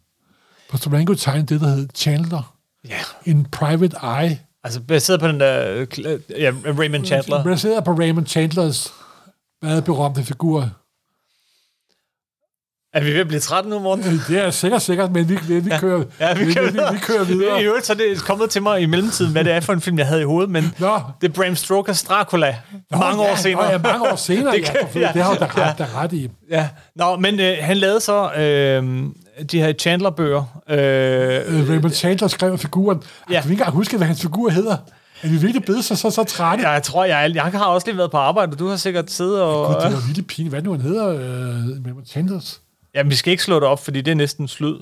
På 0.70 0.76
Storango 0.76 1.14
tegnede 1.14 1.54
det, 1.54 1.60
der 1.60 1.68
hed 1.68 1.88
Chandler, 1.94 2.56
Ja. 2.88 2.98
en 3.26 3.44
private 3.52 3.96
eye, 4.02 4.38
Altså, 4.64 4.80
baseret 4.80 5.20
på 5.20 5.28
den 5.28 5.40
der... 5.40 5.70
øh, 5.70 5.86
kl- 5.94 6.22
Ja, 6.38 6.52
Raymond 6.78 7.04
Chandler. 7.06 7.44
baseret 7.44 7.84
på 7.84 7.90
Raymond 7.92 8.26
Chandlers 8.26 8.92
meget 9.62 9.84
berømte 9.84 10.24
figur. 10.24 10.70
Er 12.94 13.00
vi 13.04 13.12
ved 13.12 13.20
at 13.20 13.28
blive 13.28 13.40
trætte 13.40 13.68
nu, 13.70 13.78
Morten? 13.78 14.20
Det 14.28 14.38
er 14.44 14.50
sikkert 14.50 14.82
sikkert, 14.82 15.12
men 15.12 15.28
vi, 15.28 15.38
vi, 15.48 15.58
vi, 15.60 15.70
kører, 15.80 16.04
Ja, 16.20 16.34
vi, 16.34 16.44
vi, 16.44 16.52
kører 16.54 16.70
vi, 16.70 16.78
vi 16.94 16.98
kører 17.00 17.24
videre. 17.24 17.62
I 17.62 17.64
øvrigt 17.64 17.86
så 17.86 17.92
er 17.92 17.96
det 17.96 18.18
kommet 18.24 18.50
til 18.50 18.62
mig 18.62 18.80
i 18.80 18.86
mellemtiden, 18.86 19.32
hvad 19.32 19.44
det 19.44 19.52
er 19.52 19.60
for 19.60 19.72
en 19.72 19.80
film, 19.80 19.98
jeg 19.98 20.06
havde 20.06 20.20
i 20.20 20.24
hovedet, 20.24 20.50
men 20.50 20.74
Nå. 20.78 20.98
det 21.20 21.28
er 21.28 21.32
Bram 21.32 21.56
Stokers 21.56 22.02
Dracula. 22.02 22.56
Nå, 22.90 22.98
mange 22.98 23.22
ja, 23.24 23.32
år 23.32 23.36
senere. 23.36 23.64
Nå, 23.64 23.70
ja, 23.70 23.78
mange 23.78 24.12
år 24.12 24.16
senere, 24.16 24.52
Det 24.56 24.64
kan- 24.64 24.76
ja, 24.94 25.00
ja, 25.00 25.10
det 25.14 25.22
har 25.22 25.34
du 25.34 25.40
da 25.40 25.48
ja. 25.56 25.70
ret, 25.70 25.78
der 25.78 26.02
ret 26.02 26.12
i. 26.12 26.30
Ja. 26.50 26.68
Nå, 26.96 27.16
men 27.16 27.40
øh, 27.40 27.56
han 27.60 27.76
lavede 27.76 28.00
så 28.00 28.30
øh, 28.32 29.02
de 29.52 29.58
her 29.60 29.72
Chandler-bøger. 29.72 30.60
Øh, 30.70 30.78
Øh, 30.78 31.68
Raymond 31.70 31.92
Chandler 31.92 32.28
skrev 32.28 32.58
figuren. 32.58 33.02
Ja. 33.30 33.34
Jeg 33.34 33.42
kan 33.42 33.50
ikke 33.50 33.60
engang 33.60 33.76
huske, 33.76 33.96
hvad 33.96 34.06
hans 34.06 34.20
figur 34.22 34.48
hedder. 34.50 34.76
Er 35.22 35.28
vi 35.28 35.36
virkelig 35.36 35.62
blevet 35.64 35.84
så, 35.84 35.96
så, 35.96 36.10
så 36.10 36.24
trætte? 36.24 36.68
jeg 36.68 36.82
tror, 36.82 37.04
jeg, 37.04 37.30
jeg 37.34 37.42
har 37.44 37.64
også 37.64 37.86
lige 37.86 37.96
været 37.98 38.10
på 38.10 38.16
arbejde, 38.16 38.52
og 38.52 38.58
du 38.58 38.68
har 38.68 38.76
sikkert 38.76 39.10
siddet 39.10 39.42
og... 39.42 39.66
Gud, 39.66 39.74
det 39.74 39.92
var 39.92 40.02
virkelig 40.06 40.26
pinligt. 40.26 40.50
Hvad 40.52 40.60
er 40.60 40.64
nu, 40.64 40.72
han 40.72 40.80
hedder? 40.80 41.08
Øh, 41.08 41.18
Raymond 41.86 42.06
Chandlers? 42.06 42.60
Jamen, 42.94 43.10
vi 43.10 43.16
skal 43.16 43.30
ikke 43.30 43.42
slå 43.42 43.54
det 43.54 43.64
op, 43.68 43.84
fordi 43.84 44.00
det 44.00 44.10
er 44.10 44.14
næsten 44.14 44.48
slyd. 44.48 44.78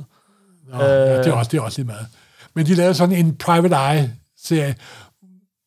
Nå, 0.72 0.76
øh, 0.76 0.80
ja, 0.80 1.18
det, 1.18 1.26
er 1.26 1.32
også, 1.32 1.48
det 1.48 1.58
er 1.58 1.62
også 1.62 1.78
lidt 1.78 1.86
meget. 1.86 2.06
Men 2.54 2.66
de 2.66 2.74
lavede 2.74 2.94
sådan 2.94 3.14
en 3.16 3.36
Private 3.36 3.74
Eye-serie, 3.76 4.74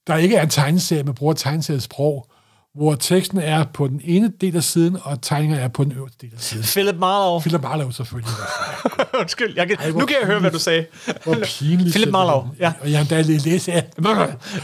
der 0.08 0.16
ikke 0.16 0.36
er 0.36 0.42
en 0.44 0.50
tegneserie, 0.50 1.04
men 1.04 1.14
bruger 1.14 1.34
tegneseriesprog, 1.34 2.28
hvor 2.76 2.96
teksten 2.96 3.38
er 3.40 3.64
på 3.74 3.88
den 3.88 4.02
ene 4.04 4.32
del 4.42 4.56
af 4.56 4.64
siden, 4.64 4.98
og 5.04 5.22
tegninger 5.22 5.58
er 5.60 5.68
på 5.68 5.84
den 5.84 5.92
øverste 5.92 6.18
del 6.22 6.34
af 6.34 6.40
siden. 6.40 6.64
Philip 6.64 6.96
Marlowe. 6.96 7.42
Philip 7.42 7.62
Marlowe 7.62 7.94
selvfølgelig. 7.94 8.34
Undskyld, 9.20 9.54
jeg 9.56 9.68
kan, 9.68 9.78
Ej, 9.80 9.90
nu 9.90 10.06
kan 10.06 10.16
jeg 10.22 10.28
høre, 10.28 10.40
hvad 10.40 10.52
du 10.52 10.60
sagde. 10.60 10.86
Hvor 11.24 11.38
pinligt. 11.46 11.92
Philip 11.96 12.12
Marlowe, 12.12 12.50
ja. 12.60 12.74
Og 12.82 12.92
jeg 12.92 12.98
har 12.98 13.02
endda 13.02 13.22
lige 13.22 13.40
læst 13.40 13.70
af. 13.70 13.90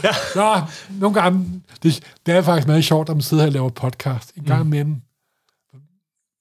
Ja. 0.04 0.10
Nå, 0.34 0.60
nogle 1.00 1.20
gange, 1.20 1.62
det, 1.82 2.00
det 2.26 2.34
er 2.34 2.42
faktisk 2.42 2.66
meget 2.68 2.84
sjovt, 2.84 3.08
at 3.08 3.16
man 3.16 3.22
sidder 3.22 3.42
her 3.42 3.48
og 3.48 3.52
laver 3.52 3.68
podcast. 3.68 4.32
En 4.36 4.44
gang 4.44 4.66
Mm. 4.66 5.00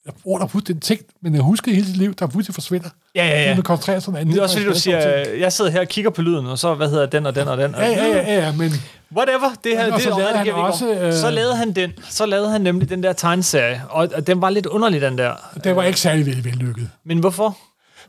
Jeg 0.06 0.14
bruger 0.24 0.40
der 0.40 0.48
pludselig 0.48 0.76
en 0.76 0.82
ting, 0.82 1.02
men 1.22 1.34
jeg 1.36 1.42
husker 1.42 1.74
hele 1.74 1.86
sit 1.86 1.98
liv, 1.98 2.14
der 2.14 2.28
pludselig 2.28 2.54
forsvinder. 2.54 2.90
Ja, 3.16 3.28
ja, 3.28 3.44
ja. 3.44 3.56
Man 3.56 3.64
koncentrerer 3.64 4.06
om 4.08 4.16
andet. 4.16 4.34
Det 4.34 4.40
er 4.40 4.44
også 4.44 4.56
fordi, 4.56 4.66
du 4.66 4.72
og 4.72 4.78
siger, 4.78 5.00
jeg 5.30 5.54
sidder 5.54 5.72
her 5.72 5.80
og 5.80 5.88
kigger 5.88 6.12
på 6.12 6.22
lyden, 6.22 6.46
og 6.46 6.60
så, 6.60 6.76
hvad 6.76 6.90
hedder 6.90 7.06
den 7.06 7.26
og 7.26 7.36
den 7.36 7.48
og 7.48 7.58
den. 7.58 7.72
Ja, 7.72 7.88
ja, 7.88 8.08
ja, 8.08 8.46
ja, 8.46 8.52
men 8.52 8.72
Whatever, 9.16 9.50
det 9.64 9.78
her, 9.78 9.92
Og 9.92 9.94
det 9.94 10.04
så 10.04 10.10
lavede 10.10 10.38
han 10.38 10.52
også, 10.52 10.94
øh, 10.94 11.14
Så 11.14 11.30
lavede 11.30 11.56
han 11.56 11.72
den. 11.72 11.92
Så 12.10 12.26
lavede 12.26 12.52
han 12.52 12.62
nemlig 12.62 12.90
den 12.90 13.04
der 13.04 13.14
tegneserie, 13.14 13.82
og, 13.90 14.10
og 14.16 14.28
den 14.28 14.42
var 14.42 14.50
lidt 14.50 14.66
underlig, 14.66 15.02
den 15.02 15.18
der. 15.18 15.34
det 15.64 15.76
var 15.76 15.84
ikke 15.84 16.00
særlig 16.00 16.26
vel, 16.26 16.44
vellykket. 16.44 16.90
Men 17.06 17.20
hvorfor? 17.20 17.58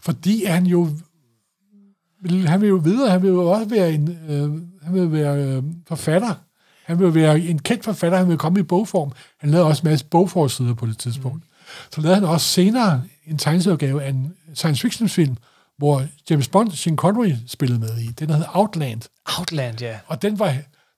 Fordi 0.01 0.45
han 0.45 0.67
jo 0.67 0.89
han 2.47 2.61
vil 2.61 2.69
jo 2.69 2.81
videre, 2.85 3.11
han 3.11 3.23
vil 3.23 3.29
jo 3.29 3.51
også 3.51 3.69
være 3.69 3.93
en 3.93 4.19
øh, 4.29 4.51
han 4.85 4.95
vil 4.95 5.13
være 5.13 5.37
øh, 5.37 5.63
forfatter. 5.89 6.35
Han 6.85 7.01
vil 7.01 7.15
være 7.15 7.41
en 7.41 7.59
kendt 7.59 7.85
forfatter, 7.85 8.19
han 8.19 8.29
vil 8.29 8.39
komme 8.39 8.61
i 8.61 8.63
bogform. 8.63 9.13
Han 9.41 9.51
lavede 9.51 9.67
også 9.67 9.83
en 9.83 9.89
masse 9.91 10.07
bogforsider 10.07 10.75
på 10.75 10.87
det 10.87 10.99
tidspunkt. 10.99 11.37
Mm. 11.37 11.43
Så 11.91 12.01
lavede 12.01 12.15
han 12.15 12.25
også 12.25 12.49
senere 12.49 13.03
en 13.27 13.39
tegneserieudgave 13.39 14.03
af 14.03 14.09
en 14.09 14.35
science 14.55 14.83
fiction 14.83 15.09
film, 15.09 15.37
hvor 15.79 16.03
James 16.31 16.49
Bond, 16.49 16.73
Sean 16.73 16.97
Connery, 16.97 17.33
spillede 17.47 17.81
med 17.81 17.99
i. 17.99 18.07
Den 18.07 18.31
hed 18.31 18.45
Outland. 18.53 19.03
Outland, 19.39 19.81
ja. 19.81 19.97
Og 20.07 20.23
den 20.23 20.39
var, 20.39 20.55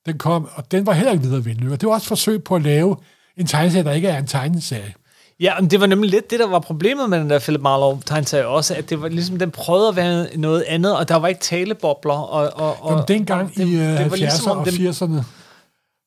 den 0.06 0.18
kom, 0.18 0.48
og 0.54 0.70
den 0.70 0.86
var 0.86 0.92
heller 0.92 1.12
ikke 1.12 1.24
videre. 1.24 1.72
Og 1.72 1.80
det 1.80 1.86
var 1.86 1.94
også 1.94 2.04
et 2.04 2.08
forsøg 2.08 2.44
på 2.44 2.56
at 2.56 2.62
lave 2.62 2.96
en 3.36 3.46
tegneserie, 3.46 3.84
der 3.84 3.92
ikke 3.92 4.08
er 4.08 4.18
en 4.18 4.26
tegneserie. 4.26 4.94
Ja, 5.40 5.60
men 5.60 5.70
det 5.70 5.80
var 5.80 5.86
nemlig 5.86 6.10
lidt 6.10 6.30
det, 6.30 6.38
der 6.38 6.46
var 6.46 6.58
problemet 6.58 7.10
med 7.10 7.20
den 7.20 7.30
der 7.30 7.38
Philip 7.38 7.60
Marlowe 7.60 8.00
tegneserie 8.06 8.46
også, 8.46 8.74
at 8.74 8.90
det 8.90 9.02
var 9.02 9.08
ligesom, 9.08 9.38
den 9.38 9.50
prøvede 9.50 9.88
at 9.88 9.96
være 9.96 10.36
noget 10.36 10.64
andet, 10.68 10.96
og 10.96 11.08
der 11.08 11.16
var 11.16 11.28
ikke 11.28 11.40
talebobler. 11.40 12.14
Og, 12.14 12.50
og, 12.54 12.84
og, 12.84 12.90
Jamen, 12.90 13.04
dengang 13.08 13.42
og 13.42 13.56
det, 13.56 13.68
i 13.68 13.74
øh, 13.74 13.80
det 13.80 14.10
var 14.10 14.16
70'erne 14.16 14.16
ligesom, 14.16 14.50
om 14.50 14.58
og 14.58 14.66
den, 14.66 14.88
80'erne, 14.88 15.22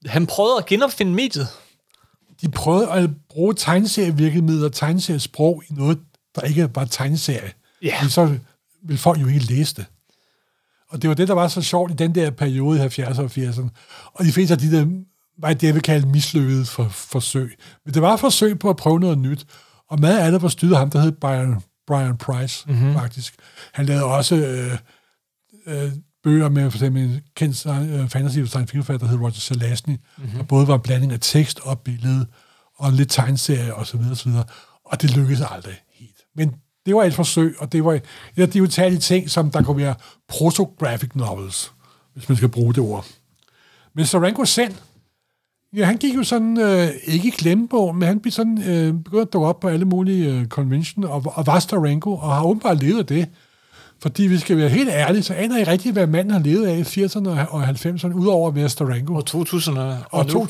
han 0.06 0.28
prøvede 0.28 0.58
at 0.58 0.66
genopfinde 0.66 1.12
mediet. 1.12 1.48
De 2.42 2.50
prøvede 2.50 2.92
at 2.92 3.10
bruge 3.30 3.54
tegneserievirkemidler 3.54 4.66
og 4.66 4.74
tegneseriesprog 4.74 5.64
i 5.70 5.74
noget, 5.74 6.00
der 6.36 6.42
ikke 6.42 6.70
var 6.76 6.86
tegneserie. 6.86 7.52
Ja. 7.82 7.98
Fordi 8.00 8.12
så 8.12 8.38
ville 8.84 9.00
folk 9.00 9.22
jo 9.22 9.28
ikke 9.28 9.40
læse 9.40 9.76
det. 9.76 9.86
Og 10.90 11.02
det 11.02 11.08
var 11.08 11.14
det, 11.14 11.28
der 11.28 11.34
var 11.34 11.48
så 11.48 11.62
sjovt 11.62 11.92
i 11.92 11.96
den 11.96 12.16
der 12.16 12.30
periode 12.30 12.80
i 12.80 12.88
70'erne 12.88 13.22
og 13.22 13.32
80'erne. 13.36 13.70
Og 14.14 14.26
de 14.26 14.32
fleste 14.32 14.54
af 14.54 14.60
de 14.60 14.72
der, 14.72 14.86
var 15.38 15.54
det, 15.54 15.64
jeg 15.64 15.74
vil 15.74 15.82
kalde 15.82 16.08
mislykkede 16.08 16.66
for, 16.66 16.88
forsøg. 16.90 17.58
Men 17.86 17.94
det 17.94 18.02
var 18.02 18.14
et 18.14 18.20
forsøg 18.20 18.60
på 18.60 18.70
at 18.70 18.78
prøve 18.78 19.00
noget 19.00 19.18
nyt. 19.18 19.46
Og 19.90 20.00
meget 20.00 20.20
af 20.20 20.32
det 20.32 20.42
var 20.42 20.48
styret 20.48 20.74
af 20.74 20.80
ham, 20.80 20.90
der 20.90 21.00
hed 21.00 21.12
Brian, 21.12 21.62
Brian 21.88 22.18
Price, 22.18 22.66
mm-hmm. 22.68 22.94
faktisk. 22.94 23.36
Han 23.74 23.86
lavede 23.86 24.04
også 24.04 24.36
øh, 24.36 24.78
øh, 25.66 25.92
bøger 26.28 26.50
med 26.50 26.72
for 26.72 26.78
eksempel 26.78 27.04
en 27.04 27.22
kendt 27.36 27.66
øh, 27.66 28.10
fantasy 28.10 28.40
og 28.40 28.48
science 28.48 28.72
fiction 28.72 29.00
der 29.00 29.08
hed 29.08 29.18
Roger 29.18 29.32
Zelazny, 29.32 29.94
mm-hmm. 29.94 30.38
der 30.38 30.44
både 30.44 30.68
var 30.68 30.76
en 30.76 30.82
blanding 30.82 31.12
af 31.12 31.20
tekst 31.22 31.60
og 31.60 31.80
billede, 31.80 32.26
og 32.76 32.92
lidt 32.94 33.10
tegneserie 33.10 33.76
og 33.76 33.88
så 33.88 33.98
videre, 33.98 34.14
og 34.14 34.18
så 34.18 34.30
videre. 34.30 34.44
Og 34.86 35.02
det 35.02 35.18
lykkedes 35.18 35.42
aldrig 35.52 35.76
helt. 35.94 36.22
Men 36.36 36.56
det 36.86 36.96
var 36.96 37.04
et 37.04 37.14
forsøg, 37.14 37.56
og 37.60 37.72
det 37.72 37.86
var 37.86 38.00
af 38.38 38.50
de 38.50 38.64
utallige 38.64 39.00
ting, 39.00 39.30
som 39.30 39.52
der 39.52 39.64
kunne 39.64 39.78
være 39.78 39.96
protographic 40.28 41.10
novels, 41.16 41.72
hvis 42.14 42.30
man 42.30 42.36
skal 42.36 42.50
bruge 42.50 42.74
det 42.74 42.84
ord. 42.84 43.06
Men 43.94 44.06
Saranko 44.06 44.46
Sen, 44.46 44.76
ja, 45.76 45.86
han 45.86 45.98
gik 45.98 46.16
jo 46.16 46.24
sådan, 46.24 46.60
øh, 46.60 46.90
ikke 47.04 47.28
i 47.28 47.32
glemmebogen, 47.32 48.00
men 48.00 48.08
han 48.08 48.20
blev 48.20 48.32
sådan, 48.32 48.58
øh, 48.58 48.94
begyndte 48.94 49.22
at 49.22 49.34
dukke 49.34 49.48
op 49.48 49.60
på 49.60 49.68
alle 49.68 49.86
mulige 49.86 50.34
øh, 50.34 50.48
convention, 50.48 51.04
og, 51.04 51.24
og 51.26 51.48
var 51.48 51.60
Starenko, 51.60 52.14
og 52.14 52.36
har 52.36 52.44
åbenbart 52.44 52.84
levet 52.84 53.00
af 53.00 53.06
det. 53.06 53.28
Fordi 54.02 54.24
vi 54.24 54.38
skal 54.38 54.58
være 54.58 54.70
helt 54.70 54.90
ærlige, 54.90 55.24
så 55.24 55.34
aner 55.34 55.58
I 55.58 55.64
rigtigt, 55.64 55.94
hvad 55.94 56.08
manden 56.08 56.32
har 56.34 56.40
levet 56.40 56.68
af 56.68 56.78
i 56.78 56.82
80'erne 57.06 57.30
og 57.50 57.64
90'erne, 57.70 58.14
udover 58.14 58.48
at 58.48 58.56
være. 58.56 58.66
Og 59.10 59.24
2000'erne. 59.30 59.80
Og, 59.80 59.98
Og 60.12 60.26
nu. 60.26 60.48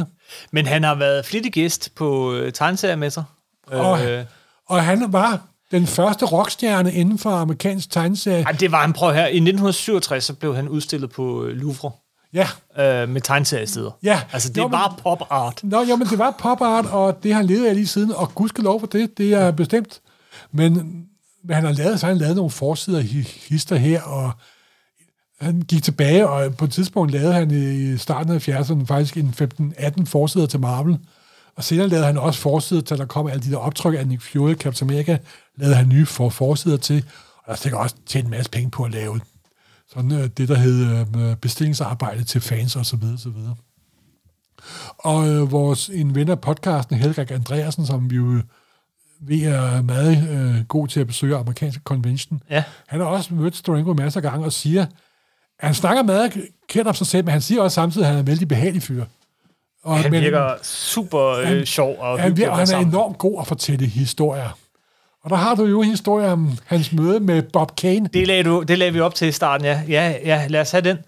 2000'erne. 0.00 0.04
Men 0.52 0.66
han 0.66 0.84
har 0.84 0.94
været 0.94 1.26
flittig 1.26 1.52
gæst 1.52 1.90
på 1.94 2.32
øh, 2.34 2.52
tegneseriemesser. 2.52 3.22
Og, 3.66 4.06
Øh, 4.06 4.24
og 4.68 4.84
han 4.84 5.12
var 5.12 5.40
den 5.70 5.86
første 5.86 6.24
rockstjerne 6.26 6.92
inden 6.92 7.18
for 7.18 7.30
amerikansk 7.30 7.90
tegneserie. 7.90 8.42
ej, 8.44 8.52
det 8.52 8.72
var 8.72 8.80
han, 8.80 8.92
prøv 8.92 9.12
her. 9.14 9.26
I 9.26 9.36
1967 9.36 10.24
så 10.24 10.34
blev 10.34 10.56
han 10.56 10.68
udstillet 10.68 11.10
på 11.10 11.44
øh, 11.44 11.56
Louvre 11.56 11.90
Ja, 12.34 12.46
øh, 12.78 13.08
med 13.08 13.20
tegneseriesteder. 13.20 13.90
Ja. 14.02 14.20
Altså, 14.32 14.48
det 14.48 14.56
Jo, 14.56 14.62
men- 14.62 14.70
bare 14.70 14.94
pop 15.02 15.22
art. 15.30 15.60
Nå, 15.64 15.84
jo, 15.90 15.96
men 15.96 16.06
det 16.08 16.18
var 16.18 16.34
pop 16.38 16.62
art, 16.62 16.86
og 16.86 17.22
det 17.22 17.32
har 17.32 17.40
han 17.40 17.46
levet 17.46 17.66
af 17.66 17.74
lige 17.74 17.86
siden, 17.86 18.12
og 18.12 18.34
gudskelov 18.34 18.80
for 18.80 18.86
det, 18.86 19.18
det 19.18 19.34
er 19.34 19.50
bestemt. 19.50 20.00
Men, 20.52 21.02
men 21.44 21.54
han 21.54 21.64
har 21.64 21.72
lavet, 21.72 22.00
så 22.00 22.06
har 22.06 22.12
han 22.12 22.20
lavet 22.20 22.36
nogle 22.36 22.50
forsider 22.50 23.00
hister 23.48 23.76
her, 23.76 24.02
og 24.02 24.32
han 25.40 25.62
gik 25.62 25.82
tilbage, 25.82 26.28
og 26.28 26.56
på 26.56 26.64
et 26.64 26.72
tidspunkt 26.72 27.12
lavede 27.12 27.32
han 27.32 27.50
i 27.50 27.96
starten 27.96 28.32
af 28.32 28.48
70'erne 28.48 28.86
faktisk 28.86 29.16
en 29.16 29.34
15-18 29.78 30.04
forsider 30.04 30.46
til 30.46 30.60
Marvel. 30.60 30.98
Og 31.56 31.64
senere 31.64 31.88
lavede 31.88 32.06
han 32.06 32.18
også 32.18 32.40
forsider 32.40 32.80
til, 32.80 32.98
der 32.98 33.04
kom 33.04 33.26
alle 33.26 33.42
de 33.42 33.50
der 33.50 33.56
optryk 33.56 33.94
af 33.98 34.06
Nick 34.06 34.22
Fury, 34.22 34.54
Captain 34.54 34.90
America, 34.90 35.18
lavede 35.56 35.76
han 35.76 35.88
nye 35.88 36.06
for 36.06 36.28
forsider 36.28 36.76
til, 36.76 37.04
og 37.36 37.50
der 37.50 37.54
stikker 37.54 37.78
også 37.78 37.96
tjent 38.06 38.24
en 38.24 38.30
masse 38.30 38.50
penge 38.50 38.70
på 38.70 38.84
at 38.84 38.90
lave 38.90 39.20
sådan 39.94 40.12
øh, 40.12 40.28
det, 40.36 40.48
der 40.48 40.54
hed 40.54 41.06
øh, 41.16 41.36
bestillingsarbejde 41.36 42.24
til 42.24 42.40
fans 42.40 42.76
og 42.76 42.86
så 42.86 42.96
videre, 42.96 43.18
så 43.18 43.28
videre. 43.28 43.54
Og 44.98 45.28
øh, 45.28 45.52
vores 45.52 45.88
en 45.88 46.14
ven 46.14 46.28
af 46.28 46.40
podcasten, 46.40 46.96
Helga 46.96 47.34
Andreasen, 47.34 47.86
som 47.86 48.10
vi 48.10 48.16
jo 48.16 48.42
ved 49.26 49.42
er 49.42 49.82
meget 49.82 50.28
øh, 50.30 50.64
god 50.64 50.88
til 50.88 51.00
at 51.00 51.06
besøge 51.06 51.36
amerikanske 51.36 51.82
convention, 51.84 52.42
Ja. 52.50 52.64
han 52.88 53.00
har 53.00 53.06
også 53.06 53.34
mødt 53.34 53.56
Storenko 53.56 53.92
masser 53.92 54.20
af 54.20 54.30
gange 54.30 54.44
og 54.46 54.52
siger, 54.52 54.82
at 54.82 55.66
han 55.66 55.74
snakker 55.74 56.02
meget 56.02 56.32
kendt 56.68 56.88
om 56.88 56.94
sig 56.94 57.06
selv, 57.06 57.24
men 57.24 57.32
han 57.32 57.40
siger 57.40 57.62
også 57.62 57.74
samtidig, 57.74 58.04
at 58.04 58.08
han 58.08 58.16
er 58.16 58.20
en 58.20 58.26
vældig 58.26 58.48
behagelig 58.48 58.82
fyr. 58.82 59.04
Og, 59.84 59.98
Han 59.98 60.10
men- 60.10 60.22
virker 60.22 60.50
super 60.62 61.26
øh, 61.28 61.46
Han- 61.46 61.66
sjov 61.66 61.96
og 61.98 62.20
han, 62.20 62.28
hyggelig 62.30 62.48
vir- 62.48 62.60
at 62.60 62.68
han 62.70 62.82
er 62.84 62.88
enormt 62.88 63.18
god 63.18 63.40
at 63.40 63.46
fortælle 63.46 63.86
historier. 63.86 64.58
Og 65.24 65.30
der 65.30 65.36
har 65.36 65.54
du 65.54 65.64
jo 65.64 65.82
en 65.82 65.88
historie 65.90 66.28
om 66.28 66.58
hans 66.66 66.92
møde 66.92 67.20
med 67.20 67.42
Bob 67.42 67.76
Kane. 67.76 68.08
Det 68.14 68.26
lagde, 68.26 68.42
du, 68.42 68.62
det 68.62 68.78
lagde 68.78 68.92
vi 68.92 69.00
op 69.00 69.14
til 69.14 69.28
i 69.28 69.32
starten, 69.32 69.64
ja. 69.66 69.82
Ja, 69.88 70.14
ja 70.24 70.46
lad 70.48 70.60
os 70.60 70.70
have 70.70 70.80
den. 70.82 70.98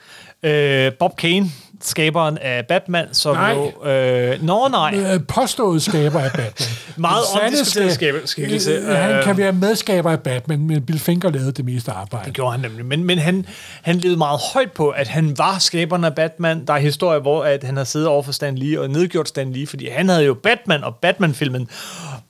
Øh, 0.43 0.93
Bob 0.99 1.17
Kane, 1.17 1.47
skaberen 1.85 2.39
af 2.39 2.67
Batman, 2.67 3.07
som 3.13 3.37
Nej. 3.37 3.53
jo... 3.53 3.91
Øh, 3.91 4.43
nå, 4.43 4.69
nej. 4.69 4.95
Øh, 5.15 5.21
påstået 5.29 5.83
skaber 5.83 6.21
af 6.21 6.31
Batman. 6.33 6.69
Meget 6.97 7.25
omdiskuteret 7.43 7.93
skikkelse. 8.25 8.73
Øh, 8.73 8.89
Han 8.97 9.11
Øh, 9.11 9.25
kan 9.25 9.37
være 9.37 9.53
medskaber 9.53 10.11
af 10.11 10.21
Batman, 10.21 10.61
men 10.67 10.83
Bill 10.83 10.99
Finger 10.99 11.31
lavede 11.31 11.53
det 11.53 11.65
meste 11.65 11.93
arbejde. 11.93 12.27
Det 12.27 12.35
gjorde 12.35 12.53
han 12.53 12.61
nemlig. 12.61 12.87
Men, 12.87 13.05
men 13.05 13.19
han, 13.19 13.47
han 13.83 13.97
levede 13.97 14.19
meget 14.19 14.41
højt 14.55 14.73
på, 14.73 14.89
at 14.89 15.09
han 15.09 15.39
var 15.39 15.59
skaberen 15.59 16.05
af 16.05 16.15
Batman. 16.15 16.67
Der 16.67 16.73
er 16.73 16.79
historier, 16.79 17.21
hvor 17.21 17.45
at 17.45 17.65
han 17.65 17.77
har 17.77 17.85
siddet 17.85 18.09
over 18.09 18.23
for 18.23 18.33
Stan 18.33 18.59
Lee 18.59 18.81
og 18.81 18.89
nedgjort 18.91 19.29
Stan 19.29 19.53
Lee, 19.53 19.67
fordi 19.67 19.89
han 19.89 20.09
havde 20.09 20.25
jo 20.25 20.35
Batman 20.35 20.85
og 20.85 20.95
Batman-filmen, 21.03 21.69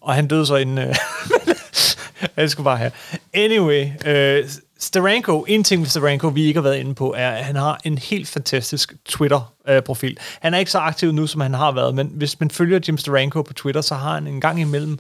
og 0.01 0.15
han 0.15 0.27
døde 0.29 0.47
så 0.47 0.57
inden... 0.57 0.79
Øh, 0.79 0.95
jeg 2.37 2.51
skulle 2.51 2.65
bare 2.65 2.77
have. 2.77 2.91
Anyway, 3.35 3.87
øh, 4.07 4.45
Steranko, 4.79 5.45
en 5.49 5.65
ting 5.65 5.83
ved 5.83 5.89
Steranko, 5.89 6.29
vi 6.29 6.45
ikke 6.45 6.59
har 6.59 6.63
været 6.63 6.77
inde 6.77 6.95
på, 6.95 7.15
er, 7.17 7.31
at 7.31 7.45
han 7.45 7.57
har 7.57 7.81
en 7.85 7.99
helt 7.99 8.29
fantastisk 8.29 8.95
Twitter-profil. 9.05 10.19
Han 10.41 10.55
er 10.55 10.59
ikke 10.59 10.71
så 10.71 10.79
aktiv 10.79 11.13
nu, 11.13 11.27
som 11.27 11.41
han 11.41 11.55
har 11.55 11.73
været, 11.73 11.95
men 11.95 12.11
hvis 12.15 12.41
man 12.41 12.51
følger 12.51 12.81
Jim 12.89 12.99
Steranko 12.99 13.43
på 13.43 13.53
Twitter, 13.53 13.81
så 13.81 13.95
har 13.95 14.15
han 14.15 14.27
en 14.27 14.41
gang 14.41 14.61
imellem, 14.61 14.99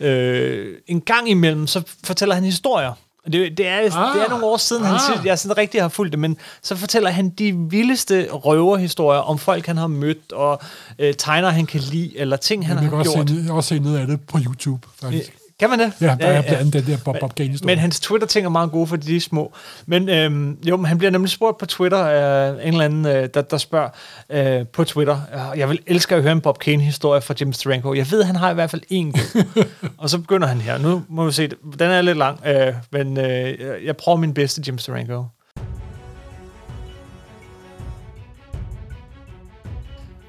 øh, 0.00 0.76
en 0.86 1.00
gang 1.00 1.30
imellem, 1.30 1.66
så 1.66 1.82
fortæller 2.04 2.34
han 2.34 2.44
historier. 2.44 2.92
Det, 3.26 3.58
det, 3.58 3.66
er, 3.66 3.76
ah, 3.76 4.16
det 4.16 4.24
er 4.24 4.28
nogle 4.28 4.44
år 4.44 4.56
siden, 4.56 4.84
han 4.84 4.94
ah. 4.94 5.00
siger, 5.00 5.20
jeg 5.24 5.38
sådan 5.38 5.56
rigtig 5.56 5.82
har 5.82 5.88
fulgt 5.88 6.12
det, 6.12 6.18
men 6.18 6.36
så 6.62 6.76
fortæller 6.76 7.10
han 7.10 7.30
de 7.30 7.52
vildeste 7.56 8.28
røverhistorier 8.30 9.20
om 9.20 9.38
folk, 9.38 9.66
han 9.66 9.76
har 9.76 9.86
mødt, 9.86 10.32
og 10.32 10.60
øh, 10.98 11.14
tegner, 11.14 11.48
han 11.48 11.66
kan 11.66 11.80
lide, 11.80 12.18
eller 12.18 12.36
ting, 12.36 12.66
han 12.66 12.76
kan 12.76 12.88
har 12.88 12.96
også 12.96 13.12
gjort. 13.12 13.30
se, 13.30 13.52
også 13.52 13.68
se 13.68 13.78
noget 13.78 13.98
af 13.98 14.06
det 14.06 14.20
på 14.20 14.38
YouTube, 14.46 14.88
faktisk. 15.00 15.39
Kan 15.60 15.70
man 15.70 15.78
det? 15.78 15.92
Ja, 16.00 16.06
der 16.06 16.26
er 16.26 16.42
blandt 16.42 16.58
andet 16.60 16.72
den 16.72 16.86
der 16.86 16.98
Bob, 17.04 17.16
Bob 17.20 17.34
Kane 17.34 17.58
Men 17.64 17.78
hans 17.78 18.00
Twitter-ting 18.00 18.46
er 18.46 18.50
meget 18.50 18.70
gode, 18.70 18.86
fordi 18.86 19.06
de 19.06 19.16
er 19.16 19.20
små. 19.20 19.52
Men 19.86 20.08
øhm, 20.08 20.58
jo, 20.66 20.76
men 20.76 20.86
han 20.86 20.98
bliver 20.98 21.10
nemlig 21.10 21.30
spurgt 21.30 21.58
på 21.58 21.66
Twitter 21.66 21.98
af 21.98 22.50
en 22.62 22.68
eller 22.72 22.84
anden, 22.84 23.06
øh, 23.06 23.28
der, 23.34 23.42
der 23.42 23.56
spørger 23.56 23.88
øh, 24.30 24.66
på 24.66 24.84
Twitter. 24.84 25.20
øh, 25.52 25.58
Jeg 25.58 25.68
vil 25.68 25.78
elske 25.86 26.14
at 26.14 26.22
høre 26.22 26.32
en 26.32 26.40
Bob 26.40 26.58
Kane-historie 26.58 27.20
fra 27.20 27.34
Jim 27.40 27.52
Steranko. 27.52 27.94
Jeg 27.94 28.10
ved, 28.10 28.22
han 28.22 28.36
har 28.36 28.50
i 28.50 28.54
hvert 28.54 28.70
fald 28.70 28.82
en 28.88 29.12
god. 29.12 29.64
og 29.98 30.10
så 30.10 30.18
begynder 30.18 30.48
han 30.48 30.60
her. 30.60 30.78
Nu 30.78 31.02
må 31.08 31.24
vi 31.26 31.32
se, 31.32 31.48
den 31.78 31.90
er 31.90 32.02
lidt 32.02 32.18
lang, 32.18 32.46
øh, 32.46 32.74
men 32.92 33.18
øh, 33.18 33.58
jeg 33.84 33.96
prøver 33.96 34.18
min 34.18 34.34
bedste 34.34 34.62
Jim 34.66 34.78
Steranko. 34.78 35.24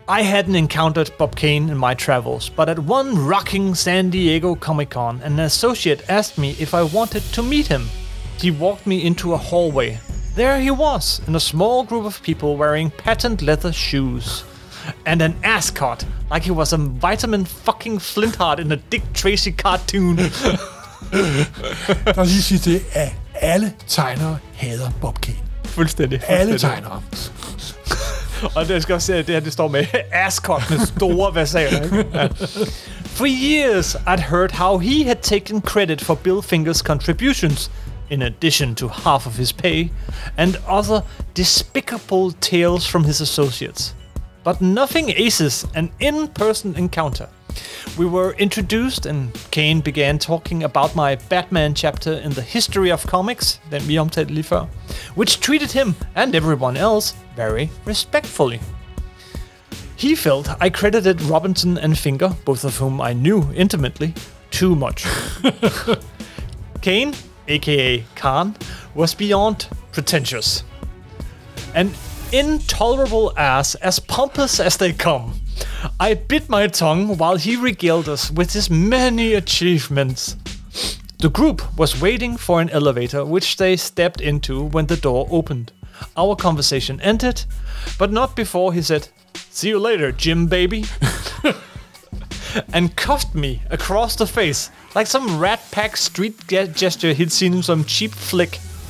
I 0.07 0.21
hadn't 0.23 0.55
encountered 0.55 1.11
Bob 1.17 1.35
Kane 1.35 1.69
in 1.69 1.77
my 1.77 1.93
travels, 1.93 2.49
but 2.49 2.69
at 2.69 2.79
one 2.79 3.27
rocking 3.27 3.75
San 3.75 4.09
Diego 4.09 4.55
Comic 4.55 4.89
Con, 4.89 5.21
an 5.23 5.39
associate 5.39 6.03
asked 6.09 6.37
me 6.37 6.55
if 6.59 6.73
I 6.73 6.83
wanted 6.83 7.23
to 7.33 7.43
meet 7.43 7.67
him. 7.67 7.87
He 8.37 8.51
walked 8.51 8.85
me 8.87 9.05
into 9.05 9.33
a 9.33 9.37
hallway. 9.37 9.99
There 10.35 10.59
he 10.59 10.71
was, 10.71 11.21
in 11.27 11.35
a 11.35 11.39
small 11.39 11.83
group 11.83 12.05
of 12.05 12.21
people 12.23 12.57
wearing 12.57 12.91
patent 12.91 13.41
leather 13.41 13.71
shoes. 13.71 14.43
and 15.05 15.21
an 15.21 15.35
ascot, 15.43 16.05
like 16.31 16.43
he 16.43 16.51
was 16.51 16.73
a 16.73 16.77
vitamin 16.77 17.45
fucking 17.45 17.99
Flintheart 17.99 18.59
in 18.59 18.71
a 18.71 18.77
Dick 18.77 19.03
Tracy 19.13 19.51
cartoon. 19.51 20.17
Der 20.17 22.13
vil 22.13 22.25
lige 22.25 22.41
sige 22.41 22.59
til, 22.59 22.81
at 22.93 23.13
alle 23.33 23.73
tegnere 23.87 24.37
hader 24.53 24.91
Bob 25.01 25.21
Kane. 25.21 25.37
fuldstændig. 25.65 26.21
Alle 26.27 26.57
tegnere. 26.57 27.01
Og 28.55 28.67
det 28.67 28.81
skal 28.81 28.95
også 28.95 29.05
se, 29.05 29.15
at 29.15 29.27
det 29.27 29.35
her 29.35 29.39
det 29.39 29.53
står 29.53 29.67
med 29.67 29.85
ascot 30.11 30.69
med 30.69 30.79
store? 30.85 31.61
Ja. 32.13 32.27
For 33.05 33.25
years, 33.25 33.95
I'd 33.95 34.19
heard 34.19 34.51
how 34.51 34.77
he 34.77 35.03
had 35.03 35.15
taken 35.21 35.61
credit 35.61 36.01
for 36.01 36.15
Bill 36.15 36.41
Finger's 36.41 36.81
contributions, 36.81 37.71
in 38.09 38.21
addition 38.21 38.75
to 38.75 38.87
half 38.87 39.27
of 39.27 39.37
his 39.37 39.53
pay, 39.53 39.89
and 40.37 40.55
other 40.67 41.01
despicable 41.37 42.31
tales 42.41 42.87
from 42.87 43.03
his 43.03 43.21
associates. 43.21 43.95
But 44.43 44.61
nothing 44.61 45.11
aces 45.11 45.65
an 45.75 45.91
in-person 45.99 46.75
encounter. 46.77 47.27
We 47.97 48.05
were 48.05 48.33
introduced, 48.37 49.05
and 49.05 49.31
Kane 49.51 49.81
began 49.81 50.17
talking 50.17 50.63
about 50.63 50.95
my 50.95 51.15
Batman 51.29 51.73
chapter 51.73 52.13
in 52.13 52.31
the 52.31 52.41
history 52.41 52.91
of 52.91 53.05
comics, 53.05 53.59
den 53.71 53.81
vi 53.81 53.97
omtalte 53.97 54.33
lige 54.33 54.43
før, 54.43 54.65
which 55.15 55.39
treated 55.39 55.71
him 55.71 55.95
and 56.15 56.35
everyone 56.35 56.77
else 56.77 57.15
very 57.35 57.69
respectfully. 57.85 58.59
He 59.97 60.15
felt 60.15 60.49
I 60.59 60.69
credited 60.69 61.21
Robinson 61.21 61.77
and 61.77 61.97
Finger, 61.97 62.29
both 62.45 62.65
of 62.65 62.77
whom 62.77 63.01
I 63.01 63.13
knew 63.13 63.43
intimately, 63.55 64.13
too 64.51 64.75
much. 64.75 65.05
Kane, 66.81 67.13
aka 67.47 68.03
Khan, 68.15 68.55
was 68.95 69.13
beyond 69.13 69.67
pretentious. 69.91 70.63
An 71.75 71.91
intolerable 72.31 73.33
ass, 73.37 73.75
as 73.75 73.99
pompous 73.99 74.59
as 74.59 74.77
they 74.77 74.93
come. 74.93 75.40
I 75.99 76.13
bit 76.13 76.49
my 76.49 76.67
tongue 76.67 77.17
while 77.17 77.37
he 77.37 77.55
regaled 77.55 78.09
us 78.09 78.31
with 78.31 78.53
his 78.53 78.69
many 78.69 79.33
achievements. 79.33 80.35
The 81.19 81.29
group 81.29 81.61
was 81.77 82.01
waiting 82.01 82.37
for 82.37 82.61
an 82.61 82.69
elevator, 82.71 83.23
which 83.23 83.57
they 83.57 83.77
stepped 83.77 84.21
into 84.21 84.63
when 84.63 84.87
the 84.87 84.97
door 84.97 85.27
opened. 85.29 85.71
Our 86.17 86.35
conversation 86.35 86.99
ended, 87.01 87.45
but 87.99 88.11
not 88.11 88.35
before 88.35 88.73
he 88.73 88.81
said, 88.81 89.09
See 89.35 89.69
you 89.69 89.79
later, 89.79 90.11
Jim 90.11 90.47
baby. 90.47 90.85
and 92.73 92.95
cuffed 92.95 93.35
me 93.35 93.61
across 93.69 94.15
the 94.15 94.27
face 94.27 94.69
like 94.95 95.07
some 95.07 95.39
rat 95.39 95.61
pack 95.71 95.95
street 95.95 96.35
ge- 96.47 96.73
gesture 96.75 97.13
he'd 97.13 97.31
seen 97.31 97.53
in 97.53 97.63
some 97.63 97.85
cheap 97.85 98.11
flick. 98.11 98.59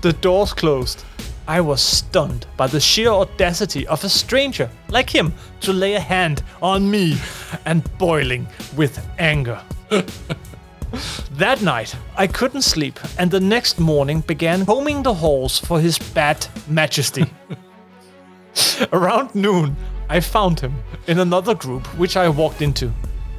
the 0.00 0.16
doors 0.20 0.52
closed. 0.52 1.04
I 1.50 1.60
was 1.60 1.82
stunned 1.82 2.46
by 2.56 2.68
the 2.68 2.78
sheer 2.78 3.08
audacity 3.08 3.84
of 3.88 4.04
a 4.04 4.08
stranger 4.08 4.70
like 4.88 5.10
him 5.10 5.32
to 5.62 5.72
lay 5.72 5.94
a 5.94 6.00
hand 6.00 6.44
on 6.62 6.88
me 6.88 7.16
and 7.66 7.82
boiling 7.98 8.46
with 8.76 9.04
anger. 9.18 9.60
that 11.32 11.60
night, 11.60 11.96
I 12.16 12.28
couldn't 12.28 12.62
sleep, 12.62 13.00
and 13.18 13.32
the 13.32 13.40
next 13.40 13.80
morning 13.80 14.20
began 14.20 14.64
combing 14.64 15.02
the 15.02 15.12
halls 15.12 15.58
for 15.58 15.80
his 15.80 15.98
bad 15.98 16.46
majesty. 16.68 17.26
Around 18.92 19.34
noon, 19.34 19.76
I 20.08 20.20
found 20.20 20.60
him 20.60 20.76
in 21.08 21.18
another 21.18 21.56
group 21.56 21.84
which 21.98 22.16
I 22.16 22.28
walked 22.28 22.62
into. 22.62 22.92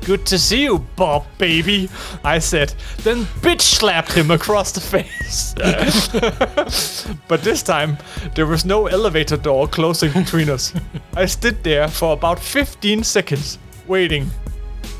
Good 0.05 0.25
to 0.27 0.39
see 0.39 0.63
you, 0.63 0.79
Bob, 0.95 1.25
baby, 1.37 1.87
I 2.23 2.39
said, 2.39 2.73
then 3.03 3.25
bitch 3.41 3.61
slapped 3.61 4.13
him 4.13 4.31
across 4.31 4.71
the 4.71 4.81
face. 4.81 5.53
but 7.27 7.43
this 7.43 7.61
time, 7.61 7.97
there 8.33 8.47
was 8.47 8.65
no 8.65 8.87
elevator 8.87 9.37
door 9.37 9.67
closing 9.67 10.11
between 10.11 10.49
us. 10.49 10.73
I 11.15 11.27
stood 11.27 11.63
there 11.63 11.87
for 11.87 12.13
about 12.13 12.39
15 12.39 13.03
seconds, 13.03 13.59
waiting. 13.87 14.27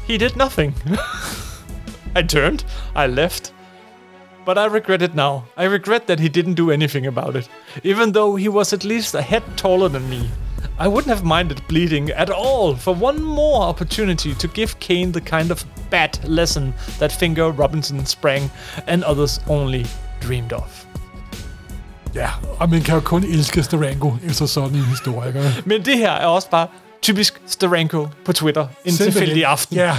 He 0.05 0.19
did 0.19 0.35
nothing. 0.35 0.75
I 2.15 2.21
turned, 2.21 2.63
I 2.95 3.07
left. 3.07 3.53
But 4.45 4.57
I 4.57 4.65
regret 4.65 5.01
it 5.01 5.15
now. 5.15 5.45
I 5.57 5.63
regret 5.65 6.07
that 6.07 6.19
he 6.19 6.29
didn't 6.29 6.55
do 6.55 6.69
anything 6.71 7.07
about 7.07 7.35
it. 7.35 7.49
Even 7.83 8.11
though 8.11 8.35
he 8.35 8.49
was 8.49 8.73
at 8.73 8.83
least 8.83 9.15
a 9.15 9.21
head 9.21 9.43
taller 9.55 9.89
than 9.89 10.09
me. 10.09 10.29
I 10.83 10.87
wouldn't 10.87 11.15
have 11.15 11.23
minded 11.23 11.57
bleeding 11.67 12.09
at 12.09 12.29
all 12.29 12.75
for 12.75 12.93
one 12.93 13.21
more 13.21 13.61
opportunity 13.61 14.33
to 14.33 14.47
give 14.47 14.79
Kane 14.79 15.11
the 15.11 15.21
kind 15.21 15.51
of 15.51 15.65
bad 15.91 16.09
lesson 16.23 16.73
that 16.99 17.11
Finger, 17.11 17.51
Robinson, 17.51 18.05
Sprang, 18.05 18.49
and 18.87 19.03
others 19.03 19.39
only 19.47 19.85
dreamed 20.27 20.53
of. 20.53 20.85
Ja, 22.15 22.29
og 22.59 22.69
man 22.69 22.81
kan 22.81 22.95
jo 22.95 23.01
kun 23.01 23.23
elske 23.23 23.63
Steranko 23.63 24.13
efter 24.23 24.45
sådan 24.45 24.75
en 24.75 24.85
historie. 24.85 25.33
Men 25.65 25.85
det 25.85 25.97
her 25.97 26.11
er 26.11 26.25
også 26.25 26.49
bare 26.49 26.67
typisk 27.01 27.41
Steranko 27.47 28.07
på 28.25 28.33
Twitter. 28.33 28.61
En 28.61 28.91
Simpelthen. 28.91 29.11
tilfældig 29.11 29.45
aften. 29.45 29.75
Ja, 29.75 29.95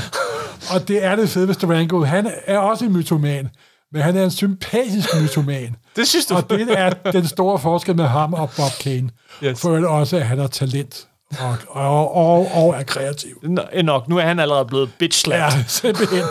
og 0.75 0.89
det 0.89 1.05
er 1.05 1.17
det 1.17 1.29
fede 1.29 1.49
ved 1.49 1.55
Steranko. 1.55 2.05
Han 2.05 2.31
er 2.47 2.59
også 2.59 2.85
en 2.85 2.93
mytoman, 2.93 3.51
men 3.93 4.03
han 4.03 4.17
er 4.17 4.25
en 4.25 4.31
sympatisk 4.31 5.09
mytoman. 5.21 5.77
Det 5.97 6.09
synes 6.09 6.27
du? 6.27 6.35
Og 6.35 6.51
det 6.51 6.79
er 6.79 6.91
den 7.13 7.27
store 7.27 7.59
forskel 7.59 7.97
med 7.97 8.05
ham 8.07 8.35
og 8.35 8.51
Bob 8.57 8.71
Kane. 8.81 9.11
Yes. 9.45 9.61
For 9.61 9.87
også, 9.89 10.17
at 10.17 10.27
han 10.27 10.39
har 10.39 10.47
talent 10.47 11.09
og, 11.41 11.57
og, 11.69 12.15
og, 12.17 12.49
og 12.55 12.75
er 12.75 12.83
kreativ. 12.83 13.41
Nå, 13.43 13.63
nok, 13.83 14.09
nu 14.09 14.17
er 14.19 14.23
han 14.23 14.39
allerede 14.39 14.65
blevet 14.65 14.91
bitch 14.99 15.21
slapped. 15.25 15.59
Ja, 15.59 15.65
simpelthen. 15.69 16.23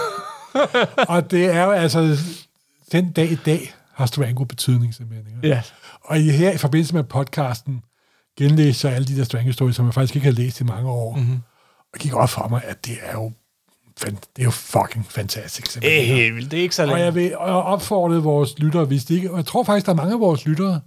og 1.15 1.31
det 1.31 1.45
er 1.45 1.63
jo 1.63 1.71
altså, 1.71 2.17
den 2.91 3.11
dag 3.11 3.31
i 3.31 3.35
dag 3.35 3.73
har 3.93 4.05
Steranko 4.05 4.43
betydning 4.43 4.93
simpelthen. 4.95 5.39
Ja. 5.43 5.61
Og 6.03 6.19
i- 6.19 6.29
her 6.31 6.51
i 6.51 6.57
forbindelse 6.57 6.93
med 6.95 7.03
podcasten, 7.03 7.81
genlæser 8.38 8.89
jeg 8.89 8.95
alle 8.95 9.07
de 9.07 9.17
der 9.17 9.23
Strange-historier, 9.23 9.73
som 9.73 9.85
jeg 9.85 9.93
faktisk 9.93 10.15
ikke 10.15 10.25
har 10.25 10.33
læst 10.33 10.61
i 10.61 10.63
mange 10.63 10.89
år. 10.89 11.11
Mhm. 11.15 11.21
Mm-hmm. 11.25 11.39
Og 11.93 11.99
gik 11.99 12.13
op 12.13 12.29
for 12.29 12.47
mig, 12.47 12.61
at 12.65 12.85
det 12.85 12.97
er 13.03 13.13
jo, 13.13 13.31
fan- 14.03 14.15
det 14.35 14.41
er 14.41 14.43
jo 14.43 14.51
fucking 14.51 15.05
fantastisk. 15.09 15.67
Det 15.67 15.75
er 15.75 15.81
simpelthen. 15.81 16.15
helt 16.15 16.35
vildt. 16.35 16.51
Det 16.51 16.59
er 16.59 16.63
ikke 16.63 16.75
så 16.75 16.83
Og 16.83 16.89
jeg 16.89 16.97
længe. 16.97 17.13
vil 17.13 17.37
og 17.37 17.47
jeg 17.47 17.55
opfordre 17.55 18.23
vores 18.23 18.59
lyttere, 18.59 18.85
hvis 18.85 19.05
de 19.05 19.15
ikke, 19.15 19.31
og 19.31 19.37
jeg 19.37 19.45
tror 19.45 19.63
faktisk, 19.63 19.85
der 19.85 19.91
er 19.91 19.95
mange 19.95 20.13
af 20.13 20.19
vores 20.19 20.45
lyttere, 20.45 20.81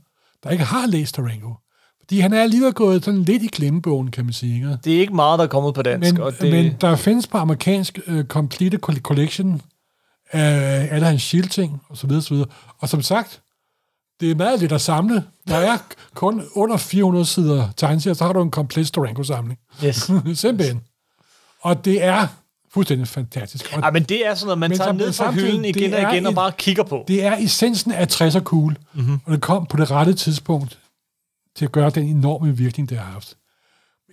der 0.44 0.50
ikke 0.50 0.64
har 0.64 0.86
læst 0.86 1.14
Tarango. 1.14 1.54
Fordi 2.00 2.20
han 2.20 2.32
er 2.32 2.42
alligevel 2.42 2.72
gået 2.72 3.04
sådan 3.04 3.22
lidt 3.22 3.42
i 3.42 3.46
glemmebogen, 3.46 4.10
kan 4.10 4.24
man 4.24 4.32
sige. 4.32 4.54
Ikke? 4.54 4.78
Det 4.84 4.94
er 4.96 5.00
ikke 5.00 5.14
meget, 5.14 5.38
der 5.38 5.44
er 5.44 5.48
kommet 5.48 5.74
på 5.74 5.82
dansk. 5.82 6.12
Men, 6.12 6.22
og 6.22 6.32
det, 6.40 6.52
men 6.52 6.74
der 6.80 6.96
findes 6.96 7.26
på 7.26 7.38
amerikansk 7.38 7.98
uh, 8.06 8.22
Complete 8.24 8.78
Coll- 8.86 9.00
Collection 9.00 9.62
af 10.32 10.88
alle 10.90 11.06
hans 11.06 11.22
Shield-ting, 11.22 11.82
og 11.88 11.96
så 11.96 12.06
videre, 12.06 12.22
så 12.22 12.34
videre. 12.34 12.48
Og 12.78 12.88
som 12.88 13.02
sagt, 13.02 13.40
det 14.20 14.30
er 14.30 14.34
meget 14.34 14.60
lidt 14.60 14.72
at 14.72 14.80
samle. 14.80 15.24
Der 15.48 15.56
er 15.56 15.78
kun 16.14 16.42
under 16.54 16.76
400 16.76 17.24
sider 17.24 17.68
tegneserier, 17.76 18.14
så 18.14 18.24
har 18.24 18.32
du 18.32 18.42
en 18.42 18.50
komplet 18.50 18.86
Storanko-samling. 18.86 19.58
yes. 19.84 20.10
Simpelthen. 20.40 20.80
Og 21.62 21.84
det 21.84 22.04
er 22.04 22.26
fuldstændig 22.74 23.08
fantastisk. 23.08 23.72
Og 23.72 23.82
Ja, 23.82 23.90
men 23.90 24.02
det 24.02 24.26
er 24.26 24.34
sådan 24.34 24.46
noget, 24.46 24.58
man 24.58 24.76
tager 24.76 24.92
ned 24.92 25.12
fra 25.12 25.30
hylden 25.30 25.64
igen 25.64 25.94
og 25.94 26.00
igen 26.00 26.26
og 26.26 26.34
bare 26.34 26.52
kigger 26.58 26.82
på. 26.82 27.04
det 27.08 27.24
er 27.24 27.36
essensen 27.36 27.92
af 27.92 28.06
60'er 28.12 28.40
cool, 28.40 28.76
mm-hmm. 28.94 29.20
og 29.24 29.32
det 29.32 29.40
kom 29.40 29.66
på 29.66 29.76
det 29.76 29.90
rette 29.90 30.14
tidspunkt 30.14 30.78
til 31.56 31.64
at 31.64 31.72
gøre 31.72 31.90
den 31.90 32.08
enorme 32.08 32.56
virkning, 32.56 32.88
det 32.88 32.98
har 32.98 33.12
haft. 33.12 33.36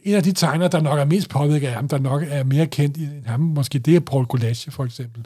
En 0.03 0.15
af 0.15 0.23
de 0.23 0.31
tegnere, 0.31 0.69
der 0.69 0.81
nok 0.81 0.99
er 0.99 1.05
mest 1.05 1.29
påvirket 1.29 1.67
af 1.67 1.73
ham, 1.73 1.87
der 1.87 1.97
nok 1.97 2.23
er 2.27 2.43
mere 2.43 2.67
kendt 2.67 2.97
end 2.97 3.25
ham, 3.25 3.39
måske 3.39 3.79
det 3.79 3.95
er 3.95 3.99
Paul 3.99 4.25
Gulasch 4.25 4.71
for 4.71 4.85
eksempel. 4.85 5.25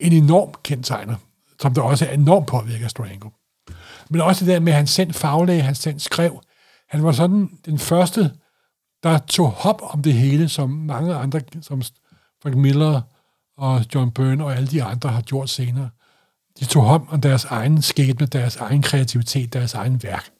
En 0.00 0.12
enorm 0.12 0.54
kendt 0.62 0.86
tegner, 0.86 1.16
som 1.60 1.74
der 1.74 1.82
også 1.82 2.06
er 2.06 2.12
enormt 2.12 2.46
påvirket 2.46 2.84
af 2.84 2.90
Storanko. 2.90 3.30
Men 4.10 4.20
også 4.20 4.44
det 4.44 4.52
der 4.52 4.60
med, 4.60 4.72
at 4.72 4.76
han 4.76 4.86
selv 4.86 5.12
faglæge, 5.12 5.62
han 5.62 5.74
selv 5.74 5.98
skrev. 5.98 6.40
Han 6.88 7.02
var 7.02 7.12
sådan 7.12 7.50
den 7.66 7.78
første, 7.78 8.30
der 9.02 9.18
tog 9.18 9.50
hop 9.50 9.82
om 9.82 10.02
det 10.02 10.12
hele, 10.12 10.48
som 10.48 10.70
mange 10.70 11.14
andre, 11.14 11.40
som 11.62 11.82
Frank 12.42 12.56
Miller 12.56 13.00
og 13.56 13.84
John 13.94 14.10
Byrne 14.10 14.44
og 14.44 14.56
alle 14.56 14.68
de 14.68 14.82
andre 14.82 15.10
har 15.10 15.22
gjort 15.22 15.50
senere. 15.50 15.90
De 16.60 16.64
tog 16.64 16.82
hånd 16.82 17.06
om 17.08 17.20
deres 17.20 17.44
egen 17.44 17.82
skæbne, 17.82 18.26
deres 18.26 18.56
egen 18.56 18.82
kreativitet, 18.82 19.52
deres 19.52 19.74
egen 19.74 20.02
værk. 20.02 20.30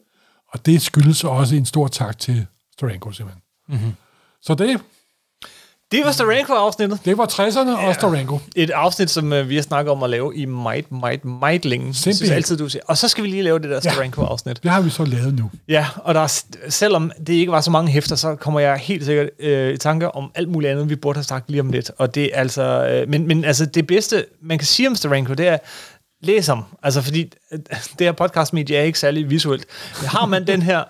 Og 0.49 0.67
det 0.67 0.83
skyldes 0.83 1.25
også 1.25 1.57
en 1.57 1.67
stor 1.67 1.89
tak 1.89 2.19
til 2.19 2.47
Storanko, 2.73 3.13
simpelthen. 3.13 3.43
Mm-hmm. 3.69 3.93
Så 4.43 4.55
det, 4.55 4.81
Det 5.93 6.05
var 6.05 6.13
Steranko-afsnittet. 6.13 6.99
det 7.05 7.19
var 7.19 7.27
60'erne 7.27 7.87
og 7.87 7.95
Storanko. 7.95 8.39
Et 8.57 8.71
afsnit, 8.71 9.11
som 9.11 9.33
uh, 9.33 9.49
vi 9.49 9.55
har 9.55 9.63
snakket 9.63 9.93
om 9.93 10.03
at 10.03 10.11
lave 10.11 10.37
i 10.37 10.45
meget, 10.45 10.93
meget, 10.93 11.25
meget 11.25 11.65
længe. 11.65 11.87
Jeg 11.87 11.95
synes 11.95 12.17
Simpelthen. 12.17 12.37
altid, 12.37 12.57
du 12.57 12.69
siger. 12.69 12.83
Og 12.87 12.99
så 12.99 13.09
skal 13.09 13.25
vi 13.25 13.29
lige 13.29 13.43
lave 13.43 13.59
det 13.59 13.71
der 13.71 13.81
Ja. 13.85 13.91
Steranko-afsnit. 13.91 14.63
Det 14.63 14.71
har 14.71 14.81
vi 14.81 14.91
så 14.91 15.05
lavet 15.05 15.35
nu. 15.39 15.51
Ja, 15.69 15.87
og 15.97 16.15
der 16.15 16.21
er, 16.21 16.43
selvom 16.69 17.13
det 17.27 17.33
ikke 17.33 17.53
var 17.53 17.61
så 17.61 17.71
mange 17.71 17.91
hæfter, 17.91 18.17
så 18.17 18.35
kommer 18.35 18.61
jeg 18.61 18.77
helt 18.77 19.05
sikkert 19.05 19.29
øh, 19.41 19.75
i 19.75 19.77
tanke 19.77 20.15
om 20.15 20.31
alt 20.35 20.49
muligt 20.49 20.71
andet, 20.73 20.89
vi 20.91 20.97
burde 20.97 21.17
have 21.17 21.25
sagt 21.25 21.51
lige 21.51 21.61
om 21.61 21.71
lidt. 21.71 21.91
Og 21.99 22.15
det 22.15 22.31
er 22.35 22.41
altså, 22.41 22.63
øh, 22.87 23.09
men, 23.09 23.27
men 23.27 23.45
altså 23.45 23.67
det 23.67 23.87
bedste, 23.87 24.25
man 24.43 24.59
kan 24.59 24.67
sige 24.67 24.89
om 24.89 24.97
Steranko, 24.97 25.35
det 25.35 25.49
er, 25.49 25.59
læs 26.23 26.49
om. 26.49 26.65
Altså 26.83 27.03
fordi 27.03 27.33
øh, 27.53 27.59
det 27.99 28.07
her 28.07 28.13
podcastmedie 28.13 28.77
er 28.77 28.83
ikke 28.83 28.99
særlig 28.99 29.31
visuelt. 29.31 29.65
Har 30.07 30.27
man 30.27 30.47
den 30.47 30.63
her 30.63 30.83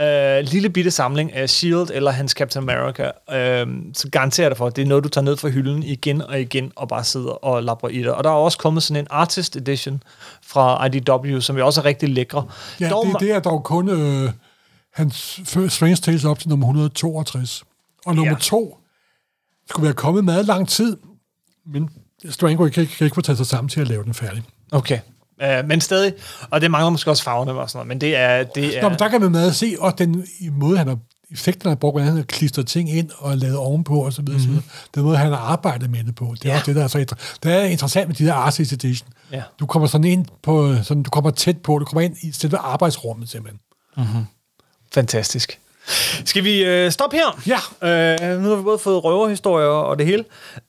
øh, 0.00 0.44
lille 0.44 0.70
bitte 0.70 0.90
samling 0.90 1.32
af 1.32 1.50
S.H.I.E.L.D. 1.50 1.90
eller 1.94 2.10
hans 2.10 2.32
Captain 2.32 2.70
America, 2.70 3.02
øh, 3.32 3.66
så 3.94 4.08
garanterer 4.12 4.44
jeg 4.44 4.50
dig 4.50 4.56
for, 4.58 4.66
at 4.66 4.76
det 4.76 4.82
er 4.82 4.86
noget, 4.86 5.04
du 5.04 5.08
tager 5.08 5.24
ned 5.24 5.36
fra 5.36 5.48
hylden 5.48 5.82
igen 5.82 6.22
og 6.22 6.40
igen, 6.40 6.72
og 6.76 6.88
bare 6.88 7.04
sidder 7.04 7.30
og 7.44 7.62
labrer 7.62 7.88
i 7.88 7.98
det. 7.98 8.12
Og 8.12 8.24
der 8.24 8.30
er 8.30 8.34
også 8.34 8.58
kommet 8.58 8.82
sådan 8.82 9.02
en 9.02 9.06
artist 9.10 9.56
edition 9.56 10.02
fra 10.46 10.86
IDW, 10.86 11.40
som 11.40 11.58
jo 11.58 11.66
også 11.66 11.80
er 11.80 11.84
rigtig 11.84 12.08
lækre. 12.08 12.46
Ja, 12.80 12.88
Dog 12.88 13.06
det, 13.06 13.20
det 13.20 13.30
er 13.32 13.40
dog 13.40 13.64
kun... 13.64 13.88
Øh, 13.88 14.30
hans 14.94 15.40
Strange 15.68 15.96
Tales 15.96 16.24
op 16.24 16.38
til 16.38 16.48
nummer 16.48 16.66
162. 16.66 17.64
Og 18.06 18.14
nummer 18.14 18.32
Ja. 18.32 18.38
to 18.40 18.78
skulle 19.70 19.84
være 19.84 19.94
kommet 19.94 20.24
meget 20.24 20.44
lang 20.46 20.68
tid, 20.68 20.96
men 21.66 21.88
Strango 22.30 22.68
kan, 22.68 22.80
ikke- 22.82 22.96
kan 22.96 23.04
ikke 23.04 23.14
få 23.14 23.20
taget 23.20 23.36
sig 23.36 23.46
sammen 23.46 23.68
til 23.68 23.80
at 23.80 23.88
lave 23.88 24.04
den 24.04 24.14
færdig. 24.14 24.42
Okay. 24.72 24.98
Uh, 25.44 25.68
men 25.68 25.80
stadig, 25.80 26.12
og 26.50 26.60
det 26.60 26.70
mangler 26.70 26.90
måske 26.90 27.10
også 27.10 27.22
farverne 27.22 27.52
og 27.52 27.70
sådan 27.70 27.78
noget, 27.78 27.88
men 27.88 28.00
det 28.00 28.16
er... 28.16 28.42
Det 28.42 28.78
er 28.78 28.82
Nå, 28.82 28.88
men 28.88 28.98
der 28.98 29.08
kan 29.08 29.20
man 29.20 29.30
meget 29.32 29.56
se, 29.56 29.76
og 29.78 29.98
den 29.98 30.26
måde, 30.52 30.78
han 30.78 30.88
har 30.88 30.98
effekten, 31.32 31.62
han 31.62 31.70
har 31.70 31.76
brugt, 31.76 31.94
hvordan 31.94 32.06
han 32.08 32.16
har 32.16 32.24
klistret 32.24 32.66
ting 32.66 32.90
ind 32.90 33.10
og 33.18 33.36
lavet 33.38 33.56
ovenpå 33.56 34.04
og 34.04 34.12
så 34.12 34.22
videre, 34.22 34.40
mm-hmm. 34.46 34.62
den 34.94 35.02
måde, 35.02 35.16
han 35.16 35.28
har 35.32 35.38
arbejdet 35.38 35.90
med 35.90 36.04
det 36.04 36.14
på. 36.14 36.34
Det 36.42 36.44
er 36.44 36.50
Ja. 36.50 36.54
også 36.54 36.66
det, 36.66 36.76
der 36.76 36.82
er 36.84 36.88
så 36.88 36.98
inter- 36.98 37.38
det 37.42 37.52
er 37.52 37.62
interessant 37.62 38.08
med 38.08 38.16
de 38.16 38.24
der 38.24 38.34
Artist 38.34 38.72
Edition. 38.72 39.08
Ja. 39.32 39.42
Du 39.60 39.66
kommer 39.66 39.88
sådan 39.88 40.04
ind 40.04 40.26
på, 40.42 40.74
sådan, 40.82 41.02
du 41.02 41.10
kommer 41.10 41.30
tæt 41.30 41.58
på, 41.58 41.78
du 41.78 41.84
kommer 41.84 42.00
ind 42.00 42.16
i 42.22 42.32
selve 42.32 42.56
arbejdsrummet 42.58 43.28
simpelthen. 43.28 43.60
fantastisk. 44.94 45.59
Skal 46.24 46.44
vi 46.44 46.64
øh, 46.64 46.90
stoppe 46.90 47.16
her? 47.16 47.40
Ja. 47.46 47.58
Øh, 48.34 48.42
nu 48.42 48.48
har 48.48 48.56
vi 48.56 48.62
både 48.62 48.78
fået 48.78 49.04
røverhistorier 49.04 49.66
og 49.66 49.98
det 49.98 50.06
hele. 50.06 50.24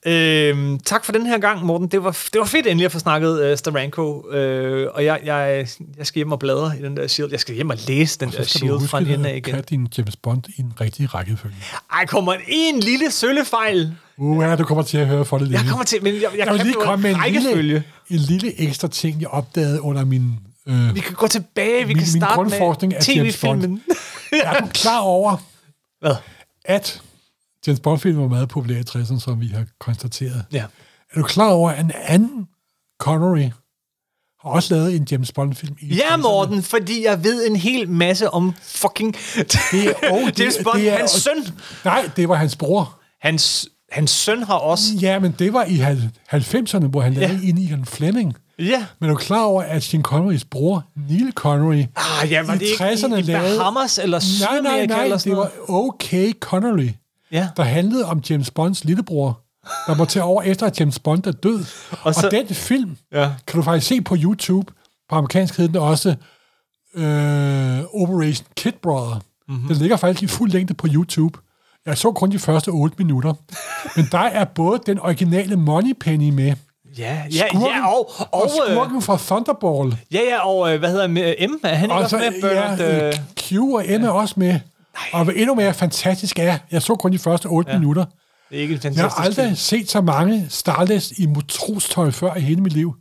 Øh, 0.06 0.78
tak 0.84 1.04
for 1.04 1.12
den 1.12 1.26
her 1.26 1.38
gang, 1.38 1.64
Morten. 1.64 1.88
Det 1.88 2.04
var, 2.04 2.10
det 2.32 2.38
var 2.38 2.44
fedt 2.44 2.66
endelig 2.66 2.84
at 2.84 2.92
få 2.92 2.98
snakket 2.98 3.42
øh, 3.42 3.58
Steranko. 3.58 4.30
Øh, 4.30 4.88
og 4.94 5.04
jeg, 5.04 5.20
jeg, 5.24 5.66
jeg 5.98 6.06
skal 6.06 6.18
hjem 6.18 6.32
og 6.32 6.38
bladre 6.38 6.72
i 6.78 6.82
den 6.82 6.96
der 6.96 7.06
Shield. 7.06 7.30
Jeg 7.30 7.40
skal 7.40 7.54
hjem 7.54 7.70
og 7.70 7.76
læse 7.88 8.18
den 8.18 8.32
Så 8.32 8.38
der 8.38 8.44
Shield 8.44 8.88
fra 8.88 8.98
en 9.00 9.06
ende 9.06 9.28
af 9.28 9.36
igen. 9.36 9.54
kan 9.54 9.64
din 9.70 9.88
James 9.98 10.16
Bond 10.16 10.42
i 10.56 10.60
en 10.60 10.72
rigtig 10.80 11.14
rækkefølge. 11.14 11.54
Ej, 11.92 12.06
kommer 12.06 12.34
en 12.48 12.80
lille 12.80 13.10
søllefejl. 13.10 13.94
Uh, 14.16 14.44
ja, 14.44 14.56
du 14.56 14.64
kommer 14.64 14.82
til 14.82 14.98
at 14.98 15.06
høre 15.06 15.24
for 15.24 15.38
det 15.38 15.48
længe. 15.48 15.62
Jeg 15.62 15.70
kommer 15.70 15.84
til, 15.84 16.02
men 16.02 16.14
jeg, 16.14 16.22
jeg, 16.22 16.38
jeg 16.38 16.46
kan 16.46 16.66
lige 16.66 16.74
komme 16.80 17.02
med 17.02 17.10
en 17.26 17.32
lille, 17.32 17.84
en 18.10 18.16
lille 18.18 18.60
ekstra 18.60 18.88
ting, 18.88 19.20
jeg 19.20 19.28
opdagede 19.28 19.80
under 19.82 20.04
min... 20.04 20.38
Øh, 20.68 20.94
Vi 20.94 21.00
kan 21.00 21.14
gå 21.14 21.26
tilbage, 21.26 21.78
vi 21.86 21.94
Min- 21.94 21.96
kan 21.96 22.12
min 22.12 22.20
starte 22.22 22.34
grundforskning 22.34 22.92
med 22.92 23.02
tv-filmen. 23.02 23.82
er 24.32 24.60
du 24.60 24.66
klar 24.66 25.00
over, 25.00 25.36
Hvad? 26.00 26.14
at 26.64 27.02
James 27.66 27.80
Bond-film 27.80 28.18
var 28.20 28.28
meget 28.28 28.48
populær 28.48 28.76
i 28.76 28.82
60'erne, 28.90 29.20
som 29.20 29.40
vi 29.40 29.46
har 29.46 29.64
konstateret? 29.80 30.44
Ja. 30.52 30.64
Er 31.14 31.20
du 31.20 31.22
klar 31.22 31.48
over, 31.50 31.70
at 31.70 31.84
en 31.84 31.92
anden 32.04 32.48
Connery 33.00 33.50
har 34.42 34.50
også 34.50 34.74
lavet 34.74 34.96
en 34.96 35.06
James 35.10 35.32
Bond-film 35.32 35.76
i 35.80 35.86
Ja, 35.94 36.14
60'erne? 36.14 36.16
Morten, 36.16 36.62
fordi 36.62 37.04
jeg 37.04 37.24
ved 37.24 37.46
en 37.46 37.56
hel 37.56 37.88
masse 37.90 38.30
om 38.30 38.54
fucking 38.62 39.14
Det 39.34 39.54
er, 39.74 39.92
oh, 40.12 40.26
det, 40.26 40.40
James 40.40 40.58
Bond, 40.64 40.78
det 40.80 40.88
er, 40.92 40.96
hans 40.96 41.10
søn. 41.10 41.46
Nej, 41.84 42.10
det 42.16 42.28
var 42.28 42.34
hans 42.34 42.56
bror. 42.56 43.00
Hans, 43.20 43.68
hans 43.92 44.10
søn 44.10 44.42
har 44.42 44.54
også... 44.54 44.84
Ja, 45.00 45.18
men 45.18 45.34
det 45.38 45.52
var 45.52 45.64
i 45.64 45.76
hal- 45.76 46.10
90'erne, 46.32 46.86
hvor 46.86 47.00
han 47.00 47.14
lavede 47.14 47.34
Ja. 47.36 47.54
i 47.54 47.72
en 47.72 47.86
Fleming. 47.86 48.36
Ja. 48.62 48.86
Men 48.98 49.10
er 49.10 49.14
du 49.14 49.18
klar 49.18 49.42
over, 49.44 49.62
at 49.62 49.82
Sean 49.82 50.02
Connerys 50.02 50.44
bror, 50.44 50.84
Neil 51.08 51.32
Connery, 51.32 51.84
Ah, 51.96 52.30
ja, 52.32 52.42
var 52.42 52.54
I 52.54 52.58
det 52.58 52.62
ikke 52.66 52.84
60'erne 52.84 53.14
i, 53.14 53.18
i 53.18 53.22
lavede- 53.22 53.58
Bahamas 53.58 53.98
eller 53.98 54.18
nej, 54.18 54.60
nej, 54.60 54.70
Sydamerika 54.70 54.94
nej, 54.94 55.04
eller 55.04 55.18
sådan 55.18 55.30
det 55.30 55.38
var? 55.38 55.50
OK 55.68 56.14
Connery, 56.40 56.88
Ja. 57.32 57.48
der 57.56 57.62
handlede 57.62 58.04
om 58.04 58.22
James 58.30 58.50
Bonds 58.50 58.84
lillebror, 58.84 59.40
der 59.86 59.94
må 59.94 60.04
tage 60.04 60.22
over 60.22 60.42
efter, 60.42 60.66
at 60.66 60.80
James 60.80 60.98
Bond 60.98 61.26
er 61.26 61.32
død. 61.32 61.64
Og 62.02 62.14
så- 62.14 62.26
og 62.26 62.32
den 62.32 62.46
film 62.48 62.96
Ja. 63.12 63.30
kan 63.46 63.56
du 63.56 63.62
faktisk 63.62 63.86
se 63.86 64.00
på 64.00 64.16
YouTube. 64.18 64.72
På 65.08 65.16
amerikansk 65.16 65.56
hedder 65.56 65.72
den 65.72 65.80
også 65.82 66.14
øh, 66.94 68.02
Operation 68.02 68.46
Kid 68.56 68.72
Brother. 68.82 69.14
Mhm. 69.14 69.22
Mm-hmm. 69.56 69.68
Den 69.68 69.76
ligger 69.76 69.96
faktisk 69.96 70.22
i 70.22 70.26
fuld 70.26 70.50
længde 70.50 70.74
på 70.74 70.86
YouTube. 70.90 71.38
Jeg 71.86 71.98
så 71.98 72.12
kun 72.12 72.30
de 72.30 72.38
første 72.38 72.68
8 72.68 72.94
minutter. 72.98 73.34
Men 73.96 74.08
der 74.12 74.18
er 74.18 74.44
både 74.44 74.80
den 74.86 74.98
originale 74.98 75.56
Moneypenny 75.56 76.30
med, 76.30 76.54
Ja, 76.98 77.22
ja, 77.34 77.44
skurken, 77.48 77.68
ja, 77.68 77.86
og, 77.88 78.10
og, 78.18 78.26
og 78.32 78.50
øh, 78.68 78.74
skurken 78.74 79.02
fra 79.02 79.16
Thunderball. 79.16 79.96
ja, 80.12 80.20
ja, 80.30 80.46
og 80.48 80.72
øh, 80.72 80.78
hvad 80.78 80.90
hedder 80.90 81.06
med 81.06 81.34
M? 81.48 81.52
Er 81.62 81.74
han 81.74 81.84
ikke 81.84 81.94
Og 81.94 82.00
også 82.02 82.18
så 82.18 82.30
med? 82.30 82.40
Bernard, 82.42 82.78
ja, 82.78 82.98
øh, 83.00 83.06
øh, 83.08 83.14
Q 83.40 83.52
og 83.52 83.84
M 84.00 84.04
er 84.04 84.08
også 84.10 84.34
med. 84.36 84.60
Og 85.12 85.24
hvad 85.24 85.34
endnu 85.36 85.54
mere 85.54 85.74
fantastisk 85.74 86.38
er, 86.38 86.58
jeg 86.70 86.82
så 86.82 86.94
kun 86.94 87.12
de 87.12 87.18
første 87.18 87.46
8 87.46 87.70
ja. 87.72 87.78
minutter. 87.78 88.04
det 88.50 88.58
er 88.58 88.62
ikke 88.62 88.72
en 88.74 88.76
Jeg 88.76 88.82
fantastisk 88.82 89.16
har 89.16 89.24
aldrig 89.24 89.44
film. 89.44 89.56
set 89.56 89.90
så 89.90 90.00
mange 90.00 90.46
Starless 90.48 91.12
i 91.18 91.26
motrostøj 91.26 92.10
før 92.10 92.34
i 92.34 92.40
hele 92.40 92.60
mit 92.60 92.72
liv. 92.72 92.94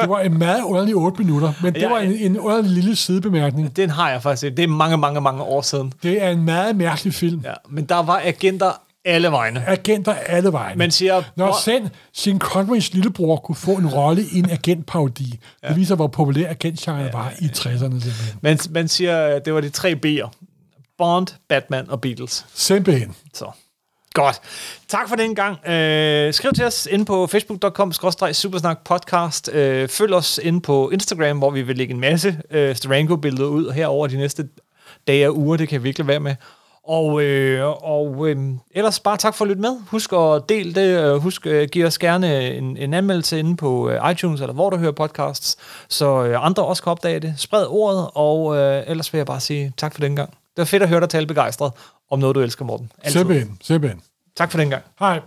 Det 0.00 0.08
var 0.08 0.20
en 0.20 0.38
meget 0.38 0.62
underlig 0.62 0.96
8 0.96 1.18
minutter, 1.22 1.52
men 1.62 1.74
det 1.74 1.80
Ja, 1.82 1.88
var 1.88 1.98
en, 1.98 2.12
en 2.12 2.38
underlig 2.38 2.70
lille 2.70 2.96
sidebemærkning. 2.96 3.76
Den 3.76 3.90
har 3.90 4.10
jeg 4.10 4.22
faktisk 4.22 4.40
set. 4.40 4.56
Det 4.56 4.62
er 4.62 4.68
mange, 4.68 4.96
mange, 4.96 5.20
mange 5.20 5.42
år 5.42 5.60
siden. 5.62 5.92
Det 6.02 6.22
er 6.22 6.30
en 6.30 6.44
meget 6.44 6.76
mærkelig 6.76 7.14
film. 7.14 7.40
Ja, 7.44 7.52
men 7.70 7.84
der 7.84 8.02
var 8.02 8.20
agenter 8.24 8.70
alle 9.06 9.30
vegne. 9.30 9.64
Agenter 9.66 10.14
alle 10.14 10.52
vejen. 10.52 10.78
Man 10.78 10.90
siger, 10.90 11.22
Når 11.36 11.58
selv 11.64 11.88
Sean 12.12 12.38
Connerys 12.38 12.92
lillebror 12.92 13.36
kunne 13.36 13.56
få 13.56 13.70
en 13.70 13.86
rolle 13.86 14.22
i 14.32 14.38
en 14.38 14.50
agentparodi, 14.50 15.40
ja. 15.62 15.68
det 15.68 15.76
viser, 15.76 15.94
hvor 15.94 16.06
populær 16.06 16.50
agentgenren 16.50 17.06
ja. 17.06 17.12
var 17.12 17.32
i 17.40 17.44
60'erne 17.44 17.78
simpelthen. 17.78 18.38
man, 18.40 18.58
man 18.70 18.88
siger, 18.88 19.38
det 19.38 19.54
var 19.54 19.60
de 19.60 19.70
tre 19.70 19.94
B'er. 20.06 20.30
Bond, 20.98 21.26
Batman 21.48 21.90
og 21.90 22.00
Beatles. 22.00 22.46
Simpelthen. 22.54 23.14
Så. 23.34 23.50
Godt. 24.14 24.40
Tak 24.88 25.08
for 25.08 25.16
den 25.16 25.34
gang. 25.34 25.68
Øh, 25.68 26.34
skriv 26.34 26.52
til 26.52 26.64
os 26.64 26.88
ind 26.90 27.06
på 27.06 27.26
facebook.com 27.26 27.92
supersnak 28.32 28.84
podcast. 28.84 29.50
Øh, 29.52 29.88
følg 29.88 30.14
os 30.14 30.40
ind 30.42 30.62
på 30.62 30.90
Instagram, 30.90 31.38
hvor 31.38 31.50
vi 31.50 31.62
vil 31.62 31.76
lægge 31.76 31.94
en 31.94 32.00
masse 32.00 32.40
øh, 32.50 32.76
Sterango-billeder 32.76 33.48
ud 33.48 33.72
herover 33.72 34.06
de 34.06 34.16
næste 34.16 34.48
dage 35.06 35.28
og 35.28 35.36
uger. 35.38 35.56
Det 35.56 35.68
kan 35.68 35.74
jeg 35.74 35.84
virkelig 35.84 36.06
være 36.06 36.20
med. 36.20 36.34
Og, 36.88 37.22
øh, 37.22 37.66
og 37.82 38.28
øh, 38.28 38.36
ellers 38.70 39.00
bare 39.00 39.16
tak 39.16 39.34
for 39.34 39.44
at 39.44 39.48
lytte 39.48 39.62
med. 39.62 39.76
Husk 39.90 40.12
at 40.12 40.48
dele 40.48 40.74
det. 40.74 41.04
Øh, 41.04 41.16
Husk 41.16 41.46
at 41.46 41.70
give 41.70 41.86
os 41.86 41.98
gerne 41.98 42.50
en, 42.56 42.76
en 42.76 42.94
anmeldelse 42.94 43.38
inde 43.38 43.56
på 43.56 43.90
øh, 43.90 44.10
iTunes, 44.10 44.40
eller 44.40 44.54
hvor 44.54 44.70
du 44.70 44.76
hører 44.76 44.92
podcasts, 44.92 45.56
så 45.88 46.24
øh, 46.24 46.46
andre 46.46 46.64
også 46.64 46.82
kan 46.82 46.90
opdage 46.90 47.20
det. 47.20 47.34
Spred 47.36 47.66
ordet, 47.68 48.08
og 48.14 48.56
øh, 48.56 48.82
ellers 48.86 49.12
vil 49.12 49.18
jeg 49.18 49.26
bare 49.26 49.40
sige 49.40 49.72
tak 49.76 49.94
for 49.94 50.00
den 50.00 50.16
gang. 50.16 50.30
Det 50.30 50.58
var 50.58 50.64
fedt 50.64 50.82
at 50.82 50.88
høre 50.88 51.00
dig 51.00 51.08
tale 51.08 51.26
begejstret 51.26 51.72
om 52.10 52.18
noget, 52.18 52.34
du 52.34 52.40
elsker, 52.40 52.64
Morten. 52.64 52.92
Altid. 53.02 53.18
Simpelthen. 53.20 53.58
Simpelthen. 53.62 54.00
Tak 54.36 54.50
for 54.50 54.58
den 54.58 54.70
gang. 54.70 54.82
Hej. 54.98 55.20